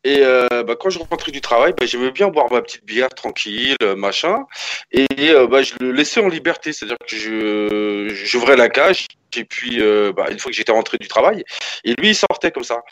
Et 0.02 0.18
euh, 0.20 0.62
bah, 0.64 0.74
quand 0.78 0.90
je 0.90 0.98
rentrais 0.98 1.30
du 1.32 1.40
travail, 1.40 1.72
bah, 1.76 1.86
j'aimais 1.86 2.10
bien 2.10 2.28
boire 2.28 2.52
ma 2.52 2.62
petite 2.62 2.84
bière 2.84 3.10
tranquille, 3.10 3.76
euh, 3.82 3.94
machin. 3.94 4.44
Et 4.90 5.06
bah, 5.48 5.62
je 5.62 5.74
le 5.80 5.92
laissais 5.92 6.20
en 6.20 6.28
liberté, 6.28 6.72
c'est-à-dire 6.72 6.98
que 7.06 8.08
j'ouvrais 8.10 8.56
la 8.56 8.68
cage 8.68 9.06
et 9.36 9.44
puis 9.44 9.76
une 9.76 10.38
fois 10.38 10.50
que 10.50 10.56
j'étais 10.56 10.72
rentré 10.72 10.96
du 10.96 11.08
travail, 11.08 11.44
et 11.84 11.92
lui 11.94 12.08
il 12.08 12.14
sortait 12.14 12.50
comme 12.50 12.64
ça. 12.64 12.82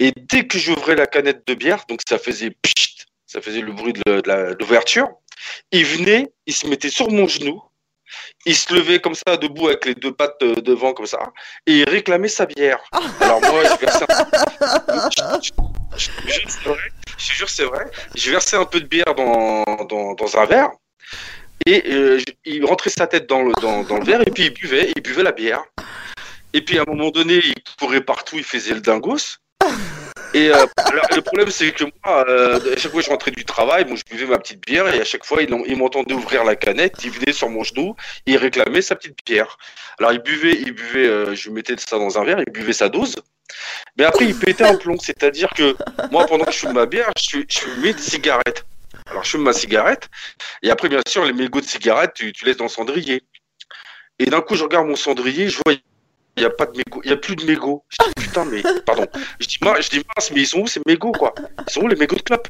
Et 0.00 0.12
dès 0.16 0.46
que 0.46 0.58
j'ouvrais 0.58 0.94
la 0.94 1.06
canette 1.06 1.46
de 1.46 1.54
bière, 1.54 1.84
donc 1.86 2.00
ça 2.08 2.18
faisait 2.18 2.50
pchit, 2.62 2.96
ça 3.26 3.42
faisait 3.42 3.60
le 3.60 3.72
bruit 3.72 3.92
de 3.92 4.56
l'ouverture, 4.58 5.10
il 5.70 5.84
venait, 5.84 6.32
il 6.46 6.54
se 6.54 6.66
mettait 6.66 6.88
sur 6.88 7.10
mon 7.10 7.28
genou, 7.28 7.62
il 8.46 8.56
se 8.56 8.72
levait 8.74 9.00
comme 9.00 9.14
ça 9.14 9.36
debout 9.36 9.68
avec 9.68 9.84
les 9.84 9.94
deux 9.94 10.12
pattes 10.12 10.42
euh, 10.42 10.54
devant 10.56 10.92
comme 10.92 11.06
ça, 11.06 11.18
et 11.66 11.78
il 11.78 11.88
réclamait 11.88 12.28
sa 12.28 12.46
bière. 12.46 12.82
Alors 13.20 13.40
moi 13.40 13.62
je 13.64 13.80
versais 13.80 14.06
un... 14.08 15.40
je, 15.98 17.44
c'est 17.46 17.64
vrai, 17.64 17.90
je 18.14 18.20
jure, 18.20 18.40
un 18.52 18.64
peu 18.64 18.80
de 18.80 18.86
bière 18.86 19.14
dans, 19.16 19.64
dans, 20.14 20.38
un 20.38 20.46
verre. 20.46 20.70
Et 21.66 21.82
euh, 21.92 22.20
il 22.44 22.64
rentrait 22.64 22.90
sa 22.90 23.06
tête 23.06 23.28
dans 23.28 23.42
le, 23.42 23.52
dans, 23.60 23.84
dans 23.84 23.98
le 23.98 24.04
verre 24.04 24.20
et 24.22 24.30
puis 24.30 24.44
il 24.44 24.50
buvait, 24.50 24.92
il 24.96 25.02
buvait 25.02 25.22
la 25.22 25.32
bière. 25.32 25.62
Et 26.52 26.62
puis 26.62 26.78
à 26.78 26.82
un 26.82 26.84
moment 26.86 27.10
donné, 27.10 27.40
il 27.44 27.54
courait 27.78 28.02
partout, 28.02 28.36
il 28.36 28.44
faisait 28.44 28.74
le 28.74 28.80
dingos. 28.80 29.38
Et 30.34 30.48
euh, 30.48 30.66
alors, 30.76 31.06
le 31.14 31.20
problème, 31.20 31.50
c'est 31.50 31.72
que 31.72 31.84
moi, 31.84 32.24
euh, 32.28 32.74
à 32.74 32.76
chaque 32.78 32.90
fois 32.90 33.00
que 33.00 33.06
je 33.06 33.10
rentrais 33.10 33.30
du 33.30 33.44
travail, 33.44 33.84
bon, 33.84 33.96
je 33.96 34.04
buvais 34.04 34.26
ma 34.26 34.38
petite 34.38 34.64
bière 34.66 34.92
et 34.94 35.00
à 35.00 35.04
chaque 35.04 35.24
fois, 35.24 35.42
il, 35.42 35.54
il 35.66 35.76
m'entendait 35.76 36.14
ouvrir 36.14 36.44
la 36.44 36.56
canette, 36.56 37.04
il 37.04 37.10
venait 37.10 37.32
sur 37.32 37.48
mon 37.50 37.62
genou 37.62 37.94
il 38.26 38.36
réclamait 38.36 38.82
sa 38.82 38.96
petite 38.96 39.18
bière. 39.26 39.58
Alors, 39.98 40.12
il 40.12 40.20
buvait, 40.20 40.54
il 40.54 40.72
buvait, 40.72 41.06
euh, 41.06 41.34
je 41.34 41.50
mettais 41.50 41.74
ça 41.76 41.98
dans 41.98 42.18
un 42.18 42.24
verre, 42.24 42.40
il 42.46 42.52
buvait 42.52 42.72
sa 42.72 42.88
dose. 42.88 43.16
Mais 43.96 44.04
après, 44.04 44.24
il 44.24 44.38
pétait 44.38 44.64
un 44.64 44.76
plomb. 44.76 44.98
C'est-à-dire 44.98 45.50
que 45.50 45.76
moi, 46.10 46.26
pendant 46.26 46.44
que 46.44 46.52
je 46.52 46.58
fume 46.58 46.72
ma 46.72 46.86
bière, 46.86 47.10
je, 47.18 47.38
je 47.48 47.58
fumais 47.58 47.92
des 47.92 48.02
cigarettes. 48.02 48.64
Alors, 49.10 49.24
je 49.24 49.30
fume 49.30 49.42
ma 49.42 49.52
cigarette 49.52 50.08
et 50.62 50.70
après, 50.70 50.88
bien 50.88 51.00
sûr, 51.06 51.24
les 51.24 51.32
mégots 51.32 51.60
de 51.60 51.66
cigarettes, 51.66 52.14
tu, 52.14 52.32
tu 52.32 52.44
laisses 52.44 52.56
dans 52.56 52.64
le 52.64 52.70
cendrier. 52.70 53.22
Et 54.18 54.26
d'un 54.26 54.40
coup, 54.40 54.54
je 54.54 54.62
regarde 54.62 54.86
mon 54.86 54.96
cendrier, 54.96 55.48
je 55.48 55.58
vois 55.64 55.74
il 56.36 56.40
n'y 56.40 56.46
a 56.46 56.50
pas 56.50 56.66
de 56.66 56.76
mégots, 56.76 57.02
il 57.04 57.12
a 57.12 57.16
plus 57.16 57.36
de 57.36 57.44
mégots. 57.44 57.84
Je 57.90 57.96
dis 58.06 58.26
putain, 58.26 58.44
mais 58.46 58.62
pardon. 58.86 59.06
Je 59.38 59.46
dis, 59.46 59.58
mince, 59.60 59.84
je 59.84 59.90
dis 59.90 60.04
mais 60.34 60.40
ils 60.40 60.46
sont 60.46 60.60
où 60.60 60.66
ces 60.66 60.80
mégots 60.86 61.12
quoi? 61.12 61.34
Ils 61.66 61.72
sont 61.72 61.82
où 61.82 61.88
les 61.88 61.96
mégots 61.96 62.16
de 62.16 62.22
clope? 62.22 62.48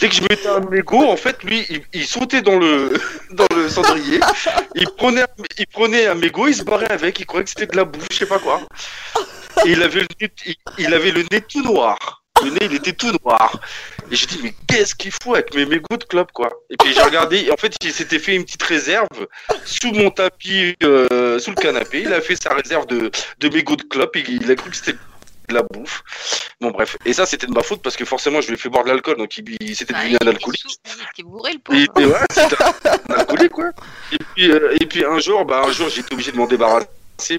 Dès 0.00 0.08
que 0.08 0.14
je 0.14 0.22
mettais 0.22 0.48
un 0.48 0.60
mégot, 0.60 1.04
en 1.08 1.16
fait, 1.16 1.42
lui, 1.42 1.66
il, 1.92 2.06
sautait 2.06 2.42
dans 2.42 2.58
le 2.58 2.92
dans 3.30 3.46
le 3.54 3.68
cendrier, 3.68 4.20
il 4.74 4.88
prenait 4.96 5.24
il 5.58 5.66
prenait 5.66 6.06
un 6.06 6.14
mégot, 6.14 6.48
il 6.48 6.54
se 6.54 6.62
barrait 6.62 6.90
avec, 6.90 7.18
il 7.20 7.26
croyait 7.26 7.44
que 7.44 7.50
c'était 7.50 7.66
de 7.66 7.76
la 7.76 7.84
bouffe, 7.84 8.06
je 8.10 8.18
sais 8.18 8.26
pas 8.26 8.38
quoi. 8.38 8.60
Et 9.64 9.70
il 9.70 9.82
avait 9.82 10.00
le 10.00 10.08
nez, 10.20 10.30
il 10.78 10.94
avait 10.94 11.10
le 11.10 11.24
nez 11.30 11.40
tout 11.40 11.62
noir. 11.62 12.25
Le 12.44 12.50
nez, 12.50 12.58
il 12.62 12.74
était 12.74 12.92
tout 12.92 13.12
noir. 13.24 13.60
Et 14.10 14.16
j'ai 14.16 14.26
dit, 14.26 14.40
mais 14.42 14.54
qu'est-ce 14.68 14.94
qu'il 14.94 15.10
fout 15.10 15.34
avec 15.34 15.54
mes 15.54 15.66
mégots 15.66 15.96
de 15.96 16.04
clope, 16.04 16.30
quoi? 16.32 16.48
Et 16.70 16.76
puis 16.76 16.92
j'ai 16.94 17.02
regardé, 17.02 17.38
et 17.38 17.50
en 17.50 17.56
fait, 17.56 17.74
il 17.82 17.92
s'était 17.92 18.18
fait 18.18 18.34
une 18.36 18.44
petite 18.44 18.62
réserve 18.62 19.08
sous 19.64 19.92
mon 19.92 20.10
tapis, 20.10 20.74
euh, 20.82 21.38
sous 21.38 21.50
le 21.50 21.56
canapé. 21.56 22.02
Il 22.02 22.12
a 22.12 22.20
fait 22.20 22.40
sa 22.40 22.54
réserve 22.54 22.86
de, 22.86 23.10
de 23.40 23.48
mégots 23.48 23.76
de 23.76 23.82
clope 23.82 24.14
et 24.16 24.24
il 24.28 24.50
a 24.50 24.54
cru 24.54 24.70
que 24.70 24.76
c'était 24.76 24.96
de 25.48 25.54
la 25.54 25.62
bouffe. 25.62 26.02
Bon, 26.60 26.70
bref. 26.70 26.96
Et 27.04 27.12
ça, 27.12 27.24
c'était 27.26 27.46
de 27.46 27.52
ma 27.52 27.62
faute 27.62 27.82
parce 27.82 27.96
que 27.96 28.04
forcément, 28.04 28.40
je 28.40 28.48
lui 28.48 28.54
ai 28.54 28.56
fait 28.56 28.68
boire 28.68 28.84
de 28.84 28.88
l'alcool, 28.88 29.16
donc 29.16 29.36
il, 29.38 29.76
s'était 29.76 29.94
Ah, 29.96 30.02
devenu 30.02 30.16
un 30.22 30.26
alcoolique. 30.28 30.64
il 31.18 31.24
bourré 31.24 31.52
le 31.52 31.58
pauvre. 31.60 31.78
Et, 31.78 32.02
et 32.02 32.06
ouais, 32.06 32.18
c'était 32.30 32.56
un 32.62 33.14
alcoolique, 33.14 33.52
quoi. 33.52 33.70
Et 34.12 34.18
puis, 34.34 34.50
euh, 34.50 34.76
et 34.80 34.86
puis 34.86 35.04
un 35.04 35.18
jour, 35.18 35.44
bah, 35.44 35.62
un 35.66 35.72
jour, 35.72 35.88
j'étais 35.88 36.12
obligé 36.12 36.32
de 36.32 36.36
m'en 36.36 36.46
débarrasser 36.46 36.86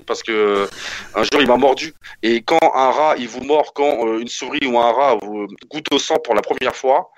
parce 0.06 0.24
que 0.24 0.32
euh, 0.32 0.68
un 1.16 1.24
jour, 1.24 1.42
il 1.42 1.48
m'a 1.48 1.58
mordu. 1.58 1.94
Et 2.24 2.42
quand 2.42 2.60
un 2.62 2.92
rat, 2.92 3.16
il 3.18 3.28
vous 3.28 3.42
mord, 3.42 3.74
quand 3.74 4.08
euh, 4.08 4.20
une 4.20 4.28
souris 4.28 4.66
ou 4.66 4.78
un 4.80 4.92
rat 4.92 5.18
vous 5.22 5.48
goûte 5.70 5.88
au 5.92 6.00
sang 6.00 6.18
pour 6.18 6.36
la 6.36 6.42
première 6.42 6.76
fois, 6.76 7.12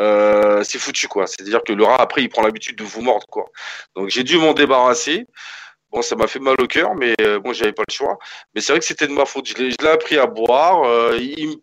euh, 0.00 0.62
c'est 0.64 0.78
foutu, 0.78 1.08
quoi. 1.08 1.26
C'est-à-dire 1.26 1.62
que 1.64 1.72
le 1.72 1.84
rat, 1.84 2.00
après, 2.00 2.22
il 2.22 2.28
prend 2.28 2.42
l'habitude 2.42 2.76
de 2.76 2.84
vous 2.84 3.02
mordre, 3.02 3.26
quoi. 3.26 3.46
Donc, 3.94 4.08
j'ai 4.08 4.24
dû 4.24 4.38
m'en 4.38 4.52
débarrasser. 4.52 5.26
Bon, 5.92 6.02
ça 6.02 6.16
m'a 6.16 6.26
fait 6.26 6.40
mal 6.40 6.56
au 6.60 6.66
cœur, 6.66 6.94
mais 6.96 7.14
bon, 7.42 7.52
j'avais 7.52 7.72
pas 7.72 7.84
le 7.86 7.94
choix. 7.94 8.18
Mais 8.54 8.60
c'est 8.60 8.72
vrai 8.72 8.80
que 8.80 8.86
c'était 8.86 9.06
de 9.06 9.12
ma 9.12 9.26
faute. 9.26 9.46
Je 9.46 9.54
l'ai 9.62 9.88
appris 9.88 10.18
à 10.18 10.26
boire. 10.26 11.14
il, 11.14 11.60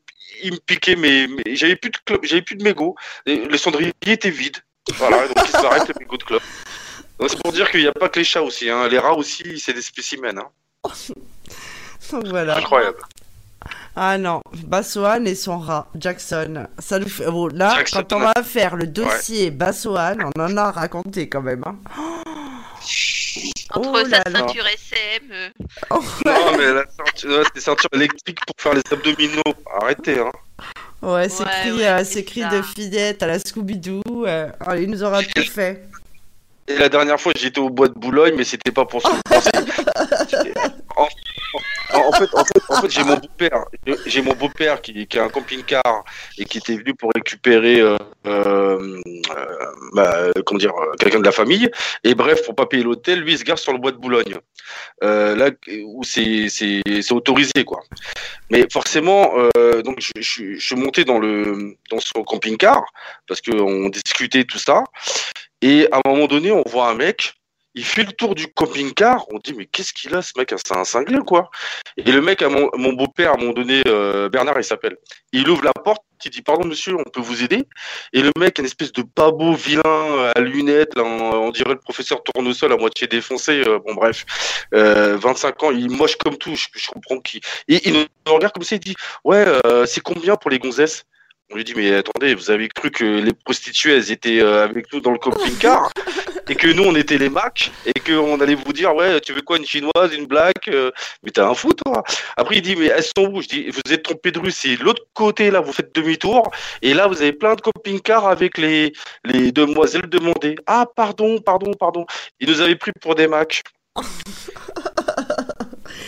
me- 0.54 0.58
piquait, 0.66 0.96
mais, 0.96 1.28
j'avais 1.54 1.76
plus 1.76 1.92
de 1.92 1.98
j'avais 2.24 2.42
plus 2.42 2.56
de 2.56 2.64
mégots. 2.64 2.96
Le 3.26 3.58
cendrier 3.58 3.92
était 4.08 4.30
vide. 4.30 4.56
Voilà, 4.96 5.28
donc 5.28 5.38
il 5.48 5.66
avec 5.66 5.88
le 5.90 5.94
mégot 6.00 6.18
de 6.18 6.24
clope. 6.24 6.44
Donc, 7.22 7.30
C'est 7.30 7.42
pour 7.42 7.52
dire 7.54 7.70
qu'il 7.72 7.82
n'y 7.82 7.88
a 7.88 7.92
pas 7.94 8.10
que 8.10 8.20
les 8.20 8.26
chats 8.26 8.42
aussi. 8.42 8.70
Hein. 8.70 8.88
Les 8.90 8.98
rats 9.00 9.14
aussi, 9.14 9.60
c'est 9.60 9.74
des 9.74 9.82
spécimens. 9.82 10.38
Hein. 10.38 10.50
Donc 12.12 12.26
voilà. 12.28 12.58
Incroyable. 12.58 12.98
Ah 13.96 14.18
non, 14.18 14.42
Bassoane 14.66 15.28
et 15.28 15.36
son 15.36 15.60
rat, 15.60 15.88
Jackson. 15.96 16.66
Ça 16.80 16.98
nous 16.98 17.08
fait... 17.10 17.30
bon, 17.30 17.48
là, 17.48 17.76
Jackson, 17.76 18.00
quand 18.10 18.16
on 18.16 18.20
va 18.20 18.34
faire 18.44 18.76
le 18.76 18.88
dossier 18.88 19.52
Bassoane, 19.52 20.24
on 20.36 20.42
en 20.42 20.58
a 20.58 20.72
raconté 20.72 21.30
quand 21.30 21.42
même. 21.42 21.64
hein. 21.66 21.76
Entre 23.74 23.90
Oh 23.90 24.04
sa 24.04 24.18
là 24.18 24.24
là. 24.30 24.40
ceinture 24.40 24.66
SM. 24.66 25.32
euh, 25.32 25.50
Non, 26.26 26.58
mais 26.58 26.74
la 26.74 26.86
ceinture, 26.90 27.38
ouais, 27.40 27.44
c'est 27.54 27.62
ceinture 27.62 27.90
électrique 27.94 28.40
pour 28.46 28.56
faire 28.58 28.74
les 28.74 28.82
abdominaux. 28.92 29.42
Arrêtez. 29.82 30.20
Hein. 30.20 30.32
Ouais, 31.02 31.30
c'est 31.30 31.44
Ouais, 31.44 31.50
cri, 32.24 32.42
ouais, 32.44 32.46
euh, 32.54 32.58
de 32.58 32.62
fillette 32.64 33.24
à 33.24 33.28
la 33.28 33.38
Scooby-Doo. 33.40 34.02
euh, 34.26 34.50
oh, 34.68 34.74
il 34.74 34.90
nous 34.90 35.04
aura 35.04 35.22
tout 35.24 35.44
fait. 35.44 35.88
Et 36.76 36.78
la 36.78 36.90
dernière 36.90 37.20
fois, 37.20 37.34
j'étais 37.38 37.60
au 37.60 37.70
bois 37.70 37.88
de 37.88 37.94
Boulogne, 37.94 38.34
mais 38.38 38.44
c'était 38.44 38.72
pas 38.72 38.86
pour 38.86 39.02
ça. 39.02 39.12
En, 40.96 41.04
en- 41.94 42.08
en 42.08 42.12
fait, 42.14 42.30
en 42.34 42.46
fait, 42.46 42.62
en 42.70 42.82
fait, 42.82 42.90
j'ai 42.90 43.04
mon 43.04 43.16
beau-père, 43.18 43.66
j'ai 44.06 44.22
mon 44.22 44.34
beau-père 44.34 44.82
qui, 44.82 45.08
qui 45.08 45.20
a 45.20 45.24
un 45.24 45.30
camping-car 45.30 46.04
et 46.38 46.46
qui 46.46 46.58
était 46.60 46.76
venu 46.78 46.94
pour 46.94 47.12
récupérer, 47.14 47.80
euh, 47.82 47.98
euh, 48.28 49.00
euh, 49.06 49.72
bah, 49.94 50.28
comment 50.46 50.58
dire, 50.60 50.74
quelqu'un 51.00 51.20
de 51.20 51.26
la 51.26 51.32
famille. 51.32 51.70
Et 52.04 52.16
bref, 52.16 52.44
pour 52.46 52.56
pas 52.56 52.66
payer 52.66 52.84
l'hôtel, 52.84 53.20
lui, 53.22 53.34
il 53.34 53.38
se 53.38 53.44
gare 53.44 53.58
sur 53.60 53.74
le 53.74 53.80
bois 53.80 53.92
de 53.92 53.98
Boulogne, 53.98 54.38
euh, 55.04 55.36
là 55.36 55.50
où 55.86 56.04
c'est 56.04 56.48
autorisé, 57.12 57.64
quoi. 57.66 57.82
Mais 58.50 58.66
forcément, 58.72 59.34
donc 59.84 60.00
je, 60.00 60.12
je, 60.22 60.54
je 60.54 60.66
suis 60.66 60.76
monté 60.76 61.04
dans 61.04 61.20
le 61.20 61.76
dans 61.90 62.00
son 62.00 62.24
camping-car 62.24 62.82
parce 63.28 63.42
qu'on 63.42 63.90
discutait 63.90 64.44
tout 64.46 64.60
ça. 64.60 64.84
Et 65.62 65.88
à 65.92 65.98
un 65.98 66.10
moment 66.10 66.28
donné, 66.28 66.52
on 66.52 66.64
voit 66.66 66.90
un 66.90 66.96
mec, 66.96 67.36
il 67.74 67.86
fait 67.86 68.04
le 68.04 68.12
tour 68.12 68.36
du 68.36 68.48
camping-car. 68.48 69.26
On 69.32 69.40
dit, 69.40 69.54
mais 69.54 69.66
qu'est-ce 69.66 69.94
qu'il 69.94 70.14
a, 70.16 70.22
ce 70.22 70.34
mec 70.38 70.54
C'est 70.58 70.76
un 70.76 70.84
cinglé, 70.84 71.20
quoi. 71.20 71.50
Et 71.98 72.12
le 72.12 72.22
mec, 72.22 72.42
à 72.42 72.50
mon, 72.50 72.94
beau-père, 72.94 73.32
à 73.32 73.34
un 73.36 73.38
moment 73.38 73.54
donné, 73.54 73.82
euh, 73.88 74.28
Bernard, 74.30 74.60
il 74.60 74.64
s'appelle. 74.64 74.98
Il 75.32 75.50
ouvre 75.50 75.64
la 75.64 75.72
porte, 75.74 76.04
il 76.26 76.32
dit, 76.32 76.42
pardon, 76.42 76.68
monsieur, 76.68 76.96
on 76.98 77.04
peut 77.04 77.22
vous 77.22 77.44
aider? 77.44 77.64
Et 78.14 78.22
le 78.22 78.32
mec, 78.38 78.60
une 78.60 78.66
espèce 78.66 78.92
de 78.92 79.04
beau 79.04 79.54
vilain 79.54 79.82
euh, 79.86 80.32
à 80.36 80.40
lunettes, 80.42 80.98
on, 80.98 81.50
dirait 81.52 81.74
le 81.74 81.80
professeur 81.80 82.24
Tournesol 82.24 82.74
à 82.74 82.78
moitié 82.78 83.08
défoncé. 83.08 83.64
euh, 83.66 83.80
bon, 83.80 83.94
bref, 83.94 84.26
euh, 84.74 85.18
25 85.18 85.64
ans, 85.64 85.72
il 85.72 85.90
moche 85.90 86.18
comme 86.18 86.38
tout, 86.38 86.56
je, 86.56 86.68
je 86.74 86.90
comprends 86.90 87.20
qui. 87.20 87.40
Et 87.68 87.88
il 87.88 87.94
nous 87.94 88.34
regarde 88.34 88.54
comme 88.54 88.64
ça, 88.64 88.76
il 88.76 88.80
dit, 88.80 88.96
ouais, 89.24 89.46
c'est 89.86 90.02
combien 90.02 90.36
pour 90.36 90.52
les 90.52 90.60
gonzesses? 90.60 91.06
On 91.52 91.56
lui 91.56 91.64
dit 91.64 91.74
mais 91.76 91.94
attendez, 91.94 92.34
vous 92.34 92.50
avez 92.50 92.68
cru 92.70 92.92
que 92.92 93.04
les 93.04 93.34
prostituées 93.34 93.96
elles 93.96 94.12
étaient 94.12 94.40
euh, 94.40 94.64
avec 94.64 94.92
nous 94.94 95.02
dans 95.02 95.12
le 95.12 95.18
camping-car 95.18 95.92
et 96.50 96.56
que 96.56 96.68
nous 96.68 96.84
on 96.84 96.96
était 96.96 97.18
les 97.18 97.30
Macs 97.30 97.72
et 97.86 97.94
qu'on 98.00 98.40
allait 98.40 98.56
vous 98.56 98.74
dire 98.74 98.96
ouais 98.96 99.20
tu 99.22 99.34
veux 99.34 99.42
quoi 99.42 99.58
une 99.58 99.66
chinoise, 99.66 100.14
une 100.14 100.26
black, 100.26 100.68
euh, 100.70 100.92
mais 101.24 101.32
t'as 101.32 101.48
un 101.48 101.54
fou 101.54 101.74
toi. 101.74 102.04
Après 102.38 102.58
il 102.58 102.62
dit 102.62 102.76
mais 102.76 102.88
elles 102.88 103.04
sont 103.04 103.28
où? 103.32 103.42
Je 103.42 103.48
dis 103.48 103.70
vous 103.70 103.94
êtes 103.94 104.04
trompé 104.04 104.32
de 104.32 104.40
rue, 104.40 104.52
c'est 104.52 104.76
l'autre 104.78 105.04
côté 105.14 105.52
là, 105.52 105.60
vous 105.60 105.74
faites 105.74 105.94
demi-tour 105.94 106.50
et 106.82 106.94
là 106.94 107.08
vous 107.08 107.22
avez 107.22 107.34
plein 107.34 107.56
de 107.56 107.62
camping-cars 107.62 108.28
avec 108.28 108.58
les 108.58 108.94
les 109.26 109.52
demoiselles 109.52 110.08
demandées. 110.10 110.56
Ah 110.68 110.86
pardon, 110.96 111.40
pardon, 111.40 111.72
pardon. 111.74 112.06
Il 112.40 112.50
nous 112.50 112.62
avait 112.62 112.76
pris 112.76 112.92
pour 113.02 113.16
des 113.16 113.28
Macs. 113.28 113.62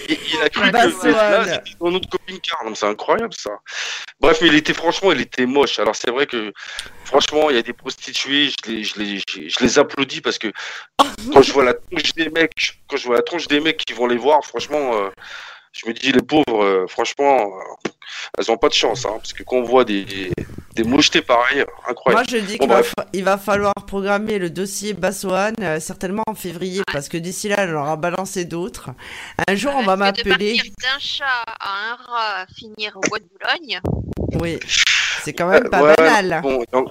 Il 0.09 0.41
a 0.41 0.49
cru 0.49 0.71
Bah, 0.71 0.85
que 0.85 0.89
vrai. 0.89 1.43
c'était 1.63 1.75
dans 1.79 1.91
notre 1.91 2.09
camping-car. 2.09 2.63
Non, 2.65 2.75
C'est 2.75 2.85
incroyable 2.87 3.33
ça. 3.33 3.51
Bref, 4.19 4.39
mais 4.41 4.47
il 4.47 4.55
était 4.55 4.73
franchement, 4.73 5.11
il 5.11 5.21
était 5.21 5.45
moche. 5.45 5.79
Alors 5.79 5.95
c'est 5.95 6.09
vrai 6.11 6.25
que 6.27 6.51
franchement, 7.05 7.49
il 7.49 7.55
y 7.55 7.59
a 7.59 7.61
des 7.61 7.73
prostituées, 7.73 8.49
je 8.49 8.71
les, 8.71 8.83
je 8.83 8.99
les, 8.99 9.17
je, 9.17 9.49
je 9.49 9.59
les 9.63 9.79
applaudis 9.79 10.21
parce 10.21 10.37
que 10.37 10.51
quand 11.31 11.41
je 11.41 11.51
vois 11.51 11.63
la 11.65 11.73
tronche 11.73 12.13
des 12.13 12.29
mecs, 12.29 12.79
quand 12.87 12.97
je 12.97 13.05
vois 13.05 13.15
la 13.17 13.21
tronche 13.23 13.47
des 13.47 13.59
mecs 13.59 13.77
qui 13.77 13.93
vont 13.93 14.07
les 14.07 14.17
voir, 14.17 14.43
franchement, 14.45 14.95
euh, 14.95 15.09
je 15.73 15.87
me 15.87 15.93
dis 15.93 16.11
les 16.11 16.21
pauvres, 16.21 16.63
euh, 16.63 16.87
franchement, 16.87 17.37
euh, 17.41 17.89
elles 18.37 18.49
ont 18.51 18.57
pas 18.57 18.69
de 18.69 18.73
chance, 18.73 19.05
hein, 19.05 19.13
parce 19.17 19.33
que 19.33 19.43
quand 19.43 19.57
on 19.57 19.63
voit 19.63 19.83
des, 19.85 20.31
des 20.75 20.83
mochetés 20.83 21.21
pareilles, 21.21 21.65
incroyable. 21.89 22.23
Moi, 22.31 22.39
je 22.39 22.45
dis 22.45 22.57
Bon, 22.57 22.65
qu'il 22.65 22.69
va, 22.69 22.75
bref. 22.81 22.93
fa- 22.97 23.07
il 23.13 23.23
va 23.23 23.37
falloir 23.37 23.73
programmer 23.87 24.37
le 24.39 24.49
dossier 24.49 24.93
Bassoane 24.93 25.55
euh, 25.61 25.79
certainement 25.79 26.23
en 26.27 26.35
février 26.35 26.83
parce 26.91 27.09
que 27.09 27.17
d'ici 27.17 27.49
là, 27.49 27.65
on 27.67 27.73
aura 27.75 27.95
balancé 27.95 28.45
d'autres. 28.45 28.91
Un 29.47 29.55
jour, 29.55 29.73
on 29.75 29.83
va 29.83 29.95
m'appeler. 29.95 30.55
partir 30.57 30.71
d'un 30.81 30.99
chat 30.99 31.43
à 31.59 31.91
un 31.91 31.95
rat, 31.95 32.45
finir 32.55 32.95
au 32.97 33.01
bois 33.09 33.19
de 33.19 33.25
Boulogne. 33.25 33.79
Oui, 34.41 34.59
c'est 35.23 35.33
quand 35.33 35.47
même 35.47 35.69
pas 35.69 35.81
Ouais, 35.81 35.95
banal. 35.97 36.41
Bon, 36.41 36.63
en- 36.73 36.85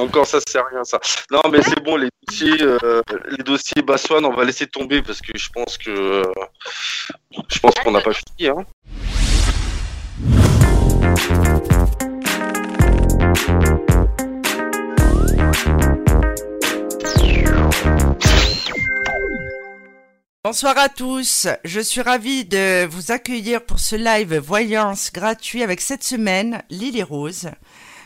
encore 0.00 0.26
ça, 0.26 0.38
c'est 0.46 0.58
rien 0.58 0.84
ça. 0.84 0.98
Non, 1.30 1.40
mais 1.50 1.60
c'est 1.62 1.82
bon, 1.82 1.96
les 1.96 2.08
dossiers, 2.26 2.62
euh, 2.62 3.02
les 3.30 3.42
dossiers 3.44 3.82
Bassoine, 3.82 4.24
on 4.24 4.32
va 4.34 4.44
laisser 4.44 4.66
tomber 4.66 5.02
parce 5.02 5.20
que 5.20 5.36
je 5.36 5.48
pense 5.50 5.76
que 5.78 5.90
euh, 5.90 6.22
je 7.48 7.58
pense 7.58 7.74
qu'on 7.82 7.90
n'a 7.92 8.00
pas 8.00 8.12
fini. 8.12 8.48
Hein. 8.48 8.64
Bonsoir 20.44 20.76
à 20.76 20.88
tous, 20.88 21.46
je 21.64 21.78
suis 21.78 22.00
ravie 22.00 22.44
de 22.44 22.84
vous 22.86 23.12
accueillir 23.12 23.64
pour 23.64 23.78
ce 23.78 23.94
live 23.94 24.38
voyance 24.38 25.12
gratuit 25.12 25.62
avec 25.62 25.80
cette 25.80 26.02
semaine 26.02 26.64
Lily 26.68 27.04
Rose, 27.04 27.48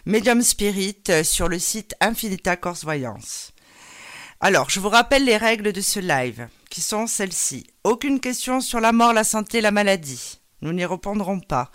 Medium 0.05 0.43
Spirit 0.43 1.03
sur 1.25 1.49
le 1.49 1.59
site 1.59 1.95
Infinita 2.03 2.57
Corse 2.57 2.85
Voyance. 2.85 3.53
Alors, 4.41 4.69
je 4.69 4.81
vous 4.81 4.91
rappelle 4.91 5.25
les 5.25 5.39
règles 5.39 5.73
de 5.73 5.81
ce 5.81 5.99
live, 5.99 6.49
qui 6.69 6.83
sont 6.83 7.07
celles-ci. 7.07 7.69
Aucune 7.85 8.21
question 8.21 8.61
sur 8.61 8.81
la 8.81 8.93
mort, 8.93 9.15
la 9.15 9.25
santé, 9.25 9.63
la 9.63 9.71
maladie. 9.71 10.39
Nous 10.61 10.75
n'y 10.75 10.85
répondrons 10.85 11.41
pas. 11.41 11.71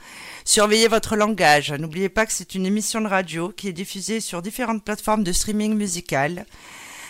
Surveillez 0.46 0.90
votre 0.90 1.16
langage. 1.16 1.72
N'oubliez 1.72 2.10
pas 2.10 2.28
que 2.28 2.34
c'est 2.34 2.54
une 2.54 2.68
émission 2.68 3.02
de 3.02 3.08
radio 3.08 3.50
qui 3.50 3.68
est 3.68 3.74
diffusée 3.74 4.20
sur 4.20 4.44
différentes 4.44 4.86
plateformes 4.86 5.24
de 5.24 5.32
streaming 5.32 5.74
musical 5.74 6.46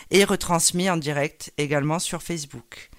et 0.10 0.24
retransmise 0.24 0.90
en 0.90 0.96
direct 0.96 1.52
également 1.58 2.00
sur 2.00 2.24
Facebook. 2.24 2.91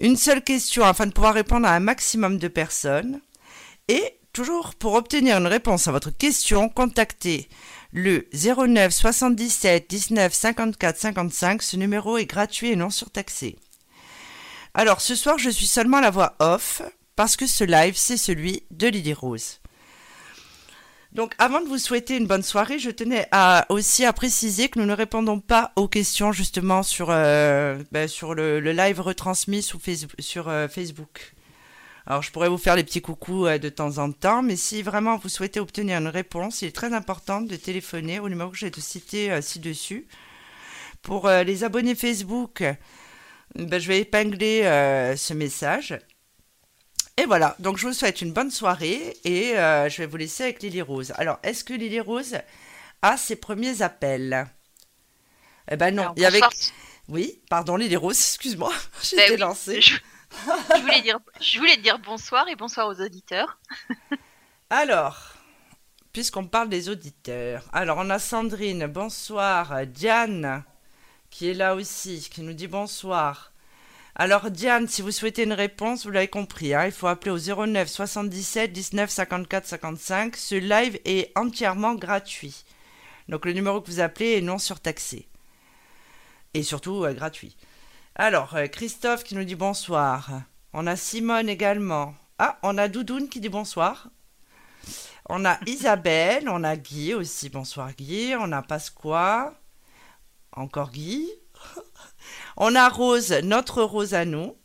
Une 0.00 0.16
seule 0.16 0.44
question 0.44 0.84
afin 0.84 1.06
de 1.06 1.12
pouvoir 1.12 1.34
répondre 1.34 1.66
à 1.66 1.74
un 1.74 1.80
maximum 1.80 2.38
de 2.38 2.46
personnes. 2.46 3.20
Et 3.88 4.18
toujours 4.32 4.74
pour 4.76 4.94
obtenir 4.94 5.38
une 5.38 5.46
réponse 5.48 5.88
à 5.88 5.92
votre 5.92 6.10
question, 6.10 6.68
contactez 6.68 7.48
le 7.92 8.28
09 8.32 8.92
77 8.92 9.90
19 9.90 10.32
54 10.32 10.98
55. 10.98 11.62
Ce 11.62 11.76
numéro 11.76 12.16
est 12.16 12.26
gratuit 12.26 12.70
et 12.70 12.76
non 12.76 12.90
surtaxé. 12.90 13.56
Alors 14.74 15.00
ce 15.00 15.16
soir, 15.16 15.38
je 15.38 15.50
suis 15.50 15.66
seulement 15.66 16.00
la 16.00 16.10
voix 16.10 16.36
off 16.38 16.82
parce 17.16 17.36
que 17.36 17.48
ce 17.48 17.64
live, 17.64 17.94
c'est 17.96 18.16
celui 18.16 18.62
de 18.70 18.86
Lily 18.86 19.14
Rose. 19.14 19.58
Donc, 21.12 21.34
avant 21.38 21.62
de 21.62 21.66
vous 21.66 21.78
souhaiter 21.78 22.16
une 22.16 22.26
bonne 22.26 22.42
soirée, 22.42 22.78
je 22.78 22.90
tenais 22.90 23.28
aussi 23.70 24.04
à 24.04 24.12
préciser 24.12 24.68
que 24.68 24.78
nous 24.78 24.84
ne 24.84 24.92
répondons 24.92 25.40
pas 25.40 25.72
aux 25.76 25.88
questions 25.88 26.32
justement 26.32 26.82
sur, 26.82 27.08
euh, 27.10 27.82
ben, 27.92 28.06
sur 28.06 28.34
le, 28.34 28.60
live 28.60 29.00
retransmis 29.00 29.62
sur, 29.62 30.48
euh, 30.48 30.68
Facebook. 30.68 31.34
Alors, 32.06 32.22
je 32.22 32.30
pourrais 32.30 32.50
vous 32.50 32.58
faire 32.58 32.76
les 32.76 32.84
petits 32.84 33.00
coucous 33.00 33.46
euh, 33.46 33.58
de 33.58 33.70
temps 33.70 33.98
en 33.98 34.12
temps, 34.12 34.42
mais 34.42 34.56
si 34.56 34.82
vraiment 34.82 35.16
vous 35.16 35.30
souhaitez 35.30 35.60
obtenir 35.60 35.98
une 35.98 36.08
réponse, 36.08 36.60
il 36.60 36.68
est 36.68 36.76
très 36.76 36.92
important 36.92 37.40
de 37.40 37.56
téléphoner 37.56 38.20
au 38.20 38.28
numéro 38.28 38.50
que 38.50 38.58
j'ai 38.58 38.70
cité 38.78 39.40
ci-dessus. 39.40 40.06
Pour 41.00 41.28
les 41.28 41.64
abonnés 41.64 41.94
Facebook, 41.94 42.62
ben, 43.54 43.78
je 43.78 43.88
vais 43.88 44.00
épingler 44.00 44.62
ce 45.16 45.32
message. 45.32 45.98
Et 47.18 47.26
voilà, 47.26 47.56
donc 47.58 47.78
je 47.78 47.86
vous 47.88 47.92
souhaite 47.92 48.22
une 48.22 48.32
bonne 48.32 48.52
soirée 48.52 49.16
et 49.24 49.58
euh, 49.58 49.88
je 49.88 49.98
vais 49.98 50.06
vous 50.06 50.16
laisser 50.16 50.44
avec 50.44 50.62
Lily 50.62 50.82
Rose. 50.82 51.12
Alors, 51.16 51.40
est-ce 51.42 51.64
que 51.64 51.74
Lily 51.74 51.98
Rose 51.98 52.36
a 53.02 53.16
ses 53.16 53.34
premiers 53.34 53.82
appels? 53.82 54.46
Eh 55.68 55.74
ben 55.74 55.92
non, 55.92 56.02
Alors, 56.02 56.14
il 56.16 56.22
y 56.22 56.26
avait... 56.26 56.38
bonsoir. 56.38 56.72
Oui, 57.08 57.40
pardon 57.50 57.76
Lily 57.76 57.96
Rose, 57.96 58.16
excuse-moi, 58.16 58.72
j'ai 59.02 59.16
Ben 59.16 59.22
été 59.24 59.32
oui, 59.32 59.38
lancée. 59.40 59.80
Je, 59.80 59.96
je 59.96 60.80
voulais 60.80 61.02
dire, 61.02 61.18
je 61.40 61.58
voulais 61.58 61.76
dire 61.78 61.98
bonsoir 61.98 62.46
et 62.46 62.54
bonsoir 62.54 62.86
aux 62.86 63.00
auditeurs. 63.00 63.58
Alors, 64.70 65.34
puisqu'on 66.12 66.46
parle 66.46 66.68
des 66.68 66.88
auditeurs, 66.88 67.64
alors 67.72 67.98
on 67.98 68.10
a 68.10 68.20
Sandrine, 68.20 68.86
bonsoir, 68.86 69.86
Diane, 69.86 70.62
qui 71.30 71.48
est 71.50 71.54
là 71.54 71.74
aussi, 71.74 72.28
qui 72.30 72.42
nous 72.42 72.52
dit 72.52 72.68
bonsoir. 72.68 73.50
Alors 74.20 74.50
Diane, 74.50 74.88
si 74.88 75.00
vous 75.00 75.12
souhaitez 75.12 75.44
une 75.44 75.52
réponse, 75.52 76.04
vous 76.04 76.10
l'avez 76.10 76.26
compris, 76.26 76.74
hein, 76.74 76.86
il 76.86 76.90
faut 76.90 77.06
appeler 77.06 77.30
au 77.30 77.38
09 77.38 77.88
77 77.88 78.72
19 78.72 79.08
54 79.08 79.64
55. 79.64 80.36
Ce 80.36 80.56
live 80.56 80.98
est 81.04 81.30
entièrement 81.38 81.94
gratuit. 81.94 82.64
Donc 83.28 83.46
le 83.46 83.52
numéro 83.52 83.80
que 83.80 83.88
vous 83.88 84.00
appelez 84.00 84.38
est 84.38 84.40
non 84.40 84.58
surtaxé. 84.58 85.28
Et 86.52 86.64
surtout 86.64 87.04
euh, 87.04 87.14
gratuit. 87.14 87.56
Alors, 88.16 88.56
euh, 88.56 88.66
Christophe 88.66 89.22
qui 89.22 89.36
nous 89.36 89.44
dit 89.44 89.54
bonsoir. 89.54 90.42
On 90.72 90.88
a 90.88 90.96
Simone 90.96 91.48
également. 91.48 92.16
Ah, 92.40 92.58
on 92.64 92.76
a 92.76 92.88
Doudoune 92.88 93.28
qui 93.28 93.38
dit 93.38 93.48
bonsoir. 93.48 94.08
On 95.28 95.44
a 95.44 95.60
Isabelle, 95.66 96.48
on 96.48 96.64
a 96.64 96.76
Guy 96.76 97.14
aussi, 97.14 97.50
bonsoir 97.50 97.92
Guy. 97.92 98.34
On 98.36 98.50
a 98.50 98.62
Pasqua, 98.62 99.54
encore 100.50 100.90
Guy. 100.90 101.30
On 102.60 102.74
a 102.74 102.88
Rose, 102.88 103.30
notre 103.44 103.84
Rose 103.84 104.14
à 104.14 104.24
nous. 104.24 104.56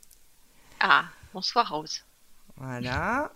Ah, 0.79 1.05
bonsoir 1.31 1.69
Rose. 1.69 2.03
Voilà. 2.57 3.31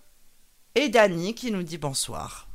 Et 0.74 0.90
Dany 0.90 1.36
qui 1.36 1.52
nous 1.52 1.62
dit 1.62 1.78
bonsoir. 1.78 2.48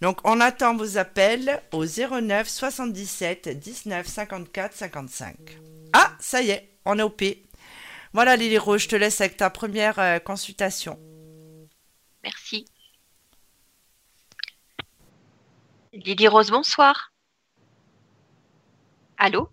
Donc 0.00 0.20
on 0.24 0.40
attend 0.40 0.74
vos 0.74 0.96
appels 0.96 1.62
au 1.72 1.84
09 1.84 2.48
77 2.48 3.48
19 3.58 4.06
54 4.06 4.72
55. 4.72 5.36
Ah, 5.92 6.12
ça 6.18 6.40
y 6.40 6.48
est, 6.48 6.70
on 6.86 6.98
est 6.98 7.02
au 7.02 7.10
P. 7.10 7.44
Voilà 8.14 8.34
Lily 8.34 8.56
Rose, 8.56 8.80
je 8.80 8.88
te 8.88 8.96
laisse 8.96 9.20
avec 9.20 9.36
ta 9.36 9.50
première 9.50 9.98
euh, 9.98 10.18
consultation. 10.20 10.98
Merci. 12.24 12.64
Lily 15.92 16.26
Rose, 16.26 16.50
bonsoir. 16.50 17.12
Allô? 19.18 19.50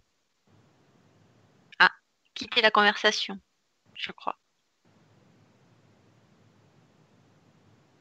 Quittez 2.35 2.61
la 2.61 2.69
conversation, 2.69 3.39
je 3.95 4.11
crois. 4.11 4.37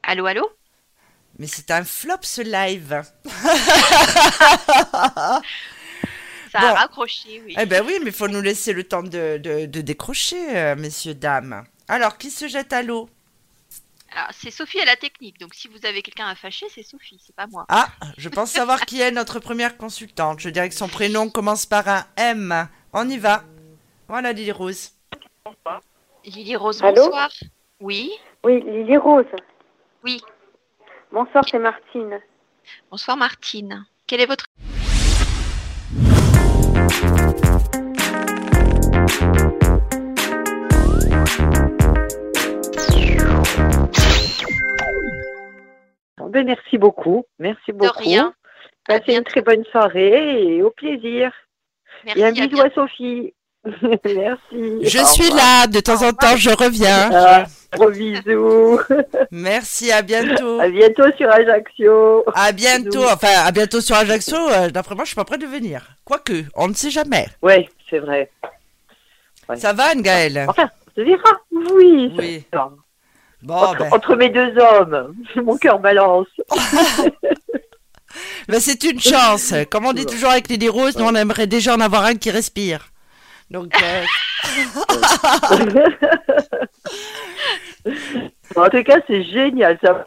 Allô, 0.03 0.25
allô? 0.27 0.49
Mais 1.37 1.47
c'est 1.47 1.69
un 1.71 1.83
flop 1.83 2.19
ce 2.23 2.41
live. 2.41 3.01
Ça 6.51 6.59
Bon. 6.61 6.67
a 6.67 6.73
raccroché, 6.73 7.41
oui. 7.45 7.55
Eh 7.59 7.65
ben 7.65 7.83
oui, 7.85 7.99
mais 8.01 8.11
il 8.11 8.15
faut 8.15 8.27
nous 8.29 8.41
laisser 8.41 8.71
le 8.73 8.83
temps 8.85 9.03
de, 9.03 9.37
de- 9.37 9.65
de 9.65 9.81
décrocher, 9.81 10.57
euh, 10.57 10.75
messieurs, 10.75 11.13
dames. 11.13 11.65
Alors, 11.87 12.17
qui 12.17 12.31
se 12.31 12.47
jette 12.47 12.71
à 12.73 12.81
l'eau? 12.81 13.09
Alors, 14.11 14.29
c'est 14.31 14.51
Sophie 14.51 14.79
à 14.79 14.85
la 14.85 14.95
technique, 14.95 15.39
donc 15.39 15.53
si 15.53 15.67
vous 15.67 15.85
avez 15.85 16.01
quelqu'un 16.01 16.27
à 16.27 16.35
fâcher, 16.35 16.67
c'est 16.73 16.83
Sophie, 16.83 17.21
c'est 17.25 17.35
pas 17.35 17.47
moi. 17.47 17.65
Ah, 17.67 17.89
je 18.17 18.29
pense 18.29 18.51
savoir 18.51 18.85
qui 18.85 19.01
est 19.01 19.11
notre 19.11 19.39
première 19.39 19.75
consultante. 19.77 20.39
Je 20.39 20.49
dirais 20.49 20.69
que 20.69 20.75
son 20.75 20.87
prénom 20.87 21.29
commence 21.29 21.65
par 21.65 21.87
un 21.87 22.05
M. 22.15 22.69
On 22.93 23.09
y 23.09 23.17
va. 23.17 23.43
Voilà, 24.07 24.33
Lily 24.33 24.51
Rose. 24.51 24.91
Lily 26.25 26.55
Rose, 26.55 26.83
Allô 26.83 27.05
bonsoir. 27.05 27.29
Oui, 27.79 28.11
Oui, 28.43 28.61
Lily 28.61 28.97
Rose. 28.97 29.25
Oui. 30.03 30.21
Bonsoir, 31.11 31.43
c'est 31.49 31.59
Martine. 31.59 32.19
bonsoir 32.91 33.17
Martine. 33.17 33.85
Quel 34.07 34.21
est 34.21 34.25
votre... 34.25 34.45
Ben, 46.35 46.45
merci 46.45 46.77
beaucoup. 46.77 47.23
Merci 47.39 47.71
beaucoup. 47.71 47.97
rien. 47.97 48.33
À 48.89 48.99
Passez 48.99 49.15
une 49.15 49.23
très 49.23 49.41
bonne 49.41 49.63
soirée 49.71 50.57
et 50.57 50.61
au 50.61 50.69
plaisir. 50.69 51.31
Merci, 52.03 52.19
et 52.19 52.25
un 52.25 52.27
à 52.27 52.31
bisou 52.31 52.61
à 52.61 52.69
Sophie. 52.71 53.33
merci. 54.05 54.79
Je 54.83 55.01
Au 55.01 55.05
suis 55.05 55.23
revoir. 55.29 55.37
là, 55.61 55.67
de 55.67 55.79
temps 55.79 56.01
en 56.03 56.13
temps, 56.13 56.35
je 56.37 56.49
reviens. 56.51 57.09
Ah, 57.11 57.45
gros 57.73 57.89
bisous. 57.89 58.79
Merci, 59.31 59.91
à 59.91 60.01
bientôt. 60.01 60.59
À 60.59 60.69
bientôt 60.69 61.11
sur 61.17 61.29
Ajaccio. 61.29 62.23
À 62.33 62.51
bientôt. 62.51 62.89
Bisous. 62.91 63.05
Enfin, 63.11 63.43
à 63.45 63.51
bientôt 63.51 63.81
sur 63.81 63.95
Ajaccio. 63.95 64.37
euh, 64.37 64.69
D'après 64.69 64.95
moi, 64.95 65.03
je 65.03 65.09
suis 65.09 65.15
pas 65.15 65.25
prête 65.25 65.41
de 65.41 65.47
venir. 65.47 65.81
Quoique, 66.05 66.43
on 66.55 66.67
ne 66.67 66.73
sait 66.73 66.91
jamais. 66.91 67.27
Ouais, 67.41 67.67
c'est 67.89 67.99
vrai. 67.99 68.29
Ouais. 69.49 69.57
Ça 69.57 69.73
va, 69.73 69.85
Anne-Gaëlle? 69.91 70.45
Enfin, 70.47 70.69
on 70.87 71.01
se 71.01 71.05
verra. 71.05 71.31
Oui. 71.51 72.13
ça 72.15 72.21
Oui. 72.21 72.43
va. 72.53 72.71
Bon, 73.41 73.53
entre, 73.55 73.77
ben, 73.79 73.93
entre 73.93 74.15
mes 74.15 74.29
deux 74.29 74.57
hommes, 74.57 75.15
mon 75.43 75.57
cœur 75.57 75.79
balance. 75.79 76.27
ben, 78.47 78.59
c'est 78.59 78.83
une 78.83 78.99
chance. 78.99 79.53
Comme 79.69 79.85
on 79.85 79.93
dit 79.93 80.05
toujours 80.05 80.29
avec 80.29 80.47
Lily 80.47 80.69
Rose, 80.69 80.97
nous, 80.97 81.05
on 81.05 81.15
aimerait 81.15 81.47
déjà 81.47 81.75
en 81.75 81.79
avoir 81.81 82.05
un 82.05 82.15
qui 82.15 82.31
respire. 82.31 82.87
Donc, 83.51 83.73
euh, 83.81 84.03
en 88.55 88.69
tout 88.69 88.83
cas, 88.83 88.99
c'est 89.07 89.23
génial. 89.23 89.77
Ça 89.83 90.05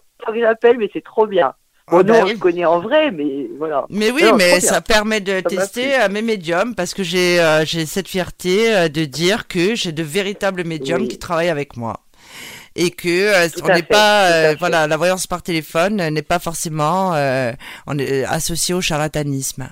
mais 0.77 0.90
c'est 0.93 1.05
trop 1.05 1.27
bien. 1.27 1.55
Bon, 1.90 1.98
Ah 2.01 2.02
nous, 2.02 2.12
bah 2.12 2.19
on 2.20 2.24
oui. 2.27 2.32
se 2.35 2.39
connaît 2.39 2.65
en 2.66 2.81
vrai, 2.81 3.10
mais 3.10 3.48
voilà. 3.56 3.86
Mais 3.89 4.10
oui, 4.10 4.23
Non, 4.24 4.36
mais 4.36 4.60
ça 4.60 4.81
permet 4.82 5.20
de 5.20 5.40
tester 5.40 5.97
mes 6.10 6.20
médiums 6.23 6.74
parce 6.74 6.93
que 6.93 7.02
j'ai 7.02 7.40
euh, 7.40 7.65
cette 7.65 8.09
fierté 8.09 8.74
euh, 8.74 8.89
de 8.89 9.05
dire 9.06 9.48
que 9.48 9.74
j'ai 9.74 9.93
de 9.93 10.02
véritables 10.02 10.65
médiums 10.65 11.02
Oui. 11.02 11.09
qui 11.09 11.19
travaillent 11.19 11.48
avec 11.48 11.77
moi. 11.77 12.01
Et 12.77 12.90
que 12.90 13.09
euh, 13.09 13.48
on 13.62 13.69
n'est 13.69 13.82
pas 13.82 14.31
euh, 14.31 14.55
voilà 14.59 14.86
la 14.86 14.97
voyance 14.97 15.27
par 15.27 15.43
téléphone 15.43 15.97
n'est 15.97 16.23
pas 16.23 16.39
forcément 16.39 17.15
euh, 17.15 17.52
on 17.86 17.98
est 17.98 18.24
associé 18.24 18.74
au 18.74 18.81
charlatanisme. 18.81 19.69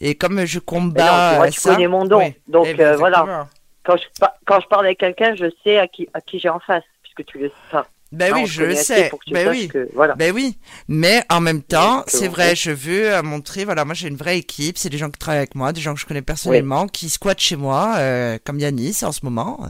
Et 0.00 0.14
comme 0.14 0.44
je 0.44 0.58
combats 0.58 1.36
non, 1.38 1.42
euh, 1.44 1.48
tu 1.50 1.60
ça, 1.60 1.74
connais 1.74 1.88
mon 1.88 2.04
don. 2.04 2.18
oui. 2.18 2.34
Donc, 2.46 2.66
Eh 2.68 2.74
ben, 2.74 2.92
euh, 2.92 2.96
voilà. 2.96 3.48
Quand 3.84 3.96
je, 3.96 4.04
par- 4.20 4.34
quand 4.46 4.60
je 4.60 4.66
parle 4.68 4.86
avec 4.86 4.98
quelqu'un, 4.98 5.34
je 5.34 5.46
sais 5.64 5.78
à 5.78 5.88
qui, 5.88 6.08
à 6.14 6.20
qui 6.20 6.38
j'ai 6.38 6.48
en 6.50 6.60
face, 6.60 6.84
puisque 7.02 7.24
tu 7.24 7.38
le 7.38 7.48
sais 7.48 7.54
pas. 7.70 7.86
Ben 8.10 8.32
oui, 8.32 8.46
je 8.46 8.62
le 8.62 8.74
sais. 8.74 9.10
Ben 9.30 9.48
oui. 9.50 9.68
que- 9.68 9.88
voilà. 9.94 10.14
Ben 10.14 10.32
oui, 10.34 10.56
mais 10.88 11.22
en 11.30 11.40
même 11.40 11.62
temps, 11.62 12.04
c'est 12.06 12.26
euh, 12.26 12.30
vrai, 12.30 12.56
je 12.56 12.70
veux 12.70 13.12
euh, 13.12 13.22
montrer, 13.22 13.64
voilà, 13.66 13.84
moi 13.84 13.92
j'ai 13.94 14.08
une 14.08 14.16
vraie 14.16 14.38
équipe, 14.38 14.78
c'est 14.78 14.88
des 14.88 14.96
gens 14.96 15.10
qui 15.10 15.18
travaillent 15.18 15.40
avec 15.40 15.54
moi, 15.54 15.72
des 15.72 15.80
gens 15.82 15.92
que 15.94 16.00
je 16.00 16.06
connais 16.06 16.22
personnellement, 16.22 16.86
qui 16.86 17.10
squattent 17.10 17.40
chez 17.40 17.56
moi, 17.56 17.96
euh, 17.98 18.38
comme 18.44 18.58
Yanis 18.58 19.00
en 19.02 19.12
ce 19.12 19.20
moment. 19.24 19.60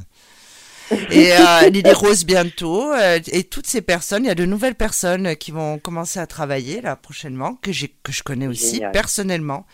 Et 1.11 1.33
euh, 1.33 1.69
Lily 1.69 1.93
Rose 1.93 2.25
bientôt, 2.25 2.93
euh, 2.93 3.19
et 3.31 3.45
toutes 3.45 3.67
ces 3.67 3.83
personnes, 3.83 4.25
il 4.25 4.29
y 4.29 4.31
a 4.31 4.35
de 4.35 4.47
nouvelles 4.47 4.75
personnes 4.75 5.37
qui 5.37 5.51
vont 5.51 5.79
commencer 5.79 6.19
à 6.19 6.27
travailler 6.27 6.81
là 6.81 6.97
prochainement, 6.97 7.57
que 7.61 7.73
je 7.73 7.87
connais 8.25 8.47
aussi 8.47 8.77
Génial. 8.77 8.93
personnellement. 8.93 9.67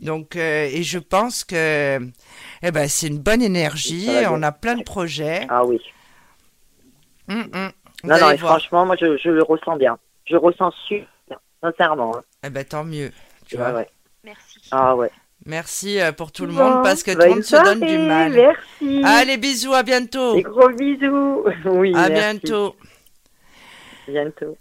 Donc, 0.00 0.36
euh, 0.36 0.68
et 0.70 0.82
je 0.82 0.98
pense 0.98 1.44
que, 1.44 1.98
eh 2.62 2.70
ben, 2.70 2.88
c'est 2.88 3.06
une 3.06 3.18
bonne 3.18 3.42
énergie. 3.42 4.08
On 4.28 4.42
a 4.42 4.52
plein 4.52 4.74
de 4.76 4.82
projets. 4.82 5.46
Ah 5.48 5.64
oui. 5.64 5.80
Hum. 7.28 7.48
Vous 7.52 8.08
Non, 8.10 8.18
non, 8.20 8.30
et 8.30 8.38
franchement, 8.38 8.84
moi, 8.86 8.96
je, 9.00 9.16
je 9.16 9.30
le 9.30 9.42
ressens 9.42 9.76
bien. 9.76 9.98
Je 10.26 10.36
ressens 10.36 10.72
super, 10.86 11.38
sincèrement. 11.62 12.16
hein. 12.16 12.22
Eh 12.44 12.50
ben, 12.50 12.64
tant 12.64 12.84
mieux. 12.84 13.12
Tu 13.46 13.56
vois. 13.56 13.72
ouais. 13.72 13.88
Merci. 14.24 14.58
Ah 14.70 14.96
ouais. 14.96 15.10
Merci 15.46 16.00
euh, 16.00 16.12
pour 16.12 16.32
tout 16.32 16.46
le 16.46 16.52
Bon, 16.54 16.64
monde 16.70 16.82
parce 16.82 17.02
que 17.02 17.10
tout 17.10 17.18
le 17.20 17.28
monde 17.28 17.42
se 17.42 17.56
donne 17.62 17.80
du 17.80 17.98
mal. 17.98 18.32
Merci. 18.32 19.02
Allez, 19.04 19.36
bisous, 19.36 19.74
à 19.74 19.82
bientôt. 19.82 20.34
Des 20.34 20.42
gros 20.42 20.70
bisous. 20.70 21.44
Oui, 21.66 21.92
À 21.94 22.08
merci. 22.08 22.40
bientôt. 22.40 22.76
Bientôt. 24.08 24.56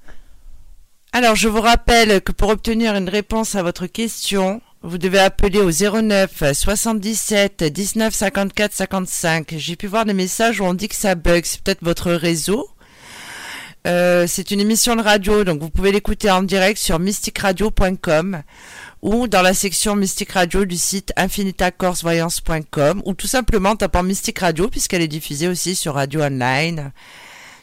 Alors, 1.11 1.35
je 1.35 1.47
vous 1.47 1.61
rappelle 1.61 2.21
que 2.21 2.31
pour 2.31 2.49
obtenir 2.49 2.95
une 2.95 3.09
réponse 3.09 3.55
à 3.55 3.63
votre 3.63 3.85
question, 3.87 4.61
vous 4.83 4.97
devez 4.97 5.19
appeler 5.19 5.59
au 5.59 5.71
09 5.71 6.53
77 6.53 7.63
19 7.63 8.13
54 8.13 8.73
55. 8.73 9.53
J'ai 9.57 9.77
pu 9.77 9.87
voir 9.87 10.03
des 10.03 10.13
messages 10.13 10.59
où 10.59 10.65
on 10.65 10.73
dit 10.73 10.89
que 10.89 10.95
ça 10.95 11.15
bug. 11.15 11.45
C'est 11.45 11.61
peut-être 11.61 11.83
votre 11.83 12.11
réseau. 12.11 12.69
Euh, 13.87 14.27
c'est 14.27 14.51
une 14.51 14.59
émission 14.59 14.95
de 14.95 15.01
radio, 15.01 15.43
donc 15.43 15.61
vous 15.61 15.69
pouvez 15.69 15.91
l'écouter 15.91 16.31
en 16.31 16.41
direct 16.41 16.77
sur 16.79 16.99
mysticradio.com 16.99 18.43
ou 19.01 19.27
dans 19.27 19.41
la 19.41 19.53
section 19.53 19.97
Mystique 19.97 20.31
Radio 20.31 20.63
du 20.63 20.77
site 20.77 21.11
infinitacorsvoyance.com 21.17 23.01
ou 23.05 23.13
tout 23.13 23.27
simplement 23.27 23.71
en 23.71 23.75
tapant 23.75 24.03
Mystique 24.03 24.39
Radio 24.39 24.69
puisqu'elle 24.69 25.01
est 25.01 25.09
diffusée 25.09 25.49
aussi 25.49 25.75
sur 25.75 25.95
Radio 25.95 26.21
Online, 26.21 26.93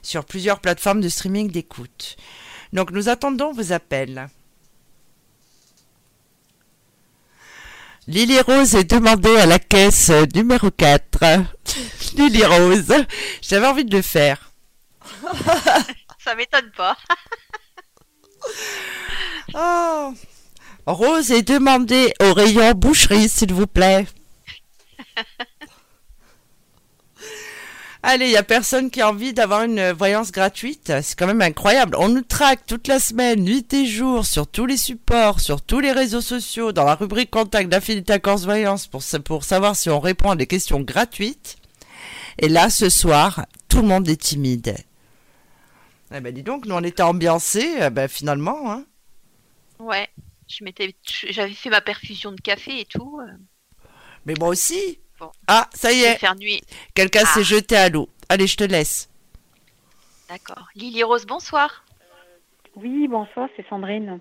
sur 0.03 0.27
plusieurs 0.27 0.61
plateformes 0.61 1.01
de 1.01 1.09
streaming 1.09 1.51
d'écoute. 1.51 2.17
Donc 2.75 2.91
nous 2.91 3.09
attendons 3.09 3.53
vos 3.53 3.73
appels. 3.73 4.29
Lily 8.07 8.41
Rose 8.41 8.75
est 8.75 8.91
demandée 8.91 9.37
à 9.37 9.47
la 9.47 9.59
caisse 9.59 10.11
numéro 10.35 10.71
4. 10.71 11.19
Lily 12.17 12.45
Rose, 12.45 12.95
j'avais 13.43 13.67
envie 13.67 13.85
de 13.85 13.97
le 13.97 14.03
faire. 14.03 14.53
Ça 16.19 16.35
m'étonne 16.35 16.71
pas. 16.77 16.97
Oh. 19.53 20.15
Rose 20.87 21.33
est 21.33 21.43
demandée 21.43 22.15
au 22.23 22.33
rayon 22.33 22.71
boucherie, 22.73 23.29
s'il 23.29 23.53
vous 23.53 23.67
plaît. 23.67 24.07
Allez, 28.03 28.27
il 28.27 28.31
n'y 28.31 28.37
a 28.37 28.43
personne 28.43 28.91
qui 28.91 29.03
a 29.03 29.11
envie 29.11 29.35
d'avoir 29.35 29.63
une 29.63 29.93
voyance 29.93 30.33
gratuite. 30.33 30.91
C'est 31.03 31.19
quand 31.19 31.27
même 31.27 31.43
incroyable. 31.43 31.97
On 31.99 32.09
nous 32.09 32.23
traque 32.23 32.65
toute 32.65 32.89
la 32.89 32.99
semaine, 32.99 33.41
nuit 33.45 33.71
et 33.75 33.85
jour, 33.85 34.25
sur 34.25 34.47
tous 34.47 34.65
les 34.65 34.79
supports, 34.79 35.41
sur 35.41 35.61
tous 35.61 35.81
les 35.81 35.93
réseaux 35.93 36.23
sociaux, 36.23 36.73
dans 36.73 36.85
la 36.85 36.95
rubrique 36.95 37.31
contact 37.31 37.69
d'Affinité 37.69 38.19
Corse 38.19 38.45
Voyance 38.45 38.87
pour, 38.87 39.03
pour 39.25 39.45
savoir 39.45 39.77
si 39.77 39.91
on 39.91 40.01
répond 40.01 40.31
à 40.31 40.37
des 40.37 40.47
questions 40.47 40.81
gratuites. 40.81 41.57
Et 42.39 42.49
là, 42.49 42.71
ce 42.71 42.89
soir, 42.89 43.45
tout 43.69 43.83
le 43.83 43.89
monde 43.89 44.09
est 44.09 44.21
timide. 44.21 44.77
Eh 46.13 46.21
ben 46.21 46.33
dis 46.35 46.43
donc, 46.43 46.65
nous 46.67 46.75
on 46.75 46.83
était 46.83 47.03
ambiancés, 47.03 47.71
eh 47.83 47.91
ben 47.91 48.09
finalement. 48.09 48.73
Hein. 48.73 48.85
Ouais, 49.79 50.09
je 50.49 50.65
m'étais, 50.65 50.97
j'avais 51.29 51.53
fait 51.53 51.71
ma 51.71 51.83
perfusion 51.83 52.33
de 52.33 52.41
café 52.41 52.81
et 52.81 52.85
tout. 52.87 53.21
euh. 53.21 53.31
Mais 54.25 54.35
moi 54.39 54.49
aussi. 54.49 54.99
Bon. 55.21 55.31
Ah, 55.47 55.69
ça 55.75 55.93
y 55.93 56.01
est. 56.01 56.17
faire 56.19 56.35
nuit. 56.35 56.63
Quelqu'un 56.95 57.23
Ah. 57.25 57.35
s'est 57.35 57.45
jeté 57.45 57.77
à 57.77 57.89
l'eau. 57.91 58.09
Allez, 58.31 58.47
je 58.47 58.57
te 58.57 58.65
laisse. 58.65 59.09
D'accord. 60.29 60.67
Lily 60.75 61.03
Rose, 61.03 61.27
bonsoir. 61.27 61.85
Oui, 62.77 63.07
bonsoir, 63.09 63.49
c'est 63.57 63.67
Sandrine. 63.69 64.21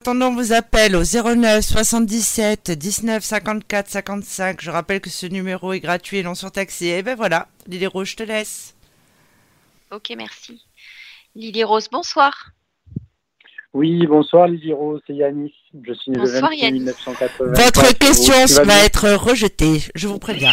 Attendons 0.00 0.34
vos 0.34 0.52
appels 0.52 0.96
au 0.96 1.02
09 1.04 1.64
77 1.64 2.72
19 2.72 3.22
54 3.24 3.88
55. 3.88 4.60
Je 4.60 4.70
rappelle 4.70 5.00
que 5.00 5.10
ce 5.10 5.26
numéro 5.26 5.72
est 5.72 5.80
gratuit 5.80 6.18
et 6.18 6.22
non 6.24 6.34
surtaxé. 6.34 6.86
Et 6.86 7.02
ben 7.02 7.14
voilà, 7.16 7.46
Lily 7.68 7.86
Rose, 7.86 8.08
je 8.08 8.16
te 8.16 8.22
laisse. 8.24 8.74
Ok, 9.92 10.12
merci. 10.16 10.62
Lily 11.34 11.64
Rose, 11.64 11.88
bonsoir. 11.90 12.32
Oui, 13.74 14.06
bonsoir 14.06 14.48
Lily 14.48 14.72
Rose, 14.72 15.00
c'est 15.06 15.14
Yanis. 15.14 15.52
Je 15.86 15.92
suis 15.94 16.10
né 16.10 16.18
le 16.18 16.24
Bonsoir, 16.24 16.50
26 16.50 16.62
Yanis. 16.62 16.78
1980. 16.80 17.52
Votre 17.52 17.98
question 17.98 18.64
va 18.64 18.84
être 18.84 19.10
rejetée, 19.12 19.82
je 19.94 20.08
vous 20.08 20.18
préviens. 20.18 20.52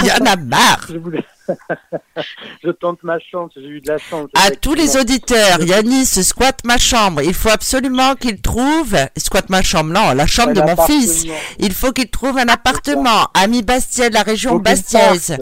Il 0.00 0.06
y 0.06 0.12
en 0.12 0.24
a 0.26 0.36
marre. 0.36 0.86
Je, 0.88 0.98
voulais- 0.98 1.24
je 2.64 2.70
tente 2.70 3.02
ma 3.02 3.18
chance, 3.18 3.52
j'ai 3.56 3.62
eu 3.66 3.80
de 3.80 3.88
la 3.90 3.98
chance. 3.98 4.28
À 4.34 4.50
tous 4.50 4.74
les 4.74 4.96
auditeurs, 4.96 5.60
Yanis 5.62 6.06
squatte 6.06 6.64
ma 6.64 6.78
chambre. 6.78 7.22
Il 7.22 7.34
faut 7.34 7.48
absolument 7.50 8.14
qu'il 8.14 8.40
trouve, 8.40 8.96
squatte 9.16 9.48
ma 9.50 9.62
chambre, 9.62 9.92
non, 9.92 10.12
la 10.12 10.26
chambre 10.26 10.50
Un 10.50 10.54
de 10.54 10.60
mon 10.62 10.76
fils. 10.86 11.24
Il 11.58 11.72
faut 11.72 11.92
qu'il 11.92 12.08
trouve 12.10 12.38
un 12.38 12.48
appartement. 12.48 13.28
Ami 13.34 13.62
Bastiais 13.62 14.08
de 14.10 14.14
la 14.14 14.22
région 14.22 14.56
Bastiaise. 14.56 15.36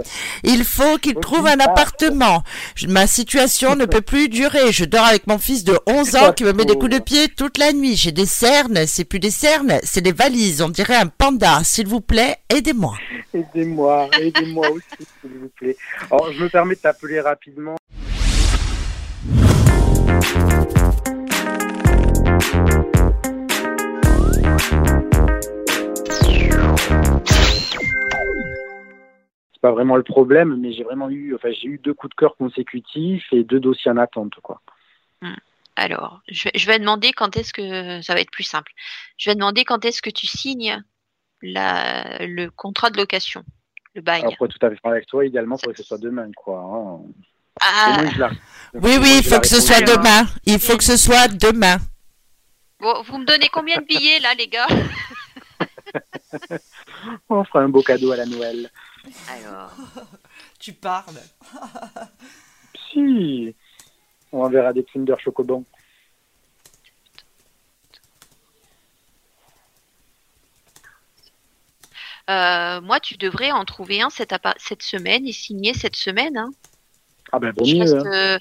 Il 0.44 0.64
faut 0.64 0.98
qu'il 0.98 1.14
trouve 1.16 1.46
un 1.46 1.56
parte. 1.56 1.70
appartement. 1.70 2.42
Je- 2.74 2.86
Ma 2.86 3.06
situation 3.06 3.76
ne 3.76 3.84
peut 3.84 4.00
plus 4.00 4.28
durer. 4.28 4.72
Je 4.72 4.84
dors 4.84 5.04
avec 5.04 5.26
mon 5.26 5.38
fils 5.38 5.64
de 5.64 5.78
11 5.86 6.16
ans 6.16 6.32
qui 6.32 6.44
me 6.44 6.52
met 6.52 6.64
des 6.64 6.74
coups 6.76 6.92
de 6.92 6.98
pied 6.98 7.28
toute 7.28 7.56
la 7.58 7.72
nuit. 7.72 7.96
J'ai 7.96 8.12
des 8.12 8.26
cernes. 8.26 8.86
C'est 8.86 9.04
plus 9.04 9.20
des 9.20 9.30
cernes, 9.30 9.78
c'est 9.84 10.00
des 10.00 10.12
valises. 10.12 10.60
On 10.62 10.68
dirait 10.68 10.96
un 10.96 11.06
panda. 11.06 11.60
S'il 11.64 11.86
vous 11.86 12.00
plaît, 12.00 12.36
aidez-moi. 12.48 12.94
Aidez-moi, 13.32 14.08
aidez-moi 14.20 14.70
aussi, 14.70 15.06
s'il 15.20 15.30
vous 15.40 15.48
plaît. 15.56 15.76
Alors, 16.08 16.32
je 16.32 16.42
me 16.42 16.48
permets 16.48 16.74
de 16.74 16.80
t'appeler 16.80 17.20
rapidement. 17.20 17.76
C'est 29.52 29.60
pas 29.60 29.72
vraiment 29.72 29.96
le 29.96 30.02
problème, 30.02 30.56
mais 30.60 30.72
j'ai 30.72 30.84
vraiment 30.84 31.10
eu, 31.10 31.34
enfin, 31.34 31.50
j'ai 31.52 31.68
eu 31.68 31.78
deux 31.78 31.92
coups 31.92 32.10
de 32.10 32.14
cœur 32.14 32.36
consécutifs 32.36 33.26
et 33.32 33.44
deux 33.44 33.60
dossiers 33.60 33.90
en 33.90 33.98
attente, 33.98 34.34
quoi. 34.42 34.62
Alors, 35.76 36.20
je 36.28 36.66
vais, 36.66 36.78
demander 36.78 37.12
quand 37.12 37.36
est-ce 37.36 37.54
que 37.54 38.02
ça 38.02 38.14
va 38.14 38.20
être 38.20 38.30
plus 38.30 38.44
simple. 38.44 38.72
Je 39.16 39.30
vais 39.30 39.34
demander 39.34 39.64
quand 39.64 39.84
est-ce 39.84 40.02
que 40.02 40.10
tu 40.10 40.26
signes 40.26 40.82
le 41.42 42.48
contrat 42.48 42.90
de 42.90 42.98
location, 42.98 43.44
le 43.94 44.02
bail. 44.02 44.20
Alors, 44.22 44.36
pour 44.36 44.46
être 44.46 44.58
tout 44.58 44.66
à 44.66 44.70
fait 44.70 44.76
franc 44.76 44.90
avec 44.90 45.06
toi, 45.06 45.24
idéalement, 45.24 45.56
il 45.56 45.60
faudrait 45.60 45.74
que 45.74 45.82
ce 45.82 45.88
soit 45.88 45.98
demain, 45.98 46.30
quoi. 46.36 46.60
hein. 46.60 47.00
Ah, 47.60 48.02
la- 48.18 48.30
Oui, 48.74 48.96
oui, 49.00 49.18
il 49.18 49.24
faut 49.24 49.40
que 49.40 49.48
ce 49.48 49.60
soit 49.60 49.80
demain. 49.82 50.26
Il 50.46 50.58
faut 50.58 50.76
que 50.76 50.84
ce 50.84 50.96
soit 50.96 51.28
demain. 51.28 51.76
bon, 52.80 53.02
vous 53.02 53.18
me 53.18 53.24
donnez 53.26 53.48
combien 53.48 53.78
de 53.78 53.84
billets 53.84 54.18
là, 54.20 54.34
les 54.34 54.48
gars 54.48 54.66
On 57.28 57.44
fera 57.44 57.60
un 57.60 57.68
beau 57.68 57.82
cadeau 57.82 58.12
à 58.12 58.16
la 58.16 58.26
Noël. 58.26 58.70
Alors, 59.30 59.72
Tu 60.58 60.72
parles. 60.74 61.20
Si, 62.92 63.54
on 64.32 64.44
enverra 64.44 64.72
des 64.72 64.84
Kinder 64.84 65.16
Chocobon. 65.18 65.64
Euh, 72.30 72.80
moi, 72.80 73.00
tu 73.00 73.16
devrais 73.16 73.50
en 73.50 73.64
trouver 73.64 74.00
un 74.00 74.08
cette, 74.10 74.32
semaine 74.82 75.26
et 75.26 75.32
signer 75.32 75.74
cette 75.74 75.96
semaine. 75.96 76.36
hein. 76.38 76.50
Ah 77.32 77.38
ben, 77.38 77.52
vaut 77.56 77.64
Je, 77.64 77.74
mieux. 77.74 77.80
reste, 77.80 77.94
hein. 77.94 78.12
euh, 78.12 78.38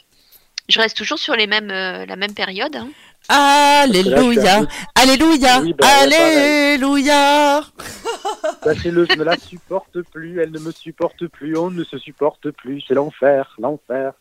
je 0.69 0.79
reste 0.79 0.97
toujours 0.97 1.19
sur 1.19 1.35
les 1.35 1.47
mêmes, 1.47 1.71
euh, 1.71 2.05
la 2.05 2.15
même 2.15 2.33
période. 2.33 2.75
hein. 2.75 2.89
Alléluia. 3.27 4.61
Alléluia. 4.95 5.61
Oui, 5.61 5.73
ben, 5.73 5.87
Alléluia. 5.87 7.61
Sachez-le, 8.63 9.05
je 9.05 9.13
ne 9.17 9.23
la 9.23 9.37
supporte 9.37 10.01
plus, 10.11 10.39
elle 10.41 10.51
ne 10.51 10.59
me 10.59 10.71
supporte 10.71 11.27
plus, 11.27 11.57
on 11.57 11.69
ne 11.69 11.83
se 11.83 11.97
supporte 11.97 12.51
plus, 12.51 12.81
c'est 12.87 12.93
l'enfer, 12.95 13.55
l'enfer. 13.59 14.13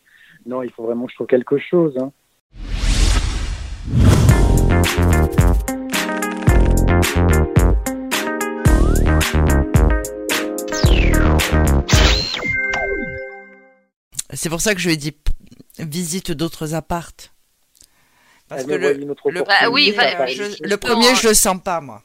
Non, 0.45 0.61
il 0.63 0.71
faut 0.71 0.83
vraiment 0.83 1.05
que 1.05 1.11
je 1.11 1.15
trouve 1.15 1.27
quelque 1.27 1.57
chose. 1.57 1.95
hein. 1.97 2.11
C'est 14.33 14.49
pour 14.49 14.61
ça 14.61 14.75
que 14.75 14.81
je 14.81 14.87
lui 14.87 14.93
ai 14.93 14.97
dit 14.97 15.13
visite 15.79 16.31
d'autres 16.31 16.73
appartes. 16.73 17.31
Parce 18.47 18.63
que 18.65 18.71
le, 18.71 18.93
le- 18.93 19.43
Bah 19.43 19.69
oui, 19.71 19.87
le- 19.91 19.93
va- 19.95 20.25
je- 20.27 20.63
le 20.63 20.77
premier, 20.77 21.09
en- 21.09 21.15
je 21.15 21.27
le 21.29 21.33
sens 21.33 21.57
pas, 21.63 21.81
moi. 21.81 22.03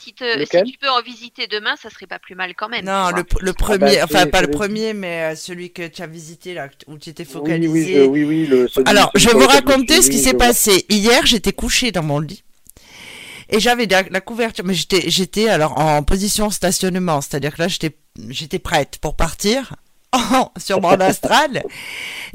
Si, 0.00 0.14
te- 0.14 0.36
Lequel? 0.38 0.66
si 0.66 0.72
tu 0.72 0.78
peux 0.78 0.88
en 0.88 1.00
visiter 1.00 1.46
demain, 1.46 1.76
ça 1.80 1.88
serait 1.88 2.08
pas 2.08 2.18
plus 2.18 2.34
mal 2.34 2.54
quand 2.56 2.68
même. 2.68 2.84
Non, 2.84 3.10
le, 3.10 3.22
le 3.40 3.52
premier, 3.52 3.78
bah, 3.98 4.04
enfin 4.04 4.26
pas 4.26 4.40
le 4.40 4.48
le- 4.48 4.52
premier, 4.52 4.94
mais 4.94 5.32
euh, 5.32 5.36
celui 5.36 5.72
que 5.72 5.86
tu 5.86 6.02
as 6.02 6.08
visité 6.08 6.54
là, 6.54 6.68
où 6.88 6.98
tu 6.98 7.10
étais 7.10 7.24
Oui, 7.24 7.32
focalisé. 7.32 7.70
oui, 7.70 7.94
je- 7.94 8.00
oui, 8.08 8.24
oui, 8.24 8.46
le, 8.46 8.66
celui- 8.66 8.88
Alors, 8.88 9.12
celui 9.14 9.24
je 9.24 9.28
vais 9.28 9.38
vous 9.44 9.46
raconter 9.48 10.02
ce 10.02 10.10
qui 10.10 10.18
s'est 10.18 10.34
passé. 10.34 10.86
Hier, 10.88 11.24
j'étais 11.24 11.52
couchée 11.52 11.92
dans 11.92 12.02
mon 12.02 12.18
lit. 12.18 12.42
Et 13.48 13.60
j'avais 13.60 13.86
la, 13.86 14.02
la 14.02 14.20
couverture, 14.20 14.64
mais 14.64 14.74
j'étais, 14.74 15.08
j'étais 15.08 15.48
alors 15.48 15.78
en 15.78 16.02
position 16.02 16.50
stationnement, 16.50 17.20
c'est-à-dire 17.20 17.54
que 17.54 17.62
là, 17.62 17.68
j'étais, 17.68 17.96
j'étais 18.28 18.58
prête 18.58 18.98
pour 19.00 19.14
partir 19.14 19.76
sur 20.58 20.80
mon 20.80 20.90
astral. 21.00 21.62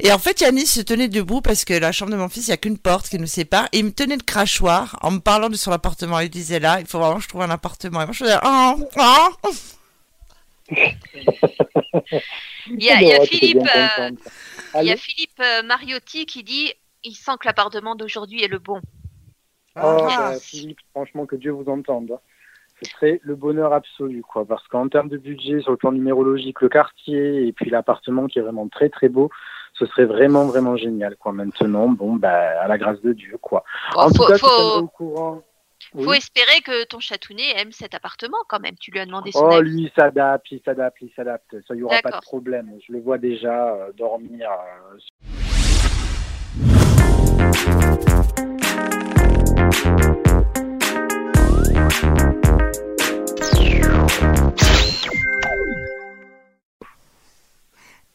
Et 0.00 0.12
en 0.12 0.18
fait, 0.18 0.40
Yannis 0.40 0.66
se 0.66 0.80
tenait 0.80 1.08
debout 1.08 1.40
parce 1.40 1.64
que 1.64 1.74
la 1.74 1.92
chambre 1.92 2.12
de 2.12 2.16
mon 2.16 2.28
fils, 2.28 2.46
il 2.46 2.50
n'y 2.50 2.54
a 2.54 2.58
qu'une 2.58 2.78
porte 2.78 3.08
qui 3.08 3.18
nous 3.18 3.26
sépare. 3.26 3.68
Et 3.72 3.78
il 3.78 3.84
me 3.86 3.92
tenait 3.92 4.16
de 4.16 4.22
crachoir 4.22 4.98
en 5.02 5.10
me 5.12 5.18
parlant 5.18 5.48
de 5.48 5.56
son 5.56 5.72
appartement. 5.72 6.20
Il 6.20 6.30
disait 6.30 6.60
là, 6.60 6.80
il 6.80 6.86
faut 6.86 6.98
vraiment 6.98 7.16
que 7.16 7.22
je 7.22 7.28
trouve 7.28 7.42
un 7.42 7.50
appartement. 7.50 8.02
Et 8.02 8.04
moi, 8.04 8.12
je 8.12 8.24
faisais, 8.24 8.38
oh, 8.44 8.88
oh. 8.96 9.50
Il 12.70 12.82
y 12.82 12.90
a, 12.90 13.00
il 13.00 13.08
y 13.08 13.12
a 13.12 13.24
Philippe, 13.24 13.66
euh, 13.76 14.10
il 14.80 14.86
y 14.86 14.92
a 14.92 14.96
Philippe 14.96 15.40
euh, 15.40 15.62
Mariotti 15.62 16.26
qui 16.26 16.42
dit 16.42 16.72
il 17.02 17.14
sent 17.14 17.32
que 17.40 17.46
l'appartement 17.46 17.94
d'aujourd'hui 17.94 18.42
est 18.44 18.48
le 18.48 18.58
bon. 18.58 18.80
Oh, 19.76 19.80
Ah. 19.80 20.32
bah, 20.32 20.40
Philippe, 20.40 20.78
franchement, 20.90 21.24
que 21.26 21.36
Dieu 21.36 21.52
vous 21.52 21.70
entende. 21.70 22.18
Ce 22.82 22.90
serait 22.90 23.20
le 23.22 23.34
bonheur 23.34 23.72
absolu, 23.72 24.22
quoi. 24.22 24.44
Parce 24.44 24.66
qu'en 24.68 24.88
termes 24.88 25.08
de 25.08 25.16
budget, 25.18 25.60
sur 25.60 25.70
le 25.72 25.76
plan 25.76 25.92
numérologique, 25.92 26.60
le 26.60 26.68
quartier 26.68 27.46
et 27.46 27.52
puis 27.52 27.70
l'appartement 27.70 28.26
qui 28.26 28.38
est 28.38 28.42
vraiment 28.42 28.68
très 28.68 28.88
très 28.88 29.08
beau, 29.08 29.30
ce 29.74 29.86
serait 29.86 30.04
vraiment 30.06 30.46
vraiment 30.46 30.76
génial, 30.76 31.16
quoi. 31.16 31.32
Maintenant, 31.32 31.88
bon, 31.88 32.16
bah, 32.16 32.60
à 32.60 32.68
la 32.68 32.78
grâce 32.78 33.00
de 33.02 33.12
Dieu, 33.12 33.36
quoi. 33.40 33.64
Bon, 33.94 34.00
en 34.00 34.08
faut- 34.08 34.24
tout 34.24 34.32
cas, 34.32 34.38
faut- 34.38 34.78
au 34.80 34.86
courant. 34.88 35.42
Faut 35.94 36.12
espérer 36.12 36.60
que 36.64 36.84
ton 36.86 36.98
chatounet 37.00 37.56
aime 37.56 37.72
cet 37.72 37.94
appartement 37.94 38.38
quand 38.48 38.60
même. 38.60 38.74
Tu 38.78 38.90
lui 38.90 38.98
as 38.98 39.06
demandé 39.06 39.30
son 39.32 39.46
Oh, 39.46 39.52
avis. 39.52 39.70
lui, 39.70 39.82
il 39.84 39.90
s'adapte, 39.96 40.50
il 40.50 40.60
s'adapte, 40.64 40.98
il 41.00 41.10
s'adapte. 41.14 41.52
Ça, 41.66 41.74
il 41.74 41.76
n'y 41.78 41.82
aura 41.84 41.96
pas 42.02 42.10
de 42.10 42.20
problème. 42.20 42.72
Je 42.86 42.92
le 42.92 43.00
vois 43.00 43.16
déjà 43.16 43.68
euh, 43.74 43.92
dormir. 43.96 44.50
euh, 44.50 44.98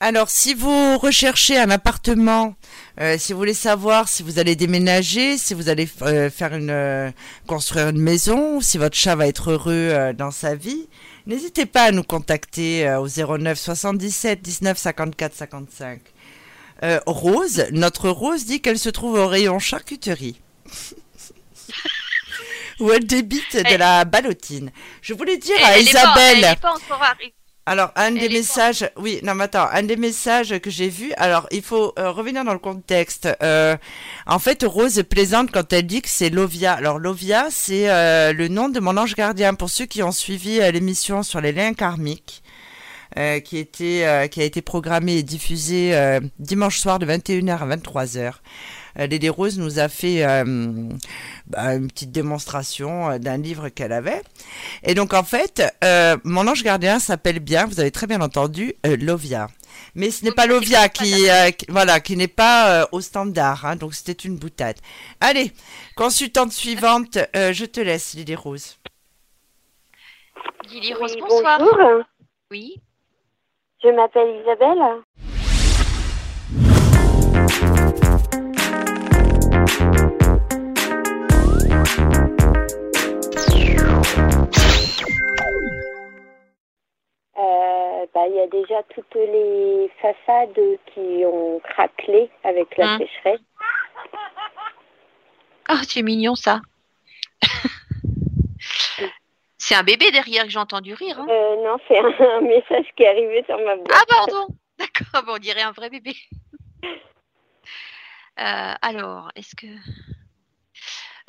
Alors, 0.05 0.29
si 0.29 0.53
vous 0.53 0.97
recherchez 0.97 1.57
un 1.57 1.69
appartement, 1.69 2.55
euh, 2.99 3.15
si 3.17 3.31
vous 3.31 3.39
voulez 3.39 3.53
savoir 3.53 4.09
si 4.09 4.21
vous 4.21 4.37
allez 4.37 4.57
déménager, 4.57 5.37
si 5.37 5.53
vous 5.53 5.69
allez 5.69 5.87
euh, 6.01 6.29
faire 6.29 6.53
une 6.53 6.69
euh, 6.71 7.09
construire 7.47 7.87
une 7.87 8.01
maison, 8.01 8.59
si 8.59 8.77
votre 8.77 8.97
chat 8.97 9.15
va 9.15 9.27
être 9.27 9.51
heureux 9.51 10.11
dans 10.13 10.31
sa 10.31 10.55
vie, 10.55 10.89
n'hésitez 11.25 11.65
pas 11.65 11.83
à 11.83 11.91
nous 11.91 12.03
contacter 12.03 12.93
au 12.97 13.07
09 13.07 13.57
77 13.57 14.41
19 14.41 14.77
54 14.77 15.33
55. 15.35 16.01
Euh, 16.83 16.99
Rose, 17.05 17.67
notre 17.71 18.09
Rose 18.09 18.43
dit 18.45 18.59
qu'elle 18.59 18.79
se 18.79 18.89
trouve 18.89 19.13
au 19.17 19.27
rayon 19.27 19.57
charcuterie. 19.57 20.35
Où 22.81 22.91
elle 22.91 23.05
débite 23.05 23.55
de 23.55 23.75
la 23.77 24.03
ballotine. 24.03 24.69
Je 25.01 25.13
voulais 25.13 25.37
dire 25.37 25.55
Elle- 25.59 25.63
à 25.63 25.77
elle 25.77 25.87
est 25.87 25.93
pas- 25.93 25.99
Isabelle. 26.01 26.43
elle 26.43 26.51
est 26.51 26.55
pas 26.59 26.73
encore 26.73 27.01
arrivée. 27.03 27.33
Alors, 27.65 27.91
un 27.95 28.11
des 28.11 28.27
messages, 28.27 28.89
oui, 28.97 29.21
non, 29.23 29.35
mais 29.35 29.45
attends, 29.45 29.69
un 29.71 29.83
des 29.83 29.95
messages 29.95 30.59
que 30.59 30.69
j'ai 30.69 30.89
vu, 30.89 31.13
alors, 31.15 31.47
il 31.49 31.61
faut 31.61 31.93
euh, 31.97 32.11
revenir 32.11 32.43
dans 32.43 32.51
le 32.51 32.59
contexte. 32.59 33.29
Euh, 33.41 33.77
en 34.27 34.37
fait, 34.37 34.65
Rose 34.67 35.01
plaisante 35.09 35.49
quand 35.49 35.71
elle 35.71 35.87
dit 35.87 36.01
que 36.01 36.09
c'est 36.09 36.29
Lovia. 36.29 36.73
Alors, 36.73 36.99
Lovia, 36.99 37.47
c'est 37.49 37.89
euh, 37.89 38.33
le 38.33 38.49
nom 38.49 38.67
de 38.67 38.81
mon 38.81 38.97
ange 38.97 39.15
gardien. 39.15 39.53
Pour 39.53 39.69
ceux 39.69 39.85
qui 39.85 40.03
ont 40.03 40.11
suivi 40.11 40.59
euh, 40.59 40.71
l'émission 40.71 41.23
sur 41.23 41.39
les 41.39 41.53
liens 41.53 41.73
karmiques, 41.73 42.43
euh, 43.17 43.39
qui, 43.39 43.59
était, 43.59 44.05
euh, 44.05 44.27
qui 44.27 44.41
a 44.41 44.43
été 44.43 44.63
programmée 44.63 45.17
et 45.17 45.23
diffusée 45.23 45.95
euh, 45.95 46.19
dimanche 46.39 46.79
soir 46.79 46.97
de 46.97 47.05
21h 47.05 47.59
à 47.59 47.77
23h. 47.77 48.33
Euh, 48.99 49.07
Lady 49.07 49.29
Rose 49.29 49.57
nous 49.57 49.79
a 49.79 49.89
fait 49.89 50.23
euh, 50.25 50.43
bah, 51.47 51.73
une 51.75 51.87
petite 51.87 52.11
démonstration 52.11 53.09
euh, 53.11 53.17
d'un 53.17 53.37
livre 53.37 53.69
qu'elle 53.69 53.91
avait. 53.93 54.21
Et 54.83 54.93
donc 54.93 55.13
en 55.13 55.23
fait, 55.23 55.63
euh, 55.83 56.17
mon 56.23 56.47
ange 56.47 56.63
gardien 56.63 56.99
s'appelle 56.99 57.39
bien, 57.39 57.65
vous 57.65 57.79
avez 57.79 57.91
très 57.91 58.07
bien 58.07 58.21
entendu, 58.21 58.75
euh, 58.85 58.95
Lovia. 58.97 59.47
Mais 59.95 60.11
ce 60.11 60.23
n'est 60.23 60.31
pas 60.31 60.45
Lovia 60.45 60.87
qui, 60.89 61.29
euh, 61.29 61.49
qui- 61.51 61.65
voilà, 61.69 61.99
qui 61.99 62.15
n'est 62.15 62.27
pas 62.27 62.83
euh, 62.83 62.85
au 62.91 63.01
standard. 63.01 63.65
hein, 63.65 63.75
donc 63.75 63.93
c'était 63.95 64.11
une 64.13 64.37
boutade. 64.37 64.77
Allez, 65.19 65.51
consultante 65.95 66.51
suivante, 66.51 67.17
euh, 67.35 67.51
je 67.53 67.65
te 67.65 67.79
laisse, 67.79 68.13
Lily 68.13 68.35
Rose. 68.35 68.77
Lily 70.69 70.93
Rose, 70.93 71.13
Oui, 71.15 71.21
bonsoir. 71.27 71.59
bonjour. 71.59 72.03
Oui. 72.51 72.75
Je 73.83 73.89
m'appelle 73.89 74.39
Isabelle. 74.41 75.01
Euh, 87.37 88.05
bah, 88.13 88.27
Il 88.27 88.35
y 88.35 88.39
a 88.39 88.47
déjà 88.47 88.83
toutes 88.93 89.15
les 89.15 89.91
façades 90.01 90.59
qui 90.93 91.23
ont 91.25 91.59
craquelé 91.61 92.29
avec 92.43 92.77
la 92.77 92.93
Hum. 92.93 92.97
sécheresse. 92.99 93.41
Ah, 95.67 95.81
c'est 95.87 96.01
mignon 96.03 96.35
ça. 96.35 96.61
c'est 99.57 99.75
un 99.75 99.83
bébé 99.83 100.11
derrière 100.11 100.43
que 100.43 100.49
j'ai 100.49 100.59
entendu 100.59 100.93
rire. 100.93 101.19
hein. 101.19 101.27
Euh, 101.29 101.55
non, 101.63 101.77
c'est 101.87 101.97
un, 101.97 102.13
un 102.37 102.41
message 102.41 102.85
qui 102.95 103.03
est 103.03 103.07
arrivé 103.07 103.43
sur 103.45 103.57
ma 103.57 103.75
boîte. 103.77 103.91
Ah 103.93 104.03
pardon. 104.07 104.47
D'accord, 104.77 105.23
bon, 105.25 105.33
on 105.35 105.37
dirait 105.39 105.61
un 105.61 105.71
vrai 105.71 105.89
bébé. 105.89 106.13
Euh, 108.39 108.73
alors, 108.81 109.29
est-ce 109.35 109.55
que 109.55 109.67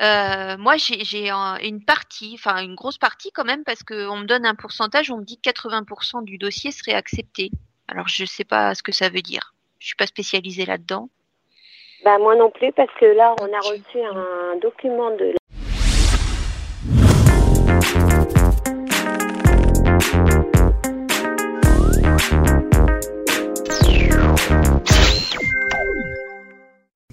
Euh, 0.01 0.57
moi 0.57 0.75
j'ai 0.75 1.03
j'ai 1.05 1.29
un- 1.29 1.57
une 1.63 1.83
partie, 1.83 2.31
enfin 2.37 2.61
une 2.61 2.75
grosse 2.75 2.97
partie 2.97 3.31
quand 3.31 3.45
même, 3.45 3.63
parce 3.63 3.81
qu'on 3.83 4.17
me 4.17 4.25
donne 4.25 4.45
un 4.45 4.55
pourcentage, 4.55 5.09
on 5.09 5.17
me 5.17 5.23
dit 5.23 5.37
que 5.37 5.49
80% 5.49 6.21
du 6.23 6.37
dossier 6.37 6.71
serait 6.71 6.93
accepté. 6.93 7.49
Alors 7.87 8.07
je 8.07 8.25
sais 8.25 8.43
pas 8.43 8.75
ce 8.75 8.83
que 8.83 8.91
ça 8.91 9.09
veut 9.09 9.21
dire. 9.21 9.53
Je 9.79 9.87
suis 9.87 9.95
pas 9.95 10.07
spécialisée 10.07 10.65
là-dedans. 10.65 11.09
Bah, 12.03 12.17
moi 12.19 12.35
non 12.35 12.51
plus, 12.51 12.71
parce 12.73 12.91
que 12.99 13.05
là, 13.05 13.33
on 13.41 13.45
a 13.45 13.59
reçu 13.59 13.99
un 14.03 14.57
document 14.59 15.09
de 15.15 15.33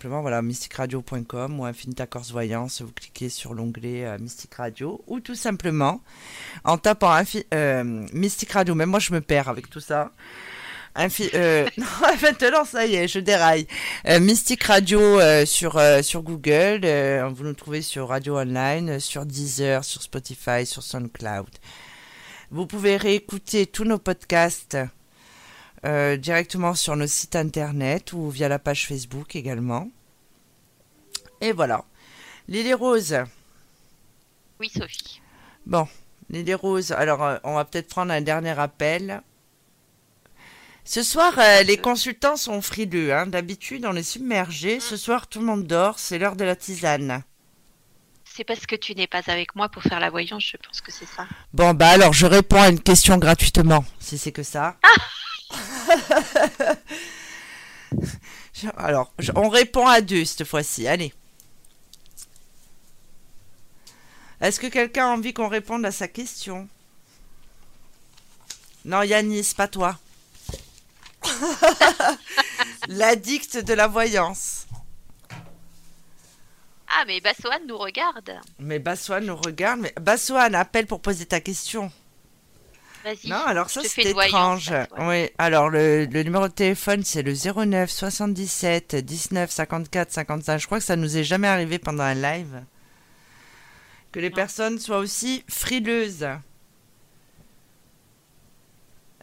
Simplement, 0.02 0.22
voilà, 0.22 0.42
mysticradio.com 0.42 1.60
ou 1.60 1.64
Infinita 1.64 2.08
Corse 2.08 2.32
Voyance, 2.32 2.82
vous 2.82 2.90
cliquez 2.90 3.28
sur 3.28 3.54
l'onglet 3.54 4.04
euh, 4.04 4.18
Mystic 4.18 4.52
Radio 4.52 5.00
ou 5.06 5.20
tout 5.20 5.36
simplement 5.36 6.00
en 6.64 6.76
tapant 6.76 7.16
euh, 7.54 7.84
Mystic 8.12 8.50
Radio. 8.50 8.74
Même 8.74 8.90
moi, 8.90 8.98
je 8.98 9.12
me 9.12 9.20
perds 9.20 9.48
avec 9.48 9.70
tout 9.70 9.78
ça. 9.78 10.10
Euh, 10.98 11.68
non, 11.76 11.86
maintenant, 12.20 12.64
ça 12.64 12.84
y 12.84 12.96
est, 12.96 13.06
je 13.06 13.20
déraille. 13.20 13.68
Euh, 14.08 14.18
Mystic 14.18 14.64
Radio 14.64 15.20
sur, 15.46 15.80
sur 16.02 16.22
Google. 16.22 16.80
vous 17.32 17.44
nous 17.44 17.54
trouvez 17.54 17.82
sur 17.82 18.08
Radio 18.08 18.38
Online, 18.38 18.98
sur 18.98 19.24
Deezer, 19.24 19.84
sur 19.84 20.02
Spotify, 20.02 20.66
sur 20.66 20.82
SoundCloud. 20.82 21.46
Vous 22.50 22.66
pouvez 22.66 22.96
réécouter 22.96 23.66
tous 23.66 23.84
nos 23.84 23.98
podcasts 23.98 24.76
euh, 25.84 26.16
directement 26.16 26.74
sur 26.74 26.96
nos 26.96 27.06
sites 27.06 27.36
internet 27.36 28.12
ou 28.12 28.30
via 28.30 28.48
la 28.48 28.58
page 28.58 28.86
Facebook 28.86 29.34
également. 29.36 29.88
Et 31.40 31.52
voilà. 31.52 31.84
Lily 32.48 32.74
Rose. 32.74 33.16
Oui, 34.60 34.68
Sophie. 34.68 35.20
Bon, 35.66 35.88
Lily 36.30 36.54
Rose. 36.54 36.92
Alors, 36.92 37.22
euh, 37.24 37.36
on 37.44 37.54
va 37.54 37.64
peut-être 37.64 37.88
prendre 37.88 38.12
un 38.12 38.20
dernier 38.20 38.58
appel. 38.58 39.22
Ce 40.84 41.02
soir, 41.02 41.34
euh, 41.38 41.62
les 41.62 41.76
consultants 41.76 42.36
sont 42.36 42.60
frileux. 42.60 43.12
Hein. 43.14 43.26
D'habitude, 43.26 43.86
on 43.86 43.94
est 43.94 44.02
submergé. 44.02 44.80
Ce 44.80 44.96
soir, 44.96 45.26
tout 45.28 45.38
le 45.40 45.46
monde 45.46 45.66
dort. 45.66 45.98
C'est 45.98 46.18
l'heure 46.18 46.36
de 46.36 46.44
la 46.44 46.56
tisane. 46.56 47.22
C'est 48.24 48.44
parce 48.44 48.66
que 48.66 48.74
tu 48.76 48.94
n'es 48.94 49.06
pas 49.06 49.22
avec 49.26 49.54
moi 49.54 49.68
pour 49.68 49.82
faire 49.82 50.00
la 50.00 50.08
voyance, 50.10 50.42
je 50.44 50.56
pense 50.56 50.80
que 50.80 50.90
c'est 50.90 51.06
ça. 51.06 51.26
Bon, 51.52 51.74
bah 51.74 51.88
alors, 51.90 52.14
je 52.14 52.24
réponds 52.24 52.62
à 52.62 52.70
une 52.70 52.80
question 52.80 53.18
gratuitement, 53.18 53.84
si 54.00 54.16
c'est 54.16 54.32
que 54.32 54.42
ça. 54.42 54.76
Je- 54.82 55.00
alors, 58.76 59.12
on 59.34 59.48
répond 59.48 59.86
à 59.86 60.00
deux 60.00 60.24
cette 60.24 60.44
fois-ci. 60.44 60.86
Allez. 60.86 61.12
Est-ce 64.40 64.58
que 64.58 64.66
quelqu'un 64.66 65.06
a 65.06 65.10
envie 65.10 65.32
qu'on 65.32 65.48
réponde 65.48 65.86
à 65.86 65.92
sa 65.92 66.08
question? 66.08 66.68
Non, 68.84 69.02
Yanis, 69.02 69.52
pas 69.56 69.68
toi. 69.68 69.98
L'addict 72.88 73.58
de 73.58 73.74
la 73.74 73.86
voyance. 73.86 74.66
Ah, 76.88 77.04
mais 77.06 77.20
Bassoane 77.20 77.66
nous 77.66 77.78
regarde. 77.78 78.32
Mais 78.58 78.80
Bassoane 78.80 79.26
nous 79.26 79.36
regarde. 79.36 79.80
Mais 79.80 79.94
Bassoane, 80.00 80.54
appelle 80.54 80.86
pour 80.86 81.00
poser 81.00 81.26
ta 81.26 81.40
question. 81.40 81.92
Vas-y. 83.04 83.28
Non, 83.28 83.36
alors 83.46 83.68
ça 83.68 83.82
c'est 83.84 84.02
étrange. 84.02 84.72
Oui, 84.98 85.28
alors 85.38 85.68
le, 85.70 86.04
le 86.06 86.22
numéro 86.22 86.46
de 86.48 86.52
téléphone 86.52 87.02
c'est 87.04 87.22
le 87.22 87.32
09 87.34 87.90
77 87.90 88.96
19 88.96 89.50
54 89.50 90.10
55. 90.12 90.58
Je 90.58 90.66
crois 90.66 90.78
que 90.78 90.84
ça 90.84 90.96
nous 90.96 91.16
est 91.16 91.24
jamais 91.24 91.48
arrivé 91.48 91.78
pendant 91.78 92.04
un 92.04 92.14
live. 92.14 92.62
Que 94.12 94.20
les 94.20 94.30
personnes 94.30 94.78
soient 94.78 94.98
aussi 94.98 95.42
frileuses. 95.48 96.28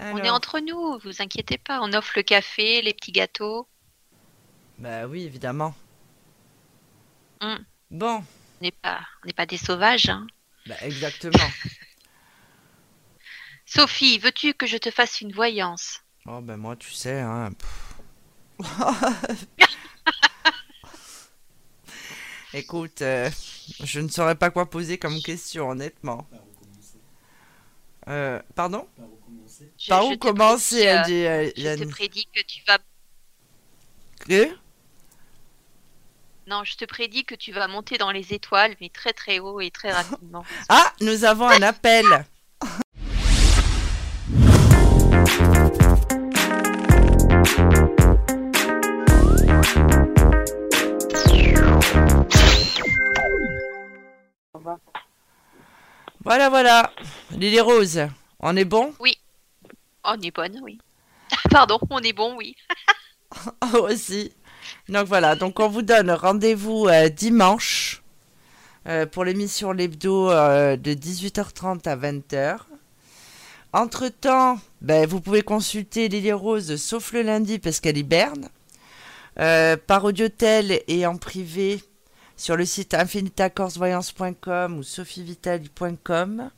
On 0.01 0.17
est 0.17 0.29
entre 0.29 0.59
nous, 0.59 0.97
vous 1.03 1.21
inquiétez 1.21 1.57
pas. 1.57 1.79
On 1.81 1.91
offre 1.93 2.13
le 2.15 2.23
café, 2.23 2.81
les 2.81 2.93
petits 2.93 3.11
gâteaux. 3.11 3.67
Bah 4.77 5.05
oui, 5.07 5.23
évidemment. 5.23 5.75
Hum. 7.41 7.63
Bon, 7.91 8.17
On 8.17 8.63
n'est 8.63 8.71
pas, 8.71 8.99
on 9.23 9.27
n'est 9.27 9.33
pas 9.33 9.45
des 9.45 9.57
sauvages. 9.57 10.09
hein. 10.09 10.25
bah 10.65 10.75
exactement. 10.81 11.33
Sophie, 13.69 14.17
veux-tu 14.17 14.53
que 14.53 14.65
je 14.67 14.75
te 14.77 14.91
fasse 14.91 15.21
une 15.21 15.31
voyance? 15.31 16.01
Oh 16.27 16.41
ben 16.41 16.57
moi 16.57 16.75
tu 16.75 16.91
sais, 16.91 17.19
hein. 17.19 17.49
Écoute, 22.53 23.01
euh, 23.01 23.29
je 23.83 23.99
ne 23.99 24.07
saurais 24.07 24.35
pas 24.35 24.49
quoi 24.49 24.69
poser 24.69 24.97
comme 24.97 25.21
question, 25.21 25.69
honnêtement. 25.69 26.27
Euh, 28.07 28.39
pardon? 28.55 28.87
Je- 29.77 29.89
Par 29.89 30.03
je 30.03 30.07
où 30.07 30.15
te 30.15 30.15
commencer, 30.15 30.81
elle 30.81 30.97
euh, 30.97 31.03
dit, 31.03 31.25
euh, 31.25 31.49
Je 31.55 31.69
te 31.83 31.83
prédis 31.85 32.27
que 32.33 32.41
tu 32.41 32.61
vas. 32.67 32.79
Que 34.27 34.55
Non, 36.47 36.63
je 36.65 36.75
te 36.75 36.83
prédis 36.85 37.23
que 37.23 37.35
tu 37.35 37.51
vas 37.53 37.67
monter 37.67 37.97
dans 37.97 38.11
les 38.11 38.33
étoiles, 38.33 38.75
mais 38.81 38.89
très 38.89 39.13
très 39.13 39.39
haut 39.39 39.61
et 39.61 39.71
très 39.71 39.93
rapidement. 39.93 40.45
Ah, 40.69 40.93
nous 41.01 41.23
avons 41.23 41.47
un 41.47 41.61
appel. 41.61 42.25
Voilà, 56.23 56.49
voilà. 56.49 56.91
Lily 57.31 57.59
Rose, 57.61 58.07
on 58.39 58.55
est 58.55 58.65
bon? 58.65 58.93
Oui. 58.99 59.17
On 60.03 60.19
est 60.21 60.35
bonne, 60.35 60.59
oui. 60.61 60.79
Pardon, 61.51 61.79
on 61.89 61.99
est 61.99 62.13
bon, 62.13 62.35
oui. 62.37 62.55
aussi. 63.73 64.31
Donc 64.87 65.07
voilà, 65.07 65.35
donc 65.35 65.59
on 65.59 65.67
vous 65.67 65.81
donne 65.81 66.11
rendez-vous 66.11 66.87
euh, 66.87 67.09
dimanche 67.09 68.01
euh, 68.87 69.05
pour 69.05 69.23
l'émission 69.23 69.71
L'Hebdo 69.71 70.31
euh, 70.31 70.75
de 70.77 70.93
18h30 70.93 71.87
à 71.87 71.95
20h. 71.95 72.59
Entre-temps, 73.71 74.57
ben, 74.81 75.05
vous 75.05 75.21
pouvez 75.21 75.43
consulter 75.43 76.09
Lily 76.09 76.31
Rose, 76.31 76.75
sauf 76.77 77.13
le 77.13 77.21
lundi 77.21 77.59
parce 77.59 77.79
qu'elle 77.79 77.97
hiberne, 77.97 78.49
euh, 79.39 79.77
par 79.77 80.05
audiotel 80.05 80.81
et 80.87 81.05
en 81.05 81.17
privé 81.17 81.83
sur 82.39 82.55
le 82.55 82.63
site 82.65 82.93
infinitacorsvoyance.com 82.93 84.77
ou 84.77 84.83
sophievitali.com 84.83 86.49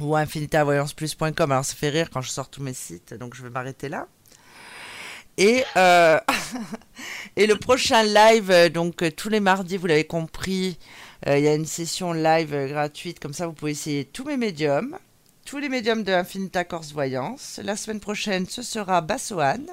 ou 0.00 0.16
infinitavoyanceplus.com. 0.16 1.52
Alors 1.52 1.64
ça 1.64 1.76
fait 1.76 1.90
rire 1.90 2.10
quand 2.10 2.20
je 2.20 2.30
sors 2.30 2.48
tous 2.48 2.60
mes 2.60 2.74
sites, 2.74 3.14
donc 3.14 3.36
je 3.36 3.44
vais 3.44 3.50
m'arrêter 3.50 3.88
là. 3.88 4.08
Et, 5.36 5.64
euh, 5.76 6.18
et 7.36 7.46
le 7.46 7.56
prochain 7.56 8.02
live, 8.02 8.50
euh, 8.50 8.68
donc 8.68 9.04
euh, 9.04 9.12
tous 9.12 9.28
les 9.28 9.38
mardis, 9.38 9.76
vous 9.76 9.86
l'avez 9.86 10.06
compris, 10.06 10.76
il 11.26 11.40
y 11.40 11.48
a 11.48 11.54
une 11.54 11.66
session 11.66 12.12
live 12.12 12.66
gratuite, 12.68 13.18
comme 13.20 13.32
ça 13.32 13.46
vous 13.46 13.54
pouvez 13.54 13.70
essayer 13.70 14.04
tous 14.04 14.24
mes 14.24 14.36
médiums, 14.36 14.98
tous 15.46 15.58
les 15.58 15.68
médiums 15.68 16.02
de 16.02 16.12
Infinita 16.12 16.64
Corse 16.64 16.92
Voyance. 16.92 17.60
La 17.62 17.76
semaine 17.76 18.00
prochaine, 18.00 18.46
ce 18.46 18.62
sera 18.62 19.00
Bassoane, 19.00 19.68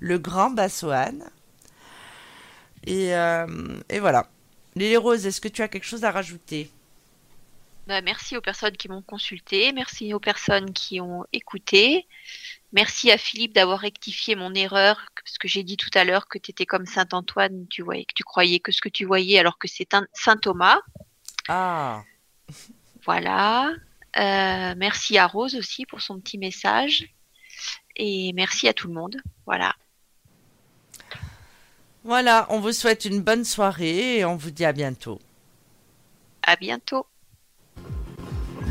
le 0.00 0.18
grand 0.18 0.50
Bassoane. 0.50 1.24
Et, 2.86 3.14
euh, 3.14 3.46
et 3.88 3.98
voilà. 3.98 4.28
Lily 4.76 4.96
Rose, 4.96 5.26
est-ce 5.26 5.40
que 5.40 5.48
tu 5.48 5.62
as 5.62 5.68
quelque 5.68 5.86
chose 5.86 6.04
à 6.04 6.10
rajouter? 6.10 6.70
Bah, 7.86 8.00
merci 8.00 8.36
aux 8.36 8.40
personnes 8.40 8.76
qui 8.76 8.88
m'ont 8.88 9.02
consulté, 9.02 9.72
merci 9.72 10.14
aux 10.14 10.20
personnes 10.20 10.72
qui 10.72 11.00
ont 11.00 11.24
écouté. 11.32 12.06
Merci 12.72 13.10
à 13.10 13.18
Philippe 13.18 13.54
d'avoir 13.54 13.78
rectifié 13.78 14.36
mon 14.36 14.54
erreur, 14.54 15.06
parce 15.22 15.38
que 15.38 15.48
j'ai 15.48 15.62
dit 15.62 15.76
tout 15.76 15.90
à 15.94 16.04
l'heure 16.04 16.26
que 16.26 16.38
tu 16.38 16.50
étais 16.50 16.66
comme 16.66 16.86
Saint 16.86 17.08
Antoine, 17.12 17.66
tu 17.68 17.82
voyais 17.82 18.04
que 18.04 18.14
tu 18.14 18.24
croyais 18.24 18.58
que 18.58 18.72
ce 18.72 18.80
que 18.80 18.88
tu 18.88 19.04
voyais 19.04 19.38
alors 19.38 19.58
que 19.58 19.68
c'est 19.68 19.94
un 19.94 20.06
Saint 20.12 20.38
Thomas. 20.38 20.80
Ah, 21.48 22.02
Voilà. 23.04 23.70
Euh, 24.16 24.74
merci 24.76 25.18
à 25.18 25.26
Rose 25.26 25.54
aussi 25.54 25.86
pour 25.86 26.00
son 26.00 26.18
petit 26.20 26.38
message. 26.38 27.06
Et 27.96 28.32
merci 28.32 28.66
à 28.66 28.72
tout 28.72 28.88
le 28.88 28.94
monde. 28.94 29.16
Voilà. 29.46 29.74
Voilà, 32.04 32.46
on 32.50 32.60
vous 32.60 32.72
souhaite 32.72 33.06
une 33.06 33.20
bonne 33.20 33.44
soirée 33.44 34.18
et 34.18 34.24
on 34.24 34.36
vous 34.36 34.50
dit 34.50 34.64
à 34.64 34.72
bientôt. 34.72 35.18
À 36.46 36.56
bientôt. 36.56 37.06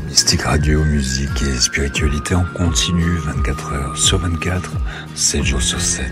Mystique 0.06 0.42
Radio, 0.42 0.84
musique 0.84 1.42
et 1.42 1.60
spiritualité 1.60 2.34
en 2.34 2.44
continu 2.44 3.16
24 3.18 3.72
heures 3.72 3.98
sur 3.98 4.18
24, 4.18 4.70
7 5.16 5.42
jours 5.42 5.62
sur 5.62 5.80
7. 5.80 6.06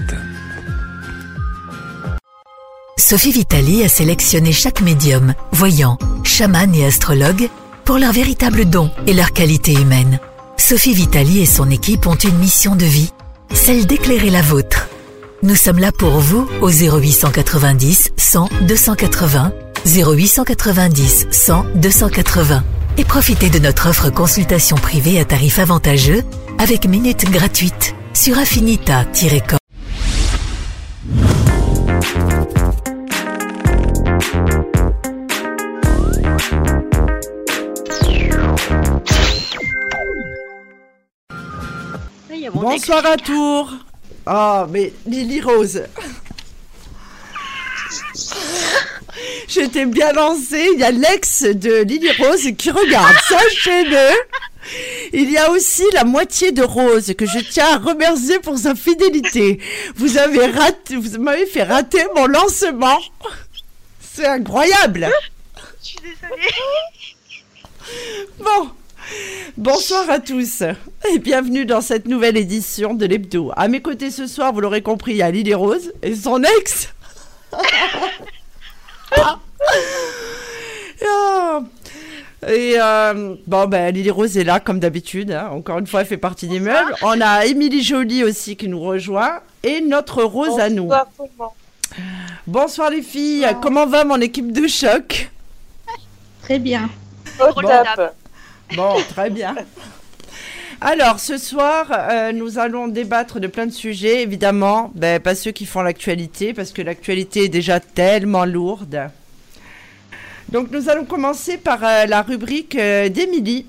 Sophie 2.98 3.32
Vitali 3.32 3.84
a 3.84 3.88
sélectionné 3.88 4.52
chaque 4.52 4.80
médium, 4.80 5.34
voyant, 5.52 5.98
chaman 6.24 6.74
et 6.74 6.86
astrologue 6.86 7.48
pour 7.84 7.98
leur 7.98 8.12
véritable 8.12 8.64
don 8.64 8.90
et 9.06 9.12
leur 9.12 9.32
qualité 9.32 9.74
humaine. 9.74 10.18
Sophie 10.56 10.94
Vitali 10.94 11.40
et 11.40 11.46
son 11.46 11.70
équipe 11.70 12.06
ont 12.06 12.16
une 12.16 12.38
mission 12.38 12.74
de 12.74 12.84
vie, 12.84 13.12
celle 13.52 13.86
d'éclairer 13.86 14.30
la 14.30 14.42
vôtre. 14.42 14.88
Nous 15.44 15.56
sommes 15.56 15.80
là 15.80 15.90
pour 15.90 16.20
vous 16.20 16.48
au 16.60 16.70
0890 16.70 18.12
100 18.16 18.48
280, 18.68 19.52
0890 19.84 21.26
100 21.32 21.66
280 21.74 22.64
et 22.96 23.04
profitez 23.04 23.50
de 23.50 23.58
notre 23.58 23.88
offre 23.88 24.08
consultation 24.10 24.76
privée 24.76 25.18
à 25.18 25.24
tarif 25.24 25.58
avantageux 25.58 26.22
avec 26.58 26.86
minutes 26.86 27.28
gratuites 27.28 27.96
sur 28.14 28.38
affinita-com. 28.38 29.58
Bonsoir 42.54 43.04
à 43.04 43.16
tous. 43.16 43.81
Oh, 44.26 44.64
mais 44.70 44.92
Lily 45.06 45.40
Rose. 45.40 45.82
J'étais 49.48 49.86
bien 49.86 50.12
lancée. 50.12 50.68
Il 50.74 50.80
y 50.80 50.84
a 50.84 50.90
l'ex 50.90 51.42
de 51.42 51.82
Lily 51.82 52.10
Rose 52.18 52.48
qui 52.56 52.70
regarde. 52.70 53.14
Sachez-le. 53.28 54.10
Il 55.12 55.30
y 55.30 55.36
a 55.36 55.50
aussi 55.50 55.84
la 55.92 56.04
moitié 56.04 56.52
de 56.52 56.62
Rose 56.62 57.12
que 57.18 57.26
je 57.26 57.40
tiens 57.40 57.74
à 57.74 57.78
remercier 57.78 58.38
pour 58.38 58.56
sa 58.56 58.74
fidélité. 58.74 59.60
Vous 59.96 60.18
avez 60.18 60.46
raté, 60.46 60.96
vous 60.96 61.18
m'avez 61.18 61.46
fait 61.46 61.64
rater 61.64 62.04
mon 62.14 62.26
lancement. 62.26 63.00
C'est 64.00 64.26
incroyable. 64.26 65.10
Je 65.82 65.88
suis 65.88 65.98
désolée. 65.98 66.48
Bon, 68.38 68.70
bonsoir 69.56 70.08
à 70.10 70.18
tous 70.18 70.62
et 70.62 71.18
bienvenue 71.18 71.64
dans 71.66 71.80
cette 71.80 72.06
nouvelle 72.06 72.36
édition 72.36 72.94
de 72.94 73.06
l'Hebdo. 73.06 73.52
À 73.56 73.68
mes 73.68 73.80
côtés 73.82 74.10
ce 74.10 74.26
soir, 74.26 74.52
vous 74.52 74.60
l'aurez 74.60 74.82
compris, 74.82 75.12
il 75.12 75.16
y 75.18 75.22
a 75.22 75.30
Lily 75.30 75.54
Rose 75.54 75.92
et 76.02 76.14
son 76.14 76.42
ex. 76.42 76.88
Ah. 81.04 81.60
Et 82.48 82.74
euh, 82.80 83.34
bon, 83.46 83.66
ben 83.66 83.92
Lily 83.94 84.10
Rose 84.10 84.36
est 84.38 84.44
là 84.44 84.60
comme 84.60 84.78
d'habitude. 84.80 85.30
hein. 85.32 85.48
Encore 85.52 85.78
une 85.78 85.86
fois, 85.86 86.00
elle 86.02 86.06
fait 86.06 86.16
partie 86.16 86.46
des 86.48 86.60
meubles. 86.60 86.94
On 87.02 87.20
a 87.20 87.44
Émilie 87.44 87.82
Jolie 87.82 88.24
aussi 88.24 88.56
qui 88.56 88.68
nous 88.68 88.80
rejoint 88.80 89.40
et 89.62 89.80
notre 89.80 90.22
Rose 90.22 90.58
à 90.58 90.70
nous. 90.70 90.90
Bonsoir 92.46 92.90
les 92.90 93.02
filles. 93.02 93.46
Comment 93.62 93.86
va 93.86 94.04
mon 94.04 94.20
équipe 94.20 94.52
de 94.52 94.66
choc? 94.66 95.30
Très 96.42 96.58
bien. 96.58 96.88
Bon. 97.38 97.50
Bon, 98.74 98.96
très 99.08 99.30
bien. 99.30 99.54
Alors, 100.80 101.20
ce 101.20 101.38
soir, 101.38 101.86
euh, 101.92 102.32
nous 102.32 102.58
allons 102.58 102.88
débattre 102.88 103.38
de 103.38 103.46
plein 103.46 103.66
de 103.66 103.72
sujets, 103.72 104.22
évidemment, 104.22 104.90
ben, 104.96 105.20
pas 105.20 105.36
ceux 105.36 105.52
qui 105.52 105.64
font 105.64 105.82
l'actualité, 105.82 106.54
parce 106.54 106.72
que 106.72 106.82
l'actualité 106.82 107.44
est 107.44 107.48
déjà 107.48 107.78
tellement 107.78 108.44
lourde. 108.44 109.08
Donc, 110.48 110.70
nous 110.72 110.88
allons 110.88 111.04
commencer 111.04 111.56
par 111.56 111.84
euh, 111.84 112.06
la 112.06 112.22
rubrique 112.22 112.74
euh, 112.74 113.08
d'Émilie. 113.08 113.66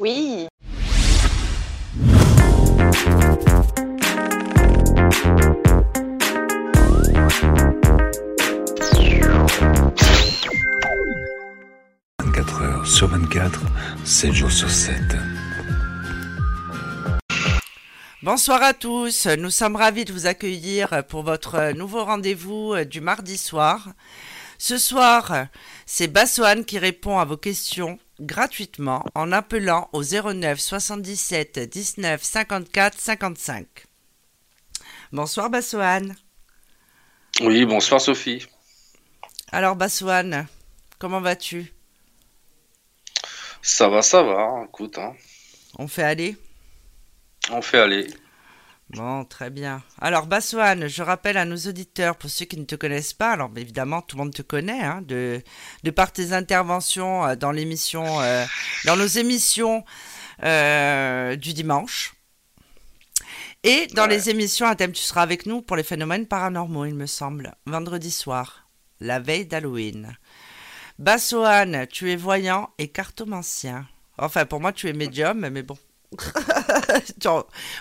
Oui.– 0.00 0.48
sur 12.84 13.08
24, 13.08 13.60
7 14.04 14.32
jours 14.32 14.52
sur 14.52 14.70
7. 14.70 15.00
Bonsoir 18.22 18.62
à 18.62 18.74
tous, 18.74 19.26
nous 19.26 19.50
sommes 19.50 19.76
ravis 19.76 20.04
de 20.04 20.12
vous 20.12 20.26
accueillir 20.26 21.04
pour 21.08 21.22
votre 21.22 21.72
nouveau 21.72 22.04
rendez-vous 22.04 22.84
du 22.84 23.00
mardi 23.00 23.38
soir. 23.38 23.88
Ce 24.58 24.78
soir, 24.78 25.46
c'est 25.86 26.08
Bassoane 26.08 26.64
qui 26.64 26.78
répond 26.78 27.18
à 27.18 27.24
vos 27.24 27.36
questions 27.36 27.98
gratuitement 28.20 29.04
en 29.14 29.32
appelant 29.32 29.88
au 29.92 30.02
09 30.02 30.58
77 30.58 31.58
19 31.58 32.22
54 32.22 32.98
55. 32.98 33.66
Bonsoir 35.12 35.50
Bassoane. 35.50 36.16
Oui, 37.40 37.64
bonsoir 37.64 38.00
Sophie. 38.00 38.46
Alors 39.52 39.76
Bassoane, 39.76 40.46
comment 40.98 41.20
vas-tu? 41.20 41.73
Ça 43.66 43.88
va, 43.88 44.02
ça 44.02 44.22
va, 44.22 44.62
écoute, 44.68 44.98
hein. 44.98 45.14
On 45.78 45.88
fait 45.88 46.02
aller? 46.02 46.36
On 47.50 47.62
fait 47.62 47.78
aller. 47.78 48.06
Bon, 48.90 49.24
très 49.24 49.48
bien. 49.48 49.82
Alors, 50.02 50.26
Bassoane, 50.26 50.86
je 50.86 51.02
rappelle 51.02 51.38
à 51.38 51.46
nos 51.46 51.56
auditeurs, 51.56 52.16
pour 52.16 52.28
ceux 52.28 52.44
qui 52.44 52.58
ne 52.58 52.66
te 52.66 52.74
connaissent 52.74 53.14
pas, 53.14 53.32
alors 53.32 53.50
évidemment, 53.56 54.02
tout 54.02 54.18
le 54.18 54.24
monde 54.24 54.34
te 54.34 54.42
connaît, 54.42 54.82
hein, 54.82 55.00
de, 55.00 55.40
de 55.82 55.90
par 55.90 56.12
tes 56.12 56.34
interventions 56.34 57.24
euh, 57.24 57.36
dans 57.36 57.52
l'émission, 57.52 58.20
euh, 58.20 58.44
dans 58.84 58.96
nos 58.96 59.06
émissions 59.06 59.82
euh, 60.42 61.34
du 61.36 61.54
dimanche. 61.54 62.12
Et 63.62 63.86
dans 63.94 64.06
les 64.06 64.28
émissions 64.28 64.66
à 64.66 64.76
thème, 64.76 64.92
tu 64.92 65.02
seras 65.02 65.22
avec 65.22 65.46
nous 65.46 65.62
pour 65.62 65.76
les 65.76 65.84
phénomènes 65.84 66.26
paranormaux, 66.26 66.84
il 66.84 66.94
me 66.94 67.06
semble, 67.06 67.54
vendredi 67.64 68.10
soir, 68.10 68.68
la 69.00 69.20
veille 69.20 69.46
d'Halloween. 69.46 70.18
Bassoane, 70.98 71.86
tu 71.88 72.10
es 72.12 72.16
voyant 72.16 72.70
et 72.78 72.88
cartomancien. 72.88 73.86
Enfin, 74.18 74.46
pour 74.46 74.60
moi, 74.60 74.72
tu 74.72 74.88
es 74.88 74.92
médium, 74.92 75.48
mais 75.50 75.62
bon. 75.62 75.76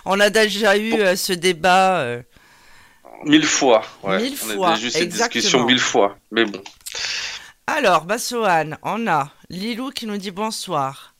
On 0.05 0.19
a 0.19 0.29
déjà 0.29 0.77
eu 0.77 0.93
euh, 0.95 1.15
ce 1.15 1.33
débat. 1.33 1.99
euh, 2.01 2.21
Mille 3.25 3.45
fois. 3.45 3.83
Ouais. 4.01 4.17
Mille 4.21 4.33
on 4.33 4.55
fois, 4.55 4.71
a 4.71 4.75
déjà 4.75 4.87
eu 4.87 4.91
cette 4.91 5.01
exactement. 5.03 5.41
discussion 5.41 5.65
mille 5.65 5.79
fois. 5.79 6.17
Mais 6.31 6.45
bon. 6.45 6.61
Alors, 7.67 8.05
Bassoane, 8.05 8.77
on 8.81 9.07
a 9.07 9.31
Lilou 9.49 9.91
qui 9.91 10.07
nous 10.07 10.17
dit 10.17 10.31
bonsoir. 10.31 11.13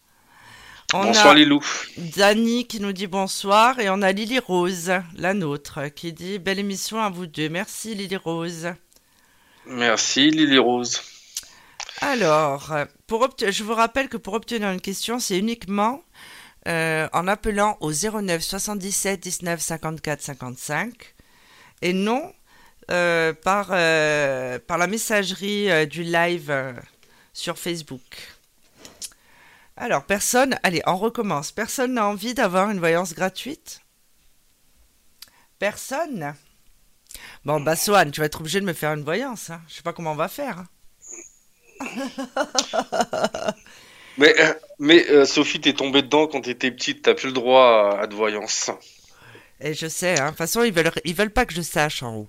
On 0.94 1.04
Bonsoir 1.04 1.34
a 1.34 1.36
Lilou. 1.36 1.62
Dani 1.98 2.68
qui 2.68 2.80
nous 2.80 2.92
dit 2.94 3.08
bonsoir. 3.08 3.80
Et 3.80 3.90
on 3.90 4.02
a 4.02 4.12
Lily 4.12 4.40
Rose, 4.40 4.92
la 5.16 5.34
nôtre, 5.34 5.88
qui 5.96 6.12
dit 6.14 6.40
belle 6.40 6.60
émission 6.60 7.02
à 7.02 7.10
vous 7.10 7.26
deux. 7.28 7.50
Merci 7.50 7.96
Lily 7.96 8.16
Rose. 8.18 8.74
Merci 9.66 10.30
Lily 10.32 10.58
Rose. 10.58 11.02
Alors, 12.02 12.74
je 13.10 13.64
vous 13.64 13.74
rappelle 13.74 14.10
que 14.10 14.18
pour 14.18 14.34
obtenir 14.34 14.70
une 14.72 14.82
question, 14.82 15.20
c'est 15.20 15.38
uniquement 15.38 16.04
euh, 16.68 17.08
en 17.14 17.28
appelant 17.28 17.78
au 17.82 17.92
09 17.92 18.42
77 18.42 19.20
19 19.20 19.62
54 19.62 20.22
55 20.22 21.16
et 21.82 21.94
non 21.94 22.34
euh, 22.92 23.34
par, 23.34 23.68
euh, 23.72 24.60
par 24.60 24.78
la 24.78 24.88
messagerie 24.88 25.88
du 25.88 26.04
live 26.04 26.74
sur 27.34 27.58
Facebook. 27.58 28.02
Alors, 29.76 30.04
personne, 30.06 30.58
allez, 30.64 30.82
on 30.86 30.98
recommence. 30.98 31.52
Personne 31.52 31.94
n'a 31.94 32.06
envie 32.08 32.34
d'avoir 32.34 32.70
une 32.70 32.80
voyance 32.80 33.14
gratuite? 33.14 33.82
Personne? 35.58 36.36
Bon, 37.46 37.60
bah, 37.62 37.76
Swan, 37.76 38.12
tu 38.12 38.20
vas 38.20 38.28
être 38.28 38.40
obligé 38.42 38.60
de 38.60 38.66
me 38.66 38.74
faire 38.74 38.94
une 38.94 39.04
voyance. 39.04 39.50
Hein. 39.50 39.62
Je 39.68 39.76
sais 39.76 39.82
pas 39.82 39.94
comment 39.94 40.12
on 40.12 40.16
va 40.16 40.28
faire. 40.28 40.60
hein. 40.60 40.68
Mais, 44.18 44.40
euh, 44.40 44.54
mais 44.78 45.10
euh, 45.10 45.26
Sophie, 45.26 45.60
t'es 45.60 45.74
tombée 45.74 46.04
dedans 46.04 46.28
quand 46.28 46.42
t'étais 46.42 46.72
petite. 46.72 47.02
T'as 47.02 47.16
plus 47.16 47.28
le 47.28 47.34
droit 47.34 47.96
à, 47.98 48.02
à 48.02 48.08
de 48.08 48.14
voyance. 48.14 48.70
Et 49.60 49.74
je 49.74 49.88
sais, 49.88 50.20
hein. 50.20 50.26
de 50.26 50.30
toute 50.30 50.38
façon, 50.38 50.64
ils 50.64 50.74
veulent, 50.74 50.92
ils 51.04 51.16
veulent 51.16 51.34
pas 51.34 51.46
que 51.46 51.54
je 51.54 51.62
sache 51.62 52.04
en 52.04 52.16
haut. 52.18 52.28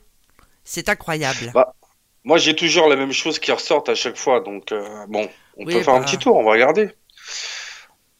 C'est 0.65 0.89
incroyable. 0.89 1.51
Bah, 1.53 1.75
moi, 2.25 2.39
j'ai 2.39 2.57
toujours 2.57 2.89
la 2.89 2.97
même 2.97 3.13
chose 3.13 3.39
qui 3.39 3.53
ressortent 3.53 3.91
à 3.91 3.95
chaque 3.95 4.17
fois. 4.17 4.41
Donc, 4.41 4.73
euh, 4.73 5.07
bon, 5.09 5.29
on 5.57 5.67
Oui, 5.67 5.75
peut 5.75 5.83
faire 5.83 5.95
un 5.95 6.01
bah. 6.01 6.07
petit 6.07 6.19
tour. 6.19 6.37
On 6.37 6.45
va 6.45 6.53
regarder. 6.53 6.91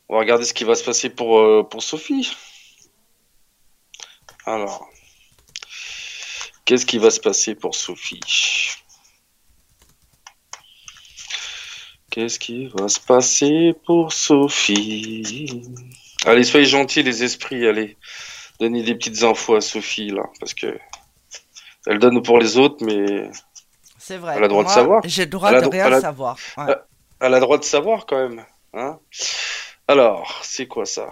On 0.09 0.15
va 0.15 0.21
regarder 0.21 0.45
ce 0.45 0.53
qui 0.53 0.65
va 0.65 0.75
se 0.75 0.85
passer 0.85 1.09
pour, 1.09 1.39
euh, 1.39 1.63
pour 1.63 1.83
Sophie. 1.83 2.37
Alors, 4.45 4.91
qu'est-ce 6.67 6.85
qui 6.85 6.99
va 6.99 7.11
se 7.11 7.21
passer 7.21 7.55
pour 7.55 7.75
Sophie? 7.75 8.21
Qu'est-ce 12.15 12.39
qui 12.39 12.69
va 12.69 12.89
se 12.89 13.01
passer 13.01 13.75
pour 13.87 14.13
Sophie? 14.13 15.63
Allez, 16.25 16.45
soyez 16.45 16.65
gentils, 16.65 17.03
les 17.03 17.25
esprits. 17.25 17.67
Allez, 17.67 17.97
donnez 18.61 18.85
des 18.85 18.95
petites 18.95 19.25
infos 19.25 19.57
à 19.57 19.61
Sophie, 19.61 20.11
là. 20.11 20.23
Parce 20.39 20.55
que 20.55 20.79
elle 21.87 21.99
donne 21.99 22.23
pour 22.23 22.39
les 22.39 22.57
autres, 22.57 22.85
mais 22.87 23.29
C'est 23.99 24.17
vrai. 24.19 24.35
elle 24.37 24.39
a 24.39 24.43
le 24.43 24.49
droit 24.49 24.63
Moi, 24.63 24.71
de 24.71 24.75
savoir. 24.77 25.03
J'ai 25.05 25.25
le 25.25 25.31
droit 25.31 25.53
Elle 25.53 25.63
de 25.65 25.69
rien 25.69 26.01
savoir. 26.01 26.37
Ouais. 26.57 26.71
Euh, 26.71 26.77
Elle 27.19 27.35
a 27.35 27.39
le 27.39 27.41
droit 27.41 27.59
de 27.59 27.65
savoir 27.65 28.07
quand 28.07 28.29
même. 28.29 28.47
Hein 28.75 29.01
Alors, 29.89 30.39
c'est 30.45 30.69
quoi 30.69 30.87
ça? 30.87 31.11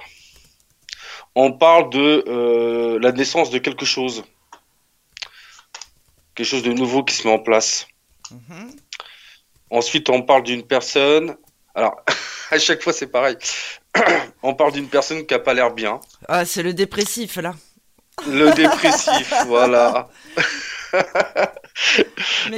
On 1.34 1.52
parle 1.52 1.90
de 1.90 2.22
euh, 2.28 3.00
la 3.00 3.10
naissance 3.10 3.50
de 3.50 3.58
quelque 3.58 3.84
chose. 3.84 4.22
Quelque 6.36 6.46
chose 6.46 6.62
de 6.62 6.72
nouveau 6.72 7.02
qui 7.02 7.16
se 7.16 7.26
met 7.26 7.34
en 7.34 7.40
place. 7.40 7.88
Mhm. 8.30 8.76
Ensuite, 9.72 10.10
on 10.10 10.20
parle 10.22 10.42
d'une 10.42 10.62
personne. 10.62 11.34
Alors, 11.74 11.96
à 12.50 12.58
chaque 12.58 12.82
fois, 12.82 12.92
c'est 12.92 13.06
pareil. 13.06 13.36
on 14.42 14.54
parle 14.54 14.72
d'une 14.72 14.86
personne 14.88 15.24
qui 15.26 15.32
a 15.34 15.38
pas 15.38 15.54
l'air 15.54 15.72
bien. 15.72 15.98
Ah, 16.28 16.44
c'est 16.44 16.62
le 16.62 16.74
dépressif, 16.74 17.36
là. 17.36 17.54
Le 18.28 18.50
dépressif, 18.52 19.32
voilà. 19.46 20.08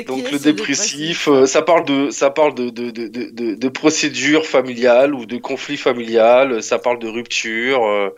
Donc 0.09 0.29
le 0.33 0.39
dépressif, 0.41 1.29
euh, 1.29 1.47
ça 1.47 1.63
parle 1.63 1.85
de 1.85 2.11
ça 2.11 2.31
parle 2.31 2.53
de 2.55 2.71
de, 2.71 2.91
de, 2.91 3.07
de, 3.07 3.31
de, 3.31 3.55
de 3.55 3.69
procédure 3.69 4.45
familiale 4.45 5.15
ou 5.15 5.25
de 5.25 5.37
conflit 5.39 5.77
familial, 5.77 6.61
ça 6.61 6.81
parle 6.81 6.99
de 6.99 7.07
rupture. 7.07 7.85
euh. 7.87 8.11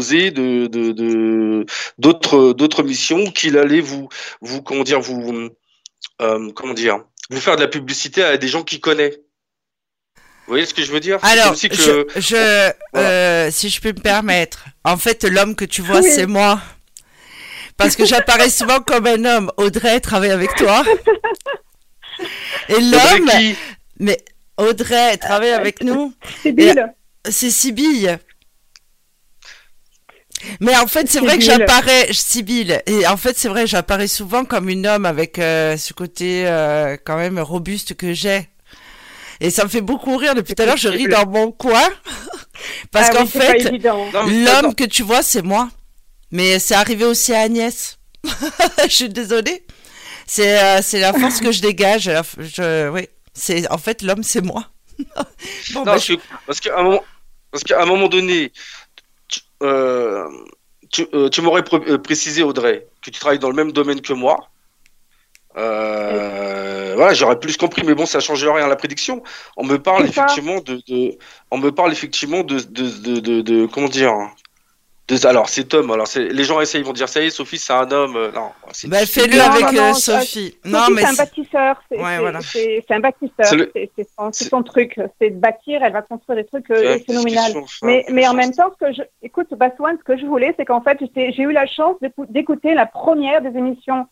De 0.00 0.66
de 0.66 0.92
de 0.92 1.66
d'autres 1.98 2.52
d'autres 2.52 2.82
missions 2.82 3.24
qu'il 3.30 3.56
allait 3.58 3.80
vous 3.80 4.08
vous 4.40 4.62
comment 4.62 4.84
dire 4.84 5.00
vous 5.00 5.48
euh, 6.22 6.50
comment 6.54 6.74
dire 6.74 6.98
vous 7.30 7.40
faire 7.40 7.56
de 7.56 7.62
la 7.62 7.68
publicité 7.68 8.22
à 8.22 8.36
des 8.36 8.48
gens 8.48 8.62
qu'il 8.62 8.80
connaît. 8.80 9.10
Vous 10.46 10.52
voyez 10.52 10.64
ce 10.66 10.74
que 10.74 10.82
je 10.84 10.92
veux 10.92 11.00
dire? 11.00 11.18
Alors, 11.22 11.54
que- 11.54 11.74
je, 11.74 12.04
je- 12.20 12.70
euh, 12.96 13.50
si 13.50 13.68
je 13.68 13.80
peux 13.80 13.88
me 13.88 14.00
permettre, 14.00 14.64
en 14.84 14.96
fait, 14.96 15.24
l'homme 15.24 15.56
que 15.56 15.64
tu 15.64 15.82
vois, 15.82 16.00
Oui. 16.00 16.08
c'est 16.14 16.26
moi. 16.26 16.60
Parce 17.76 17.96
que 17.96 18.04
j'apparais 18.06 18.48
souvent 18.48 18.78
comme 18.80 19.06
un 19.08 19.24
homme. 19.24 19.50
Audrey 19.56 19.98
travaille 20.00 20.30
avec 20.30 20.54
toi. 20.54 20.84
Et 22.68 22.80
l'homme, 22.80 23.24
Audrey 23.24 23.38
qui? 23.38 23.56
mais 23.98 24.18
Audrey 24.56 25.16
travaille 25.18 25.50
avec 25.50 25.82
nous. 25.82 26.14
Sibylle. 26.42 26.94
Et- 27.26 27.30
C'est 27.32 27.50
Sibylle. 27.50 28.18
Mais 30.60 30.76
en 30.76 30.86
fait, 30.86 31.08
c'est 31.08 31.20
vrai 31.20 31.38
que 31.38 31.44
j'apparais, 31.44 32.08
Sibylle, 32.12 32.82
et 32.86 33.06
en 33.06 33.16
fait, 33.16 33.38
c'est 33.38 33.48
vrai, 33.48 33.66
j'apparais 33.66 34.06
souvent 34.06 34.44
comme 34.44 34.68
une 34.68 34.86
homme 34.86 35.06
avec 35.06 35.38
euh, 35.38 35.76
ce 35.76 35.92
côté 35.92 36.46
euh, 36.46 36.96
quand 37.04 37.16
même 37.16 37.38
robuste 37.38 37.94
que 37.94 38.12
j'ai. 38.12 38.48
Et 39.40 39.50
ça 39.50 39.64
me 39.64 39.68
fait 39.68 39.80
beaucoup 39.80 40.16
rire. 40.16 40.34
Depuis 40.34 40.54
tout 40.54 40.62
à 40.62 40.66
l'heure, 40.66 40.76
je 40.76 40.88
ris 40.88 41.08
dans 41.08 41.26
mon 41.26 41.52
coin. 41.52 41.88
Parce 42.90 43.08
Ah 43.10 43.14
qu'en 43.14 43.24
oui, 43.24 43.28
fait, 43.28 43.58
l'homme 43.82 44.74
que 44.74 44.84
tu 44.84 45.02
vois, 45.02 45.22
c'est 45.22 45.42
moi. 45.42 45.68
Mais 46.30 46.58
c'est 46.58 46.74
arrivé 46.74 47.04
aussi 47.04 47.34
à 47.34 47.40
Agnès. 47.40 47.98
je 48.84 48.88
suis 48.88 49.08
désolée. 49.08 49.64
C'est 50.26 50.58
euh, 50.58 50.80
la 50.94 51.12
force 51.12 51.40
que 51.40 51.52
je 51.52 51.60
dégage. 51.60 52.10
Je, 52.38 52.88
oui. 52.88 53.08
C'est 53.34 53.70
en 53.70 53.78
fait 53.78 54.02
l'homme, 54.02 54.22
c'est 54.22 54.40
moi. 54.40 54.64
bon, 54.98 55.04
Non, 55.74 55.82
bah, 55.84 55.92
parce 55.92 56.06
que 56.06 56.14
parce 56.46 56.60
qu'à 56.60 56.78
un 56.78 56.82
moment 56.82 57.04
parce 57.52 57.62
qu'à 57.62 57.82
un 57.82 57.86
moment 57.86 58.08
donné, 58.08 58.52
euh, 59.62 60.28
tu, 60.90 61.06
euh, 61.14 61.28
tu 61.28 61.40
m'aurais 61.42 61.64
euh, 61.72 61.98
précisé 61.98 62.42
Audrey 62.42 62.86
que 63.02 63.10
tu 63.10 63.18
travailles 63.18 63.38
dans 63.38 63.50
le 63.50 63.56
même 63.56 63.72
domaine 63.72 64.00
que 64.00 64.12
moi. 64.12 64.48
Euh, 65.56 66.92
voilà, 66.96 67.14
j'aurais 67.14 67.40
plus 67.40 67.56
compris, 67.56 67.82
mais 67.84 67.94
bon, 67.94 68.04
ça 68.06 68.20
change 68.20 68.44
rien 68.44 68.66
à 68.66 68.68
la 68.68 68.76
prédiction. 68.76 69.22
On 69.56 69.64
me 69.64 69.78
parle 69.78 70.04
effectivement 70.06 70.60
de, 70.60 70.82
de, 70.86 71.16
on 71.50 71.58
me 71.58 71.70
parle 71.72 71.92
effectivement 71.92 72.42
de, 72.42 72.60
de, 72.60 72.90
de, 73.00 73.20
de, 73.20 73.40
de- 73.40 73.66
comment 73.66 73.88
dire, 73.88 74.12
de, 75.08 75.26
alors 75.26 75.48
cet 75.48 75.72
homme, 75.72 75.90
alors 75.92 76.08
c'est, 76.08 76.24
les 76.28 76.42
gens 76.44 76.60
essayent, 76.60 76.80
ils 76.80 76.86
vont 76.86 76.92
dire 76.92 77.08
ça 77.08 77.20
y 77.22 77.26
est, 77.26 77.30
Sophie, 77.30 77.58
c'est 77.58 77.72
un 77.72 77.88
homme, 77.92 78.16
euh, 78.16 78.32
non, 78.32 78.50
c'est, 78.72 78.88
bah, 78.88 79.06
fais-le 79.06 79.40
avec 79.40 79.62
non, 79.62 79.68
euh, 79.68 79.88
non, 79.88 79.94
Sophie. 79.94 80.56
euh, 80.66 80.68
non, 80.68 80.78
Sophie, 80.80 80.92
mais 80.94 81.00
c'est 81.02 81.06
un 81.06 81.10
c'est- 81.10 81.16
bâtisseur. 81.16 81.82
C'est 81.88 81.96
Ouais, 81.98 82.04
c'est- 82.04 82.18
voilà. 82.18 82.40
c'est- 82.40 82.84
c'est 82.88 82.94
un 82.94 83.00
bâtisseur. 83.00 83.30
C'est 83.44 83.56
le- 83.56 83.70
C'est 83.72 83.90
c'est 83.96 84.08
son, 84.18 84.32
c'est 84.32 84.44
c'est- 84.44 84.50
son 84.50 84.62
truc. 84.64 84.98
C'est 85.20 85.30
de 85.30 85.36
bâtir. 85.38 85.80
Elle 85.84 85.92
va 85.92 86.02
construire 86.02 86.38
des 86.38 86.44
trucs 86.44 86.68
euh, 86.72 86.98
c'est 87.06 87.16
enfin, 87.16 87.60
Mais, 87.82 88.04
mais 88.10 88.26
en 88.26 88.34
même 88.34 88.52
temps, 88.52 88.70
ce 88.80 88.84
que 88.86 88.92
je, 88.92 89.02
écoute, 89.22 89.46
Baswan, 89.54 89.96
ce 89.96 90.02
que 90.04 90.18
je 90.18 90.26
voulais, 90.26 90.52
c'est 90.58 90.64
qu'en 90.64 90.80
fait, 90.80 90.98
j'ai 91.14 91.42
eu 91.42 91.52
la 91.52 91.66
chance 91.66 91.94
d'écou- 92.02 92.26
d'écouter 92.28 92.74
la 92.74 92.86
première 92.86 93.42
des 93.42 93.56
émissions 93.56 94.06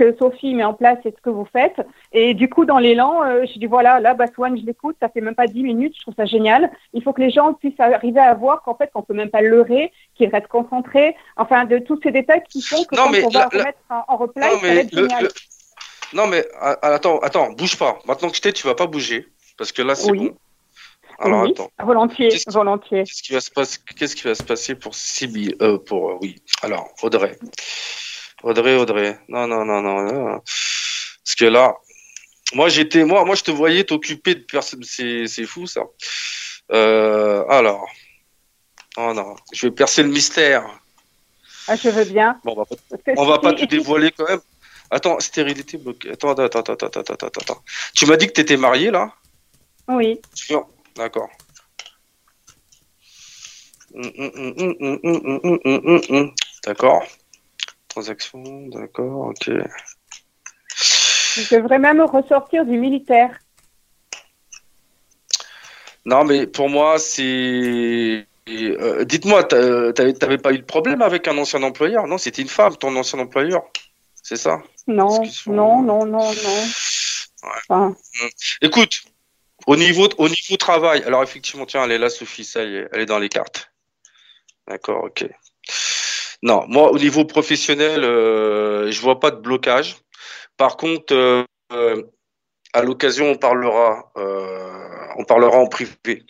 que 0.00 0.16
Sophie 0.18 0.54
met 0.54 0.64
en 0.64 0.72
place 0.72 0.98
et 1.04 1.10
ce 1.10 1.20
que 1.20 1.28
vous 1.28 1.46
faites. 1.52 1.78
Et 2.12 2.32
du 2.32 2.48
coup, 2.48 2.64
dans 2.64 2.78
l'élan, 2.78 3.22
euh, 3.22 3.44
je 3.46 3.58
dis 3.58 3.66
voilà, 3.66 4.00
là, 4.00 4.14
Baswan, 4.14 4.58
je 4.58 4.64
l'écoute, 4.64 4.96
ça 4.98 5.10
fait 5.10 5.20
même 5.20 5.34
pas 5.34 5.46
dix 5.46 5.62
minutes, 5.62 5.94
je 5.96 6.00
trouve 6.02 6.14
ça 6.14 6.24
génial. 6.24 6.70
Il 6.94 7.02
faut 7.02 7.12
que 7.12 7.20
les 7.20 7.30
gens 7.30 7.52
puissent 7.52 7.78
arriver 7.78 8.20
à 8.20 8.32
voir 8.32 8.62
qu'en 8.62 8.74
fait, 8.74 8.90
qu'on 8.92 9.02
peut 9.02 9.12
même 9.14 9.28
pas 9.30 9.42
leurrer, 9.42 9.92
qu'ils 10.14 10.30
restent 10.30 10.48
concentrés. 10.48 11.14
Enfin, 11.36 11.66
de 11.66 11.78
tous 11.78 12.00
ces 12.02 12.12
détails 12.12 12.42
qui 12.48 12.62
font 12.62 12.82
que 12.84 12.96
Non, 12.96 13.02
quand 13.04 13.10
mais 13.10 13.24
on 13.24 13.28
va 13.28 13.40
la- 13.40 13.48
remettre 13.48 13.78
en, 13.90 14.04
en 14.08 14.16
replay, 14.16 14.40
Non, 14.42 14.48
ça 14.48 14.56
va 14.56 14.62
mais 14.74 14.76
être 14.80 14.92
le- 14.94 15.02
génial. 15.02 15.22
le- 15.24 15.30
non, 16.14 16.26
mais 16.26 16.44
a- 16.58 16.70
a- 16.80 16.94
attends, 16.94 17.18
attends, 17.18 17.50
bouge 17.52 17.76
pas. 17.76 17.98
Maintenant 18.06 18.30
que 18.30 18.36
je 18.36 18.40
t'ai, 18.40 18.52
tu 18.54 18.66
vas 18.66 18.74
pas 18.74 18.86
bouger. 18.86 19.28
Parce 19.58 19.70
que 19.72 19.82
là, 19.82 19.94
c'est 19.94 20.10
Oui. 20.10 20.30
bon. 20.30 20.36
Alors, 21.18 21.42
Oui, 21.42 21.50
attends. 21.50 21.68
volontiers, 21.84 22.28
Qu'est-ce 22.30 22.50
volontiers. 22.50 23.04
Qu'est-ce 23.04 23.22
qui 23.22 23.34
va 23.34 23.40
se 23.42 23.50
passer, 23.50 23.78
qu'est-ce 23.98 24.16
qui 24.16 24.22
va 24.26 24.34
se 24.34 24.42
passer 24.42 24.74
pour 24.74 24.94
Sibyl, 24.94 25.54
euh, 25.60 25.76
pour, 25.78 26.10
euh, 26.12 26.18
oui. 26.22 26.36
Alors, 26.62 26.88
Audrey. 27.02 27.36
Audrey, 28.42 28.76
Audrey. 28.76 29.18
Non, 29.28 29.46
non, 29.46 29.64
non, 29.64 29.82
non. 29.82 30.40
Parce 30.40 31.34
que 31.38 31.44
là, 31.44 31.74
moi, 32.54 32.68
j'étais, 32.68 33.04
moi, 33.04 33.24
moi, 33.24 33.34
je 33.34 33.42
te 33.42 33.50
voyais 33.50 33.84
t'occuper 33.84 34.34
de 34.34 34.40
personnes. 34.40 34.82
C'est, 34.82 35.46
fou, 35.46 35.66
ça. 35.66 35.82
Euh, 36.72 37.44
alors. 37.48 37.86
Oh 38.96 39.14
non, 39.14 39.36
je 39.52 39.66
vais 39.66 39.70
percer 39.72 40.02
le 40.02 40.08
mystère. 40.08 40.66
Ah, 41.68 41.76
je 41.76 41.88
veux 41.88 42.04
bien. 42.04 42.40
Bon, 42.44 42.52
on 42.52 42.56
va 42.56 42.64
pas, 42.64 42.76
on 43.16 43.26
va 43.26 43.38
pas 43.38 43.52
tout 43.52 43.66
dévoiler 43.66 44.10
quand 44.10 44.28
même. 44.28 44.40
Attends, 44.90 45.20
stérilité 45.20 45.78
bloquée. 45.78 46.10
Attends, 46.10 46.32
attends, 46.32 46.60
attends, 46.60 46.74
attends, 46.74 47.00
attends, 47.00 47.26
attends. 47.26 47.62
Tu 47.94 48.06
m'as 48.06 48.16
dit 48.16 48.26
que 48.26 48.32
tu 48.32 48.40
étais 48.40 48.56
mariée, 48.56 48.90
là? 48.90 49.12
Oui. 49.86 50.20
Sure. 50.34 50.66
D'accord. 50.96 51.30
D'accord. 56.64 57.04
Transaction, 58.04 58.68
d'accord, 58.68 59.26
ok. 59.26 59.50
Je 61.36 61.54
devrais 61.54 61.78
même 61.78 62.00
ressortir 62.00 62.64
du 62.64 62.78
militaire. 62.78 63.38
Non, 66.06 66.24
mais 66.24 66.46
pour 66.46 66.70
moi, 66.70 66.98
c'est. 66.98 68.26
euh, 68.48 69.04
Dites-moi, 69.04 69.44
t'as- 69.44 69.92
t'avais 69.92 70.38
pas 70.38 70.52
eu 70.54 70.58
de 70.60 70.64
problème 70.64 71.02
avec 71.02 71.28
un 71.28 71.36
ancien 71.36 71.62
employeur? 71.62 72.06
Non, 72.06 72.16
c'était 72.16 72.40
une 72.40 72.48
femme, 72.48 72.74
ton 72.78 72.96
ancien 72.96 73.18
employeur. 73.18 73.64
C'est 74.22 74.36
ça? 74.36 74.62
Non, 74.86 75.22
non, 75.48 75.82
non, 75.82 76.06
non, 76.06 76.32
non. 76.32 76.64
Enfin, 77.42 77.94
Mm. 78.14 78.28
Écoute, 78.62 79.02
au 79.66 79.76
niveau, 79.76 80.08
au 80.16 80.28
niveau 80.30 80.56
travail, 80.56 81.02
alors 81.04 81.22
effectivement, 81.22 81.66
tiens, 81.66 81.84
elle 81.84 81.92
est 81.92 81.98
là, 81.98 82.08
Sophie, 82.08 82.44
ça 82.46 82.64
y 82.64 82.76
est, 82.76 82.88
elle 82.92 83.00
est 83.02 83.06
dans 83.06 83.18
les 83.18 83.28
cartes. 83.28 83.70
D'accord, 84.66 85.04
ok. 85.04 85.28
Non, 86.42 86.64
moi, 86.68 86.90
au 86.90 86.98
niveau 86.98 87.24
professionnel, 87.24 88.02
euh, 88.02 88.90
je 88.90 89.00
vois 89.00 89.20
pas 89.20 89.30
de 89.30 89.40
blocage. 89.40 89.96
Par 90.56 90.76
contre, 90.76 91.14
euh, 91.14 91.44
euh, 91.72 92.02
à 92.72 92.82
l'occasion, 92.82 93.26
on 93.30 93.36
parlera, 93.36 94.10
euh, 94.16 95.06
on 95.18 95.24
parlera 95.24 95.58
en 95.58 95.66
privé. 95.66 96.24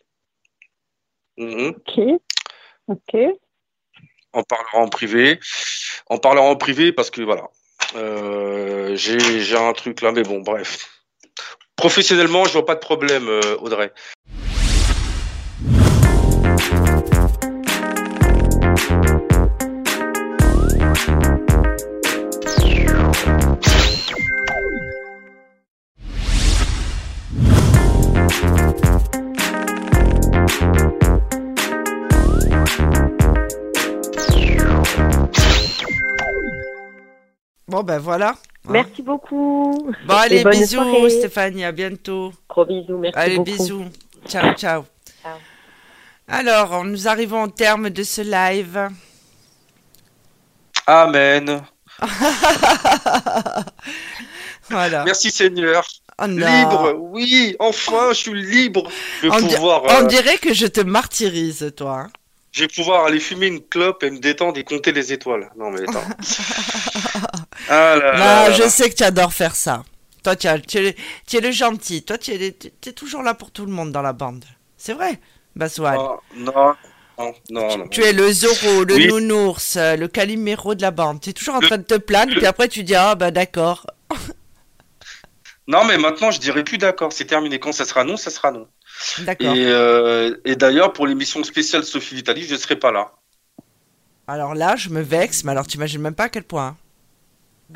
Mhm. 1.37 1.75
ok. 1.77 2.21
Ok. 2.89 3.21
On 4.33 4.43
parlera 4.43 4.79
en 4.79 4.89
privé. 4.89 5.39
On 6.09 6.19
parlera 6.19 6.47
en 6.47 6.57
privé 6.57 6.93
parce 6.93 7.11
que 7.11 7.23
voilà, 7.23 7.49
j'ai 8.95 9.19
j'ai 9.19 9.57
un 9.57 9.73
truc 9.73 10.03
là, 10.03 10.13
mais 10.13 10.23
bon, 10.23 10.41
bref. 10.41 10.89
Professionnellement, 11.77 12.45
je 12.45 12.53
vois 12.53 12.67
pas 12.67 12.75
de 12.75 12.81
problème, 12.81 13.29
Audrey. 13.61 13.93
Bon, 37.71 37.83
ben 37.85 37.99
voilà. 37.99 38.35
Merci 38.69 39.01
beaucoup. 39.03 39.93
Bon, 40.05 40.15
allez, 40.15 40.43
bisous, 40.45 40.75
soirée. 40.83 41.11
Stéphanie, 41.11 41.65
à 41.65 41.71
bientôt. 41.73 42.33
Gros 42.49 42.65
bisous, 42.65 42.99
merci 42.99 43.17
Allez, 43.19 43.37
beaucoup. 43.37 43.51
bisous. 43.53 43.85
Ciao, 44.29 44.53
ciao. 44.55 44.85
Ciao. 45.23 45.39
Alors, 46.27 46.85
nous 46.85 47.07
arrivons 47.07 47.45
au 47.45 47.49
terme 47.49 47.91
de 47.91 48.03
ce 48.03 48.23
live. 48.23 48.89
Amen. 50.87 51.63
Voilà. 54.69 55.05
Merci 55.05 55.31
Seigneur. 55.31 55.85
Oh 56.23 56.27
libre, 56.27 56.93
oui, 56.99 57.57
enfin, 57.59 58.09
je 58.11 58.15
suis 58.19 58.43
libre. 58.43 58.89
Je 59.23 59.29
vais 59.29 59.35
On, 59.35 59.41
di- 59.41 59.55
pouvoir, 59.55 59.83
on 59.85 60.05
euh, 60.05 60.07
dirait 60.07 60.39
que 60.39 60.53
je 60.55 60.67
te 60.67 60.81
martyrise, 60.81 61.73
toi. 61.77 62.03
hein. 62.07 62.11
Je 62.53 62.63
vais 62.63 62.69
pouvoir 62.69 63.05
aller 63.05 63.21
fumer 63.21 63.47
une 63.47 63.63
clope 63.63 64.03
et 64.03 64.11
me 64.11 64.19
détendre 64.19 64.59
et 64.59 64.65
compter 64.65 64.93
les 64.93 65.13
étoiles. 65.13 65.51
Non 65.57 65.71
mais 65.71 65.83
attends. 65.83 66.03
ah 67.69 67.97
là 67.97 67.97
là 67.97 68.13
Là, 68.13 68.49
là 68.49 68.53
je 68.53 68.69
sais 68.69 68.91
que 68.91 68.95
tu 68.97 69.05
adores 69.05 69.33
faire 69.33 69.55
ça. 69.55 69.83
Toi, 70.23 70.37
tu, 70.37 70.47
es, 70.49 71.41
le 71.41 71.51
gentil. 71.51 72.03
Toi, 72.03 72.19
tu 72.19 72.33
es, 72.33 72.53
toujours 72.93 73.23
là 73.23 73.35
pour 73.35 73.51
tout 73.51 73.65
le 73.65 73.73
monde 73.73 73.91
dans 73.91 74.03
la 74.03 74.13
bande. 74.13 74.45
C'est 74.77 74.93
vrai. 74.93 75.19
Oh, 75.59 76.21
non, 76.37 76.75
non, 77.19 77.35
non, 77.51 77.77
non. 77.79 77.89
Tu 77.89 78.03
es 78.03 78.13
le 78.13 78.31
Zoro, 78.33 78.85
le 78.85 78.95
Oui. 78.95 79.09
nounours, 79.09 79.77
euh, 79.77 79.97
le 79.97 80.09
Calimero 80.09 80.75
de 80.75 80.83
la 80.83 80.91
bande. 80.91 81.21
Tu 81.21 81.31
es 81.31 81.33
toujours 81.33 81.57
en 81.57 81.61
train 81.61 81.79
de 81.79 81.83
te 81.83 81.97
plaindre, 81.97 82.33
puis 82.35 82.47
après 82.47 82.69
tu 82.69 82.83
dis 82.83 82.95
Ah, 82.95 83.15
bah 83.15 83.31
d'accord. 83.31 83.87
Non, 85.67 85.85
mais 85.85 85.99
maintenant, 85.99 86.31
je 86.31 86.41
dirais 86.41 86.65
plus 86.65 86.79
d'accord. 86.79 87.13
C'est 87.13 87.27
terminé. 87.27 87.59
Quand 87.59 87.73
ça 87.73 87.85
sera 87.85 88.05
non, 88.05 88.17
ça 88.17 88.31
sera 88.31 88.51
non. 88.51 88.69
D'accord. 89.21 89.55
Et, 89.55 89.67
euh, 89.67 90.37
et 90.45 90.57
d'ailleurs, 90.57 90.93
pour 90.93 91.07
l'émission 91.07 91.43
spéciale 91.45 91.85
Sophie 91.85 92.15
Vitali, 92.17 92.45
je 92.45 92.55
ne 92.55 92.59
serai 92.59 92.77
pas 92.77 92.93
là. 92.93 93.13
Alors 94.27 94.55
là, 94.55 94.77
je 94.77 94.89
me 94.91 95.01
vexe, 95.01 95.43
mais 95.45 95.53
alors 95.53 95.67
tu 95.67 95.77
imagines 95.77 96.01
même 96.01 96.15
pas 96.15 96.25
à 96.25 96.29
quel 96.29 96.45
point. 96.45 96.77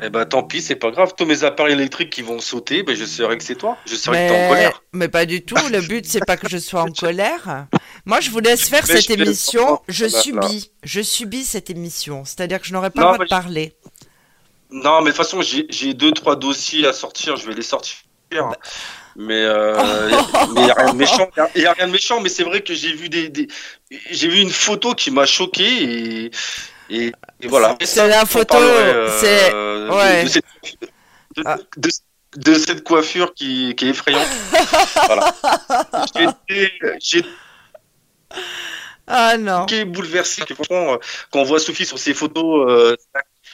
Eh 0.03 0.09
ben, 0.09 0.25
tant 0.25 0.43
pis, 0.43 0.61
c'est 0.61 0.75
pas 0.75 0.91
grave. 0.91 1.13
Tous 1.17 1.25
mes 1.25 1.45
appareils 1.45 1.73
électriques 1.73 2.09
qui 2.09 2.21
vont 2.21 2.39
sauter, 2.39 2.83
ben, 2.83 2.95
je 2.95 3.05
saurai 3.05 3.37
que 3.37 3.43
c'est 3.45 3.55
toi. 3.55 3.77
Je 3.85 3.95
saurai 3.95 4.27
que 4.27 4.33
t'es 4.33 4.35
en 4.35 4.41
Mais, 4.41 4.49
colère. 4.49 4.83
mais 4.91 5.07
pas 5.07 5.25
du 5.25 5.41
tout. 5.43 5.55
Le 5.71 5.79
but, 5.81 6.05
c'est 6.05 6.25
pas 6.25 6.35
que 6.35 6.49
je 6.49 6.57
sois 6.57 6.81
en 6.81 6.91
colère. 6.91 7.67
Moi, 8.05 8.19
je 8.19 8.29
vous 8.29 8.39
laisse 8.41 8.67
faire 8.67 8.83
Mais 8.89 8.95
cette 9.01 9.07
je 9.07 9.13
émission. 9.23 9.79
Je 9.87 10.05
Là, 10.05 10.11
là. 10.11 10.21
subis. 10.21 10.71
Je 10.83 11.01
subis 11.01 11.45
cette 11.45 11.69
émission. 11.69 12.25
C'est-à-dire 12.25 12.59
que 12.59 12.67
je 12.67 12.73
n'aurai 12.73 12.89
pas 12.89 12.99
le 13.01 13.05
droit 13.05 13.17
mais 13.19 13.25
de 13.25 13.29
parler. 13.29 13.73
Non, 14.69 14.99
mais 14.99 15.11
de 15.11 15.15
toute 15.15 15.25
façon, 15.25 15.41
j'ai 15.41 15.93
deux, 15.93 16.11
trois 16.11 16.35
dossiers 16.35 16.85
à 16.87 16.91
sortir. 16.93 17.37
Je 17.37 17.47
vais 17.47 17.53
les 17.53 17.61
sortir. 17.61 17.97
hein. 18.33 18.51
Mais 19.17 19.43
euh, 19.45 20.11
il 20.55 20.63
n'y 20.63 20.69
a 20.71 20.73
rien 20.73 20.91
de 20.93 20.97
méchant. 20.97 21.29
Il 21.55 21.61
y 21.61 21.65
a 21.65 21.71
rien 21.73 21.87
de 21.87 21.91
méchant, 21.93 22.19
mais 22.21 22.29
c'est 22.29 22.43
vrai 22.43 22.61
que 22.61 22.73
j'ai 22.73 22.93
vu 22.93 23.07
des, 23.09 23.29
des- 23.29 23.47
j'ai 24.11 24.27
vu 24.27 24.39
une 24.41 24.49
photo 24.51 24.93
qui 24.93 25.09
m'a 25.11 25.25
choqué 25.25 25.63
et, 26.25 26.31
et, 26.89 27.11
et 27.41 27.47
voilà. 27.47 27.77
C'est 27.81 28.07
la 28.07 28.25
photo, 28.25 28.57
euh, 28.57 29.09
c'est- 29.19 29.51
de- 29.51 29.89
ouais. 29.89 30.23
de, 30.25 30.29
cette, 30.29 30.45
de, 31.37 31.43
de- 31.77 31.89
de 32.37 32.53
cette 32.55 32.83
coiffure 32.83 33.33
qui, 33.33 33.73
qui 33.75 33.85
est 33.87 33.89
effrayante. 33.91 34.27
voilà. 35.05 35.33
J'ai 36.99 37.23
Ah 39.07 39.37
non. 39.37 39.63
été 39.65 39.85
bouleversé. 39.85 40.41
que 40.43 40.53
Franchement, 40.55 40.93
euh, 40.93 40.97
quand 41.31 41.39
on 41.39 41.43
voit 41.43 41.59
Sophie 41.59 41.85
sur 41.85 41.99
ses 41.99 42.13
photos, 42.13 42.69
euh, 42.69 42.95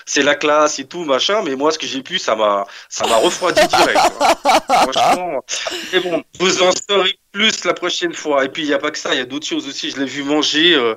c'est 0.05 0.23
la 0.23 0.35
classe 0.35 0.79
et 0.79 0.85
tout 0.85 1.03
machin. 1.05 1.41
Mais 1.43 1.55
moi, 1.55 1.71
ce 1.71 1.77
que 1.79 1.87
j'ai 1.87 2.01
pu, 2.01 2.19
ça 2.19 2.35
m'a, 2.35 2.65
ça 2.89 3.05
m'a 3.07 3.17
refroidi 3.17 3.61
direct. 3.67 3.99
Franchement. 4.69 5.43
Mais 5.93 5.99
bon, 5.99 6.23
vous 6.39 6.61
en 6.63 6.71
saurez 6.89 7.17
plus 7.31 7.63
la 7.65 7.73
prochaine 7.73 8.13
fois. 8.13 8.43
Et 8.45 8.49
puis, 8.49 8.63
il 8.63 8.67
n'y 8.67 8.73
a 8.73 8.79
pas 8.79 8.91
que 8.91 8.97
ça, 8.97 9.13
il 9.13 9.17
y 9.17 9.21
a 9.21 9.25
d'autres 9.25 9.47
choses 9.47 9.67
aussi. 9.67 9.91
Je 9.91 9.97
l'ai 9.99 10.05
vu 10.05 10.23
manger. 10.23 10.73
euh, 10.75 10.95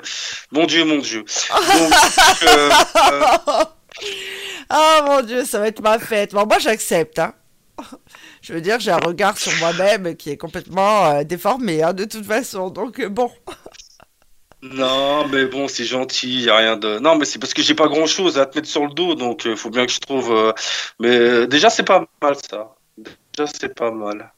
Mon 0.52 0.66
Dieu, 0.66 0.84
mon 0.84 0.98
Dieu. 0.98 1.24
Donc, 1.50 1.92
euh, 2.42 2.70
euh, 3.12 3.64
Ah 4.70 5.02
mon 5.06 5.22
dieu, 5.22 5.44
ça 5.44 5.58
va 5.58 5.68
être 5.68 5.80
ma 5.82 5.98
fête. 5.98 6.32
Bon, 6.32 6.46
moi 6.46 6.58
j'accepte. 6.58 7.18
Hein. 7.18 7.34
Je 8.42 8.52
veux 8.52 8.60
dire, 8.60 8.80
j'ai 8.80 8.90
un 8.92 8.98
regard 8.98 9.36
sur 9.38 9.52
moi-même 9.58 10.16
qui 10.16 10.30
est 10.30 10.36
complètement 10.36 11.06
euh, 11.06 11.24
déformé, 11.24 11.82
hein, 11.82 11.92
de 11.92 12.04
toute 12.04 12.24
façon. 12.26 12.70
Donc 12.70 13.00
bon. 13.06 13.30
Non, 14.72 15.28
mais 15.28 15.44
bon, 15.46 15.68
c'est 15.68 15.84
gentil. 15.84 16.32
Il 16.38 16.42
n'y 16.44 16.48
a 16.50 16.56
rien 16.56 16.76
de. 16.76 16.98
Non, 16.98 17.16
mais 17.16 17.24
c'est 17.26 17.38
parce 17.38 17.52
que 17.54 17.62
j'ai 17.62 17.74
pas 17.74 17.88
grand 17.88 18.06
chose 18.06 18.38
à 18.38 18.46
te 18.46 18.56
mettre 18.56 18.68
sur 18.68 18.84
le 18.86 18.92
dos. 18.92 19.14
Donc, 19.14 19.44
il 19.44 19.56
faut 19.56 19.70
bien 19.70 19.84
que 19.86 19.92
je 19.92 20.00
trouve. 20.00 20.32
euh, 20.32 20.52
Mais 20.98 21.16
euh, 21.16 21.46
déjà, 21.46 21.68
c'est 21.70 21.82
pas 21.82 22.04
mal 22.22 22.34
ça. 22.50 22.74
Déjà, 22.96 23.50
c'est 23.52 23.74
pas 23.74 23.90
mal. 23.90 24.32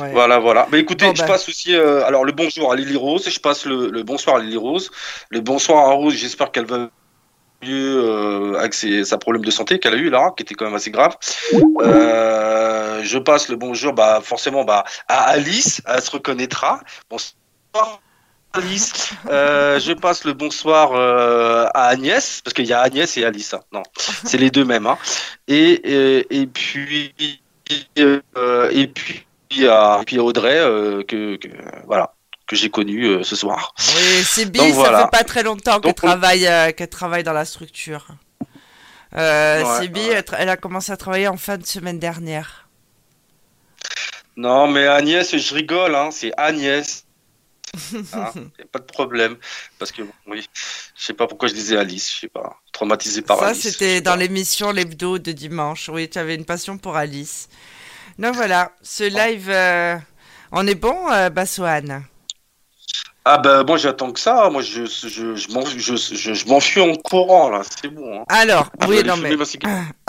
Ouais. 0.00 0.10
Voilà, 0.12 0.38
voilà. 0.40 0.66
Mais 0.72 0.80
écoutez, 0.80 1.06
Bon, 1.06 1.14
je 1.14 1.20
ben. 1.22 1.28
passe 1.28 1.48
aussi. 1.48 1.74
euh, 1.76 2.04
alors, 2.04 2.24
le 2.24 2.32
bonjour 2.32 2.72
à 2.72 2.76
Lily 2.76 2.96
Rose. 2.96 3.28
Je 3.28 3.38
passe 3.38 3.66
le, 3.66 3.88
le 3.90 4.02
bonsoir 4.02 4.36
à 4.36 4.38
Lily 4.40 4.56
Rose. 4.56 4.90
Le 5.30 5.40
bonsoir 5.40 5.88
à 5.88 5.92
Rose. 5.92 6.14
J'espère 6.14 6.50
qu'elle 6.50 6.66
va 6.66 6.90
mieux 7.62 8.04
euh, 8.04 8.58
avec 8.58 8.74
ses, 8.74 9.04
sa 9.04 9.16
problème 9.16 9.44
de 9.44 9.50
santé 9.50 9.78
qu'elle 9.78 9.94
a 9.94 9.96
eu 9.96 10.10
là, 10.10 10.32
qui 10.36 10.42
était 10.42 10.54
quand 10.54 10.66
même 10.66 10.74
assez 10.74 10.90
grave. 10.90 11.16
Euh, 11.80 13.02
je 13.02 13.18
passe 13.18 13.48
le 13.48 13.56
bonjour, 13.56 13.92
bah 13.92 14.20
forcément, 14.22 14.64
bah 14.64 14.84
à 15.08 15.22
Alice. 15.28 15.80
Elle 15.86 16.02
se 16.02 16.10
reconnaîtra. 16.10 16.80
Bonsoir. 17.08 18.00
Alice, 18.56 19.10
Euh, 19.28 19.78
je 19.80 19.92
passe 19.92 20.24
le 20.24 20.32
bonsoir 20.32 20.92
euh, 20.94 21.66
à 21.74 21.86
Agnès 21.88 22.40
parce 22.42 22.54
qu'il 22.54 22.66
y 22.66 22.72
a 22.72 22.80
Agnès 22.80 23.16
et 23.16 23.24
Alice. 23.24 23.54
hein. 23.54 23.60
Non, 23.72 23.82
c'est 24.24 24.38
les 24.38 24.50
deux 24.50 24.64
mêmes. 24.64 24.86
hein. 24.86 24.98
Et, 25.48 25.72
et 25.72 26.26
et 26.42 26.46
puis 26.46 27.14
euh, 27.98 28.70
et 28.72 28.86
puis 28.88 29.68
à, 29.68 29.98
et 30.00 30.04
puis 30.04 30.18
à 30.18 30.22
Audrey 30.22 30.58
euh, 30.58 31.02
que, 31.02 31.36
que 31.36 31.48
voilà 31.86 32.12
que 32.46 32.54
j'ai 32.54 32.70
connu 32.70 33.04
euh, 33.06 33.22
ce 33.24 33.34
soir. 33.34 33.74
Oui, 33.96 34.46
Donc, 34.50 34.74
ça 34.84 34.98
fait 35.02 35.10
pas 35.10 35.24
très 35.24 35.42
longtemps 35.42 35.80
qu'elle 35.80 35.92
Donc, 35.94 35.98
on- 36.04 36.06
travaille, 36.06 36.46
euh, 36.46 36.70
qu'elle 36.72 36.88
travaille 36.88 37.24
dans 37.24 37.32
la 37.32 37.44
structure. 37.44 38.06
Euh, 39.16 39.64
Ouais, 39.64 39.82
Sibyl, 39.82 40.10
elle, 40.12 40.22
tra- 40.22 40.36
elle 40.38 40.48
a 40.50 40.56
commencé 40.56 40.92
à 40.92 40.96
travailler 40.96 41.26
en 41.26 41.36
fin 41.36 41.56
de 41.58 41.66
semaine 41.66 41.98
dernière. 41.98 42.68
Non, 44.36 44.68
mais 44.68 44.86
Agnès, 44.86 45.34
je 45.36 45.54
rigole, 45.54 45.94
hein, 45.94 46.10
c'est 46.12 46.32
Agnès. 46.36 47.05
Hein, 48.12 48.32
y 48.58 48.62
a 48.62 48.66
pas 48.70 48.78
de 48.78 48.84
problème. 48.84 49.36
Parce 49.78 49.92
que, 49.92 50.02
oui, 50.26 50.46
je 50.94 51.04
sais 51.04 51.12
pas 51.14 51.26
pourquoi 51.26 51.48
je 51.48 51.54
disais 51.54 51.76
Alice, 51.76 52.12
je 52.14 52.20
sais 52.20 52.28
pas. 52.28 52.56
traumatisé 52.72 53.22
par 53.22 53.38
Ça, 53.38 53.48
Alice. 53.48 53.62
c'était 53.62 54.00
dans 54.00 54.16
l'émission 54.16 54.72
L'Hebdo 54.72 55.18
de 55.18 55.32
dimanche. 55.32 55.88
Oui, 55.88 56.08
tu 56.08 56.18
avais 56.18 56.34
une 56.34 56.44
passion 56.44 56.78
pour 56.78 56.96
Alice. 56.96 57.48
Donc 58.18 58.34
voilà, 58.34 58.72
ce 58.82 59.04
live, 59.04 59.48
euh, 59.50 59.96
on 60.52 60.66
est 60.66 60.74
bon, 60.74 60.96
euh, 61.10 61.30
Bassoane? 61.30 62.04
Ah 63.28 63.38
ben 63.38 63.64
moi 63.64 63.76
j'attends 63.76 64.12
que 64.12 64.20
ça, 64.20 64.48
moi 64.50 64.62
je, 64.62 64.86
je, 64.86 65.08
je, 65.08 65.34
je, 65.34 66.46
m'enfuis 66.46 66.80
en 66.80 66.94
courant 66.94 67.50
là, 67.50 67.62
c'est 67.64 67.88
bon. 67.88 68.20
hein. 68.20 68.24
Alors, 68.28 68.70
vais 68.82 68.86
oui, 68.86 69.04
non 69.04 69.16
mais... 69.16 69.34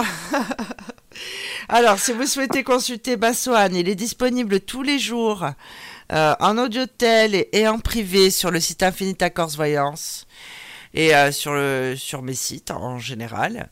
Alors, 1.70 1.98
si 2.00 2.14
vous 2.14 2.26
souhaitez 2.28 2.64
consulter 2.64 3.18
Bassoane, 3.18 3.76
il 3.76 3.90
est 3.90 3.96
disponible 3.96 4.60
tous 4.60 4.84
les 4.84 5.00
jours 5.00 5.48
euh, 6.12 6.36
en 6.40 6.58
audiotel 6.58 7.36
et, 7.36 7.50
et 7.54 7.68
en 7.68 7.80
privé 7.80 8.32
sur 8.32 8.52
le 8.52 8.60
site 8.60 8.84
Infinita 8.84 9.30
Corse 9.30 9.56
Voyance 9.56 10.28
et 10.94 11.16
euh, 11.16 11.32
sur, 11.32 11.54
sur 11.98 12.22
mes 12.22 12.34
sites 12.34 12.72
en 12.72 13.00
général. 13.00 13.70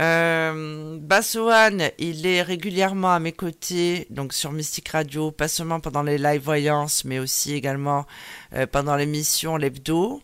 Euh, 0.00 0.98
il 1.98 2.26
est 2.26 2.42
régulièrement 2.42 3.12
à 3.12 3.18
mes 3.18 3.32
côtés, 3.32 4.06
donc 4.10 4.32
sur 4.32 4.52
Mystique 4.52 4.88
Radio, 4.88 5.30
pas 5.30 5.48
seulement 5.48 5.80
pendant 5.80 6.02
les 6.02 6.18
live 6.18 6.42
voyances, 6.42 7.04
mais 7.04 7.18
aussi 7.18 7.52
également 7.52 8.06
euh, 8.54 8.66
pendant 8.66 8.96
l'émission 8.96 9.56
L'Hebdo. 9.56 10.22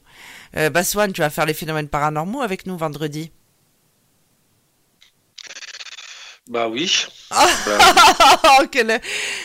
Euh, 0.57 0.71
tu 1.13 1.21
vas 1.21 1.31
faire 1.31 1.47
les 1.47 1.55
phénomènes 1.55 1.89
paranormaux 1.89 2.41
avec 2.41 2.67
nous 2.67 2.77
vendredi. 2.77 3.31
Bah 6.49 6.67
oui. 6.69 6.91
Quelle- 8.73 9.01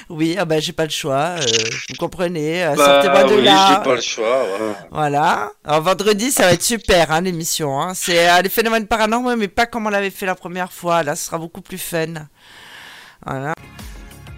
Oui, 0.09 0.35
ah 0.39 0.45
bah, 0.45 0.59
j'ai 0.59 0.71
pas 0.71 0.85
le 0.85 0.89
choix, 0.89 1.35
euh, 1.37 1.45
vous 1.89 1.95
comprenez, 1.97 2.63
euh, 2.63 2.75
Bah 2.75 3.01
sortez-moi 3.03 3.23
de 3.29 3.35
oui, 3.39 3.43
là. 3.43 3.67
j'ai 3.77 3.83
pas 3.89 3.95
le 3.95 4.01
choix. 4.01 4.43
ouais. 4.43 4.73
Voilà. 4.89 5.51
Alors 5.65 5.81
vendredi, 5.81 6.31
ça 6.31 6.43
va 6.43 6.53
être 6.53 6.63
super, 6.63 7.11
hein, 7.11 7.21
l'émission. 7.21 7.81
Hein. 7.81 7.91
C'est 7.93 8.29
euh, 8.29 8.41
les 8.41 8.49
phénomènes 8.49 8.87
paranormaux, 8.87 9.35
mais 9.35 9.49
pas 9.49 9.65
comme 9.65 9.85
on 9.85 9.89
l'avait 9.89 10.11
fait 10.11 10.25
la 10.25 10.35
première 10.35 10.71
fois. 10.71 11.03
Là, 11.03 11.15
ce 11.17 11.25
sera 11.25 11.37
beaucoup 11.37 11.61
plus 11.61 11.77
fun. 11.77 12.13
Voilà. 13.25 13.53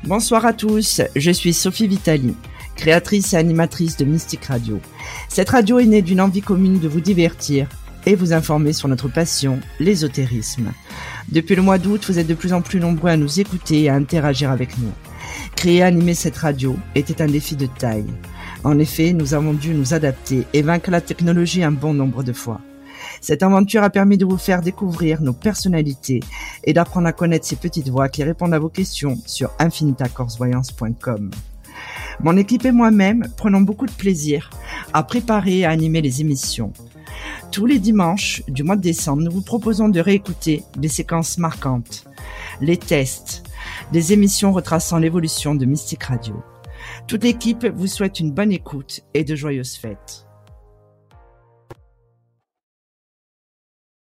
Bonsoir 0.04 0.46
à 0.46 0.54
tous, 0.54 1.02
je 1.16 1.32
suis 1.32 1.54
Sophie 1.54 1.88
Vitali, 1.88 2.36
créatrice 2.76 3.34
et 3.34 3.38
animatrice 3.38 3.98
de 3.98 4.06
Mystique 4.06 4.46
Radio. 4.46 4.80
Cette 5.30 5.50
radio 5.50 5.80
est 5.80 5.86
née 5.86 6.02
d'une 6.02 6.22
envie 6.22 6.42
commune 6.42 6.80
de 6.80 6.88
vous 6.88 7.02
divertir 7.02 7.68
et 8.08 8.14
vous 8.16 8.34
informer 8.34 8.72
sur 8.74 8.88
notre 8.88 9.08
passion, 9.08 9.60
l'ésotérisme. 9.80 10.72
Depuis 11.30 11.56
le 11.56 11.64
mois 11.64 11.78
d'août, 11.78 12.06
vous 12.08 12.20
êtes 12.20 12.28
de 12.28 12.34
plus 12.36 12.54
en 12.54 12.62
plus 12.62 12.80
nombreux 12.80 13.10
à 13.10 13.18
nous 13.18 13.40
écouter 13.40 13.84
et 13.84 13.90
à 13.90 13.96
interagir 13.96 14.52
avec 14.52 14.78
nous. 14.78 14.92
Créer 15.56 15.78
et 15.78 15.84
animer 15.84 16.14
cette 16.14 16.38
radio 16.38 16.76
était 16.94 17.22
un 17.22 17.28
défi 17.28 17.56
de 17.56 17.66
taille. 17.66 18.06
En 18.64 18.78
effet, 18.78 19.12
nous 19.14 19.34
avons 19.34 19.54
dû 19.54 19.74
nous 19.74 19.94
adapter 19.94 20.46
et 20.54 20.62
vaincre 20.62 20.92
la 20.92 21.02
technologie 21.02 21.64
un 21.64 21.72
bon 21.72 21.94
nombre 21.94 22.24
de 22.24 22.34
fois. 22.34 22.62
Cette 23.22 23.44
aventure 23.44 23.84
a 23.84 23.90
permis 23.90 24.18
de 24.18 24.26
vous 24.26 24.38
faire 24.38 24.62
découvrir 24.62 25.22
nos 25.22 25.34
personnalités 25.34 26.20
et 26.64 26.74
d'apprendre 26.74 27.08
à 27.08 27.14
connaître 27.14 27.46
ces 27.46 27.56
petites 27.56 27.90
voix 27.90 28.10
qui 28.10 28.24
répondent 28.24 28.54
à 28.54 28.60
vos 28.60 28.70
questions 28.70 29.18
sur 29.26 29.52
infinitacorsvoyance.com. 29.60 31.32
Mon 32.22 32.38
équipe 32.38 32.66
et 32.66 32.72
moi-même 32.72 33.28
prenons 33.36 33.62
beaucoup 33.62 33.86
de 33.88 33.92
plaisir 33.92 34.50
à 34.94 35.04
préparer 35.04 35.60
et 35.60 35.66
à 35.66 35.72
animer 35.72 36.02
les 36.02 36.22
émissions. 36.22 36.72
Tous 37.52 37.66
les 37.66 37.80
dimanches 37.80 38.44
du 38.48 38.64
mois 38.64 38.76
de 38.76 38.82
décembre, 38.82 39.22
nous 39.22 39.32
vous 39.32 39.42
proposons 39.42 39.90
de 39.90 40.00
réécouter 40.00 40.64
des 40.78 40.88
séquences 40.88 41.38
marquantes, 41.38 42.06
les 42.62 42.78
tests, 42.78 43.44
des 43.92 44.14
émissions 44.14 44.52
retraçant 44.52 44.98
l'évolution 44.98 45.56
de 45.56 45.66
Mystique 45.66 46.04
Radio. 46.04 46.36
Toute 47.08 47.24
l'équipe 47.24 47.66
vous 47.66 47.88
souhaite 47.88 48.20
une 48.20 48.32
bonne 48.32 48.52
écoute 48.52 49.02
et 49.14 49.24
de 49.24 49.36
joyeuses 49.36 49.76
fêtes. 49.76 50.25